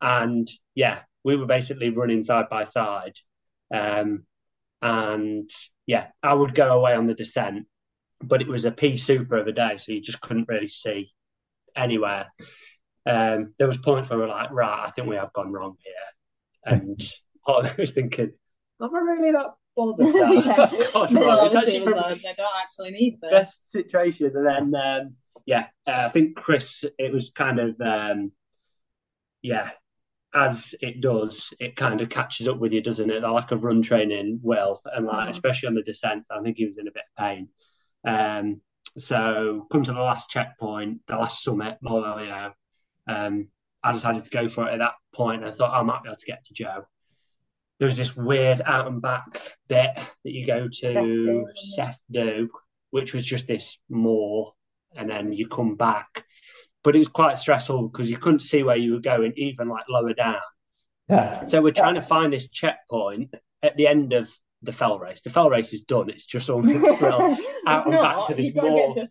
And 0.00 0.50
yeah, 0.74 1.00
we 1.24 1.36
were 1.36 1.46
basically 1.46 1.90
running 1.90 2.22
side 2.22 2.48
by 2.50 2.64
side. 2.64 3.14
Um, 3.74 4.26
and 4.82 5.50
yeah, 5.86 6.08
I 6.22 6.34
would 6.34 6.54
go 6.54 6.78
away 6.78 6.94
on 6.94 7.06
the 7.06 7.14
descent, 7.14 7.66
but 8.22 8.40
it 8.42 8.48
was 8.48 8.64
a 8.64 8.70
pea 8.70 8.96
super 8.96 9.36
of 9.36 9.46
a 9.46 9.52
day, 9.52 9.78
so 9.78 9.92
you 9.92 10.00
just 10.00 10.20
couldn't 10.20 10.48
really 10.48 10.68
see 10.68 11.12
anywhere. 11.76 12.26
Um, 13.04 13.54
there 13.58 13.68
was 13.68 13.78
points 13.78 14.10
where 14.10 14.18
we 14.18 14.24
are 14.24 14.28
like, 14.28 14.50
right, 14.50 14.86
I 14.86 14.90
think 14.90 15.08
we 15.08 15.16
have 15.16 15.32
gone 15.32 15.52
wrong 15.52 15.76
here. 15.82 16.74
And 16.74 17.00
I 17.46 17.74
was 17.78 17.90
thinking, 17.92 18.32
am 18.82 18.94
I 18.94 18.98
really 18.98 19.32
that 19.32 19.54
bothered 19.76 20.06
now? 20.14 20.32
yeah. 20.32 20.70
God, 20.92 21.14
right, 21.14 21.46
it's 21.46 21.54
actually 21.54 21.80
like, 21.84 22.24
I 22.26 22.34
don't 22.36 22.48
actually 22.62 22.90
need 22.90 23.18
this. 23.20 23.30
best 23.30 23.70
situation. 23.70 24.32
And 24.34 24.46
then, 24.74 24.80
um, 24.80 25.14
yeah, 25.44 25.66
uh, 25.86 26.06
I 26.06 26.08
think 26.08 26.34
Chris, 26.36 26.84
it 26.98 27.12
was 27.12 27.30
kind 27.30 27.60
of, 27.60 27.80
um, 27.80 28.32
yeah, 29.42 29.70
as 30.34 30.74
it 30.82 31.00
does, 31.00 31.54
it 31.60 31.76
kind 31.76 32.00
of 32.00 32.08
catches 32.08 32.48
up 32.48 32.58
with 32.58 32.72
you, 32.72 32.82
doesn't 32.82 33.10
it? 33.10 33.20
The 33.20 33.30
lack 33.30 33.52
of 33.52 33.62
run 33.62 33.80
training 33.82 34.40
will, 34.42 34.82
and 34.84 35.06
like 35.06 35.28
Mhm. 35.28 35.30
especially 35.30 35.68
on 35.68 35.74
the 35.74 35.82
descent, 35.82 36.24
I 36.30 36.40
think 36.42 36.56
he 36.56 36.66
was 36.66 36.78
in 36.78 36.88
a 36.88 36.90
bit 36.90 37.04
of 37.16 37.24
pain. 37.24 37.48
Um, 38.04 38.60
so 38.96 39.66
come 39.70 39.84
to 39.84 39.92
the 39.92 40.00
last 40.00 40.30
checkpoint, 40.30 41.00
the 41.06 41.16
last 41.16 41.42
summit, 41.42 41.78
Lolio. 41.84 42.52
Um, 43.06 43.48
I 43.82 43.92
decided 43.92 44.24
to 44.24 44.30
go 44.30 44.48
for 44.48 44.68
it 44.68 44.74
at 44.74 44.78
that 44.78 44.94
point, 45.14 45.42
point. 45.42 45.44
I 45.44 45.56
thought 45.56 45.78
I 45.78 45.82
might 45.82 46.02
be 46.02 46.08
able 46.08 46.16
to 46.16 46.26
get 46.26 46.44
to 46.44 46.54
Joe. 46.54 46.86
There 47.78 47.86
was 47.86 47.96
this 47.96 48.16
weird 48.16 48.62
out 48.64 48.86
and 48.86 49.02
back 49.02 49.40
bit 49.68 49.90
that 49.94 50.32
you 50.32 50.46
go 50.46 50.68
to 50.68 50.86
Cefn 50.86 50.94
Du, 50.94 51.46
Sefdu, 51.78 52.48
which 52.90 53.12
was 53.12 53.24
just 53.24 53.46
this 53.46 53.78
moor, 53.88 54.54
and 54.94 55.10
then 55.10 55.32
you 55.32 55.46
come 55.48 55.76
back. 55.76 56.24
But 56.82 56.96
it 56.96 57.00
was 57.00 57.08
quite 57.08 57.36
stressful 57.38 57.88
because 57.88 58.08
you 58.08 58.16
couldn't 58.16 58.40
see 58.40 58.62
where 58.62 58.76
you 58.76 58.94
were 58.94 59.00
going, 59.00 59.32
even 59.36 59.68
like 59.68 59.84
lower 59.88 60.14
down. 60.14 60.40
Yeah. 61.08 61.44
So 61.44 61.60
we're 61.60 61.72
trying 61.72 61.96
to 61.96 62.02
find 62.02 62.32
this 62.32 62.48
checkpoint 62.48 63.34
at 63.62 63.76
the 63.76 63.86
end 63.86 64.12
of 64.12 64.30
the 64.66 64.72
fell 64.72 64.98
race. 64.98 65.20
The 65.24 65.30
fell 65.30 65.48
race 65.48 65.72
is 65.72 65.80
done. 65.82 66.10
It's 66.10 66.26
just 66.26 66.50
all 66.50 66.62
thrill 66.98 67.36
out 67.66 67.86
and 67.86 67.94
back 67.94 68.26
to 68.28 68.34
this 68.34 68.46
You've 68.46 68.54
to. 68.54 69.08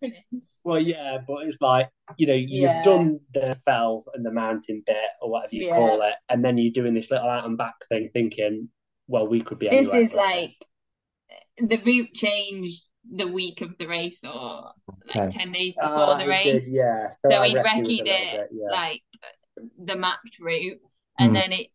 Well, 0.64 0.80
yeah, 0.80 1.18
but 1.28 1.48
it's 1.48 1.60
like 1.62 1.90
you 2.18 2.28
know 2.28 2.34
you've 2.36 2.50
Yeah. 2.70 2.84
done 2.84 3.20
the 3.34 3.58
fell 3.66 4.06
and 4.14 4.26
the 4.26 4.32
mountain 4.32 4.84
bit 4.86 4.96
or 5.22 5.32
whatever 5.32 5.56
you 5.56 5.68
Yeah. 5.68 5.76
call 5.76 6.02
it, 6.02 6.14
and 6.30 6.44
then 6.46 6.58
you're 6.58 6.74
doing 6.74 6.94
this 6.94 7.10
little 7.10 7.28
out 7.30 7.46
and 7.46 7.58
back 7.58 7.76
thing, 7.90 8.10
thinking, 8.14 8.70
well, 9.08 9.28
we 9.28 9.42
could 9.42 9.58
be 9.60 9.70
This 9.70 9.88
is 9.94 10.14
like 10.14 10.56
the 11.58 11.78
route 11.78 12.14
changed 12.14 12.84
the 13.10 13.28
week 13.28 13.62
of 13.62 13.78
the 13.78 13.88
race 13.88 14.24
or 14.24 14.72
like 15.08 15.16
Okay. 15.28 15.30
10 15.30 15.52
days 15.52 15.76
before 15.76 15.98
Ah, 15.98 16.18
the 16.18 16.24
it 16.30 16.44
did, 16.44 16.56
race. 16.56 16.74
yeah. 16.74 17.10
So 17.26 17.38
I 17.42 17.48
he 17.50 17.56
reckon 17.56 17.84
was 17.84 17.90
a 17.90 17.94
recceed 17.94 18.06
little 18.06 18.14
it 18.14 18.32
bit, 18.32 18.50
yeah. 18.54 18.72
like 18.72 19.04
the 19.84 19.96
mapped 19.96 20.40
route, 20.40 20.82
and 21.20 21.32
Mm. 21.32 21.34
then 21.34 21.52
it 21.54 21.68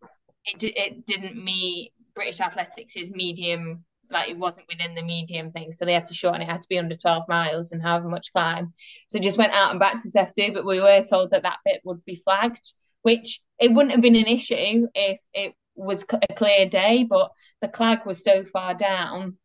it 0.45 0.65
it 0.65 1.07
didn't 1.07 1.43
meet 1.43 1.93
British 2.15 2.41
Athletics' 2.41 2.97
is 2.97 3.11
medium. 3.11 3.85
Like 4.11 4.29
it 4.31 4.39
wasn't 4.39 4.67
within 4.69 4.95
the 4.97 5.03
medium 5.03 5.53
thing, 5.53 5.73
so 5.73 5.85
they 5.85 5.95
had 5.95 6.07
to 6.07 6.15
shorten 6.15 6.41
it. 6.43 6.45
it 6.45 6.51
had 6.51 6.63
to 6.63 6.69
be 6.69 6.79
under 6.79 6.97
twelve 6.97 7.29
miles 7.29 7.71
and 7.71 7.81
however 7.81 8.09
much 8.09 8.33
climb. 8.33 8.75
So 9.09 9.21
just 9.21 9.39
went 9.39 9.53
out 9.53 9.71
and 9.71 9.79
back 9.79 10.03
to 10.03 10.09
Cefn 10.09 10.35
Du, 10.35 10.53
but 10.53 10.67
we 10.67 10.81
were 10.81 11.05
told 11.09 11.31
that 11.31 11.45
that 11.45 11.61
bit 11.65 11.81
would 11.85 12.05
be 12.05 12.21
flagged, 12.25 12.75
which 13.03 13.41
it 13.61 13.73
wouldn't 13.73 13.93
have 13.93 14.03
been 14.03 14.17
an 14.17 14.27
issue 14.27 14.89
if 14.95 15.21
it 15.33 15.55
was 15.77 16.05
a 16.11 16.35
clear 16.35 16.67
day. 16.67 17.07
But 17.09 17.31
the 17.61 17.69
clag 17.69 18.05
was 18.05 18.25
so 18.25 18.45
far 18.45 18.75
down, 18.75 19.39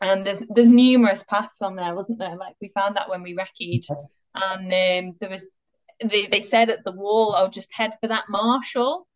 and 0.00 0.26
there's 0.26 0.42
there's 0.48 0.72
numerous 0.72 1.22
paths 1.28 1.62
on 1.62 1.76
there, 1.76 1.94
wasn't 1.94 2.18
there? 2.18 2.36
Like 2.36 2.56
we 2.60 2.72
found 2.74 2.96
that 2.96 3.08
when 3.08 3.22
we 3.22 3.36
recceed, 3.36 3.86
and 4.34 4.64
um, 4.64 5.16
there 5.20 5.30
was 5.30 5.54
they, 6.04 6.26
they 6.26 6.40
said 6.40 6.70
at 6.70 6.84
the 6.84 6.92
wall, 6.92 7.34
"Oh, 7.36 7.48
just 7.48 7.72
head 7.72 7.92
for 8.00 8.08
that 8.08 8.24
marshal," 8.28 9.06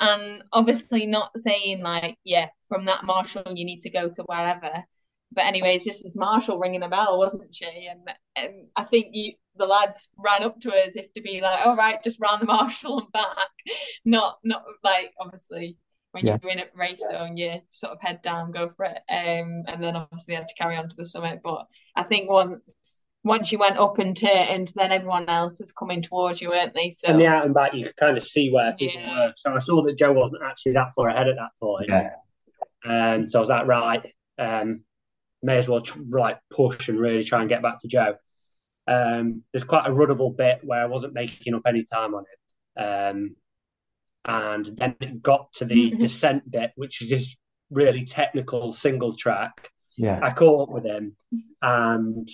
and 0.00 0.42
obviously 0.52 1.06
not 1.06 1.38
saying 1.38 1.82
like, 1.82 2.18
"Yeah, 2.24 2.48
from 2.68 2.86
that 2.86 3.04
marshal 3.04 3.44
you 3.54 3.64
need 3.64 3.82
to 3.82 3.90
go 3.90 4.08
to 4.08 4.22
wherever." 4.24 4.84
But 5.32 5.44
anyway, 5.46 5.76
it's 5.76 5.84
just 5.84 6.04
as 6.04 6.16
marshall 6.16 6.58
ringing 6.58 6.82
a 6.82 6.88
bell, 6.88 7.18
wasn't 7.18 7.54
she? 7.54 7.88
And 7.90 8.00
and 8.36 8.68
I 8.76 8.84
think 8.84 9.08
you 9.14 9.34
the 9.56 9.66
lads 9.66 10.08
ran 10.16 10.42
up 10.42 10.60
to 10.60 10.70
us 10.72 10.96
if 10.96 11.12
to 11.14 11.22
be 11.22 11.40
like, 11.40 11.66
"All 11.66 11.76
right, 11.76 12.02
just 12.02 12.20
round 12.20 12.42
the 12.42 12.46
marshal 12.46 13.00
and 13.00 13.12
back," 13.12 13.48
not 14.04 14.38
not 14.44 14.64
like 14.82 15.12
obviously 15.20 15.76
when 16.12 16.26
Yeah. 16.26 16.38
you're 16.42 16.50
in 16.50 16.58
a 16.58 16.66
race 16.74 16.98
zone, 16.98 17.36
you 17.36 17.60
sort 17.68 17.92
of 17.92 18.00
head 18.00 18.20
down, 18.22 18.50
go 18.50 18.68
for 18.68 18.84
it. 18.86 18.98
Um, 19.08 19.62
and 19.68 19.80
then 19.82 19.94
obviously 19.94 20.34
had 20.34 20.48
to 20.48 20.54
carry 20.54 20.76
on 20.76 20.88
to 20.88 20.96
the 20.96 21.04
summit. 21.04 21.40
But 21.44 21.66
I 21.94 22.02
think 22.02 22.28
once 22.28 23.02
once 23.22 23.52
you 23.52 23.58
went 23.58 23.76
up 23.76 23.98
into, 23.98 24.28
and 24.28 24.66
turned, 24.66 24.72
then 24.76 24.92
everyone 24.92 25.28
else 25.28 25.60
was 25.60 25.72
coming 25.72 26.02
towards 26.02 26.40
you, 26.40 26.48
weren't 26.48 26.74
they? 26.74 26.90
So 26.90 27.08
And 27.08 27.20
the 27.20 27.26
out 27.26 27.44
and 27.44 27.54
back, 27.54 27.74
you 27.74 27.84
could 27.84 27.96
kind 27.96 28.16
of 28.16 28.26
see 28.26 28.50
where 28.50 28.74
people 28.78 29.00
Yeah. 29.00 29.26
were. 29.26 29.32
So 29.36 29.52
I 29.54 29.58
saw 29.60 29.82
that 29.84 29.98
Joe 29.98 30.12
wasn't 30.12 30.42
actually 30.42 30.72
that 30.72 30.92
far 30.96 31.08
ahead 31.08 31.28
at 31.28 31.36
that 31.36 31.50
point. 31.60 31.88
Yeah. 31.88 32.10
Um, 32.84 33.28
so 33.28 33.38
I 33.38 33.40
was 33.40 33.50
like, 33.50 33.66
right, 33.66 34.14
um, 34.38 34.84
may 35.42 35.58
as 35.58 35.68
well 35.68 35.82
tr- 35.82 36.00
like 36.10 36.38
push 36.50 36.88
and 36.88 36.98
really 36.98 37.24
try 37.24 37.40
and 37.40 37.48
get 37.48 37.62
back 37.62 37.80
to 37.80 37.88
Joe. 37.88 38.16
Um, 38.86 39.42
there's 39.52 39.64
quite 39.64 39.86
a 39.86 39.90
runnable 39.90 40.34
bit 40.34 40.60
where 40.64 40.80
I 40.82 40.86
wasn't 40.86 41.12
making 41.12 41.54
up 41.54 41.62
any 41.66 41.84
time 41.84 42.14
on 42.14 42.24
it. 42.24 42.80
Um, 42.82 43.36
and 44.24 44.66
then 44.66 44.96
it 45.00 45.22
got 45.22 45.52
to 45.54 45.64
the 45.66 45.92
Mhm. 45.92 45.98
descent 46.00 46.50
bit, 46.50 46.72
which 46.76 47.02
is 47.02 47.10
this 47.10 47.36
really 47.70 48.04
technical 48.04 48.72
single 48.72 49.14
track. 49.14 49.70
Yeah. 49.96 50.20
I 50.22 50.32
caught 50.32 50.68
up 50.68 50.74
with 50.74 50.84
him, 50.84 51.16
and 51.62 52.28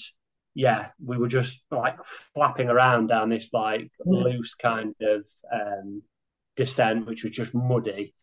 yeah, 0.56 0.88
we 1.04 1.18
were 1.18 1.28
just 1.28 1.60
like 1.70 1.98
flapping 2.32 2.70
around 2.70 3.08
down 3.08 3.28
this 3.28 3.50
like 3.52 3.90
loose 4.06 4.54
kind 4.54 4.94
of 5.02 5.24
um, 5.52 6.02
descent, 6.56 7.06
which 7.06 7.22
was 7.22 7.32
just 7.32 7.52
muddy. 7.54 8.14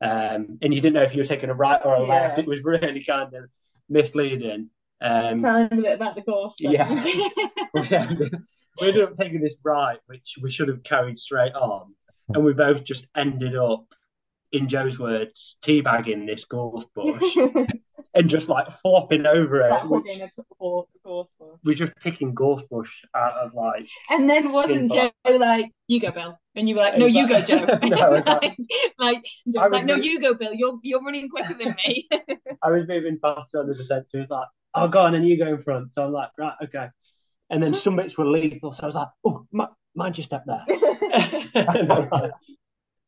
Um, 0.00 0.58
and 0.62 0.72
you 0.72 0.80
didn't 0.80 0.94
know 0.94 1.02
if 1.02 1.14
you 1.14 1.20
were 1.20 1.26
taking 1.26 1.50
a 1.50 1.54
right 1.54 1.80
or 1.84 1.96
a 1.96 2.06
left. 2.06 2.38
It 2.38 2.46
was 2.46 2.62
really 2.62 3.02
kind 3.02 3.34
of 3.34 3.50
misleading. 3.88 4.70
Um, 5.02 5.42
telling 5.42 5.64
a 5.64 5.76
bit 5.76 5.94
about 5.94 6.14
the 6.14 6.22
course. 6.22 6.54
then. 6.60 6.72
Yeah. 6.72 7.04
we 7.74 7.80
we 8.80 8.88
ended 8.88 9.02
up 9.02 9.16
taking 9.16 9.40
this 9.40 9.56
right, 9.64 9.98
which 10.06 10.36
we 10.40 10.52
should 10.52 10.68
have 10.68 10.84
carried 10.84 11.18
straight 11.18 11.54
on, 11.54 11.92
and 12.32 12.44
we 12.44 12.52
both 12.52 12.84
just 12.84 13.08
ended 13.16 13.56
up, 13.56 13.84
in 14.52 14.68
Joe's 14.68 14.96
words, 14.96 15.56
teabagging 15.64 16.24
this 16.26 16.44
gorse 16.44 16.84
bush 16.94 17.36
and 18.14 18.28
just 18.28 18.48
like 18.48 18.70
flopping 18.80 19.24
over 19.26 19.58
It's 19.58 19.66
it. 19.84 19.88
which- 19.90 20.02
hugging 20.06 20.22
a 20.22 20.30
course, 20.58 20.88
course 21.04 21.32
bush. 21.38 21.58
we're 21.64 21.74
just 21.74 21.94
picking 21.96 22.34
gorse 22.34 22.62
bush 22.70 23.02
out 23.14 23.34
of 23.34 23.54
like 23.54 23.86
And 24.10 24.28
then 24.28 24.52
wasn't 24.52 24.92
Joe 24.92 25.10
like, 25.24 25.70
you 25.88 26.00
go, 26.00 26.10
Bill? 26.10 26.38
And 26.56 26.68
you 26.68 26.74
were 26.74 26.80
like, 26.82 26.98
no, 26.98 27.06
you 27.06 27.28
go, 27.28 27.40
Joe. 27.40 27.66
No, 27.82 28.10
like, 28.26 28.56
like, 28.98 29.24
Joe 29.52 29.62
was 29.62 29.72
like, 29.72 29.84
no, 29.84 29.94
you 29.94 30.20
go, 30.20 30.34
Bill. 30.34 30.52
You're 30.52 30.78
you're 30.82 31.02
running 31.02 31.28
quicker 31.28 31.54
than 31.54 31.76
me. 31.86 32.08
I 32.62 32.70
was 32.70 32.86
moving 32.88 33.18
faster 33.22 33.60
on 33.60 33.68
the 33.68 33.74
descent, 33.74 34.10
so 34.10 34.18
he 34.18 34.22
was 34.22 34.30
like, 34.30 34.48
"Oh, 34.74 34.88
go 34.88 35.00
on, 35.00 35.14
and 35.14 35.26
you 35.26 35.38
go 35.38 35.46
in 35.46 35.62
front." 35.62 35.94
So 35.94 36.04
I'm 36.04 36.12
like, 36.12 36.30
"Right, 36.36 36.52
okay." 36.64 36.88
And 37.48 37.62
then 37.62 37.72
some 37.72 37.96
bits 37.96 38.18
were 38.18 38.26
lethal, 38.26 38.72
so 38.72 38.82
I 38.82 38.86
was 38.86 38.94
like, 38.96 39.08
"Oh, 39.24 39.46
mi- 39.52 39.64
mind 39.94 40.18
your 40.18 40.24
step 40.24 40.44
there." 40.46 40.64
and 41.54 41.88
like- 41.88 42.32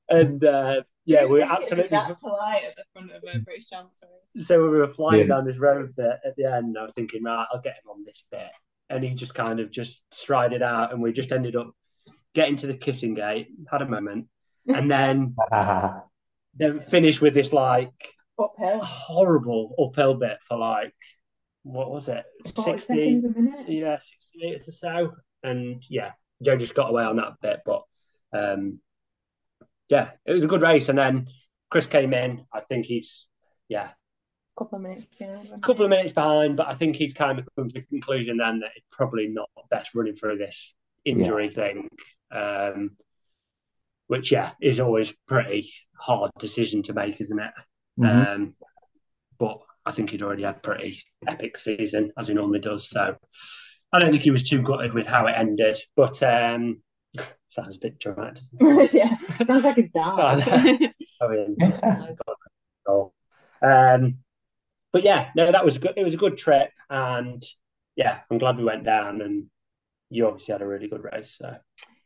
and, 0.08 0.44
uh, 0.44 0.82
yeah, 1.04 1.24
we 1.24 1.38
were 1.40 1.42
absolutely. 1.42 1.88
that 1.88 2.20
polite 2.20 2.62
at 2.64 2.76
the 2.76 2.84
front 2.92 3.10
of 3.12 3.22
a 3.22 3.38
British 3.40 3.68
Chancery. 3.68 4.08
So 4.42 4.62
we 4.62 4.78
were 4.78 4.88
flying 4.88 5.20
Yeah. 5.22 5.26
down 5.36 5.44
this 5.46 5.58
road 5.58 5.94
bit 5.96 6.18
at 6.24 6.36
the 6.36 6.44
end. 6.44 6.76
I 6.78 6.82
was 6.84 6.92
thinking, 6.94 7.22
right, 7.24 7.46
I'll 7.52 7.60
get 7.60 7.74
him 7.74 7.90
on 7.90 8.04
this 8.04 8.22
bit, 8.30 8.50
and 8.90 9.02
he 9.04 9.10
just 9.14 9.34
kind 9.34 9.60
of 9.60 9.70
just 9.70 10.00
strided 10.12 10.62
out, 10.62 10.92
and 10.92 11.02
we 11.02 11.12
just 11.12 11.32
ended 11.32 11.56
up 11.56 11.70
getting 12.34 12.56
to 12.56 12.66
the 12.66 12.74
kissing 12.74 13.14
gate, 13.14 13.48
had 13.70 13.82
a 13.82 13.86
moment, 13.88 14.26
and 14.66 14.90
then 14.90 15.34
then 16.54 16.80
finished 16.80 17.20
with 17.20 17.34
this 17.34 17.52
like 17.52 17.92
Uphill. 18.38 18.80
horrible 18.80 19.74
uphill 19.78 20.14
bit 20.14 20.38
for 20.48 20.56
like 20.58 20.94
what 21.64 21.90
was 21.90 22.08
it 22.08 22.24
60 22.46 22.80
seconds 22.80 23.24
a 23.24 23.28
minute. 23.28 23.68
yeah 23.68 23.98
60 23.98 24.38
minutes 24.38 24.68
or 24.68 24.72
so 24.72 25.12
and 25.44 25.82
yeah 25.88 26.10
joe 26.42 26.56
just 26.56 26.74
got 26.74 26.90
away 26.90 27.04
on 27.04 27.16
that 27.16 27.34
bit 27.40 27.60
but 27.64 27.82
um 28.32 28.80
yeah 29.92 30.10
it 30.26 30.32
was 30.32 30.44
a 30.44 30.48
good 30.48 30.62
race 30.62 30.88
and 30.88 30.98
then 30.98 31.28
chris 31.70 31.86
came 31.86 32.12
in 32.14 32.44
i 32.52 32.60
think 32.60 32.86
he's 32.86 33.26
yeah 33.68 33.90
couple 34.58 34.76
of 34.76 34.82
minutes 34.82 35.06
behind. 35.18 35.48
a 35.54 35.58
couple 35.60 35.84
of 35.84 35.90
minutes 35.90 36.12
behind 36.12 36.56
but 36.56 36.66
i 36.66 36.74
think 36.74 36.96
he'd 36.96 37.14
kind 37.14 37.38
of 37.38 37.48
come 37.56 37.68
to 37.68 37.74
the 37.74 37.82
conclusion 37.82 38.36
then 38.36 38.60
that 38.60 38.70
it's 38.76 38.86
probably 38.90 39.28
not 39.28 39.48
best 39.70 39.94
running 39.94 40.14
through 40.14 40.36
this 40.38 40.74
injury 41.04 41.50
thing 41.50 41.88
um 42.30 42.90
which 44.08 44.32
yeah 44.32 44.50
is 44.60 44.80
always 44.80 45.12
pretty 45.26 45.72
hard 45.96 46.30
decision 46.38 46.82
to 46.82 46.92
make 46.92 47.20
isn't 47.20 47.38
it 47.40 47.52
Mhm. 47.98 48.34
um, 48.34 48.54
but 49.38 49.58
I 49.84 49.90
think 49.90 50.10
he'd 50.10 50.22
already 50.22 50.44
had 50.44 50.56
a 50.56 50.60
pretty 50.60 51.02
epic 51.26 51.58
season 51.58 52.12
as 52.16 52.28
he 52.28 52.34
normally 52.34 52.60
does. 52.60 52.88
So 52.88 53.16
I 53.92 53.98
don't 53.98 54.12
think 54.12 54.22
he 54.22 54.30
was 54.30 54.48
too 54.48 54.62
gutted 54.62 54.94
with 54.94 55.06
how 55.06 55.26
it 55.26 55.34
ended. 55.36 55.76
But 55.96 56.22
um, 56.22 56.82
sounds 57.48 57.76
a 57.76 57.80
bit 57.80 57.98
dramatic, 57.98 58.42
doesn't 58.58 58.80
it? 58.80 58.90
yeah, 58.94 59.16
sounds 59.46 59.64
like 59.64 59.78
it's 59.78 59.90
Oh, 59.94 60.16
dark. 60.16 60.44
Mean, 60.46 61.56
goal. 62.86 63.14
Um, 63.62 64.18
but 64.92 65.02
yeah, 65.02 65.30
no, 65.36 65.50
that 65.50 65.64
was 65.64 65.76
a 65.76 65.78
good. 65.78 65.94
It 65.96 66.04
was 66.04 66.14
a 66.14 66.18
good 66.18 66.36
trip, 66.38 66.70
and 66.90 67.42
yeah, 67.96 68.20
I'm 68.30 68.38
glad 68.38 68.56
we 68.56 68.64
went 68.64 68.84
down. 68.84 69.20
And 69.20 69.46
you 70.10 70.26
obviously 70.26 70.52
had 70.52 70.62
a 70.62 70.66
really 70.66 70.88
good 70.88 71.02
race. 71.04 71.36
So 71.40 71.56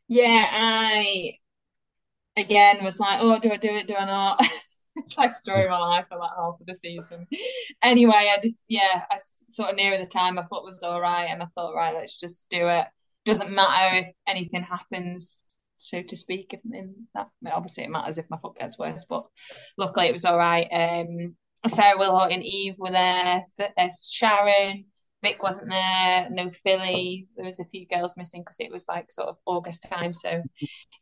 yeah, 0.09 0.47
I 0.51 1.35
again 2.37 2.85
was 2.85 3.01
like, 3.01 3.19
oh, 3.21 3.39
do 3.39 3.51
I 3.51 3.57
do 3.57 3.71
it? 3.71 3.89
Do 3.89 3.95
I 3.95 4.05
not? 4.07 4.47
it's 4.97 5.19
like 5.19 5.35
story 5.35 5.65
of 5.65 5.71
my 5.71 5.79
life 5.79 6.07
for 6.09 6.19
that 6.19 6.31
half 6.37 6.61
of 6.61 6.67
the 6.67 6.75
season. 6.75 7.27
Anyway, 7.83 8.13
I 8.15 8.39
just 8.43 8.63
yeah, 8.69 9.03
I 9.11 9.19
sort 9.49 9.71
of 9.71 9.77
nearer 9.77 9.99
the 9.99 10.07
time 10.07 10.39
I 10.39 10.45
thought 10.45 10.65
was 10.65 10.83
all 10.83 11.01
right, 11.01 11.27
and 11.27 11.43
I 11.43 11.47
thought 11.55 11.75
right, 11.75 11.95
let's 11.95 12.17
just 12.19 12.47
do 12.51 12.69
it. 12.69 12.87
Doesn't 13.27 13.51
matter 13.51 13.97
if 13.97 14.15
anything 14.27 14.63
happens, 14.63 15.45
so 15.77 16.01
to 16.03 16.17
speak. 16.17 16.55
If 16.55 16.61
in 16.73 16.95
that 17.15 17.29
obviously 17.53 17.85
it 17.85 17.91
matters 17.91 18.19
if 18.19 18.31
my 18.31 18.39
foot 18.39 18.59
gets 18.59 18.79
worse, 18.79 19.05
but 19.09 19.27
luckily 19.77 20.07
it 20.07 20.13
was 20.13 20.25
all 20.25 20.39
right. 20.39 20.67
Um, 20.71 21.37
Sarah 21.67 21.99
Wilhot 21.99 22.33
and 22.33 22.45
Eve 22.45 22.77
were 22.79 22.93
there. 22.93 23.41
S- 23.41 23.59
uh, 23.61 23.89
Sharon, 24.11 24.85
Vic 25.23 25.43
wasn't 25.43 25.69
there. 25.69 26.29
No 26.31 26.51
Philly. 26.51 27.29
There 27.37 27.45
was 27.45 27.61
a 27.61 27.65
few 27.65 27.87
girls 27.87 28.17
missing 28.17 28.43
because 28.43 28.61
it 28.61 28.71
was 28.71 28.87
like 28.89 29.11
sort 29.11 29.29
of 29.29 29.37
August 29.45 29.85
time, 29.91 30.13
so 30.13 30.43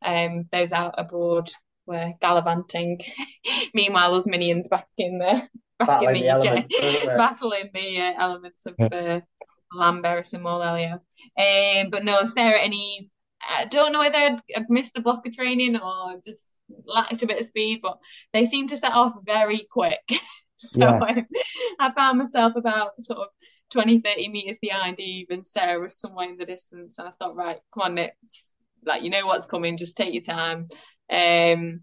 um, 0.05 0.47
those 0.51 0.73
out 0.73 0.95
abroad 0.97 1.51
were 1.87 2.13
gallivanting. 2.21 3.01
Meanwhile, 3.75 4.15
us 4.15 4.27
minions 4.27 4.69
back 4.69 4.87
in 4.97 5.19
the 5.19 5.47
back 5.79 5.89
Battling 5.89 6.17
in 6.17 6.23
the 6.23 6.29
the, 6.29 6.31
UK, 6.31 6.47
elements, 6.47 7.05
weren't 7.05 7.19
battling 7.19 7.71
the 7.75 8.01
uh, 8.01 8.13
elements 8.19 8.67
of 8.67 8.75
uh, 8.81 9.21
Llanberis 9.75 10.33
and 10.35 10.43
Moel 10.43 10.61
Eilio. 10.61 11.01
Um, 11.85 11.91
but 11.91 12.05
no, 12.05 12.23
Sarah 12.25 12.61
and 12.61 12.75
Eve. 12.75 13.09
I 13.47 13.67
don't 13.67 13.93
know 13.93 13.99
whether 13.99 14.17
I'd, 14.17 14.41
I'd 14.57 14.71
missed 14.71 14.97
a 14.97 15.03
block 15.03 15.27
of 15.27 15.35
training 15.35 15.77
or 15.77 16.21
just 16.25 16.49
lacked 16.87 17.23
a 17.23 17.27
bit 17.27 17.41
of 17.41 17.47
speed, 17.47 17.81
but 17.83 17.99
they 18.33 18.47
seemed 18.47 18.71
to 18.71 18.77
set 18.77 18.93
off 18.93 19.15
very 19.25 19.67
quick. 19.71 20.01
so 20.57 20.81
Yeah. 20.81 20.99
um, 20.99 21.27
I 21.81 21.93
found 21.93 22.19
myself 22.19 22.55
about 22.57 23.01
sort 23.01 23.19
of 23.21 23.29
20, 23.71 24.01
30 24.01 24.29
meters 24.29 24.59
behind 24.61 25.01
Eve, 25.01 25.27
and 25.31 25.47
Sarah 25.47 25.81
was 25.81 25.99
somewhere 25.99 26.29
in 26.31 26.37
the 26.37 26.47
distance. 26.47 26.99
And 26.99 27.09
I 27.09 27.13
thought, 27.19 27.37
right, 27.37 27.59
come 27.73 27.83
on, 27.83 27.99
it's 27.99 28.51
like 28.85 29.03
you 29.03 29.11
know 29.11 29.27
what's 29.27 29.47
coming, 29.47 29.77
just 29.77 29.97
take 29.97 30.15
your 30.15 30.23
time. 30.23 30.69
Um, 31.11 31.81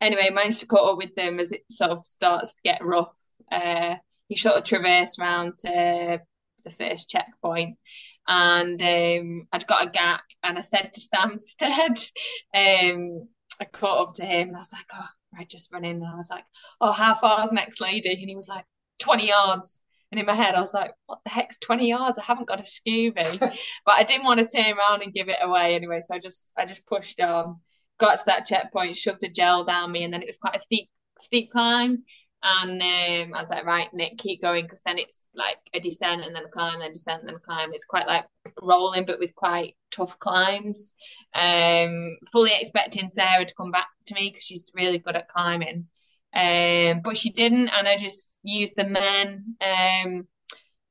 anyway, 0.00 0.30
managed 0.30 0.60
to 0.60 0.66
caught 0.66 0.92
up 0.92 0.98
with 0.98 1.14
them 1.14 1.40
as 1.40 1.52
it 1.52 1.62
sort 1.70 1.90
of 1.90 2.04
starts 2.04 2.54
to 2.54 2.60
get 2.64 2.84
rough. 2.84 3.12
Uh, 3.50 3.96
he 4.28 4.36
sort 4.36 4.56
of 4.56 4.64
traversed 4.64 5.18
round 5.18 5.58
to 5.58 6.20
the 6.64 6.70
first 6.70 7.08
checkpoint, 7.08 7.78
and 8.26 8.80
um, 8.80 9.48
I'd 9.52 9.66
got 9.66 9.86
a 9.86 9.90
gap, 9.90 10.24
and 10.42 10.58
I 10.58 10.62
said 10.62 10.92
to 10.92 11.00
Sam 11.00 11.38
Stead, 11.38 11.98
um, 12.54 13.28
I 13.60 13.64
caught 13.70 14.08
up 14.08 14.14
to 14.16 14.24
him, 14.24 14.48
and 14.48 14.56
I 14.56 14.60
was 14.60 14.72
like, 14.72 14.86
oh, 14.94 15.08
right, 15.36 15.48
just 15.48 15.72
run 15.72 15.84
in, 15.84 15.96
and 15.96 16.06
I 16.06 16.16
was 16.16 16.30
like, 16.30 16.44
oh, 16.80 16.92
how 16.92 17.14
far's 17.16 17.52
next 17.52 17.80
lady? 17.80 18.10
And 18.10 18.28
he 18.28 18.36
was 18.36 18.48
like, 18.48 18.64
20 19.00 19.28
yards. 19.28 19.80
And 20.10 20.20
in 20.20 20.26
my 20.26 20.34
head, 20.34 20.54
I 20.54 20.60
was 20.60 20.74
like, 20.74 20.92
what 21.06 21.18
the 21.24 21.30
heck's 21.30 21.58
20 21.58 21.88
yards? 21.88 22.18
I 22.18 22.22
haven't 22.22 22.46
got 22.46 22.60
a 22.60 22.62
Scooby. 22.62 23.38
but 23.40 23.94
I 23.94 24.04
didn't 24.04 24.24
want 24.24 24.40
to 24.40 24.46
turn 24.46 24.78
around 24.78 25.02
and 25.02 25.12
give 25.12 25.28
it 25.28 25.38
away 25.42 25.74
anyway. 25.74 26.00
So 26.00 26.14
I 26.14 26.18
just 26.18 26.52
I 26.56 26.66
just 26.66 26.86
pushed 26.86 27.20
on, 27.20 27.60
got 27.98 28.18
to 28.18 28.24
that 28.26 28.46
checkpoint, 28.46 28.96
shoved 28.96 29.24
a 29.24 29.28
gel 29.28 29.64
down 29.64 29.90
me, 29.90 30.04
and 30.04 30.12
then 30.14 30.22
it 30.22 30.28
was 30.28 30.38
quite 30.38 30.56
a 30.56 30.60
steep, 30.60 30.88
steep 31.20 31.50
climb. 31.50 32.04
And 32.46 32.82
um, 32.82 33.34
I 33.34 33.40
was 33.40 33.48
like, 33.48 33.64
right, 33.64 33.88
Nick, 33.94 34.18
keep 34.18 34.42
going, 34.42 34.64
because 34.66 34.82
then 34.84 34.98
it's 34.98 35.28
like 35.34 35.56
a 35.72 35.80
descent 35.80 36.22
and 36.22 36.34
then 36.34 36.44
a 36.44 36.48
climb, 36.48 36.78
then 36.78 36.92
descent 36.92 37.20
and 37.20 37.28
then 37.28 37.36
a 37.36 37.40
climb. 37.40 37.70
It's 37.72 37.86
quite 37.86 38.06
like 38.06 38.26
rolling, 38.60 39.06
but 39.06 39.18
with 39.18 39.34
quite 39.34 39.76
tough 39.90 40.18
climbs. 40.18 40.92
Um, 41.34 42.18
fully 42.32 42.52
expecting 42.54 43.08
Sarah 43.08 43.46
to 43.46 43.54
come 43.54 43.70
back 43.70 43.88
to 44.06 44.14
me 44.14 44.28
because 44.28 44.44
she's 44.44 44.70
really 44.74 44.98
good 44.98 45.16
at 45.16 45.28
climbing. 45.28 45.86
Um, 46.34 47.00
but 47.02 47.16
she 47.16 47.30
didn't, 47.30 47.68
and 47.68 47.88
I 47.88 47.96
just 47.96 48.36
used 48.42 48.74
the 48.76 48.88
men, 48.88 49.56
um, 49.62 50.28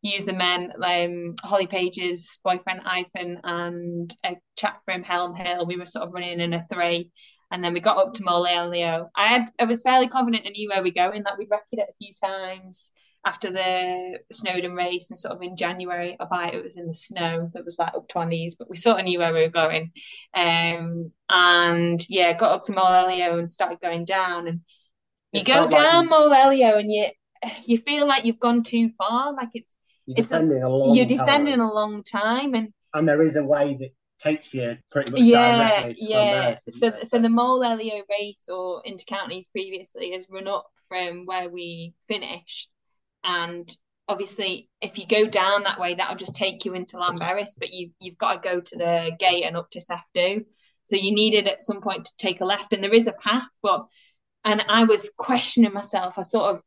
used 0.01 0.27
the 0.27 0.34
men, 0.34 0.73
um, 0.81 1.35
Holly 1.43 1.67
Page's 1.67 2.39
boyfriend 2.43 2.81
Ivan 2.84 3.41
and 3.43 4.15
a 4.25 4.38
chap 4.57 4.81
from 4.85 5.03
Helm 5.03 5.35
Hill. 5.35 5.67
We 5.67 5.77
were 5.77 5.85
sort 5.85 6.07
of 6.07 6.13
running 6.13 6.39
in 6.39 6.53
a 6.53 6.65
three, 6.71 7.11
and 7.51 7.63
then 7.63 7.73
we 7.73 7.79
got 7.79 7.97
up 7.97 8.13
to 8.15 8.23
Moel 8.23 8.45
Eilio. 8.47 9.09
I 9.15 9.27
had, 9.27 9.51
I 9.59 9.65
was 9.65 9.83
fairly 9.83 10.07
confident 10.07 10.45
I 10.45 10.49
knew 10.49 10.69
where 10.69 10.81
we 10.83 10.89
were 10.89 10.93
going. 10.93 11.23
That 11.23 11.37
we'd 11.37 11.49
wrecked 11.51 11.67
it 11.73 11.79
a 11.89 11.93
few 11.99 12.13
times 12.15 12.91
after 13.25 13.51
the 13.51 14.19
Snowdon 14.33 14.73
race, 14.73 15.09
and 15.09 15.17
sort 15.17 15.33
of 15.35 15.41
in 15.41 15.55
January, 15.55 16.17
albeit 16.19 16.55
it 16.55 16.63
was 16.63 16.75
in 16.75 16.87
the 16.87 16.93
snow, 16.93 17.49
it 17.55 17.63
was 17.63 17.77
like 17.79 17.93
up 17.93 18.07
to 18.09 18.19
our 18.19 18.25
knees, 18.25 18.55
but 18.55 18.69
we 18.69 18.75
sort 18.75 18.99
of 18.99 19.05
knew 19.05 19.19
where 19.19 19.33
we 19.33 19.41
were 19.43 19.49
going. 19.49 19.91
Um, 20.33 21.11
and 21.29 22.03
yeah, 22.09 22.33
got 22.33 22.51
up 22.51 22.63
to 22.63 22.73
Moel 22.73 23.07
Eilio 23.07 23.39
and 23.39 23.51
started 23.51 23.79
going 23.81 24.03
down, 24.05 24.47
and 24.47 24.59
you 25.31 25.41
It 25.41 25.45
go 25.45 25.61
like 25.61 25.69
down 25.71 26.09
you- 26.09 26.65
and 26.65 26.91
you 26.91 27.05
you 27.65 27.77
feel 27.77 28.07
like 28.07 28.25
you've 28.25 28.39
gone 28.39 28.63
too 28.63 28.89
far, 28.97 29.33
like 29.33 29.49
it's 29.53 29.75
You're 30.05 30.17
It's 30.19 30.31
a- 30.31 30.39
descending 30.39 30.63
a 30.63 30.69
long 30.69 30.95
you're 30.95 31.05
descending 31.05 31.57
time, 31.57 31.61
a 31.61 31.73
long 31.73 32.03
time, 32.03 32.53
and 32.55 32.73
and 32.93 33.07
there 33.07 33.21
is 33.21 33.35
a 33.37 33.43
way 33.43 33.75
that 33.79 33.91
takes 34.23 34.53
you 34.53 34.77
pretty 34.91 35.11
much 35.11 35.21
yeah, 35.21 35.91
yeah. 35.97 36.39
there, 36.39 36.57
So 36.69 36.93
so 37.03 37.19
the 37.19 37.29
Moel 37.29 37.59
Eilio 37.61 38.01
race 38.09 38.47
or 38.49 38.81
intercounties 38.83 39.51
previously 39.51 40.11
has 40.11 40.27
run 40.29 40.47
up 40.47 40.67
from 40.89 41.25
where 41.25 41.49
we 41.49 41.93
finished, 42.07 42.69
and 43.23 43.75
obviously 44.07 44.69
if 44.81 44.97
you 44.97 45.07
go 45.07 45.25
down 45.25 45.63
that 45.63 45.79
way, 45.79 45.95
that'll 45.95 46.15
just 46.15 46.35
take 46.35 46.65
you 46.65 46.73
into 46.73 46.97
Llanberis, 46.97 47.51
but 47.57 47.73
you 47.73 47.91
you've 47.99 48.17
got 48.17 48.41
to 48.41 48.49
go 48.49 48.59
to 48.59 48.77
the 48.77 49.11
gate 49.19 49.43
and 49.43 49.57
up 49.57 49.69
to 49.71 49.79
Cefn 49.79 50.01
Du. 50.13 50.45
So 50.85 50.95
you 50.95 51.13
needed 51.13 51.47
at 51.47 51.61
some 51.61 51.81
point 51.81 52.05
to 52.05 52.11
take 52.17 52.41
a 52.41 52.45
left, 52.45 52.73
and 52.73 52.83
there 52.83 52.93
is 52.93 53.07
a 53.07 53.13
path, 53.13 53.47
but 53.61 53.85
and 54.45 54.61
I 54.67 54.83
was 54.83 55.11
questioning 55.17 55.73
myself. 55.73 56.15
I 56.17 56.23
sort 56.23 56.55
of 56.55 56.61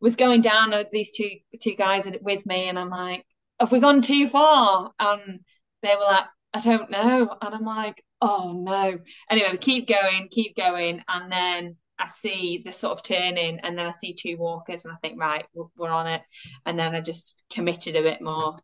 was 0.00 0.16
going 0.16 0.40
down 0.42 0.72
these 0.92 1.10
two 1.16 1.30
two 1.60 1.74
guys 1.74 2.08
with 2.22 2.46
me, 2.46 2.68
and 2.68 2.78
I'm 2.78 2.90
like, 2.90 3.24
have 3.60 3.72
we 3.72 3.80
gone 3.80 4.02
too 4.02 4.28
far? 4.28 4.92
And 4.98 5.40
they 5.82 5.94
were 5.94 6.04
like, 6.04 6.24
I 6.54 6.60
don't 6.60 6.90
know. 6.90 7.36
And 7.40 7.54
I'm 7.54 7.64
like, 7.64 8.02
oh 8.20 8.52
no. 8.52 8.98
Anyway, 9.30 9.48
we 9.52 9.58
keep 9.58 9.88
going, 9.88 10.28
keep 10.30 10.56
going, 10.56 11.02
and 11.08 11.30
then 11.30 11.76
I 11.98 12.08
see 12.08 12.62
the 12.64 12.72
sort 12.72 12.98
of 12.98 13.04
turning, 13.04 13.58
and 13.60 13.76
then 13.76 13.86
I 13.86 13.90
see 13.90 14.14
two 14.14 14.36
walkers, 14.38 14.84
and 14.84 14.94
I 14.94 14.96
think, 15.02 15.20
right, 15.20 15.44
we're, 15.76 15.90
on 15.90 16.06
it. 16.06 16.22
And 16.64 16.78
then 16.78 16.94
I 16.94 17.00
just 17.00 17.42
committed 17.50 17.96
a 17.96 18.02
bit 18.02 18.20
more. 18.20 18.56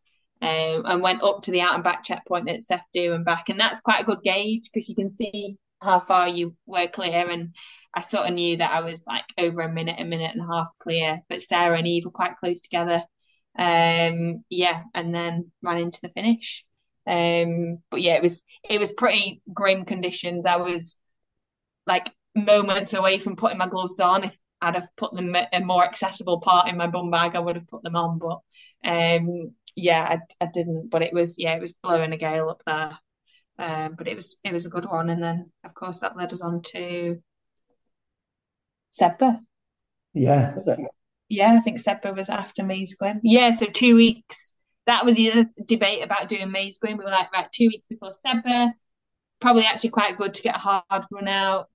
Um, 0.42 0.84
and 0.84 1.02
went 1.02 1.22
up 1.22 1.42
to 1.42 1.52
the 1.52 1.62
out 1.62 1.74
and 1.74 1.84
back 1.84 2.04
checkpoint 2.04 2.50
at 2.50 2.60
Cefn 2.60 2.82
Du 2.92 3.14
and 3.14 3.24
back, 3.24 3.48
and 3.48 3.58
that's 3.58 3.80
quite 3.80 4.02
a 4.02 4.04
good 4.04 4.22
gauge 4.22 4.68
because 4.72 4.88
you 4.88 4.94
can 4.94 5.10
see 5.10 5.56
how 5.80 6.00
far 6.00 6.28
you 6.28 6.54
were 6.66 6.88
clear. 6.88 7.28
And 7.28 7.54
I 7.94 8.02
sort 8.02 8.26
of 8.26 8.34
knew 8.34 8.58
that 8.58 8.72
I 8.72 8.80
was 8.80 9.06
like 9.06 9.24
over 9.38 9.60
a 9.62 9.72
minute, 9.72 9.96
a 9.98 10.04
minute 10.04 10.32
and 10.34 10.42
a 10.42 10.52
half 10.52 10.68
clear. 10.80 11.20
But 11.28 11.40
Sarah 11.40 11.78
and 11.78 11.86
Eve 11.86 12.04
were 12.04 12.10
quite 12.10 12.36
close 12.36 12.60
together. 12.60 13.02
Um, 13.56 14.44
yeah, 14.50 14.82
and 14.94 15.14
then 15.14 15.50
ran 15.62 15.78
into 15.78 16.00
the 16.02 16.10
finish. 16.10 16.64
Um, 17.06 17.78
but 17.90 18.00
yeah, 18.00 18.14
it 18.14 18.22
was 18.22 18.42
it 18.68 18.78
was 18.78 18.92
pretty 18.92 19.42
grim 19.52 19.84
conditions. 19.84 20.46
I 20.46 20.56
was 20.56 20.96
like 21.86 22.10
moments 22.34 22.92
away 22.92 23.18
from 23.18 23.36
putting 23.36 23.58
my 23.58 23.68
gloves 23.68 24.00
on. 24.00 24.24
If 24.24 24.36
I'd 24.60 24.76
have 24.76 24.88
put 24.96 25.14
them 25.14 25.36
a 25.36 25.60
more 25.60 25.84
accessible 25.84 26.40
part 26.40 26.68
in 26.68 26.76
my 26.76 26.86
bum 26.86 27.10
bag, 27.10 27.36
I 27.36 27.40
would 27.40 27.56
have 27.56 27.68
put 27.68 27.82
them 27.82 27.96
on. 27.96 28.18
But 28.18 28.40
um, 28.88 29.54
yeah, 29.76 30.18
I, 30.40 30.44
I 30.44 30.48
didn't. 30.52 30.88
But 30.90 31.02
it 31.02 31.12
was 31.12 31.36
yeah, 31.38 31.54
it 31.54 31.60
was 31.60 31.74
blowing 31.74 32.12
a 32.12 32.16
gale 32.16 32.48
up 32.48 32.62
there. 32.66 32.98
Um, 33.58 33.94
but 33.96 34.08
it 34.08 34.16
was 34.16 34.36
it 34.42 34.52
was 34.52 34.66
a 34.66 34.70
good 34.70 34.86
one. 34.86 35.10
And 35.10 35.22
then 35.22 35.50
of 35.64 35.74
course 35.74 35.98
that 35.98 36.16
led 36.16 36.32
us 36.32 36.42
on 36.42 36.62
to 36.72 37.22
Sedbergh. 38.98 39.40
Yeah. 40.14 40.54
Was 40.54 40.68
it? 40.68 40.78
Yeah, 41.28 41.52
I 41.52 41.60
think 41.60 41.80
Sedbergh 41.80 42.16
was 42.16 42.30
after 42.30 42.62
Maze 42.62 42.94
Glen. 42.94 43.20
Yeah, 43.22 43.50
so 43.50 43.66
two 43.66 43.96
weeks. 43.96 44.53
That 44.86 45.04
was 45.04 45.16
the 45.16 45.32
other 45.32 45.50
debate 45.64 46.02
about 46.02 46.28
doing 46.28 46.50
Maze 46.50 46.78
Glen. 46.78 46.98
We 46.98 47.04
were 47.04 47.10
like, 47.10 47.32
right, 47.32 47.50
two 47.52 47.68
weeks 47.68 47.86
before 47.86 48.12
Sedbergh. 48.24 48.72
Probably 49.40 49.64
actually 49.64 49.90
quite 49.90 50.18
good 50.18 50.34
to 50.34 50.42
get 50.42 50.56
a 50.56 50.58
hard 50.58 51.04
run 51.10 51.28
out. 51.28 51.68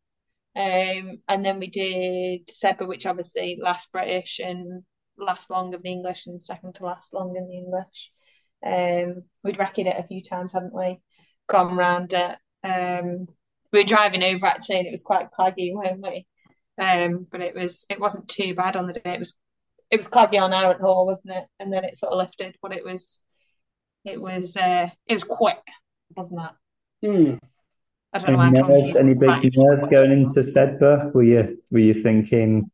Um, 0.56 1.20
and 1.28 1.44
then 1.46 1.60
we 1.60 1.68
did 1.68 2.48
Sedbergh, 2.48 2.88
which 2.88 3.06
obviously 3.06 3.60
last 3.62 3.92
British 3.92 4.40
and 4.40 4.84
last 5.18 5.50
long 5.50 5.74
of 5.74 5.84
the 5.84 5.90
English 5.90 6.28
and 6.28 6.42
second 6.42 6.76
to 6.76 6.86
last 6.86 7.14
long 7.14 7.36
in 7.36 7.48
the 7.48 7.58
English. 7.58 8.12
Um, 8.66 9.24
we'd 9.44 9.58
wrecked 9.58 9.80
it 9.80 9.88
a 9.88 10.08
few 10.08 10.24
times, 10.24 10.54
hadn't 10.54 10.74
we? 10.74 11.00
Gone 11.48 11.76
round 11.76 12.14
it. 12.14 12.38
Um, 12.64 13.28
we 13.72 13.80
were 13.80 13.86
driving 13.86 14.24
over 14.24 14.46
actually, 14.46 14.80
and 14.80 14.88
it 14.88 14.92
was 14.92 15.04
quite 15.04 15.32
claggy, 15.32 15.74
weren't 15.74 16.02
we? 16.02 16.26
Um, 16.78 17.28
but 17.30 17.42
it 17.42 17.56
was 17.56 17.86
it 17.90 18.00
wasn't 18.00 18.28
too 18.28 18.56
bad 18.56 18.76
on 18.76 18.88
the 18.88 18.94
day. 18.94 19.14
It 19.14 19.20
was 19.20 19.34
it 19.92 19.98
was 19.98 20.08
claggy 20.08 20.40
on 20.40 20.52
Arant 20.52 20.80
Haw, 20.82 21.06
wasn't 21.06 21.34
it? 21.34 21.46
And 21.60 21.72
then 21.74 21.84
it 21.84 21.98
sort 21.98 22.12
of 22.14 22.18
lifted, 22.20 22.56
but 22.62 22.74
it 22.74 22.84
was 22.84 23.20
it 24.06 24.22
was 24.22 24.56
uh 24.58 24.90
it 25.08 25.14
was 25.14 25.24
quick, 25.24 25.58
wasn't 26.16 26.40
that? 26.42 26.56
Hmm. 27.06 27.36
I 28.12 28.18
don't 28.20 28.34
know 28.34 28.42
Any 28.42 28.62
why 28.62 28.68
nerves, 28.78 28.96
any 28.96 29.14
big 29.14 29.54
nerves 29.56 29.88
going 29.92 30.12
into 30.12 30.40
Sedbergh? 30.42 31.14
Were 31.14 31.24
you 31.24 31.62
were 31.72 31.80
you 31.80 31.94
thinking, 31.94 32.72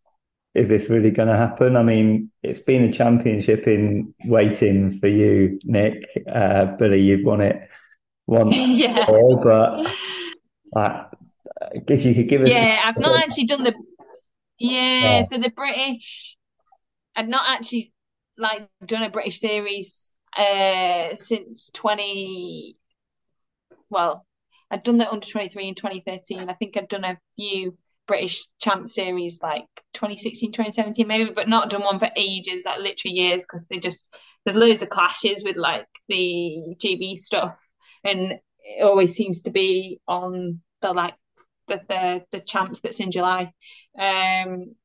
is 0.53 0.69
this 0.69 0.89
really 0.89 1.11
going 1.11 1.27
to 1.27 1.35
happen? 1.35 1.75
I 1.75 1.83
mean, 1.83 2.31
it's 2.41 2.61
been 2.61 2.83
a 2.83 2.91
championship 2.91 3.67
in 3.67 4.13
waiting 4.25 4.91
for 4.91 5.07
you, 5.07 5.59
Nick. 5.65 6.05
Uh, 6.31 6.75
Billy, 6.77 7.01
you've 7.01 7.25
won 7.25 7.41
it 7.41 7.69
once 8.27 8.55
Yeah. 8.55 8.99
before, 9.01 9.41
but 9.41 9.93
like, 10.73 11.05
I 11.61 11.77
guess 11.85 12.05
you 12.05 12.15
could 12.15 12.29
give 12.29 12.41
us. 12.41 12.49
Yeah, 12.49 12.79
I've 12.85 12.97
not 12.97 13.21
actually 13.21 13.45
done 13.45 13.63
the 13.63 13.73
yeah, 14.57 15.19
Yeah. 15.19 15.25
so 15.25 15.37
the 15.37 15.49
British 15.49 16.37
I've 17.15 17.27
not 17.27 17.45
actually 17.47 17.93
like 18.37 18.67
done 18.85 19.03
a 19.03 19.09
British 19.09 19.39
series 19.39 20.11
uh 20.37 21.15
since 21.15 21.69
20 21.73 22.75
well, 23.89 24.25
I'd 24.71 24.83
done 24.83 24.97
the 24.97 25.09
under 25.09 25.25
23 25.25 25.69
in 25.69 25.75
2013. 25.75 26.49
I 26.49 26.53
think 26.53 26.75
I'd 26.77 26.87
done 26.89 27.03
a 27.03 27.19
few 27.35 27.77
British 28.07 28.47
champ 28.59 28.87
series 28.87 29.39
like 29.41 29.65
2016, 29.93 30.51
2017 30.51 31.07
maybe, 31.07 31.31
but 31.31 31.49
not 31.49 31.69
done 31.69 31.83
one 31.83 31.99
for 31.99 32.09
ages, 32.15 32.65
like 32.65 32.79
literally 32.79 33.15
years, 33.15 33.43
because 33.43 33.65
they 33.69 33.79
just 33.79 34.07
there's 34.43 34.55
loads 34.57 34.83
of 34.83 34.89
clashes 34.89 35.43
with 35.43 35.55
like 35.57 35.87
the 36.07 36.75
GB 36.81 37.17
stuff, 37.17 37.55
and 38.03 38.33
it 38.59 38.83
always 38.83 39.13
seems 39.15 39.43
to 39.43 39.51
be 39.51 39.99
on 40.07 40.61
the 40.81 40.91
like 40.93 41.15
the 41.67 41.81
the, 41.87 42.25
the 42.31 42.39
champs 42.41 42.81
that's 42.81 42.99
in 42.99 43.11
July. 43.11 43.51
Um, 43.97 44.75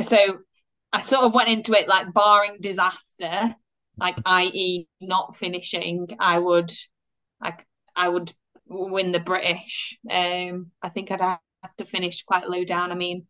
so 0.00 0.38
I 0.92 1.00
sort 1.00 1.24
of 1.24 1.34
went 1.34 1.48
into 1.50 1.72
it 1.74 1.88
like 1.88 2.12
barring 2.12 2.58
disaster, 2.60 3.54
like 3.98 4.16
i.e. 4.24 4.88
not 5.00 5.36
finishing, 5.36 6.08
I 6.18 6.38
would 6.38 6.72
like 7.42 7.66
I 7.96 8.08
would 8.08 8.32
win 8.66 9.12
the 9.12 9.20
British. 9.20 9.98
Um, 10.10 10.72
I 10.82 10.88
think 10.90 11.10
I'd 11.10 11.20
have 11.20 11.40
to 11.78 11.84
finish 11.86 12.22
quite 12.24 12.48
low 12.48 12.64
down. 12.64 12.92
I 12.92 12.94
mean, 12.94 13.26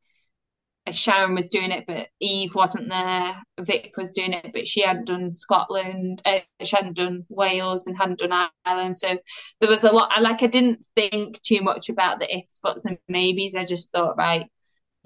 Sharon 0.90 1.34
was 1.34 1.50
doing 1.50 1.70
it, 1.70 1.84
but 1.86 2.08
Eve 2.18 2.54
wasn't 2.54 2.88
there. 2.88 3.42
Vic 3.60 3.92
was 3.96 4.12
doing 4.12 4.32
it, 4.32 4.52
but 4.54 4.66
she 4.66 4.82
hadn't 4.82 5.04
done 5.06 5.30
Scotland. 5.30 6.22
Uh, 6.24 6.40
she 6.64 6.74
hadn't 6.76 6.96
done 6.96 7.26
Wales 7.28 7.86
and 7.86 7.96
hadn't 7.96 8.20
done 8.20 8.48
Ireland. 8.64 8.96
So 8.96 9.18
there 9.60 9.68
was 9.68 9.84
a 9.84 9.92
lot. 9.92 10.10
I 10.14 10.20
like. 10.20 10.42
I 10.42 10.46
didn't 10.46 10.86
think 10.96 11.42
too 11.42 11.60
much 11.60 11.90
about 11.90 12.20
the 12.20 12.38
ifs, 12.38 12.58
buts, 12.62 12.86
and 12.86 12.98
maybes. 13.08 13.54
I 13.54 13.66
just 13.66 13.92
thought, 13.92 14.16
right, 14.16 14.46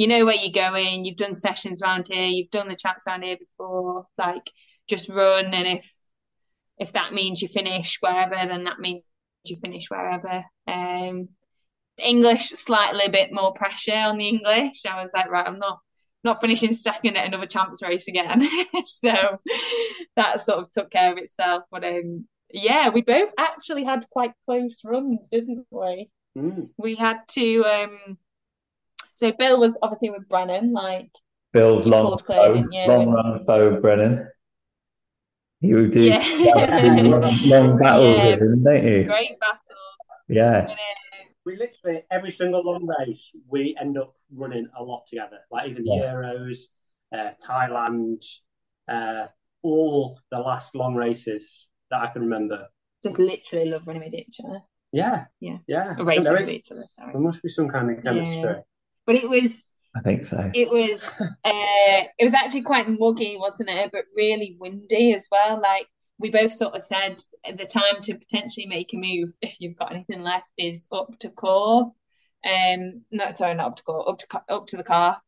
you 0.03 0.09
know 0.09 0.25
where 0.25 0.35
you're 0.35 0.51
going. 0.51 1.05
You've 1.05 1.17
done 1.17 1.37
sessions 1.37 1.81
around 1.81 2.09
here. 2.09 2.27
You've 2.27 2.51
done 2.51 2.67
the 2.67 2.75
champs 2.75 3.07
around 3.07 3.23
here 3.23 3.37
before. 3.37 4.05
Like, 4.19 4.51
just 4.89 5.09
run, 5.09 5.55
and 5.55 5.79
if 5.79 5.89
if 6.77 6.95
that 6.95 7.13
means 7.13 7.41
you 7.41 7.47
finish 7.47 7.99
wherever, 8.01 8.35
then 8.35 8.65
that 8.65 8.81
means 8.81 9.05
you 9.45 9.55
finish 9.55 9.89
wherever. 9.89 10.45
Um, 10.67 11.29
English 11.99 12.49
slightly 12.49 13.05
a 13.05 13.13
bit 13.13 13.33
more 13.33 13.55
pressure 13.55 13.95
on 13.95 14.19
the 14.19 14.27
English. 14.27 14.85
I 14.85 15.01
was 15.01 15.13
like, 15.15 15.31
right, 15.31 15.47
I'm 15.47 15.61
not 15.61 15.79
not 16.25 16.41
finishing 16.41 16.73
second 16.73 17.17
at 17.17 17.29
another 17.29 17.47
champs 17.47 17.81
race 17.81 18.09
again. 18.09 18.49
so 18.87 19.39
that 20.17 20.41
sort 20.41 20.65
of 20.65 20.71
took 20.73 20.91
care 20.91 21.13
of 21.13 21.19
itself. 21.19 21.63
But 21.71 21.85
um, 21.85 22.27
yeah, 22.53 22.89
we 22.89 23.03
both 23.03 23.31
actually 23.39 23.85
had 23.85 24.11
quite 24.11 24.33
close 24.47 24.81
runs, 24.85 25.29
didn't 25.31 25.65
we? 25.71 26.11
Mm. 26.37 26.71
We 26.77 26.97
had 26.97 27.21
to. 27.35 27.65
Um, 27.65 28.19
so 29.23 29.33
Bill 29.39 29.61
was 29.61 29.79
obviously 29.83 30.11
with 30.11 30.29
Brennan, 30.29 30.73
like 30.73 31.11
Bill's 31.53 31.87
long 31.87 32.07
called 32.07 32.27
foe, 32.27 32.65
long 32.89 33.11
run 33.13 33.45
foe, 33.45 33.81
Brennan. 33.81 34.29
You 35.61 35.89
do 35.89 36.03
Yeah. 36.03 36.19
long, 37.03 37.39
long 37.45 37.79
battles, 37.83 38.17
Yeah. 38.17 38.31
with 38.31 38.43
him, 38.43 38.65
don't 38.65 38.85
you? 38.85 39.05
great 39.05 39.39
battles. 39.39 39.61
Yeah. 40.29 40.75
We 41.45 41.57
literally 41.57 42.03
every 42.11 42.33
single 42.33 42.63
long 42.65 42.87
race 42.99 43.31
we 43.49 43.77
end 43.81 43.97
up 43.99 44.15
running 44.35 44.67
a 44.77 44.83
lot 44.83 45.07
together. 45.07 45.39
Like 45.51 45.71
even 45.71 45.87
Yeah. 45.87 46.15
Euros, 46.15 46.59
uh, 47.15 47.31
Thailand, 47.45 48.25
uh, 48.89 49.27
all 49.63 50.19
the 50.33 50.39
last 50.39 50.75
long 50.75 50.95
races 50.97 51.69
that 51.91 52.01
I 52.03 52.09
can 52.09 52.23
remember. 52.23 52.69
just 53.05 53.19
literally 53.19 53.67
love 53.67 53.87
running 53.87 54.03
with 54.05 54.15
each 54.15 54.41
other. 54.45 54.63
Yeah, 54.93 55.27
Yeah. 55.41 55.59
yeah. 55.67 55.95
Or 55.99 56.05
racing 56.05 56.25
There, 56.25 56.35
with 56.35 56.49
each 56.51 56.71
other. 56.73 56.87
Sorry. 56.97 57.13
there 57.13 57.21
must 57.21 57.43
be 57.43 57.49
some 57.49 57.69
kind 57.69 57.91
of 57.91 58.03
chemistry. 58.05 58.41
Yeah. 58.41 58.61
But 59.07 59.17
it 59.17 59.29
was 59.29 59.69
I 59.95 60.01
think 60.01 60.25
so. 60.25 60.51
it 60.55 60.71
was 60.71 61.09
uh 61.45 62.03
it 62.19 62.25
was 62.25 62.35
actually 62.35 62.63
quite 62.63 62.89
muggy, 62.89 63.37
wasn't 63.39 63.69
it? 63.71 63.91
But 63.93 64.05
really 64.17 64.57
windy 64.59 65.15
as 65.15 65.29
well. 65.31 65.61
Like 65.61 65.87
we 66.19 66.31
both 66.31 66.55
sort 66.55 66.75
of 66.75 66.83
said 66.83 67.19
the 67.45 67.67
time 67.67 68.03
to 68.03 68.15
potentially 68.15 68.67
make 68.67 68.93
a 68.93 68.97
move 68.97 69.33
if 69.43 69.57
you've 69.59 69.77
got 69.79 69.93
anything 69.95 70.23
left 70.23 70.47
is 70.57 70.87
up 70.93 71.19
to 71.21 71.31
core. 71.31 71.93
Um 72.45 73.03
no 73.11 73.33
sorry, 73.33 73.55
not 73.55 73.67
up 73.69 73.77
to 73.77 73.83
core, 73.83 74.09
up 74.09 74.19
to 74.19 74.43
up 74.49 74.67
to 74.69 74.77
the 74.77 74.85
Calf. 74.85 75.21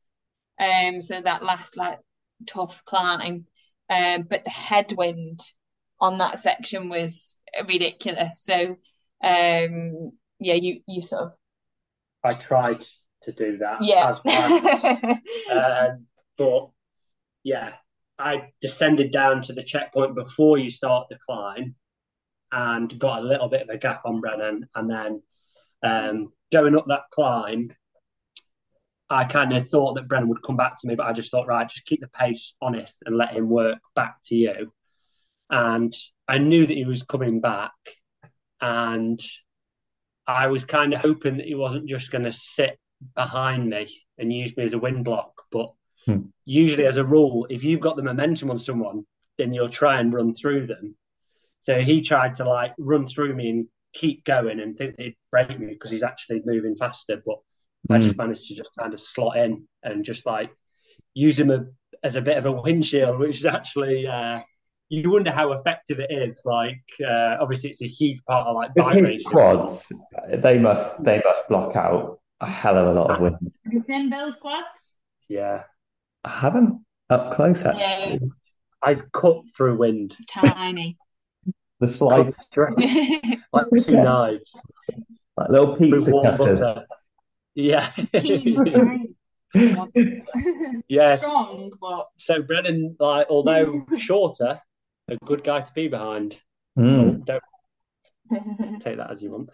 Um 0.59 1.01
so 1.01 1.20
that 1.20 1.42
last 1.44 1.76
like 1.76 1.98
tough 2.46 2.84
climb. 2.84 3.46
Um 3.90 4.22
but 4.22 4.44
the 4.44 4.51
headwind 4.51 5.40
on 6.01 6.18
that 6.18 6.38
section 6.38 6.88
was 6.88 7.40
ridiculous. 7.68 8.42
So 8.42 8.76
um 9.22 10.12
yeah, 10.40 10.55
you 10.55 10.80
you 10.86 11.02
sort 11.02 11.22
of 11.22 11.32
I 12.22 12.34
tried 12.34 12.84
to 13.24 13.32
do 13.32 13.59
that 13.59 13.82
yeah. 13.82 14.10
as 14.10 14.20
planned. 14.20 15.20
Um, 15.51 16.06
but 16.36 16.70
yeah, 17.42 17.74
I 18.18 18.52
descended 18.60 19.12
down 19.12 19.42
to 19.42 19.52
the 19.52 19.62
checkpoint 19.62 20.14
before 20.14 20.59
you 20.59 20.70
start 20.70 21.09
the 21.09 21.18
climb 21.24 21.74
and 22.52 22.98
got 22.98 23.20
a 23.20 23.26
little 23.26 23.48
bit 23.48 23.62
of 23.62 23.68
a 23.68 23.78
gap 23.78 24.02
on 24.05 24.20
Brennan. 24.20 24.68
And 24.74 24.90
then 24.90 25.22
um, 25.82 26.32
going 26.52 26.76
up 26.76 26.86
that 26.88 27.10
climb, 27.10 27.72
I 29.10 29.24
kind 29.24 29.52
of 29.52 29.68
thought 29.68 29.94
that 29.94 30.09
Brennan 30.09 30.28
would 30.28 30.42
come 30.42 30.56
back 30.56 30.80
to 30.80 30.86
me, 30.86 30.94
but 30.94 31.06
I 31.06 31.12
just 31.12 31.30
thought, 31.30 31.46
right, 31.46 31.68
just 31.68 31.84
keep 31.84 32.01
the 32.01 32.09
pace 32.09 32.55
honest 32.60 33.02
and 33.05 33.16
let 33.16 33.32
him 33.32 33.48
work 33.48 33.78
back 33.94 34.16
to 34.26 34.34
you. 34.34 34.72
And 35.51 35.92
I 36.26 36.38
knew 36.38 36.66
that 36.66 36.76
he 36.76 36.84
was 36.84 37.02
coming 37.02 37.40
back. 37.40 37.72
And 38.60 39.20
I 40.26 40.46
was 40.46 40.64
kind 40.64 40.94
of 40.94 41.01
hoping 41.01 41.36
that 41.36 41.46
he 41.46 41.55
wasn't 41.55 41.88
just 41.88 42.10
going 42.10 42.24
to 42.24 42.32
sit 42.32 42.78
behind 43.14 43.68
me 43.68 43.89
and 44.18 44.32
use 44.32 44.56
me 44.56 44.64
as 44.64 44.72
a 44.72 44.78
wind 44.78 45.05
block. 45.05 45.43
But 45.51 45.72
Hmm. 46.06 46.26
usually, 46.44 46.86
as 46.86 46.97
a 46.97 47.05
rule, 47.05 47.47
if 47.51 47.64
you've 47.64 47.81
got 47.81 47.97
the 47.97 48.02
momentum 48.02 48.51
on 48.51 48.59
someone, 48.59 49.06
then 49.39 49.52
you'll 49.55 49.68
try 49.68 50.01
and 50.01 50.12
run 50.12 50.35
through 50.35 50.66
them. 50.66 50.97
So 51.60 51.81
he 51.81 52.02
tried 52.02 52.35
to 52.36 52.44
like 52.44 52.74
run 52.78 53.06
through 53.06 53.35
me 53.35 53.51
and 53.51 53.66
keep 53.94 54.24
going 54.24 54.60
and 54.60 54.76
think 54.76 54.98
he'd 54.98 55.16
break 55.31 55.59
me 55.59 55.72
because 55.72 55.90
he's 55.90 56.02
actually 56.02 56.43
moving 56.44 56.76
faster. 56.76 57.22
But 57.24 57.39
I 57.90 57.98
just 57.98 58.18
managed 58.18 58.48
to 58.48 58.55
just 58.55 58.70
kind 58.78 58.93
of 58.93 59.01
slot 59.01 59.39
in 59.39 59.66
and 59.82 60.05
just 60.05 60.26
like 60.26 60.51
use 61.14 61.39
him 61.39 61.51
a, 61.51 61.64
as 62.02 62.16
a 62.16 62.20
bit 62.20 62.36
of 62.36 62.47
a 62.47 62.52
windshield, 62.52 63.18
which 63.18 63.39
is 63.39 63.47
actually. 63.47 64.06
Uh, 64.06 64.40
you 64.90 65.10
wonder 65.10 65.32
how 65.32 65.52
effective 65.52 65.98
it 65.98 66.10
is. 66.12 66.43
Like, 66.44 66.82
uh, 67.01 67.36
obviously, 67.40 67.70
it's 67.70 67.82
a 67.82 67.89
huge 67.89 68.22
part 68.28 68.47
of 68.47 68.55
like 68.55 68.74
bike 68.74 69.22
quads, 69.24 69.90
they 70.28 70.59
must 70.59 71.02
they 71.05 71.22
must 71.24 71.48
block 71.48 71.74
out 71.76 72.20
a 72.45 72.51
hell 72.51 72.79
of 72.79 72.87
a 72.87 72.93
lot 73.01 73.11
of 73.11 73.21
wind. 73.21 73.37
Have 73.65 73.73
you 73.73 73.81
seen 73.81 74.11
Bill's 74.11 74.37
quads? 74.37 74.97
Yeah, 75.29 75.65
I 76.25 76.31
haven't 76.31 76.85
up 77.11 77.33
close 77.33 77.65
actually. 77.65 78.19
Yeah. 78.21 78.29
I 78.83 78.95
cut 79.12 79.43
through 79.57 79.77
wind. 79.79 80.16
Tiny. 80.29 80.97
The 81.81 81.89
slide 81.89 82.27
Cut 82.27 82.37
through 82.53 82.77
like 83.53 83.66
two 83.69 83.93
Yeah. 83.93 84.03
knives 84.05 84.53
like 85.37 85.49
little 85.51 85.73
with 85.73 85.79
pizza 85.81 86.11
warm 86.12 86.25
cutters. 86.37 86.61
butter. 86.61 86.87
Yeah, 87.57 87.91
yeah. 90.89 91.16
Strong, 91.16 91.73
but 91.81 92.09
So 92.16 92.43
Brennan, 92.43 92.97
like, 92.99 93.27
although 93.31 93.85
shorter, 93.99 94.61
a 95.09 95.16
good 95.25 95.45
guy 95.45 95.61
to 95.61 95.73
be 95.73 95.87
behind. 95.89 96.37
Mm. 96.79 97.25
Don't 97.25 97.43
take 98.81 98.97
that 98.97 99.11
as 99.12 99.23
you 99.23 99.31
want. 99.31 99.51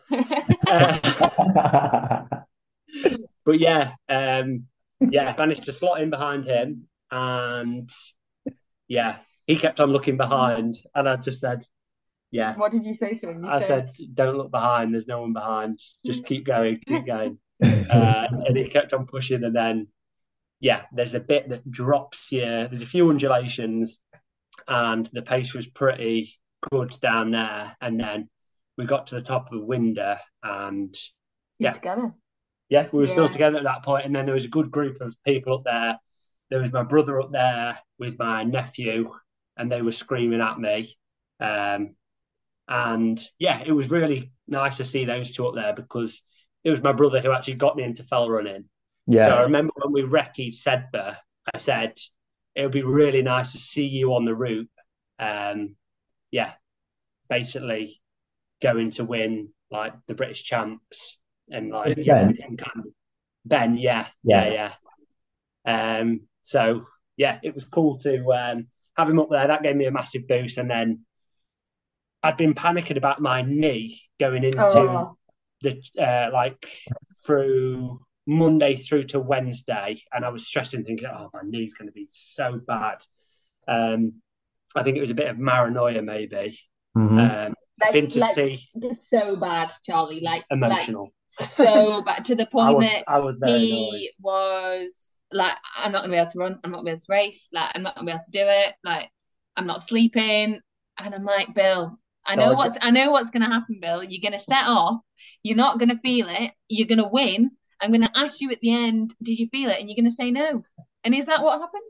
Uh, 0.66 2.22
but 3.44 3.58
yeah, 3.58 3.92
um, 4.08 4.66
yeah, 5.00 5.32
I 5.32 5.38
managed 5.38 5.64
to 5.64 5.72
slot 5.72 6.00
in 6.00 6.10
behind 6.10 6.46
him, 6.46 6.86
and 7.10 7.90
yeah, 8.88 9.18
he 9.46 9.56
kept 9.56 9.80
on 9.80 9.90
looking 9.90 10.16
behind, 10.16 10.76
and 10.94 11.08
I 11.08 11.16
just 11.16 11.40
said, 11.40 11.64
yeah, 12.30 12.54
what 12.56 12.72
did 12.72 12.84
you 12.84 12.94
say 12.94 13.14
to 13.18 13.30
him? 13.30 13.44
You 13.44 13.50
I 13.50 13.60
said, 13.60 13.90
don't 14.14 14.36
look 14.36 14.50
behind. 14.50 14.94
There's 14.94 15.08
no 15.08 15.22
one 15.22 15.32
behind. 15.32 15.78
Just 16.06 16.24
keep 16.24 16.46
going, 16.46 16.80
keep 16.86 17.06
going. 17.06 17.38
Uh, 17.62 18.26
and 18.46 18.56
he 18.56 18.68
kept 18.70 18.94
on 18.94 19.04
pushing, 19.04 19.44
and 19.44 19.54
then 19.54 19.88
yeah, 20.60 20.82
there's 20.92 21.12
a 21.12 21.20
bit 21.20 21.48
that 21.48 21.68
drops 21.70 22.26
here. 22.28 22.68
There's 22.68 22.82
a 22.82 22.86
few 22.86 23.10
undulations, 23.10 23.98
and 24.68 25.10
the 25.12 25.20
pace 25.20 25.52
was 25.52 25.66
pretty 25.66 26.38
good 26.70 26.94
down 27.02 27.32
there, 27.32 27.76
and 27.80 27.98
then 28.00 28.30
we 28.78 28.86
got 28.86 29.08
to 29.08 29.16
the 29.16 29.22
top 29.22 29.52
of 29.52 29.60
a 29.60 29.64
Winder, 29.64 30.20
and 30.42 30.96
yeah. 31.58 31.72
together. 31.72 32.14
Yeah, 32.70 32.86
we 32.92 33.00
were 33.00 33.08
still 33.08 33.28
together 33.28 33.58
at 33.58 33.64
that 33.64 33.84
point, 33.84 34.06
and 34.06 34.14
then 34.14 34.26
there 34.26 34.34
was 34.34 34.44
a 34.44 34.48
good 34.48 34.70
group 34.70 35.00
of 35.00 35.14
people 35.26 35.56
up 35.56 35.64
there. 35.64 35.98
There 36.50 36.62
was 36.62 36.72
my 36.72 36.84
brother 36.84 37.20
up 37.20 37.32
there 37.32 37.78
with 37.98 38.16
my 38.16 38.44
nephew, 38.44 39.12
and 39.56 39.70
they 39.70 39.82
were 39.82 39.92
screaming 39.92 40.40
at 40.40 40.58
me. 40.58 40.96
Um, 41.40 41.96
and 42.68 43.20
yeah, 43.40 43.60
it 43.66 43.72
was 43.72 43.90
really 43.90 44.32
nice 44.46 44.76
to 44.76 44.84
see 44.84 45.04
those 45.04 45.32
two 45.32 45.48
up 45.48 45.56
there 45.56 45.74
because 45.74 46.22
it 46.62 46.70
was 46.70 46.80
my 46.80 46.92
brother 46.92 47.20
who 47.20 47.32
actually 47.32 47.54
got 47.54 47.76
me 47.76 47.82
into 47.82 48.04
fell 48.04 48.30
running. 48.30 48.66
Yeah. 49.08 49.26
So 49.26 49.32
I 49.32 49.42
remember 49.42 49.72
when 49.74 49.92
we 49.92 50.02
recce'd 50.08 50.54
Sedbergh, 50.54 51.16
I 51.52 51.58
said 51.58 51.94
it 52.54 52.62
would 52.62 52.70
be 52.70 52.82
really 52.82 53.22
nice 53.22 53.50
to 53.52 53.58
see 53.58 53.86
you 53.86 54.14
on 54.14 54.24
the 54.24 54.34
route. 54.34 54.70
Um, 55.18 55.74
yeah, 56.30 56.52
basically 57.28 58.00
going 58.62 58.92
to 58.92 59.04
win 59.04 59.48
like 59.72 59.94
the 60.06 60.14
British 60.14 60.44
champs 60.44 61.16
and 61.50 61.70
like 61.70 61.96
Is 61.98 62.04
yeah, 62.06 62.24
Ben? 62.24 62.34
him 62.36 62.56
kind 62.56 62.86
of- 62.86 62.92
Ben, 63.44 63.76
yeah, 63.76 64.08
yeah, 64.22 64.46
Yeah. 64.46 64.72
yeah. 65.66 65.98
Um, 65.98 66.22
so 66.42 66.86
yeah, 67.16 67.38
it 67.42 67.54
was 67.54 67.64
cool 67.64 67.98
to 67.98 68.32
um, 68.32 68.66
have 68.96 69.08
him 69.08 69.18
up 69.18 69.28
there. 69.30 69.46
That 69.46 69.62
gave 69.62 69.76
me 69.76 69.86
a 69.86 69.90
massive 69.90 70.26
boost, 70.28 70.58
and 70.58 70.70
then 70.70 71.00
I'd 72.22 72.36
been 72.36 72.54
panicking 72.54 72.96
about 72.96 73.20
my 73.20 73.42
knee 73.42 74.00
going 74.18 74.44
into 74.44 74.60
Oh, 74.62 75.16
the 75.62 75.80
uh, 75.98 76.30
like 76.32 76.66
through 77.26 78.00
Monday 78.26 78.76
through 78.76 79.04
to 79.04 79.20
Wednesday, 79.20 80.02
and 80.12 80.24
I 80.24 80.28
was 80.30 80.46
stressing, 80.46 80.84
thinking, 80.84 81.06
"Oh, 81.08 81.30
my 81.32 81.40
knee's 81.44 81.74
going 81.74 81.88
to 81.88 81.92
be 81.92 82.08
so 82.12 82.60
bad." 82.66 82.98
Um, 83.68 84.14
I 84.74 84.82
think 84.82 84.96
it 84.96 85.00
was 85.00 85.10
a 85.10 85.14
bit 85.14 85.28
of 85.28 85.36
paranoia, 85.38 86.02
maybe. 86.02 86.58
Mhm. 86.96 87.46
Um, 87.48 87.54
like, 87.82 87.92
been 87.92 88.08
to 88.10 88.18
like 88.20 88.34
see- 88.34 88.68
so 88.92 89.36
bad, 89.36 89.70
Charlie. 89.84 90.20
Like, 90.20 90.44
like 90.50 90.52
emotional. 90.52 91.12
So 91.30 92.02
bad 92.06 92.24
to 92.26 92.34
the 92.34 92.46
I 92.46 92.46
point 92.50 92.76
was, 92.76 92.86
that 92.86 93.04
I 93.06 93.18
was 93.18 93.36
very 93.38 93.64
annoyed. 93.64 94.00
he 94.00 94.10
was 94.20 95.10
like, 95.32 95.56
I'm 95.76 95.92
not 95.92 96.02
gonna 96.02 96.12
be 96.12 96.18
able 96.18 96.30
to 96.30 96.38
run. 96.38 96.58
I'm 96.64 96.70
not 96.70 96.78
gonna 96.78 96.84
be 96.86 96.90
able 96.92 97.00
to 97.00 97.06
race. 97.12 97.48
Like, 97.52 97.70
I'm 97.74 97.82
not 97.82 97.94
gonna 97.94 98.06
be 98.06 98.12
able 98.12 98.22
to 98.24 98.30
do 98.30 98.44
it. 98.44 98.74
Like, 98.84 99.10
I'm 99.56 99.66
not 99.66 99.82
sleeping. 99.82 100.60
And 100.98 101.14
I'm 101.14 101.24
like, 101.24 101.54
Bill, 101.54 101.98
I 102.26 102.36
know 102.36 102.50
God. 102.50 102.58
what's 102.58 102.78
I 102.80 102.90
know 102.90 103.10
what's 103.10 103.30
gonna 103.30 103.48
happen, 103.48 103.78
Bill. 103.80 104.02
You're 104.04 104.22
gonna 104.22 104.38
set 104.38 104.66
off. 104.66 105.00
You're 105.42 105.56
not 105.56 105.78
gonna 105.78 105.98
feel 106.02 106.26
it. 106.28 106.52
You're 106.68 106.88
gonna 106.88 107.08
win, 107.08 107.50
I'm 107.80 107.90
going 107.90 108.02
to 108.02 108.10
ask 108.14 108.40
you 108.40 108.50
at 108.50 108.60
the 108.60 108.72
end, 108.72 109.14
did 109.22 109.38
you 109.38 109.48
feel 109.50 109.70
it? 109.70 109.80
And 109.80 109.88
you're 109.88 109.96
going 109.96 110.04
to 110.04 110.10
say 110.14 110.30
no. 110.30 110.62
And 111.02 111.14
is 111.14 111.26
that 111.26 111.42
what 111.42 111.60
happened? 111.60 111.82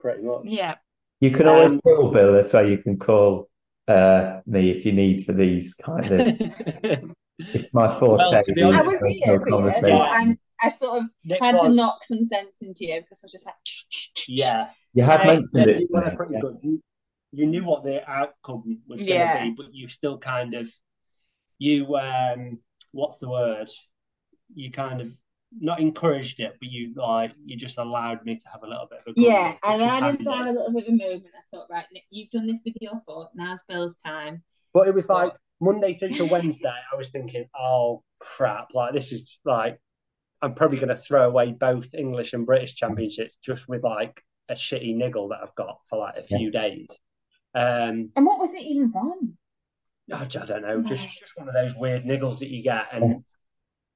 Pretty 0.00 0.22
much. 0.24 0.42
Yeah. 0.44 0.74
You 1.20 1.30
can 1.30 1.46
always 1.46 1.66
Um, 1.66 1.80
call 1.82 2.10
Bill. 2.10 2.32
That's 2.32 2.52
why 2.52 2.62
you 2.62 2.78
can 2.78 2.98
call 2.98 3.48
uh, 3.86 4.40
me 4.44 4.70
if 4.70 4.84
you 4.84 4.90
need 4.92 5.24
for 5.24 5.32
these 5.32 5.74
kind 5.74 6.10
of. 6.10 7.00
It's 7.38 7.72
my 7.74 7.88
forte. 7.98 8.22
Well, 8.30 8.42
to 8.44 8.52
be 8.52 8.62
honest- 8.62 8.80
I 8.80 8.86
was 8.86 8.94
personal 8.96 9.12
here, 9.24 9.38
but 9.40 9.82
yeah, 9.88 9.96
I'm, 10.10 10.38
I 10.62 10.72
sort 10.72 11.02
of 11.02 11.08
Nick 11.24 11.40
had 11.42 11.58
to 11.58 11.68
knock 11.68 12.02
some 12.04 12.22
sense 12.24 12.52
into 12.62 12.86
you 12.86 13.00
because 13.02 13.20
I 13.22 13.26
was 13.26 13.32
just 13.32 13.44
like, 13.44 13.54
Yeah. 14.26 14.70
You 14.94 15.02
have 15.02 15.20
Right. 15.20 15.26
mentioned 15.26 15.50
Yeah, 15.52 15.62
it. 15.66 15.80
you 15.80 15.88
were 15.90 16.00
to 16.00 16.10
me, 16.10 16.16
pretty 16.16 16.34
yeah. 16.34 16.40
good. 16.40 16.58
You, 16.62 16.82
you 17.32 17.46
knew 17.46 17.64
what 17.64 17.84
the 17.84 18.08
outcome 18.10 18.80
was 18.88 18.98
going 19.00 19.08
to 19.08 19.14
Yeah. 19.14 19.44
be, 19.44 19.50
but 19.50 19.74
you 19.74 19.88
still 19.88 20.16
kind 20.18 20.54
of, 20.54 20.68
you, 21.58 21.94
um, 21.96 22.58
what's 22.92 23.18
the 23.18 23.28
word? 23.28 23.68
You 24.54 24.70
kind 24.72 25.02
of 25.02 25.12
not 25.60 25.80
encouraged 25.80 26.40
it, 26.40 26.54
but 26.60 26.70
you 26.70 26.94
like, 26.96 27.32
you 27.44 27.56
just 27.56 27.76
allowed 27.78 28.24
me 28.24 28.36
to 28.36 28.48
have 28.50 28.62
a 28.62 28.66
little 28.66 28.86
bit 28.90 29.00
of 29.06 29.14
a 29.16 29.20
yeah. 29.20 29.50
it, 29.52 29.58
I 29.62 29.72
which 29.76 29.80
was 29.80 29.82
allowed 29.82 29.96
him 29.98 30.02
handy. 30.04 30.24
to 30.24 30.30
have 30.32 30.46
a 30.46 30.50
little 30.52 30.72
bit 30.72 30.82
of 30.88 30.88
a 30.88 30.96
moment. 30.96 31.24
I 31.26 31.56
thought, 31.56 31.66
right, 31.70 31.84
Nick, 31.92 32.04
you've 32.10 32.30
done 32.30 32.46
this 32.46 32.62
with 32.64 32.74
your 32.80 33.02
foot. 33.06 33.28
Now's 33.34 33.62
Bill's 33.68 33.98
time. 34.04 34.42
But 34.72 34.88
it 34.88 34.94
was 34.94 35.08
like 35.08 35.32
Monday 35.60 35.94
through 35.94 36.10
to 36.10 36.24
Wednesday, 36.26 36.74
I 36.92 36.96
was 36.96 37.10
thinking, 37.10 37.46
oh 37.58 38.02
crap, 38.18 38.68
like 38.74 38.92
this 38.92 39.12
is 39.12 39.38
like, 39.44 39.80
I'm 40.42 40.54
probably 40.54 40.78
going 40.78 40.88
to 40.90 40.96
throw 40.96 41.26
away 41.28 41.52
both 41.52 41.94
English 41.94 42.32
and 42.32 42.46
British 42.46 42.74
championships 42.74 43.36
just 43.42 43.68
with 43.68 43.82
like 43.82 44.22
a 44.48 44.54
shitty 44.54 44.94
niggle 44.94 45.28
that 45.28 45.40
I've 45.42 45.54
got 45.54 45.78
for 45.88 45.98
like 45.98 46.16
a 46.16 46.22
few 46.22 46.50
days. 46.50 46.88
Um, 47.54 48.10
And 48.14 48.26
what 48.26 48.38
was 48.38 48.52
it 48.54 48.62
even 48.62 48.92
from? 48.92 49.38
I 50.12 50.22
I 50.22 50.26
don't 50.26 50.62
know, 50.62 50.82
just 50.82 51.08
just 51.18 51.36
one 51.36 51.48
of 51.48 51.54
those 51.54 51.74
weird 51.74 52.04
niggles 52.04 52.38
that 52.40 52.48
you 52.48 52.62
get, 52.62 52.86
and 52.92 53.24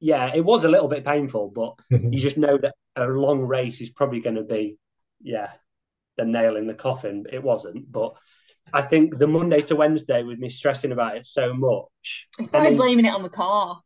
yeah, 0.00 0.34
it 0.34 0.44
was 0.44 0.64
a 0.64 0.68
little 0.68 0.88
bit 0.88 1.04
painful, 1.04 1.52
but 1.54 1.74
you 1.90 2.18
just 2.18 2.38
know 2.38 2.58
that 2.58 2.74
a 2.96 3.04
long 3.04 3.40
race 3.40 3.80
is 3.80 3.90
probably 3.90 4.20
going 4.20 4.36
to 4.36 4.42
be, 4.42 4.76
yeah, 5.20 5.50
the 6.16 6.24
nail 6.24 6.56
in 6.56 6.66
the 6.66 6.74
coffin. 6.74 7.26
It 7.30 7.42
wasn't, 7.42 7.92
but 7.92 8.14
I 8.72 8.82
think 8.82 9.18
the 9.18 9.26
Monday 9.26 9.60
to 9.62 9.76
Wednesday 9.76 10.22
with 10.22 10.38
me 10.38 10.48
stressing 10.50 10.92
about 10.92 11.16
it 11.16 11.26
so 11.26 11.52
much. 11.54 12.26
I 12.38 12.44
started 12.46 12.70
mean- 12.70 12.78
blaming 12.78 13.04
it 13.06 13.14
on 13.14 13.22
the 13.22 13.28
car. 13.30 13.80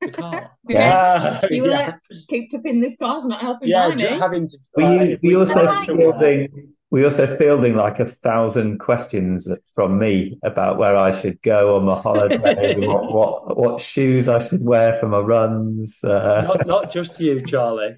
The 0.00 0.10
car. 0.12 0.50
Yeah. 0.68 1.40
Ah, 1.42 1.46
You 1.50 1.62
were 1.62 1.68
yeah. 1.70 1.86
like, 1.86 1.96
cooped 2.28 2.54
up 2.54 2.66
in 2.66 2.80
this 2.80 2.96
car's 2.96 3.24
not 3.24 3.40
helping 3.40 3.68
yeah, 3.68 3.88
mine, 3.88 3.98
ju- 3.98 4.06
eh? 4.06 4.18
having 4.18 4.48
to. 4.48 4.58
We, 4.76 4.84
like, 4.84 5.20
we 5.22 5.36
also 5.36 5.64
like 5.64 5.88
it. 5.88 5.96
fielding 5.96 6.72
we 6.90 7.04
also 7.04 7.26
fielding 7.36 7.74
like 7.74 7.98
a 7.98 8.04
thousand 8.06 8.78
questions 8.78 9.48
from 9.74 9.98
me 9.98 10.38
about 10.44 10.78
where 10.78 10.96
I 10.96 11.18
should 11.20 11.40
go 11.42 11.76
on 11.76 11.84
my 11.84 11.98
holiday, 12.00 12.76
what, 12.86 13.12
what 13.12 13.56
what 13.56 13.80
shoes 13.80 14.28
I 14.28 14.46
should 14.46 14.62
wear 14.64 14.94
for 14.94 15.08
my 15.08 15.18
runs. 15.18 16.02
Uh, 16.04 16.42
not 16.46 16.66
not 16.66 16.92
just 16.92 17.18
you, 17.18 17.42
Charlie. 17.44 17.96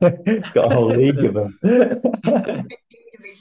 got 0.00 0.72
a 0.72 0.74
whole 0.74 0.88
league 0.96 1.18
of 1.24 1.34
them. 1.34 2.68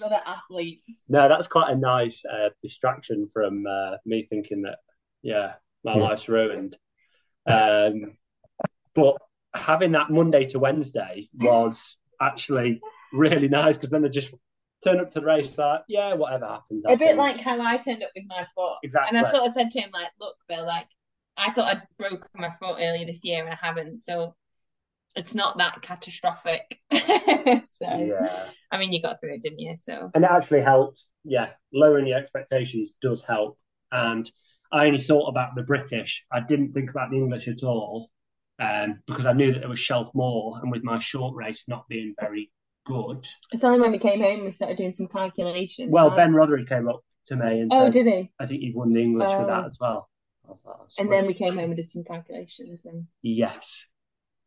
These 0.01 0.05
other 0.05 0.21
athletes. 0.25 1.03
No, 1.09 1.27
that's 1.27 1.47
quite 1.47 1.71
a 1.71 1.75
nice 1.75 2.23
uh, 2.25 2.49
distraction 2.63 3.29
from 3.33 3.65
uh, 3.67 3.97
me 4.05 4.25
thinking 4.29 4.63
that, 4.63 4.79
yeah, 5.21 5.53
my 5.83 5.95
Yeah. 5.95 6.01
life's 6.01 6.27
ruined. 6.27 6.75
Um, 7.45 8.17
but 8.95 9.17
having 9.53 9.91
that 9.93 10.09
Monday 10.09 10.45
to 10.49 10.59
Wednesday 10.59 11.29
was 11.33 11.97
actually 12.19 12.81
really 13.13 13.47
nice 13.47 13.75
because 13.75 13.89
then 13.89 14.05
I 14.05 14.07
just 14.07 14.33
turn 14.83 14.99
up 14.99 15.09
to 15.09 15.19
the 15.19 15.25
race 15.25 15.57
like, 15.57 15.81
yeah, 15.87 16.13
whatever 16.13 16.47
happens. 16.47 16.85
A 16.87 16.95
bit 16.95 17.15
like 17.17 17.37
how 17.37 17.59
I 17.61 17.77
turned 17.77 18.03
up 18.03 18.11
with 18.15 18.25
my 18.27 18.45
foot. 18.55 18.77
Exactly. 18.83 19.17
And 19.17 19.25
I 19.25 19.29
sort 19.31 19.47
of 19.47 19.53
said 19.53 19.71
to 19.71 19.81
him, 19.81 19.91
like, 19.93 20.09
look, 20.19 20.35
Bill, 20.47 20.65
like, 20.65 20.87
I 21.37 21.51
thought 21.51 21.75
I'd 21.75 21.87
broken 21.97 22.27
my 22.35 22.51
foot 22.59 22.77
earlier 22.79 23.05
this 23.05 23.23
year 23.23 23.43
and 23.43 23.53
I 23.53 23.57
haven't. 23.61 23.97
So 23.97 24.35
it's 25.15 25.35
not 25.35 25.57
that 25.57 25.81
catastrophic. 25.81 26.79
so, 26.91 27.85
yeah. 27.85 28.49
I 28.71 28.77
mean, 28.77 28.91
you 28.91 29.01
got 29.01 29.19
through 29.19 29.35
it, 29.35 29.43
didn't 29.43 29.59
you? 29.59 29.75
So, 29.75 30.11
And 30.13 30.23
it 30.23 30.31
actually 30.31 30.61
helped. 30.61 31.03
Yeah, 31.23 31.49
lowering 31.73 32.07
your 32.07 32.17
expectations 32.17 32.93
does 33.01 33.21
help. 33.21 33.57
And 33.91 34.29
I 34.71 34.85
only 34.87 34.99
thought 34.99 35.27
about 35.27 35.55
the 35.55 35.63
British. 35.63 36.23
I 36.31 36.39
didn't 36.39 36.73
think 36.73 36.89
about 36.89 37.11
the 37.11 37.17
English 37.17 37.47
at 37.47 37.63
all 37.63 38.09
um, 38.59 39.01
because 39.05 39.25
I 39.25 39.33
knew 39.33 39.51
that 39.53 39.59
there 39.59 39.69
was 39.69 39.79
Shelf 39.79 40.09
Moor, 40.15 40.59
and 40.61 40.71
with 40.71 40.83
my 40.83 40.99
short 40.99 41.35
race 41.35 41.63
not 41.67 41.87
being 41.89 42.15
very 42.19 42.51
good. 42.85 43.27
it's 43.51 43.63
only 43.63 43.79
when 43.79 43.91
we 43.91 43.99
came 43.99 44.21
home 44.21 44.43
we 44.43 44.51
started 44.51 44.77
doing 44.77 44.91
some 44.93 45.07
calculations. 45.07 45.89
Well, 45.91 46.09
I 46.09 46.15
Ben 46.15 46.33
was- 46.33 46.37
Roderick 46.37 46.67
came 46.69 46.87
up 46.87 47.01
to 47.27 47.35
me 47.35 47.59
and 47.59 47.71
said, 47.71 47.79
Oh, 47.79 47.85
says, 47.91 47.93
did 47.93 48.07
he? 48.07 48.31
I 48.39 48.45
think 48.47 48.61
you've 48.63 48.75
won 48.75 48.93
the 48.93 49.01
English 49.01 49.29
with 49.29 49.47
that 49.47 49.63
Oh. 49.63 49.67
as 49.67 49.77
well. 49.79 50.09
I 50.47 50.49
was 50.49 50.61
like, 50.65 50.75
"Oh, 50.79 50.87
And 50.97 51.11
then 51.11 51.27
we 51.27 51.35
came 51.35 51.53
home 51.55 51.65
and 51.65 51.75
did 51.75 51.91
some 51.91 52.03
calculations 52.03 52.79
and, 52.85 53.05
yes, 53.21 53.71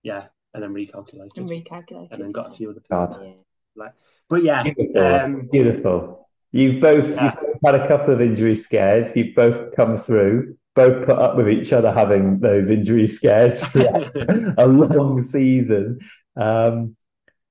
yeah, 0.03 0.27
and 0.55 0.63
then 0.63 0.73
recalculated, 0.73 1.37
and 1.37 1.49
recalculated. 1.51 2.09
and 2.13 2.23
then 2.23 2.31
got 2.31 2.53
a 2.53 2.55
few 2.55 2.71
other 2.71 2.81
God. 2.91 3.09
people. 3.11 3.37
Yeah. 3.77 3.89
But 4.29 4.43
yeah, 4.45 4.63
Beautiful. 4.63 5.05
um, 5.07 5.49
Beautiful. 5.53 6.29
You've 6.53 6.81
both 6.81 7.09
Yeah. 7.17 7.25
you've 7.25 7.61
both 7.61 7.73
had 7.73 7.75
a 7.75 7.89
couple 7.89 8.15
of 8.15 8.21
injury 8.21 8.57
scares. 8.57 9.15
You've 9.17 9.35
both 9.35 9.75
come 9.75 9.97
through, 9.97 10.57
both 10.77 11.05
put 11.07 11.19
up 11.19 11.37
with 11.37 11.49
each 11.51 11.73
other 11.73 11.91
having 11.93 12.39
those 12.41 12.71
injury 12.71 13.07
scares 13.09 13.63
throughout 13.65 14.13
a 14.59 14.67
long 14.67 15.23
season. 15.23 15.99
Um, 16.37 16.97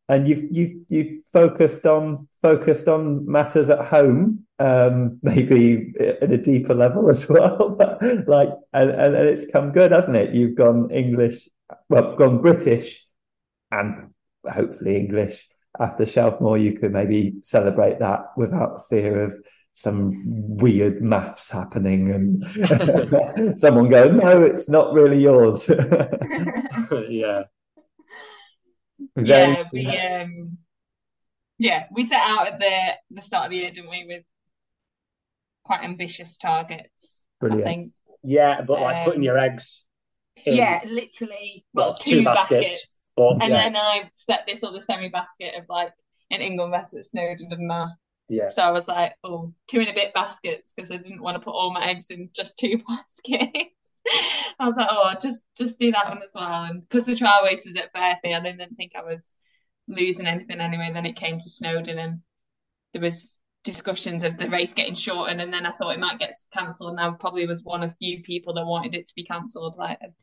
and 0.09 0.27
you've 0.27 0.43
you've 0.51 0.73
you've 0.89 1.25
focused 1.31 1.85
on 1.85 2.27
focused 2.41 2.87
on 2.87 3.25
matters 3.29 3.69
at 3.69 3.85
home, 3.85 4.45
um, 4.59 5.19
maybe 5.23 5.93
at 5.99 6.31
a 6.31 6.37
deeper 6.37 6.73
level 6.73 7.09
as 7.09 7.27
well. 7.27 7.69
But 7.77 8.01
like, 8.27 8.49
and, 8.73 8.89
and, 8.89 9.15
and 9.15 9.27
it's 9.29 9.45
come 9.51 9.71
good, 9.73 9.91
hasn't 9.91 10.15
it? 10.17 10.33
You've 10.33 10.55
gone 10.55 10.89
English, 10.91 11.49
well, 11.89 12.15
gone 12.15 12.41
British, 12.41 13.05
and 13.71 14.11
hopefully 14.49 14.97
English 14.97 15.47
after 15.79 16.05
Shelf 16.05 16.39
Moor. 16.41 16.57
You 16.57 16.73
could 16.77 16.91
maybe 16.93 17.35
celebrate 17.43 17.99
that 17.99 18.21
without 18.37 18.87
fear 18.89 19.23
of 19.23 19.33
some 19.73 20.21
weird 20.57 21.01
maths 21.01 21.49
happening 21.49 22.11
and 22.11 23.57
someone 23.59 23.89
going, 23.89 24.17
"No, 24.17 24.41
it's 24.43 24.69
not 24.69 24.93
really 24.93 25.21
yours." 25.21 25.69
yeah, 27.09 27.43
Yeah, 29.15 29.63
we 29.71 29.97
um 29.97 30.57
yeah, 31.57 31.87
we 31.91 32.05
set 32.05 32.21
out 32.21 32.47
at 32.47 32.59
the 32.59 32.93
the 33.15 33.21
start 33.21 33.45
of 33.45 33.51
the 33.51 33.57
year, 33.57 33.71
didn't 33.71 33.89
we, 33.89 34.05
with 34.05 34.23
quite 35.63 35.83
ambitious 35.83 36.37
targets, 36.37 37.25
I 37.49 37.55
Brilliant. 37.55 37.65
think. 37.65 37.93
yeah, 38.23 38.61
but 38.61 38.81
like 38.81 38.97
Um, 38.97 39.05
putting 39.05 39.23
your 39.23 39.37
eggs 39.37 39.82
Yeah, 40.45 40.81
literally, 40.85 41.65
well, 41.73 41.87
Well, 41.89 41.97
two, 41.97 42.19
two 42.19 42.23
baskets. 42.23 42.63
baskets. 42.63 43.11
But 43.15 43.41
And 43.41 43.51
yeah, 43.51 43.63
then 43.63 43.75
I 43.75 44.09
set 44.13 44.45
this 44.47 44.63
other 44.63 44.79
semi 44.81 45.09
basket 45.09 45.53
of 45.57 45.65
like 45.69 45.93
an 46.31 46.41
Inglemas 46.41 46.93
at 46.95 47.05
Snowdon 47.05 47.51
and 47.51 47.69
that. 47.69 47.89
yeah. 48.29 48.49
So 48.49 48.61
I 48.63 48.71
was 48.71 48.87
like, 48.87 49.13
oh, 49.23 49.53
two 49.67 49.79
and 49.79 49.89
a 49.89 49.93
bit 49.93 50.13
baskets 50.13 50.73
because 50.75 50.91
I 50.91 50.97
didn't 50.97 51.21
want 51.21 51.35
to 51.35 51.39
put 51.39 51.51
all 51.53 51.71
my 51.73 51.85
eggs 51.87 52.09
in 52.11 52.29
just 52.35 52.57
two 52.57 52.77
baskets. 52.87 53.69
I 54.59 54.67
was 54.67 54.75
like, 54.75 54.87
oh, 54.91 55.13
just 55.21 55.43
just 55.57 55.79
do 55.79 55.91
that 55.91 56.09
one 56.09 56.23
as 56.23 56.29
well. 56.33 56.63
And 56.65 56.81
because 56.87 57.05
the 57.05 57.15
trial 57.15 57.43
race 57.45 57.65
is 57.65 57.75
at 57.75 57.93
Berthy, 57.93 58.35
I 58.35 58.39
didn't 58.41 58.75
think 58.75 58.93
I 58.95 59.03
was 59.03 59.33
losing 59.87 60.27
anything 60.27 60.59
anyway. 60.59 60.91
Then 60.93 61.05
it 61.05 61.15
came 61.15 61.39
to 61.39 61.49
Snowdon 61.49 61.99
and 61.99 62.19
there 62.93 63.01
was 63.01 63.39
discussions 63.63 64.23
of 64.23 64.37
the 64.37 64.49
race 64.49 64.73
getting 64.73 64.95
shortened 64.95 65.41
and 65.41 65.53
then 65.53 65.65
I 65.65 65.71
thought 65.71 65.91
it 65.95 65.99
might 65.99 66.19
get 66.19 66.33
cancelled 66.53 66.91
and 66.91 66.99
I 66.99 67.09
probably 67.17 67.47
was 67.47 67.63
one 67.63 67.81
of 67.83 67.95
few 67.97 68.21
people 68.23 68.53
that 68.55 68.65
wanted 68.65 68.93
it 68.95 69.07
to 69.07 69.13
be 69.15 69.23
cancelled. 69.23 69.75
Like 69.77 69.99
I'd 70.03 70.13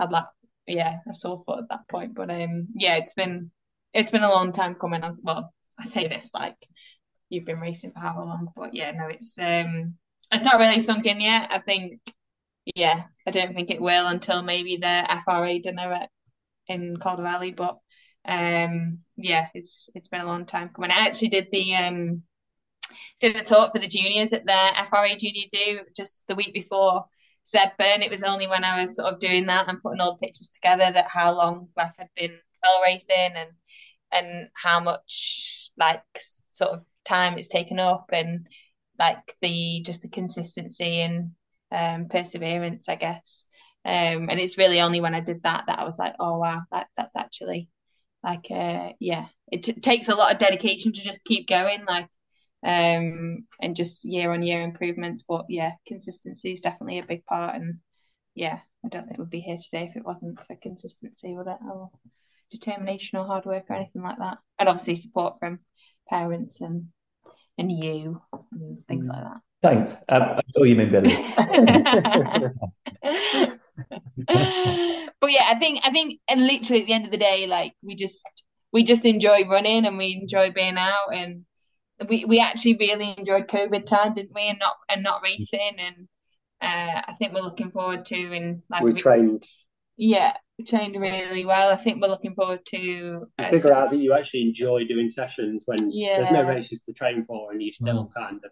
had 0.00 0.10
like 0.10 0.26
yeah, 0.66 0.98
a 1.08 1.12
sore 1.12 1.42
foot 1.44 1.60
at 1.60 1.68
that 1.70 1.88
point. 1.88 2.14
But 2.14 2.30
um 2.30 2.68
yeah, 2.74 2.96
it's 2.96 3.14
been 3.14 3.50
it's 3.92 4.10
been 4.10 4.22
a 4.22 4.30
long 4.30 4.52
time 4.52 4.74
coming 4.74 5.02
on 5.02 5.14
well, 5.22 5.52
I 5.78 5.84
say 5.84 6.08
this 6.08 6.30
like 6.34 6.56
you've 7.28 7.46
been 7.46 7.60
racing 7.60 7.92
for 7.92 8.00
how 8.00 8.18
long? 8.24 8.48
But 8.56 8.74
yeah, 8.74 8.92
no, 8.92 9.06
it's 9.06 9.34
um 9.38 9.94
it's 10.32 10.44
not 10.44 10.58
really 10.58 10.80
sunk 10.80 11.06
in 11.06 11.20
yet. 11.20 11.48
I 11.50 11.60
think 11.60 12.00
yeah, 12.74 13.04
I 13.26 13.30
don't 13.30 13.54
think 13.54 13.70
it 13.70 13.80
will 13.80 14.06
until 14.06 14.42
maybe 14.42 14.76
the 14.76 15.20
FRA 15.24 15.58
dinner 15.60 15.92
at, 15.92 16.10
in 16.68 16.96
Calder 16.96 17.22
Valley. 17.22 17.52
But 17.52 17.78
um 18.24 19.00
yeah, 19.16 19.48
it's 19.54 19.90
it's 19.94 20.08
been 20.08 20.20
a 20.20 20.26
long 20.26 20.46
time 20.46 20.70
coming. 20.74 20.90
I 20.90 21.06
actually 21.06 21.28
did 21.30 21.48
the 21.50 21.74
um 21.74 22.22
did 23.20 23.36
a 23.36 23.42
talk 23.42 23.72
for 23.72 23.78
the 23.78 23.86
juniors 23.86 24.32
at 24.32 24.44
the 24.44 24.86
FRA 24.88 25.16
Junior 25.16 25.46
Do 25.52 25.80
just 25.96 26.22
the 26.28 26.34
week 26.34 26.52
before 26.52 27.04
Sedbergh. 27.50 28.02
It 28.02 28.10
was 28.10 28.22
only 28.22 28.46
when 28.46 28.64
I 28.64 28.80
was 28.80 28.96
sort 28.96 29.12
of 29.12 29.20
doing 29.20 29.46
that 29.46 29.68
and 29.68 29.82
putting 29.82 30.00
all 30.00 30.12
the 30.12 30.26
pictures 30.26 30.50
together 30.50 30.90
that 30.92 31.08
how 31.08 31.34
long 31.34 31.68
Beth 31.76 31.94
had 31.98 32.08
been 32.16 32.38
fell 32.62 32.82
racing 32.84 33.32
and 33.36 33.50
and 34.12 34.48
how 34.54 34.80
much 34.80 35.70
like 35.76 36.02
sort 36.48 36.72
of 36.72 36.84
time 37.04 37.38
it's 37.38 37.48
taken 37.48 37.78
up 37.78 38.10
and 38.12 38.46
like 38.98 39.36
the 39.40 39.82
just 39.84 40.02
the 40.02 40.08
consistency 40.08 41.00
and 41.00 41.30
um 41.72 42.08
perseverance, 42.08 42.88
I 42.88 42.96
guess. 42.96 43.44
Um, 43.84 44.28
and 44.28 44.38
it's 44.38 44.58
really 44.58 44.80
only 44.80 45.00
when 45.00 45.14
I 45.14 45.20
did 45.20 45.42
that 45.44 45.64
that 45.66 45.78
I 45.78 45.84
was 45.84 45.98
like, 45.98 46.14
oh 46.20 46.38
wow, 46.38 46.62
that 46.70 46.88
that's 46.96 47.16
actually 47.16 47.68
like 48.22 48.46
uh 48.50 48.92
yeah, 48.98 49.26
it 49.50 49.62
t 49.64 49.72
takes 49.74 50.08
a 50.08 50.14
lot 50.14 50.32
of 50.32 50.38
dedication 50.38 50.92
to 50.92 51.00
just 51.00 51.24
keep 51.24 51.48
going, 51.48 51.84
like 51.86 52.08
um 52.62 53.46
and 53.60 53.74
just 53.74 54.04
year 54.04 54.32
on 54.32 54.42
year 54.42 54.62
improvements. 54.62 55.24
But 55.26 55.46
yeah, 55.48 55.72
consistency 55.86 56.52
is 56.52 56.60
definitely 56.60 56.98
a 56.98 57.06
big 57.06 57.24
part, 57.24 57.54
and 57.54 57.78
yeah, 58.34 58.60
I 58.84 58.88
don't 58.88 59.06
think 59.06 59.18
we'd 59.18 59.30
be 59.30 59.40
here 59.40 59.56
today 59.56 59.88
if 59.90 59.96
it 59.96 60.04
wasn't 60.04 60.38
for 60.46 60.56
consistency, 60.56 61.34
would 61.34 61.46
it? 61.46 61.58
Oh, 61.64 61.90
determination 62.50 63.18
or 63.18 63.26
hard 63.26 63.44
work 63.44 63.64
or 63.68 63.76
anything 63.76 64.02
like 64.02 64.18
that. 64.18 64.38
And 64.58 64.68
obviously 64.68 64.96
support 64.96 65.38
from 65.38 65.60
parents 66.08 66.60
and 66.60 66.88
and 67.58 67.70
you 67.70 68.20
and 68.52 68.86
things 68.88 69.06
like 69.06 69.22
that. 69.22 69.40
Thanks. 69.62 69.96
Um, 70.08 70.22
I 70.22 70.40
thought 70.54 70.64
you 70.64 70.76
mean 70.76 70.90
Billy. 70.90 71.14
but 75.20 75.30
yeah, 75.30 75.44
I 75.46 75.56
think 75.58 75.80
I 75.84 75.90
think 75.92 76.20
and 76.28 76.46
literally 76.46 76.82
at 76.82 76.86
the 76.86 76.94
end 76.94 77.04
of 77.04 77.10
the 77.10 77.18
day, 77.18 77.46
like 77.46 77.74
we 77.82 77.94
just 77.94 78.26
we 78.72 78.82
just 78.84 79.04
enjoy 79.04 79.46
running 79.46 79.84
and 79.84 79.98
we 79.98 80.18
enjoy 80.20 80.50
being 80.50 80.78
out 80.78 81.14
and 81.14 81.44
we, 82.08 82.24
we 82.24 82.40
actually 82.40 82.76
really 82.78 83.14
enjoyed 83.16 83.48
COVID 83.48 83.86
time, 83.86 84.14
didn't 84.14 84.34
we? 84.34 84.42
And 84.42 84.58
not 84.58 84.76
and 84.88 85.02
not 85.02 85.22
racing 85.22 85.76
and 85.78 86.08
uh, 86.62 87.02
I 87.08 87.14
think 87.18 87.32
we're 87.32 87.40
looking 87.40 87.70
forward 87.70 88.04
to 88.06 88.32
and 88.32 88.62
like 88.70 88.82
we 88.82 89.00
trained. 89.00 89.44
Yeah, 89.96 90.34
we 90.58 90.64
trained 90.64 91.00
really 91.00 91.44
well. 91.44 91.70
I 91.70 91.76
think 91.76 92.00
we're 92.00 92.08
looking 92.08 92.34
forward 92.34 92.64
to 92.66 93.26
uh, 93.38 93.50
figure 93.50 93.72
out 93.74 93.90
that 93.90 93.96
you 93.98 94.14
actually 94.14 94.42
enjoy 94.42 94.84
doing 94.84 95.08
sessions 95.08 95.62
when 95.66 95.90
Yeah. 95.90 96.16
there's 96.16 96.30
no 96.30 96.44
races 96.44 96.80
to 96.86 96.92
train 96.92 97.24
for, 97.26 97.52
and 97.52 97.62
you 97.62 97.72
still 97.72 98.06
Mm. 98.06 98.14
kind 98.14 98.40
of, 98.44 98.50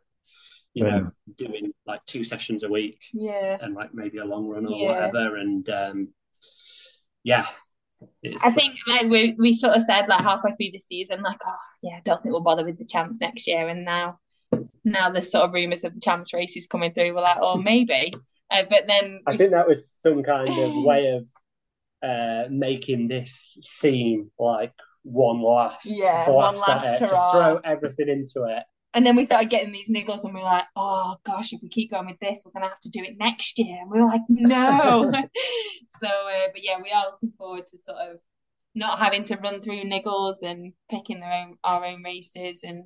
you 0.75 0.85
know, 0.85 1.11
doing 1.37 1.73
like 1.87 2.05
two 2.07 2.25
sessions 2.25 2.65
a 2.65 2.69
week 2.69 3.01
Yeah. 3.13 3.59
and 3.61 3.75
like 3.75 3.95
maybe 3.95 4.19
a 4.19 4.25
long 4.25 4.47
run 4.47 4.67
or 4.67 4.79
Yeah. 4.79 4.87
whatever. 4.87 5.37
And 5.37 5.69
um, 5.71 6.09
yeah, 7.25 7.47
it's, 8.23 8.43
I 8.43 8.51
think 8.51 8.77
like 8.87 9.09
we 9.09 9.35
we 9.39 9.55
sort 9.55 9.77
of 9.77 9.83
said 9.83 10.09
like 10.09 10.23
halfway 10.23 10.51
through 10.53 10.73
the 10.73 10.79
season, 10.79 11.23
like, 11.23 11.39
oh 11.45 11.57
yeah, 11.83 11.97
I 11.97 12.01
don't 12.05 12.23
think 12.23 12.33
we'll 12.33 12.43
bother 12.43 12.65
with 12.65 12.79
the 12.79 12.85
champs 12.85 13.21
next 13.21 13.47
year. 13.47 13.69
And 13.69 13.85
now 13.85 14.19
now 14.85 15.11
there's 15.11 15.31
sort 15.31 15.45
of 15.45 15.53
rumours 15.55 15.85
of 15.85 15.95
the 15.95 16.01
champs 16.01 16.33
races 16.33 16.67
coming 16.67 16.93
through. 16.93 17.15
We're 17.15 17.23
like, 17.23 17.39
oh 17.41 17.57
maybe. 17.57 18.15
Uh, 18.51 18.65
but 18.69 18.85
then 18.87 19.21
I 19.27 19.33
we 19.33 19.39
think 19.39 19.51
that 19.51 19.69
was 19.69 19.89
some 20.03 20.23
kind 20.23 20.49
of 20.49 20.75
way 20.85 21.09
of 21.17 21.27
uh, 22.03 22.49
making 22.51 23.09
this 23.09 23.57
seem 23.63 24.31
like 24.39 24.73
one 25.03 25.41
last 25.41 25.85
Yeah, 25.85 26.31
one 26.31 26.55
blast 26.55 26.69
at 26.69 26.83
last 26.83 26.85
it, 26.85 26.99
to 27.01 27.09
throw 27.09 27.57
everything 27.65 28.09
into 28.09 28.45
it. 28.45 28.63
And 28.95 29.05
then 29.05 29.17
we 29.17 29.25
started 29.25 29.51
getting 29.51 29.73
these 29.73 29.91
niggles, 29.91 30.25
and 30.25 30.35
we 30.35 30.41
are 30.41 30.45
like, 30.45 30.67
"Oh 30.75 31.17
gosh, 31.25 31.53
if 31.53 31.61
we 31.63 31.69
keep 31.69 31.91
going 31.91 32.07
with 32.07 32.19
this, 32.21 32.43
we're 32.45 32.53
gonna 32.53 32.69
have 32.69 32.81
to 32.81 32.91
do 32.91 33.03
it 33.03 33.19
next 33.19 33.59
year." 33.59 33.79
And 33.81 33.91
we 33.91 34.01
were 34.01 34.07
like, 34.07 34.23
"No." 34.29 35.13
so, 35.91 36.07
uh, 36.09 36.49
but 36.53 36.63
yeah, 36.65 36.79
we 36.83 36.91
are 36.91 37.07
looking 37.13 37.33
forward 37.37 37.67
to 37.67 37.79
sort 37.79 37.99
of 37.99 38.19
not 38.75 38.99
having 38.99 39.25
to 39.25 39.37
run 39.37 39.61
through 39.61 39.85
niggles 39.85 40.43
and 40.43 40.73
picking 40.91 41.21
their 41.21 41.33
own 41.33 41.57
our 41.65 41.85
own 41.85 42.03
races 42.03 42.63
and 42.65 42.85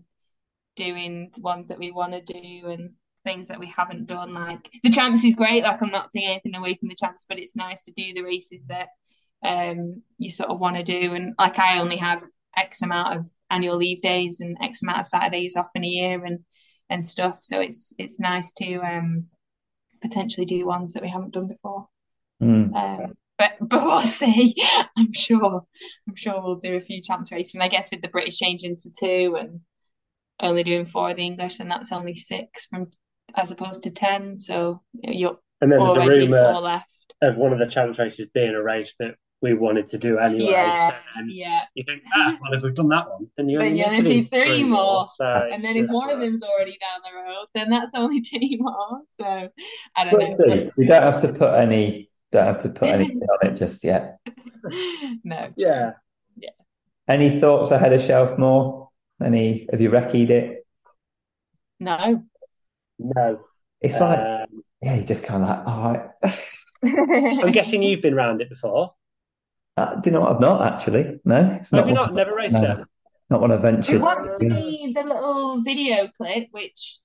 doing 0.77 1.31
the 1.35 1.41
ones 1.41 1.69
that 1.69 1.79
we 1.79 1.91
want 1.91 2.12
to 2.12 2.20
do 2.20 2.69
and 2.69 2.91
things 3.24 3.49
that 3.49 3.61
we 3.61 3.66
haven't 3.74 4.07
done. 4.07 4.35
Like 4.35 4.70
the 4.83 4.91
champs 4.91 5.24
is 5.24 5.37
great. 5.37 5.62
Like 5.62 5.83
I'm 5.83 5.91
not 5.91 6.11
taking 6.11 6.31
anything 6.31 6.55
away 6.55 6.74
from 6.74 6.89
the 6.89 6.97
champs, 6.97 7.24
but 7.29 7.39
it's 7.39 7.57
nice 7.57 7.85
to 7.85 7.93
do 7.93 8.15
the 8.15 8.23
races 8.23 8.65
that 8.69 8.89
um 9.45 10.03
you 10.19 10.31
sort 10.31 10.51
of 10.51 10.59
want 10.59 10.77
to 10.77 10.83
do. 10.83 11.15
And 11.15 11.35
like 11.39 11.59
I 11.59 11.79
only 11.79 11.97
have 11.97 12.23
X 12.57 12.83
amount 12.83 13.19
of 13.19 13.31
annual 13.53 13.77
leave 13.77 14.03
days 14.03 14.41
and 14.41 14.57
X 14.61 14.83
amount 14.83 15.01
of 15.01 15.07
Saturdays 15.07 15.57
off 15.57 15.69
in 15.74 15.85
a 15.85 15.89
year 15.89 16.24
and 16.24 16.41
and 16.91 17.05
stuff. 17.05 17.39
So 17.43 17.61
it's 17.61 17.93
it's 17.99 18.19
nice 18.19 18.53
to 18.55 18.77
um 18.79 19.27
potentially 20.01 20.47
do 20.47 20.66
ones 20.66 20.93
that 20.93 21.03
we 21.03 21.09
haven't 21.09 21.35
done 21.35 21.47
before. 21.47 21.87
Mm. 22.43 22.74
Um, 22.74 23.15
but 23.39 23.53
but 23.61 23.85
we'll 23.85 24.03
see. 24.03 24.55
I'm 24.97 25.12
sure 25.12 25.65
I'm 26.09 26.16
sure 26.16 26.41
we'll 26.43 26.57
do 26.57 26.77
a 26.77 26.81
few 26.81 27.03
champs 27.03 27.33
races. 27.33 27.55
And 27.55 27.62
I 27.62 27.69
guess 27.69 27.89
with 27.91 28.03
the 28.03 28.09
British 28.09 28.39
changing 28.39 28.77
to 28.79 28.91
two 28.91 29.37
and 29.39 29.61
only 30.41 30.65
doing 30.65 30.87
four 30.87 31.11
of 31.11 31.16
the 31.16 31.23
English, 31.24 31.61
and 31.61 31.70
that's 31.70 31.93
only 31.93 32.15
six 32.15 32.66
from 32.66 32.91
as 33.37 33.51
opposed 33.51 33.85
to 33.85 33.91
ten. 33.91 34.37
So 34.37 34.83
you're 34.93 35.39
And 35.61 35.70
then 35.70 35.83
there's 35.83 35.97
a 35.97 36.01
already 36.01 36.29
four 36.37 36.39
rumor 36.39 36.61
left. 36.61 36.89
of 37.23 37.37
one 37.37 37.53
of 37.53 37.59
the 37.59 37.66
challenge 37.66 37.99
races 37.99 38.29
being 38.35 38.55
a 38.55 38.62
race 38.62 38.93
that 38.99 39.15
we 39.43 39.55
wanted 39.55 39.89
to 39.89 39.98
do 39.98 40.19
anyway. 40.19 40.52
Yeah, 40.52 40.89
So 40.90 40.94
yeah. 41.27 41.60
you 41.74 41.82
think, 41.85 42.02
ah, 42.14 42.39
well, 42.40 42.52
if 42.55 42.62
we've 42.62 42.74
done 42.74 42.89
that 42.89 43.10
one, 43.10 43.28
then 43.36 43.48
you 43.48 43.59
Then 43.59 43.66
only 43.69 43.78
need 43.78 43.82
to 43.85 43.89
only 43.90 44.02
do 44.02 44.09
need 44.09 44.31
three 44.31 44.62
more. 44.64 45.09
So 45.16 45.24
And 45.24 45.64
then 45.64 45.77
if 45.77 45.89
one 45.90 46.10
of 46.10 46.20
them's 46.20 46.43
already 46.43 46.78
down 46.81 47.01
the 47.05 47.16
road, 47.31 47.47
then 47.55 47.70
that's 47.70 47.93
only 47.94 48.20
two 48.31 48.39
more. 48.59 49.01
So 49.20 49.24
I 49.97 50.05
don't 50.05 50.12
We'll 50.12 50.27
know. 50.28 50.59
see. 50.59 50.70
You 50.78 50.86
don't 50.86 51.02
have 51.02 51.20
to 51.23 51.32
put 51.32 51.55
any. 51.55 52.10
Don't 52.31 52.47
have 52.47 52.62
to 52.62 52.70
put 52.70 52.89
anything 52.89 53.20
on 53.43 53.51
it 53.51 53.56
just 53.56 53.85
yet. 53.85 54.19
No. 55.24 55.52
yeah. 55.56 55.93
Yeah. 56.36 56.51
Any 57.09 57.40
thoughts 57.40 57.73
ahead 57.73 57.93
of 57.93 58.01
Shelf 58.01 58.39
Moor? 58.39 58.89
Any? 59.23 59.66
Have 59.70 59.81
you 59.81 59.90
recceed 59.90 60.31
it? 60.31 60.64
No. 61.81 62.23
No. 62.98 63.40
It's 63.81 64.01
like, 64.01 64.19
Um, 64.20 64.62
yeah, 64.81 64.94
you 64.94 65.05
just 65.05 65.24
kind 65.24 65.43
of 65.43 65.48
like, 65.48 65.66
all 65.66 65.93
right. 65.93 66.10
I'm 67.44 67.52
guessing 67.52 67.82
you've 67.82 68.02
been 68.02 68.14
round 68.14 68.40
it 68.40 68.48
before. 68.48 68.94
Uh, 69.77 69.94
do 70.01 70.11
you 70.11 70.12
know 70.12 70.20
what? 70.20 70.35
I've 70.35 70.40
not 70.40 70.73
actually. 70.74 71.20
No, 71.24 71.59
it's 71.61 71.70
Have 71.73 71.86
not 71.86 71.89
you 71.89 71.94
one, 71.94 72.03
not? 72.07 72.15
Never 72.15 72.35
raced 72.35 72.53
no. 72.55 72.73
it? 72.73 72.86
not 73.31 73.40
one 73.40 73.53
I 73.53 73.57
We 73.57 73.62
ventured. 73.62 74.01
watched 74.01 74.28
Yeah. 74.40 74.49
the, 74.51 74.93
the 74.94 75.03
little 75.03 75.62
video 75.62 76.09
clip, 76.16 76.49
which 76.51 76.99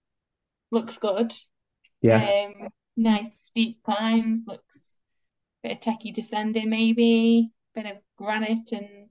looks 0.72 0.98
good. 0.98 1.34
Yeah. 2.02 2.48
Um, 2.48 2.70
nice 2.98 3.32
steep 3.42 3.82
climbs, 3.84 4.44
looks 4.48 5.00
a 5.64 5.70
bit 5.70 5.78
of 5.78 5.84
techie 5.84 6.14
descending 6.14 6.70
maybe, 6.70 7.52
bit 7.74 7.86
of 7.86 7.98
granite 8.18 8.72
and 8.74 9.08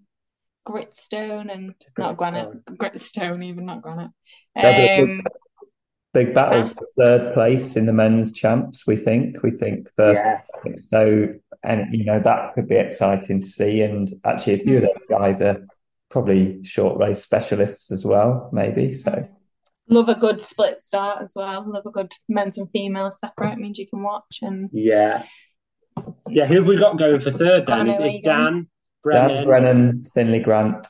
gritstone 0.66 1.50
and 1.50 1.74
not 1.96 2.16
granite, 2.16 2.64
gritstone 2.66 3.44
even, 3.44 3.64
not 3.66 3.82
granite. 3.82 4.10
There'll 4.54 4.76
be 4.76 5.12
a 5.12 5.16
Um, 5.16 5.22
Big 6.16 6.32
battle 6.32 6.70
for 6.70 6.86
third 6.96 7.34
place 7.34 7.76
in 7.76 7.84
the 7.84 7.92
men's 7.92 8.32
champs, 8.32 8.86
we 8.86 8.96
think. 8.96 9.42
We 9.42 9.50
think 9.50 9.90
first. 9.96 10.22
Yeah. 10.24 10.72
So, 10.78 11.34
and 11.62 11.92
you 11.92 12.06
know, 12.06 12.18
that 12.20 12.54
could 12.54 12.66
be 12.66 12.76
exciting 12.76 13.42
to 13.42 13.46
see. 13.46 13.82
And 13.82 14.08
actually, 14.24 14.54
a 14.54 14.58
few 14.58 14.76
of 14.78 14.84
hmm. 14.84 14.86
those 14.86 15.08
guys 15.10 15.42
are 15.42 15.66
probably 16.08 16.64
short 16.64 16.98
race 16.98 17.22
specialists 17.22 17.92
as 17.92 18.06
well, 18.06 18.48
maybe. 18.50 18.94
So, 18.94 19.28
love 19.90 20.08
a 20.08 20.14
good 20.14 20.40
split 20.40 20.82
start 20.82 21.22
as 21.22 21.34
well. 21.36 21.70
Love 21.70 21.84
a 21.84 21.90
good 21.90 22.10
men's 22.30 22.56
and 22.56 22.70
females 22.70 23.18
separate 23.20 23.58
means 23.58 23.76
you 23.76 23.86
can 23.86 24.02
watch 24.02 24.38
and 24.40 24.70
Yeah. 24.72 25.26
Yeah, 26.30 26.46
who 26.46 26.54
have 26.54 26.66
we 26.66 26.78
got 26.78 26.98
going 26.98 27.20
for 27.20 27.30
third 27.30 27.66
Dan 27.66 27.88
Can't 27.88 28.00
It's, 28.00 28.14
it's. 28.14 28.24
Dan, 28.24 28.68
Brennan, 29.02 29.36
Dan 29.36 29.44
Brennan, 29.44 30.04
Finley 30.14 30.40
Grant. 30.40 30.86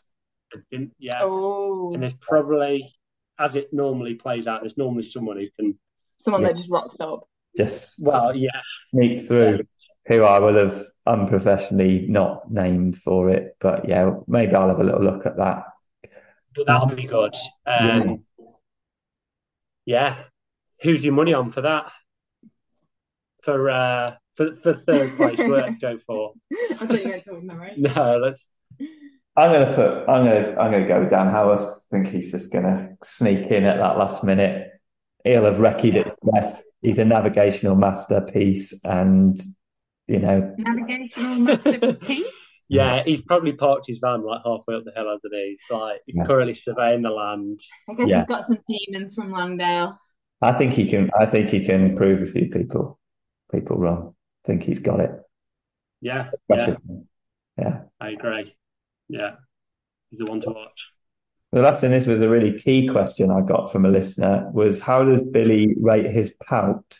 yeah. 1.00 1.18
oh, 1.22 1.92
And 1.94 2.02
there's 2.04 2.14
probably, 2.14 2.94
as 3.38 3.56
it 3.56 3.72
normally 3.72 4.14
plays 4.14 4.46
out, 4.46 4.62
there's 4.62 4.76
normally 4.78 5.04
someone 5.04 5.36
who 5.38 5.46
can, 5.58 5.78
someone 6.22 6.42
Yeah. 6.42 6.48
that 6.48 6.56
just 6.56 6.70
rocks 6.70 6.96
up. 7.00 7.28
Just 7.56 8.00
well, 8.04 8.34
yeah, 8.34 8.60
sneak 8.94 9.26
through. 9.26 9.60
Who 10.08 10.22
I 10.22 10.38
will 10.38 10.54
have 10.54 10.84
unprofessionally 11.06 12.06
not 12.08 12.50
named 12.50 12.96
for 12.96 13.30
it, 13.30 13.56
but 13.60 13.88
yeah, 13.88 14.10
maybe 14.28 14.54
I'll 14.54 14.68
have 14.68 14.78
a 14.78 14.84
little 14.84 15.02
look 15.02 15.24
at 15.26 15.36
that. 15.38 15.64
but 16.54 16.66
that'll 16.66 16.86
be 16.88 17.06
good. 17.06 17.34
Um, 17.66 18.24
yeah. 19.84 20.16
Who's 20.82 21.04
your 21.04 21.14
money 21.14 21.32
on 21.32 21.50
for 21.50 21.62
that? 21.62 21.90
For 23.42 23.70
uh, 23.70 24.14
for 24.36 24.54
for 24.56 24.74
third 24.74 25.16
place, 25.16 25.38
let's 25.48 25.76
go 25.78 25.98
for. 26.06 26.34
I 26.52 26.74
thought 26.86 27.02
you 27.02 27.08
were 27.08 27.18
talking 27.20 27.48
about 27.48 27.58
right. 27.58 27.78
No, 27.78 28.18
let's. 28.18 28.44
I'm 29.36 29.50
gonna 29.52 29.74
put. 29.74 30.08
I'm 30.08 30.24
gonna. 30.24 30.56
I'm 30.58 30.70
gonna 30.72 30.86
go 30.88 31.00
with 31.00 31.10
Dan 31.10 31.28
Howarth. 31.28 31.80
I 31.92 31.96
think 31.96 32.08
he's 32.08 32.30
just 32.32 32.50
gonna 32.52 32.96
sneak 33.04 33.50
in 33.50 33.64
at 33.64 33.76
that 33.78 33.98
last 33.98 34.24
minute. 34.24 34.70
He'll 35.24 35.44
have 35.44 35.60
wrecked 35.60 35.84
it 35.84 35.92
to 36.08 36.16
death. 36.34 36.62
He's 36.80 36.98
a 36.98 37.04
navigational 37.04 37.76
masterpiece, 37.76 38.72
and 38.84 39.38
you 40.06 40.18
know, 40.20 40.54
Navigational 40.58 41.34
masterpiece. 41.36 42.24
Yeah, 42.68 43.04
he's 43.04 43.20
probably 43.22 43.52
parked 43.52 43.86
his 43.86 44.00
van 44.00 44.24
like 44.24 44.40
halfway 44.44 44.74
up 44.74 44.82
the 44.84 44.90
hill 44.90 45.08
as 45.14 45.20
it 45.22 45.32
is. 45.36 45.60
Like 45.70 46.00
he's 46.04 46.16
Yeah. 46.16 46.26
currently 46.26 46.54
surveying 46.54 47.02
the 47.02 47.10
land. 47.10 47.60
I 47.88 47.94
guess 47.94 48.08
Yeah. 48.08 48.16
he's 48.18 48.26
got 48.26 48.42
some 48.42 48.58
demons 48.66 49.14
from 49.14 49.30
Langdale. 49.30 49.96
I 50.42 50.50
think 50.50 50.72
he 50.72 50.88
can. 50.90 51.08
I 51.16 51.26
think 51.26 51.48
he 51.50 51.64
can 51.64 51.94
prove 51.94 52.22
a 52.22 52.26
few 52.26 52.48
people, 52.50 52.98
people 53.52 53.76
wrong. 53.76 54.16
I 54.44 54.46
think 54.48 54.64
he's 54.64 54.80
got 54.80 54.98
it. 54.98 55.12
Yeah, 56.00 56.30
yeah, 56.50 56.74
Yeah. 57.56 57.82
I 58.00 58.08
agree. 58.08 58.56
Yeah, 59.08 59.32
he's 60.10 60.18
the 60.18 60.26
one 60.26 60.40
to 60.40 60.50
watch. 60.50 60.88
The 61.52 61.62
last 61.62 61.80
thing, 61.80 61.90
this 61.90 62.06
was 62.06 62.20
a 62.20 62.28
really 62.28 62.58
key 62.58 62.88
question 62.88 63.30
I 63.30 63.40
got 63.40 63.70
from 63.70 63.84
a 63.86 63.88
listener 63.88 64.50
was 64.52 64.80
how 64.80 65.04
does 65.04 65.22
Billy 65.22 65.74
rate 65.80 66.10
his 66.10 66.34
pout 66.44 66.98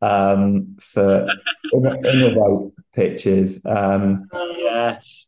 um, 0.00 0.76
for 0.80 1.28
inov-8 1.74 2.72
pictures? 2.92 3.60
Um, 3.64 4.28
Yes. 4.56 5.26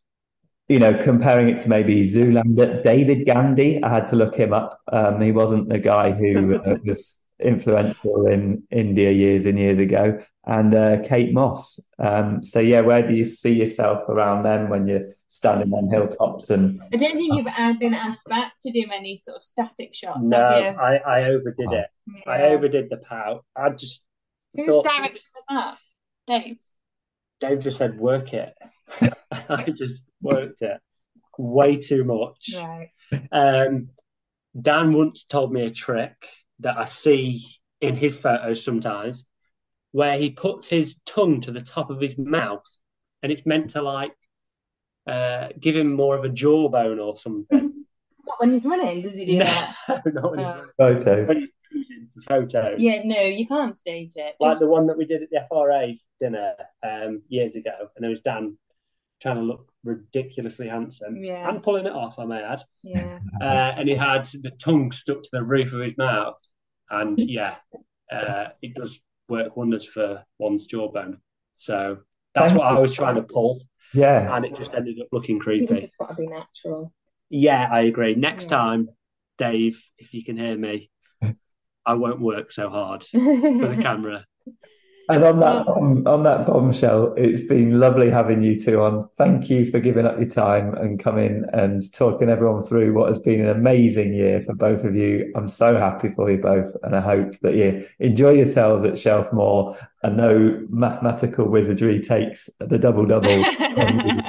you 0.68 0.78
know, 0.78 0.94
comparing 1.01 1.48
it 1.51 1.60
to 1.60 1.68
maybe 1.68 2.02
Zoolander, 2.02 2.82
David 2.82 3.24
Gandy. 3.26 3.82
I 3.82 3.88
had 3.88 4.06
to 4.09 4.16
look 4.16 4.34
him 4.34 4.52
up. 4.52 4.80
Um, 4.90 5.20
he 5.20 5.30
wasn't 5.32 5.68
the 5.68 5.78
guy 5.78 6.10
who 6.10 6.56
uh, 6.56 6.76
was 6.84 7.18
influential 7.40 8.26
in 8.26 8.62
India 8.70 9.10
years 9.12 9.44
and 9.46 9.58
years 9.58 9.78
ago, 9.78 10.18
and 10.44 10.74
uh, 10.74 11.02
Kate 11.02 11.32
Moss. 11.32 11.78
Um, 11.98 12.44
so 12.44 12.60
yeah, 12.60 12.80
where 12.80 13.06
do 13.06 13.14
you 13.14 13.24
see 13.24 13.52
yourself 13.52 14.08
around 14.08 14.42
them 14.44 14.68
when 14.70 14.86
you're 14.86 15.04
standing 15.28 15.72
on 15.74 15.90
hilltops 15.90 16.48
and 16.50 16.80
I 16.92 16.96
don't 16.96 17.12
think 17.14 17.34
you've 17.34 17.46
uh, 17.46 17.74
been 17.78 17.92
asked 17.92 18.26
back 18.26 18.52
to 18.62 18.70
do 18.72 18.84
any 18.94 19.18
sort 19.18 19.36
of 19.36 19.44
static 19.44 19.94
shots, 19.94 20.20
No, 20.22 20.38
I, 20.38 20.96
I 20.96 21.24
overdid 21.24 21.72
it. 21.72 21.86
you? 22.06 22.22
I 22.26 22.42
overdid 22.44 22.88
the 22.88 22.96
pout. 22.98 23.44
I 23.54 23.70
just 23.70 24.00
Whose 24.54 24.66
thought 24.66 24.84
direction 24.84 25.20
was 25.34 25.44
that? 25.50 25.78
Dave's. 26.42 26.72
Dave 27.40 27.58
just 27.60 27.76
said 27.76 27.98
work 27.98 28.32
it. 28.32 28.54
I 29.50 29.64
just 29.76 30.04
worked 30.22 30.62
it. 30.62 30.80
way 31.36 31.76
too 31.76 32.04
much. 32.04 32.54
Right. 32.54 32.90
Um, 33.30 33.88
Dan 34.58 34.94
once 34.94 35.24
told 35.24 35.52
me 35.52 35.66
a 35.66 35.70
trick 35.70 36.14
that 36.61 36.77
I 36.78 36.87
see 36.87 37.45
in 37.81 37.97
his 37.97 38.16
photos 38.16 38.65
sometimes, 38.65 39.24
where 39.93 40.19
he 40.19 40.31
puts 40.31 40.69
his 40.69 40.97
tongue 41.07 41.41
to 41.43 41.53
the 41.53 41.61
top 41.62 41.91
of 41.91 42.01
his 42.01 42.16
mouth, 42.19 42.65
and 43.23 43.31
it's 43.33 43.47
meant 43.47 43.70
to 43.70 43.83
like 43.83 44.12
uh, 45.07 45.49
give 45.61 45.77
him 45.77 45.93
more 45.93 46.16
of 46.16 46.24
a 46.24 46.28
jawbone 46.28 46.99
or 47.01 47.16
something. 47.16 47.73
What, 48.24 48.41
when 48.41 48.51
he's 48.53 48.65
running, 48.65 49.03
does 49.03 49.12
he 49.12 49.24
do 49.24 49.33
no, 49.39 49.45
that? 49.45 49.77
not 50.07 50.31
when, 50.33 50.41
Oh. 50.41 50.65
he's, 50.65 51.05
Photos. 51.05 51.28
when 51.28 51.49
he's 51.70 52.24
photos. 52.27 52.81
Yeah, 52.81 53.03
no, 53.05 53.20
you 53.20 53.47
can't 53.47 53.78
stage 53.78 54.15
it. 54.16 54.35
like 54.41 54.51
Just, 54.51 54.61
the 54.61 54.66
one 54.66 54.89
that 54.89 54.99
we 54.99 55.05
did 55.05 55.23
at 55.23 55.31
the 55.31 55.47
FRA 55.49 55.93
dinner 56.20 56.55
um, 56.83 57.23
years 57.28 57.55
ago, 57.55 57.70
and 57.95 58.03
there 58.03 58.11
was 58.11 58.23
Dan 58.23 58.59
trying 59.23 59.37
to 59.37 59.43
look 59.43 59.70
ridiculously 59.86 60.68
handsome 60.68 61.16
Yeah. 61.22 61.48
and 61.48 61.62
pulling 61.62 61.86
it 61.86 61.92
off, 61.92 62.18
I 62.18 62.24
may 62.26 62.42
add. 62.42 62.62
yeah. 62.82 63.18
Uh, 63.40 63.74
and 63.76 63.88
he 63.88 63.94
had 63.94 64.26
the 64.42 64.50
tongue 64.52 64.90
stuck 64.92 65.22
to 65.22 65.28
the 65.32 65.42
roof 65.42 65.72
of 65.72 65.80
his 65.80 65.96
mouth, 65.98 66.36
and 66.90 67.18
yeah, 67.18 67.56
uh, 68.10 68.46
it 68.62 68.74
does 68.74 68.98
work 69.28 69.56
wonders 69.56 69.84
for 69.84 70.24
one's 70.38 70.64
jawbone. 70.66 71.18
So 71.56 71.98
that's 72.34 72.52
Thank 72.52 72.58
what 72.58 72.68
I 72.68 72.78
was 72.78 72.94
trying 72.94 73.16
to 73.16 73.22
pull, 73.22 73.60
Yeah. 73.94 74.34
and 74.34 74.44
it 74.44 74.56
just 74.56 74.72
ended 74.74 74.98
up 75.00 75.08
looking 75.12 75.38
creepy. 75.38 75.74
it's 75.82 75.96
got 75.96 76.08
to 76.10 76.14
be 76.14 76.26
natural. 76.28 76.92
Yeah, 77.28 77.68
I 77.70 77.82
agree. 77.82 78.14
Next 78.14 78.44
Yeah. 78.44 78.50
time, 78.50 78.88
Dave, 79.38 79.82
if 79.98 80.14
you 80.14 80.24
can 80.24 80.36
hear 80.38 80.56
me, 80.56 80.90
I 81.86 81.94
won't 81.94 82.20
work 82.20 82.50
so 82.52 82.70
hard 82.70 83.04
for 83.12 83.18
the 83.18 83.78
camera. 83.82 84.24
And 85.09 85.23
on 85.23 85.39
that 85.39 85.66
bomb, 85.66 86.07
on 86.07 86.23
that 86.24 86.47
bombshell, 86.47 87.15
it's 87.16 87.41
been 87.41 87.78
lovely 87.78 88.11
having 88.11 88.43
you 88.43 88.61
two 88.61 88.81
on. 88.83 89.09
Thank 89.16 89.49
you 89.49 89.65
for 89.70 89.78
giving 89.78 90.05
up 90.05 90.19
your 90.19 90.28
time 90.28 90.74
and 90.74 90.99
coming 90.99 91.45
and 91.53 91.93
talking 91.93 92.28
everyone 92.28 92.62
through 92.62 92.93
what 92.93 93.09
has 93.09 93.20
been 93.20 93.41
an 93.41 93.49
amazing 93.49 94.15
year 94.15 94.41
for 94.41 94.55
both 94.55 94.83
of 94.83 94.97
you. 94.97 95.33
I'm 95.37 95.49
so 95.49 95.77
happy 95.77 96.09
for 96.09 96.28
you 96.28 96.39
both, 96.39 96.74
and 96.83 96.97
I 96.97 97.01
hope 97.01 97.39
that 97.43 97.55
you 97.55 97.87
enjoy 98.01 98.33
yourselves 98.33 98.85
at 98.85 98.99
Shelf 98.99 99.33
Moor 99.33 99.78
and 100.03 100.16
no 100.16 100.66
mathematical 100.70 101.49
wizardry 101.49 102.01
takes 102.01 102.51
the 102.59 102.78
double 102.78 103.07
double. 103.07 103.45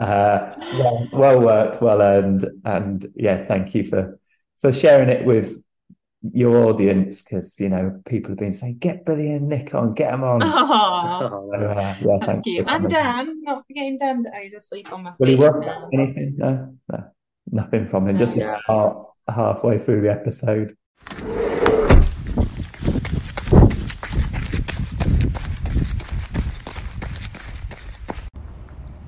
Uh, 0.00 0.54
well, 0.78 1.08
well 1.12 1.40
worked, 1.40 1.82
well 1.82 2.00
earned, 2.00 2.46
and 2.64 3.06
yeah, 3.14 3.44
thank 3.44 3.74
you 3.74 3.84
for 3.84 4.18
for 4.58 4.72
sharing 4.72 5.10
it 5.10 5.26
with 5.26 5.62
your 6.34 6.68
audience 6.68 7.22
because 7.22 7.58
you 7.58 7.68
know 7.70 7.98
people 8.04 8.30
have 8.30 8.38
been 8.38 8.52
saying 8.52 8.76
get 8.78 9.06
Billy 9.06 9.32
and 9.32 9.48
Nick 9.48 9.74
on, 9.74 9.94
get 9.94 10.10
them 10.10 10.22
on. 10.22 10.42
Aw, 10.44 11.18
So, 11.28 11.50
uh, 11.54 11.96
yeah, 12.00 12.26
thank 12.26 12.44
you 12.46 12.56
cute. 12.56 12.68
for 12.68 12.74
And. 12.74 12.88
Dan, 12.90 13.42
not 13.42 13.66
forgetting 13.66 13.96
Dan. 13.98 14.24
Oh, 14.26 14.38
he's 14.42 14.54
asleep 14.54 14.92
on 14.92 15.02
my 15.04 15.12
Will 15.18 15.28
he 15.28 15.34
feet 15.34 15.40
work 15.40 15.88
anything? 15.94 16.34
No, 16.36 16.74
no, 16.92 17.04
nothing 17.50 17.84
from 17.84 18.08
him. 18.08 18.18
Just 18.18 18.36
Yeah. 18.36 18.58
half, 18.66 18.96
halfway 19.28 19.78
through 19.78 20.02
the 20.02 20.10
episode. 20.10 20.76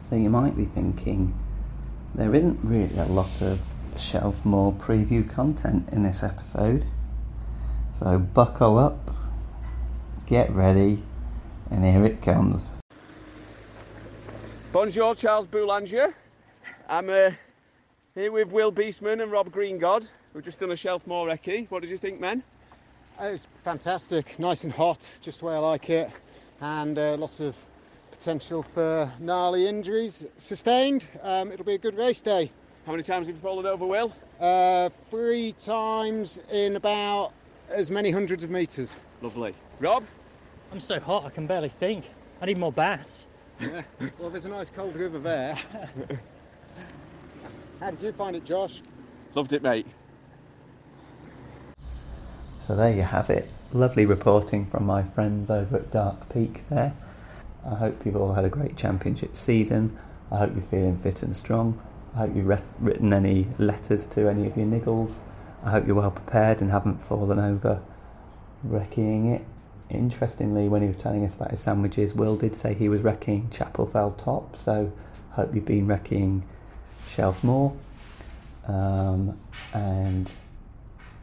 So 0.02 0.16
you 0.16 0.28
might 0.30 0.56
be 0.56 0.64
thinking 0.64 1.39
there 2.14 2.34
isn't 2.34 2.59
really 2.62 2.94
a 2.98 3.05
lot 3.06 3.40
of 3.43 3.70
Shelf 3.98 4.44
Moor 4.44 4.72
preview 4.72 5.28
content 5.28 5.89
in 5.93 6.02
this 6.02 6.22
episode. 6.22 6.84
So 7.94 8.19
buckle 8.19 8.78
up, 8.78 9.10
get 10.24 10.51
ready, 10.52 11.02
and 11.70 11.85
here 11.85 12.05
it 12.06 12.23
comes. 12.23 12.77
Bonjour, 14.73 15.14
Charles 15.14 15.47
Boulanger. 15.47 16.14
I'm 16.89 17.10
uh, 17.10 17.32
here 18.14 18.32
with 18.32 18.51
Will 18.51 18.73
Beastman 18.73 19.23
and 19.23 19.31
Rob 19.31 19.52
Greengod. 19.52 20.10
We've 20.32 20.43
just 20.43 20.59
done 20.59 20.73
a 20.73 20.77
Shelf 20.77 21.06
Moor 21.06 21.28
recce. 21.28 21.70
What 21.70 21.82
did 21.82 21.90
you 21.90 21.98
think, 21.98 22.19
men? 22.19 22.43
It 23.20 23.31
was 23.31 23.47
fantastic, 23.62 24.39
nice 24.39 24.64
and 24.64 24.73
hot, 24.73 25.09
just 25.20 25.40
the 25.40 25.47
way 25.47 25.55
I 25.55 25.59
like 25.59 25.90
it, 25.90 26.10
and 26.62 26.98
uh, 26.98 27.19
lots 27.19 27.40
of 27.40 27.55
potential 28.10 28.62
for 28.62 29.12
gnarly 29.20 29.69
injuries 29.69 30.27
sustained. 30.39 31.05
Um, 31.23 31.52
it'll 31.52 31.66
be 31.66 31.74
a 31.74 31.78
good 31.78 31.98
race 31.98 32.23
day. 32.23 32.51
How 32.86 32.93
many 32.93 33.02
times 33.02 33.27
have 33.27 33.36
you 33.36 33.43
followed 33.43 33.66
over, 33.66 33.86
Will? 33.86 34.16
Uh, 34.40 34.89
three 35.10 35.52
times 35.60 36.39
in 36.51 36.77
about 36.77 37.32
as 37.74 37.90
many 37.90 38.11
hundreds 38.11 38.44
of 38.44 38.51
metres. 38.51 38.97
Lovely. 39.20 39.55
Rob? 39.81 40.05
I'm 40.70 40.81
so 40.81 41.01
hot 41.01 41.24
I 41.24 41.31
can 41.31 41.47
barely 41.47 41.69
think. 41.69 42.05
I 42.40 42.47
need 42.47 42.59
more 42.59 42.73
baths. 42.73 43.27
Yeah. 43.61 43.82
Well, 44.19 44.31
there's 44.31 44.47
a 44.47 44.49
nice 44.49 44.70
cold 44.70 44.97
river 44.97 45.19
there. 45.19 45.55
How 47.81 47.90
did 47.90 48.03
you 48.03 48.12
find 48.12 48.36
it, 48.36 48.44
Josh? 48.44 48.82
Loved 49.35 49.53
it, 49.53 49.62
mate. 49.62 49.86
So 52.59 52.77
there 52.77 52.93
you 52.93 53.03
have 53.03 53.28
it. 53.28 53.53
Lovely 53.73 54.07
reporting 54.07 54.65
from 54.65 54.86
my 54.86 55.03
friends 55.03 55.51
over 55.51 55.77
at 55.77 55.90
Dark 55.90 56.32
Peak 56.32 56.69
there. 56.69 56.94
I 57.65 57.74
hope 57.74 58.05
you've 58.05 58.16
all 58.16 58.32
had 58.32 58.44
a 58.44 58.49
great 58.49 58.77
championship 58.77 59.36
season. 59.36 59.99
I 60.31 60.39
hope 60.39 60.55
you're 60.55 60.62
feeling 60.62 60.97
fit 60.97 61.23
and 61.23 61.36
strong. 61.36 61.81
I 62.15 62.19
hope 62.19 62.36
you've 62.36 62.47
re- 62.47 62.59
written 62.81 63.12
any 63.12 63.49
letters 63.59 64.07
to 64.07 64.28
any 64.28 64.47
of 64.47 64.57
your 64.57 64.66
niggles. 64.66 65.19
I 65.64 65.70
hope 65.70 65.86
you're 65.86 65.97
well 65.97 66.10
prepared 66.10 66.60
and 66.60 66.70
haven't 66.70 67.01
fallen 67.01 67.39
over 67.39 67.80
wrecking 68.64 69.26
it. 69.32 69.44
Interestingly, 69.90 70.68
when 70.68 70.82
he 70.82 70.89
was 70.89 70.97
telling 70.97 71.24
us 71.24 71.34
about 71.34 71.51
his 71.51 71.60
sandwiches, 71.60 72.14
Will 72.14 72.36
did 72.36 72.56
say 72.56 72.74
he 72.74 72.89
was 72.89 73.02
wrecking 73.02 73.51
Chapel 73.51 73.86
Fell 73.86 74.10
Top, 74.10 74.56
so 74.56 74.93
hope 75.32 75.55
you've 75.55 75.66
been 75.66 75.86
wrecking 75.86 76.44
Shelf 77.09 77.44
Moor. 77.44 77.74
Um, 78.66 79.39
and 79.74 80.30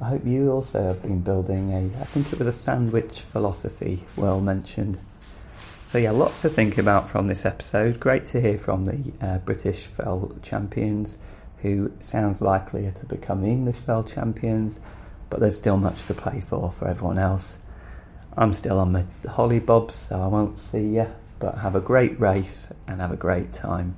I 0.02 0.10
hope 0.10 0.26
you 0.26 0.52
also 0.52 0.84
have 0.84 1.02
been 1.02 1.22
building 1.22 1.72
a, 1.74 2.00
I 2.00 2.06
think 2.06 2.32
it 2.32 2.40
was 2.40 2.48
a 2.48 2.54
sandwich 2.54 3.22
philosophy, 3.22 4.06
well 4.16 4.40
mentioned. 4.40 5.00
So, 5.88 5.98
yeah, 5.98 6.12
lots 6.12 6.42
to 6.44 6.50
think 6.50 6.78
about 6.78 7.10
from 7.10 7.28
this 7.28 7.46
episode. 7.46 8.00
Great 8.00 8.26
to 8.26 8.40
hear 8.40 8.60
from 8.60 8.86
the 8.86 9.12
uh, 9.20 9.40
British 9.40 9.88
Fell 9.88 10.32
champions, 10.44 11.18
who 11.62 11.92
sounds 12.00 12.42
likelier 12.42 12.92
to 12.92 13.06
become 13.06 13.42
the 13.42 13.48
English 13.48 13.76
Fell 13.76 14.04
champions, 14.04 14.80
but 15.30 15.40
there's 15.40 15.58
still 15.58 15.78
much 15.78 16.06
to 16.06 16.14
play 16.14 16.40
for 16.40 16.72
for 16.72 16.88
everyone 16.88 17.18
else. 17.18 17.60
I'm 18.38 18.54
still 18.54 18.80
on 18.80 18.94
the 18.94 19.06
holly 19.30 19.60
bobs, 19.60 19.96
so 19.96 20.22
I 20.22 20.28
won't 20.28 20.60
see 20.60 20.96
you, 20.96 21.08
but 21.40 21.58
have 21.60 21.76
a 21.76 21.82
great 21.82 22.20
race 22.20 22.72
and 22.88 23.02
have 23.02 23.12
a 23.12 23.18
great 23.18 23.52
time. 23.52 23.98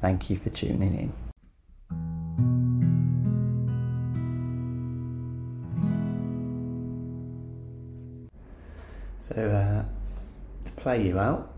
Thank 0.00 0.28
you 0.28 0.36
for 0.36 0.50
tuning 0.50 0.94
in. 0.94 1.12
So, 9.18 9.34
uh, 9.34 9.84
to 10.64 10.72
play 10.72 11.06
you 11.06 11.18
out, 11.18 11.52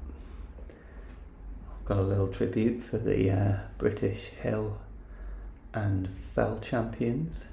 I've 1.70 1.84
got 1.84 1.98
a 1.98 2.02
little 2.02 2.28
tribute 2.28 2.80
for 2.80 2.98
the 2.98 3.30
uh, 3.30 3.58
British 3.76 4.26
Hill 4.28 4.78
and 5.78 6.08
Fell 6.08 6.58
champions 6.58 7.46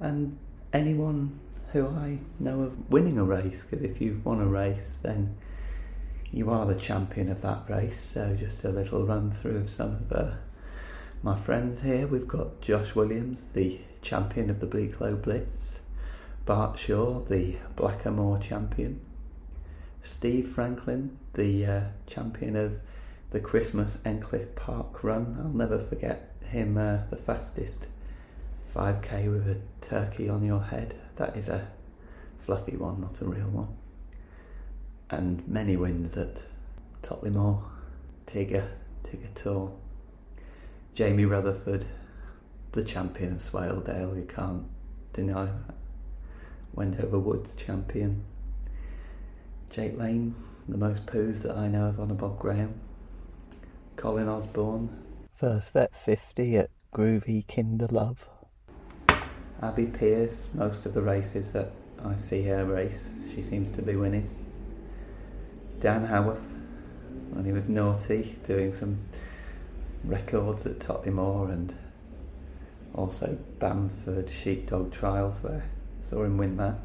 and 0.00 0.38
anyone 0.72 1.38
who 1.72 1.86
I 1.86 2.20
know 2.38 2.62
of 2.62 2.90
winning 2.90 3.18
a 3.18 3.24
race. 3.24 3.64
Because 3.64 3.82
if 3.82 4.00
you've 4.00 4.24
won 4.24 4.40
a 4.40 4.46
race, 4.46 5.00
then 5.02 5.36
you 6.32 6.50
are 6.50 6.66
the 6.66 6.74
champion 6.74 7.30
of 7.30 7.42
that 7.42 7.68
race. 7.68 7.98
So, 7.98 8.36
just 8.36 8.64
a 8.64 8.70
little 8.70 9.06
run 9.06 9.30
through 9.30 9.58
of 9.58 9.68
some 9.68 9.94
of 9.94 10.12
uh, 10.12 10.30
my 11.22 11.34
friends 11.34 11.82
here. 11.82 12.06
We've 12.06 12.28
got 12.28 12.60
Josh 12.60 12.94
Williams, 12.94 13.52
the 13.52 13.80
champion 14.02 14.50
of 14.50 14.60
the 14.60 14.66
Bleaklow 14.66 15.20
Blitz, 15.20 15.80
Bart 16.44 16.78
Shaw, 16.78 17.20
the 17.20 17.56
Blackamoor 17.76 18.40
champion. 18.40 19.00
Steve 20.00 20.48
Franklin, 20.48 21.18
the 21.34 21.66
uh, 21.66 21.84
champion 22.06 22.56
of 22.56 22.80
the 23.30 23.40
Christmas 23.40 23.98
Endcliffe 24.04 24.54
Park 24.54 25.04
Run. 25.04 25.36
I'll 25.38 25.50
never 25.50 25.78
forget 25.78 26.27
him, 26.48 26.76
uh, 26.76 27.00
the 27.10 27.16
fastest 27.16 27.88
5k 28.68 29.30
with 29.32 29.48
a 29.48 29.60
turkey 29.80 30.28
on 30.28 30.44
your 30.44 30.62
head. 30.62 30.94
That 31.16 31.36
is 31.36 31.48
a 31.48 31.68
fluffy 32.38 32.76
one, 32.76 33.00
not 33.00 33.20
a 33.20 33.24
real 33.24 33.48
one. 33.48 33.74
And 35.10 35.46
many 35.48 35.76
wins 35.76 36.16
at 36.16 36.44
Totley 37.02 37.30
Tigger, 38.26 38.68
Tigger 39.02 39.34
Tour. 39.34 39.72
Jamie 40.94 41.24
Rutherford, 41.24 41.86
the 42.72 42.82
champion 42.82 43.32
of 43.32 43.38
Swaledale, 43.38 44.16
you 44.16 44.26
can't 44.26 44.64
deny 45.12 45.46
that. 45.46 45.74
Wendover 46.74 47.18
Woods 47.18 47.56
champion. 47.56 48.24
Jake 49.70 49.96
Lane, 49.96 50.34
the 50.68 50.76
most 50.76 51.06
poos 51.06 51.42
that 51.42 51.56
I 51.56 51.68
know 51.68 51.86
of 51.86 52.00
on 52.00 52.10
a 52.10 52.14
Bob 52.14 52.38
Graham. 52.38 52.74
Colin 53.96 54.28
Osborne. 54.28 54.97
First 55.38 55.72
vet 55.72 55.94
50 55.94 56.56
at 56.56 56.70
Groovy 56.92 57.46
Kinder 57.46 57.86
Love. 57.86 58.28
Abby 59.62 59.86
Pierce, 59.86 60.48
most 60.52 60.84
of 60.84 60.94
the 60.94 61.00
races 61.00 61.52
that 61.52 61.70
I 62.04 62.16
see 62.16 62.42
her 62.46 62.64
race, 62.64 63.28
she 63.32 63.42
seems 63.42 63.70
to 63.70 63.82
be 63.82 63.94
winning. 63.94 64.28
Dan 65.78 66.06
Howarth, 66.06 66.48
when 67.30 67.44
he 67.44 67.52
was 67.52 67.68
naughty, 67.68 68.36
doing 68.42 68.72
some 68.72 68.98
records 70.02 70.66
at 70.66 70.80
Tottenham 70.80 71.50
and 71.52 71.72
also 72.92 73.38
Bamford 73.60 74.28
Sheepdog 74.28 74.90
Trials 74.90 75.40
where 75.40 75.62
I 75.62 76.02
saw 76.02 76.24
him 76.24 76.36
win 76.36 76.56
that. 76.56 76.80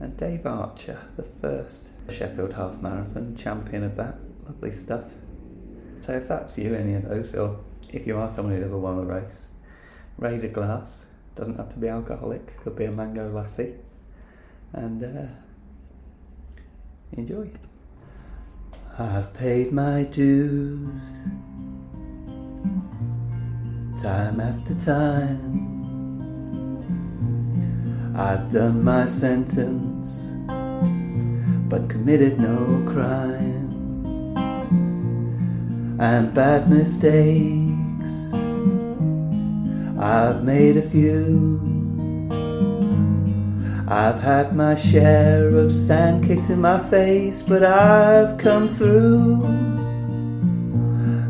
And 0.00 0.16
Dave 0.16 0.46
Archer, 0.46 0.98
the 1.14 1.22
first 1.22 1.92
Sheffield 2.08 2.54
Half 2.54 2.82
Marathon 2.82 3.36
champion 3.36 3.84
of 3.84 3.94
that. 3.94 4.18
Lovely 4.44 4.72
stuff. 4.72 5.14
So 6.00 6.12
if 6.14 6.28
that's 6.28 6.56
you, 6.58 6.74
any 6.74 6.94
of 6.94 7.08
those, 7.08 7.34
or 7.34 7.60
if 7.92 8.06
you 8.06 8.16
are 8.18 8.30
someone 8.30 8.54
who'd 8.54 8.64
ever 8.64 8.78
won 8.78 8.98
a 8.98 9.02
race, 9.02 9.48
raise 10.16 10.44
a 10.44 10.48
glass. 10.48 11.06
Doesn't 11.34 11.56
have 11.56 11.68
to 11.70 11.78
be 11.78 11.88
alcoholic, 11.88 12.56
could 12.60 12.76
be 12.76 12.84
a 12.84 12.90
mango 12.90 13.30
lassi. 13.32 13.76
And 14.72 15.02
uh, 15.02 15.26
enjoy. 17.12 17.50
I've 18.98 19.32
paid 19.32 19.72
my 19.72 20.04
dues 20.10 20.88
time 24.02 24.40
after 24.40 24.74
time. 24.74 25.80
I've 28.16 28.48
done 28.48 28.82
my 28.82 29.04
sentence, 29.04 30.32
but 31.68 31.88
committed 31.88 32.38
no 32.38 32.82
crime. 32.86 33.69
And 36.02 36.32
bad 36.32 36.70
mistakes, 36.70 38.32
I've 40.00 40.42
made 40.42 40.78
a 40.78 40.82
few. 40.82 41.60
I've 43.86 44.18
had 44.18 44.56
my 44.56 44.76
share 44.76 45.50
of 45.50 45.70
sand 45.70 46.24
kicked 46.24 46.48
in 46.48 46.62
my 46.62 46.78
face, 46.78 47.42
but 47.42 47.62
I've 47.62 48.38
come 48.38 48.66
through. 48.70 49.44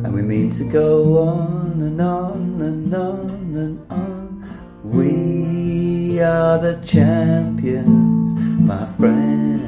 And 0.05 0.14
we 0.14 0.22
mean 0.22 0.51
to 0.51 0.62
go 0.62 1.18
on 1.18 1.82
and 1.82 2.01
on 2.01 2.60
and 2.60 2.94
on 2.94 3.56
and 3.56 3.90
on. 3.90 4.44
We 4.84 6.20
are 6.20 6.59
the 6.59 6.80
champions, 6.86 8.32
my 8.60 8.86
friend. 8.86 9.60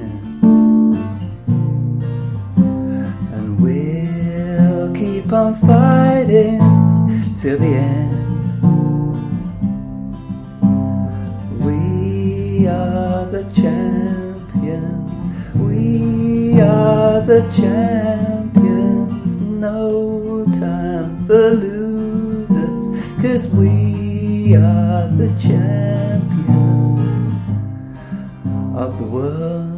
On 5.43 5.55
fighting 5.55 6.61
till 7.35 7.59
the 7.59 7.75
end. 7.75 8.23
We 11.65 12.69
are 12.69 13.27
the 13.27 13.43
champions. 13.61 15.21
We 15.57 16.61
are 16.61 17.21
the 17.23 17.43
champions. 17.61 19.41
No 19.41 20.45
time 20.61 21.17
for 21.27 21.51
losers. 21.65 22.87
Cause 23.21 23.49
we 23.49 24.55
are 24.55 25.09
the 25.23 25.31
champions 25.49 27.17
of 28.77 28.99
the 28.99 29.07
world. 29.07 29.72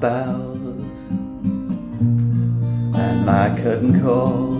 Bows 0.00 1.08
and 1.10 3.26
my 3.26 3.54
curtain 3.60 4.00
call. 4.00 4.56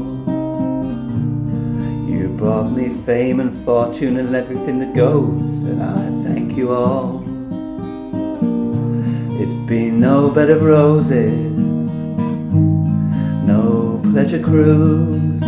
You 2.08 2.28
brought 2.36 2.70
me 2.72 2.88
fame 2.88 3.40
and 3.40 3.52
fortune 3.52 4.18
and 4.18 4.34
everything 4.34 4.78
that 4.80 4.94
goes, 4.94 5.62
and 5.62 5.82
I 5.82 6.10
thank 6.26 6.56
you 6.56 6.72
all. 6.72 7.22
It's 9.40 9.52
been 9.68 10.00
no 10.00 10.30
bed 10.30 10.50
of 10.50 10.62
roses, 10.62 11.88
no 13.46 14.00
pleasure 14.10 14.42
cruise. 14.42 15.44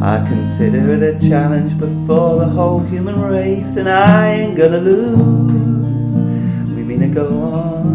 I 0.00 0.24
consider 0.26 0.94
it 0.94 1.02
a 1.02 1.28
challenge 1.28 1.78
before 1.78 2.38
the 2.38 2.48
whole 2.48 2.80
human 2.80 3.20
race, 3.20 3.76
and 3.76 3.88
I 3.88 4.32
ain't 4.32 4.56
gonna 4.56 4.78
lose. 4.78 6.16
We 6.74 6.82
mean 6.84 7.00
to 7.00 7.08
go 7.08 7.28
on 7.42 7.89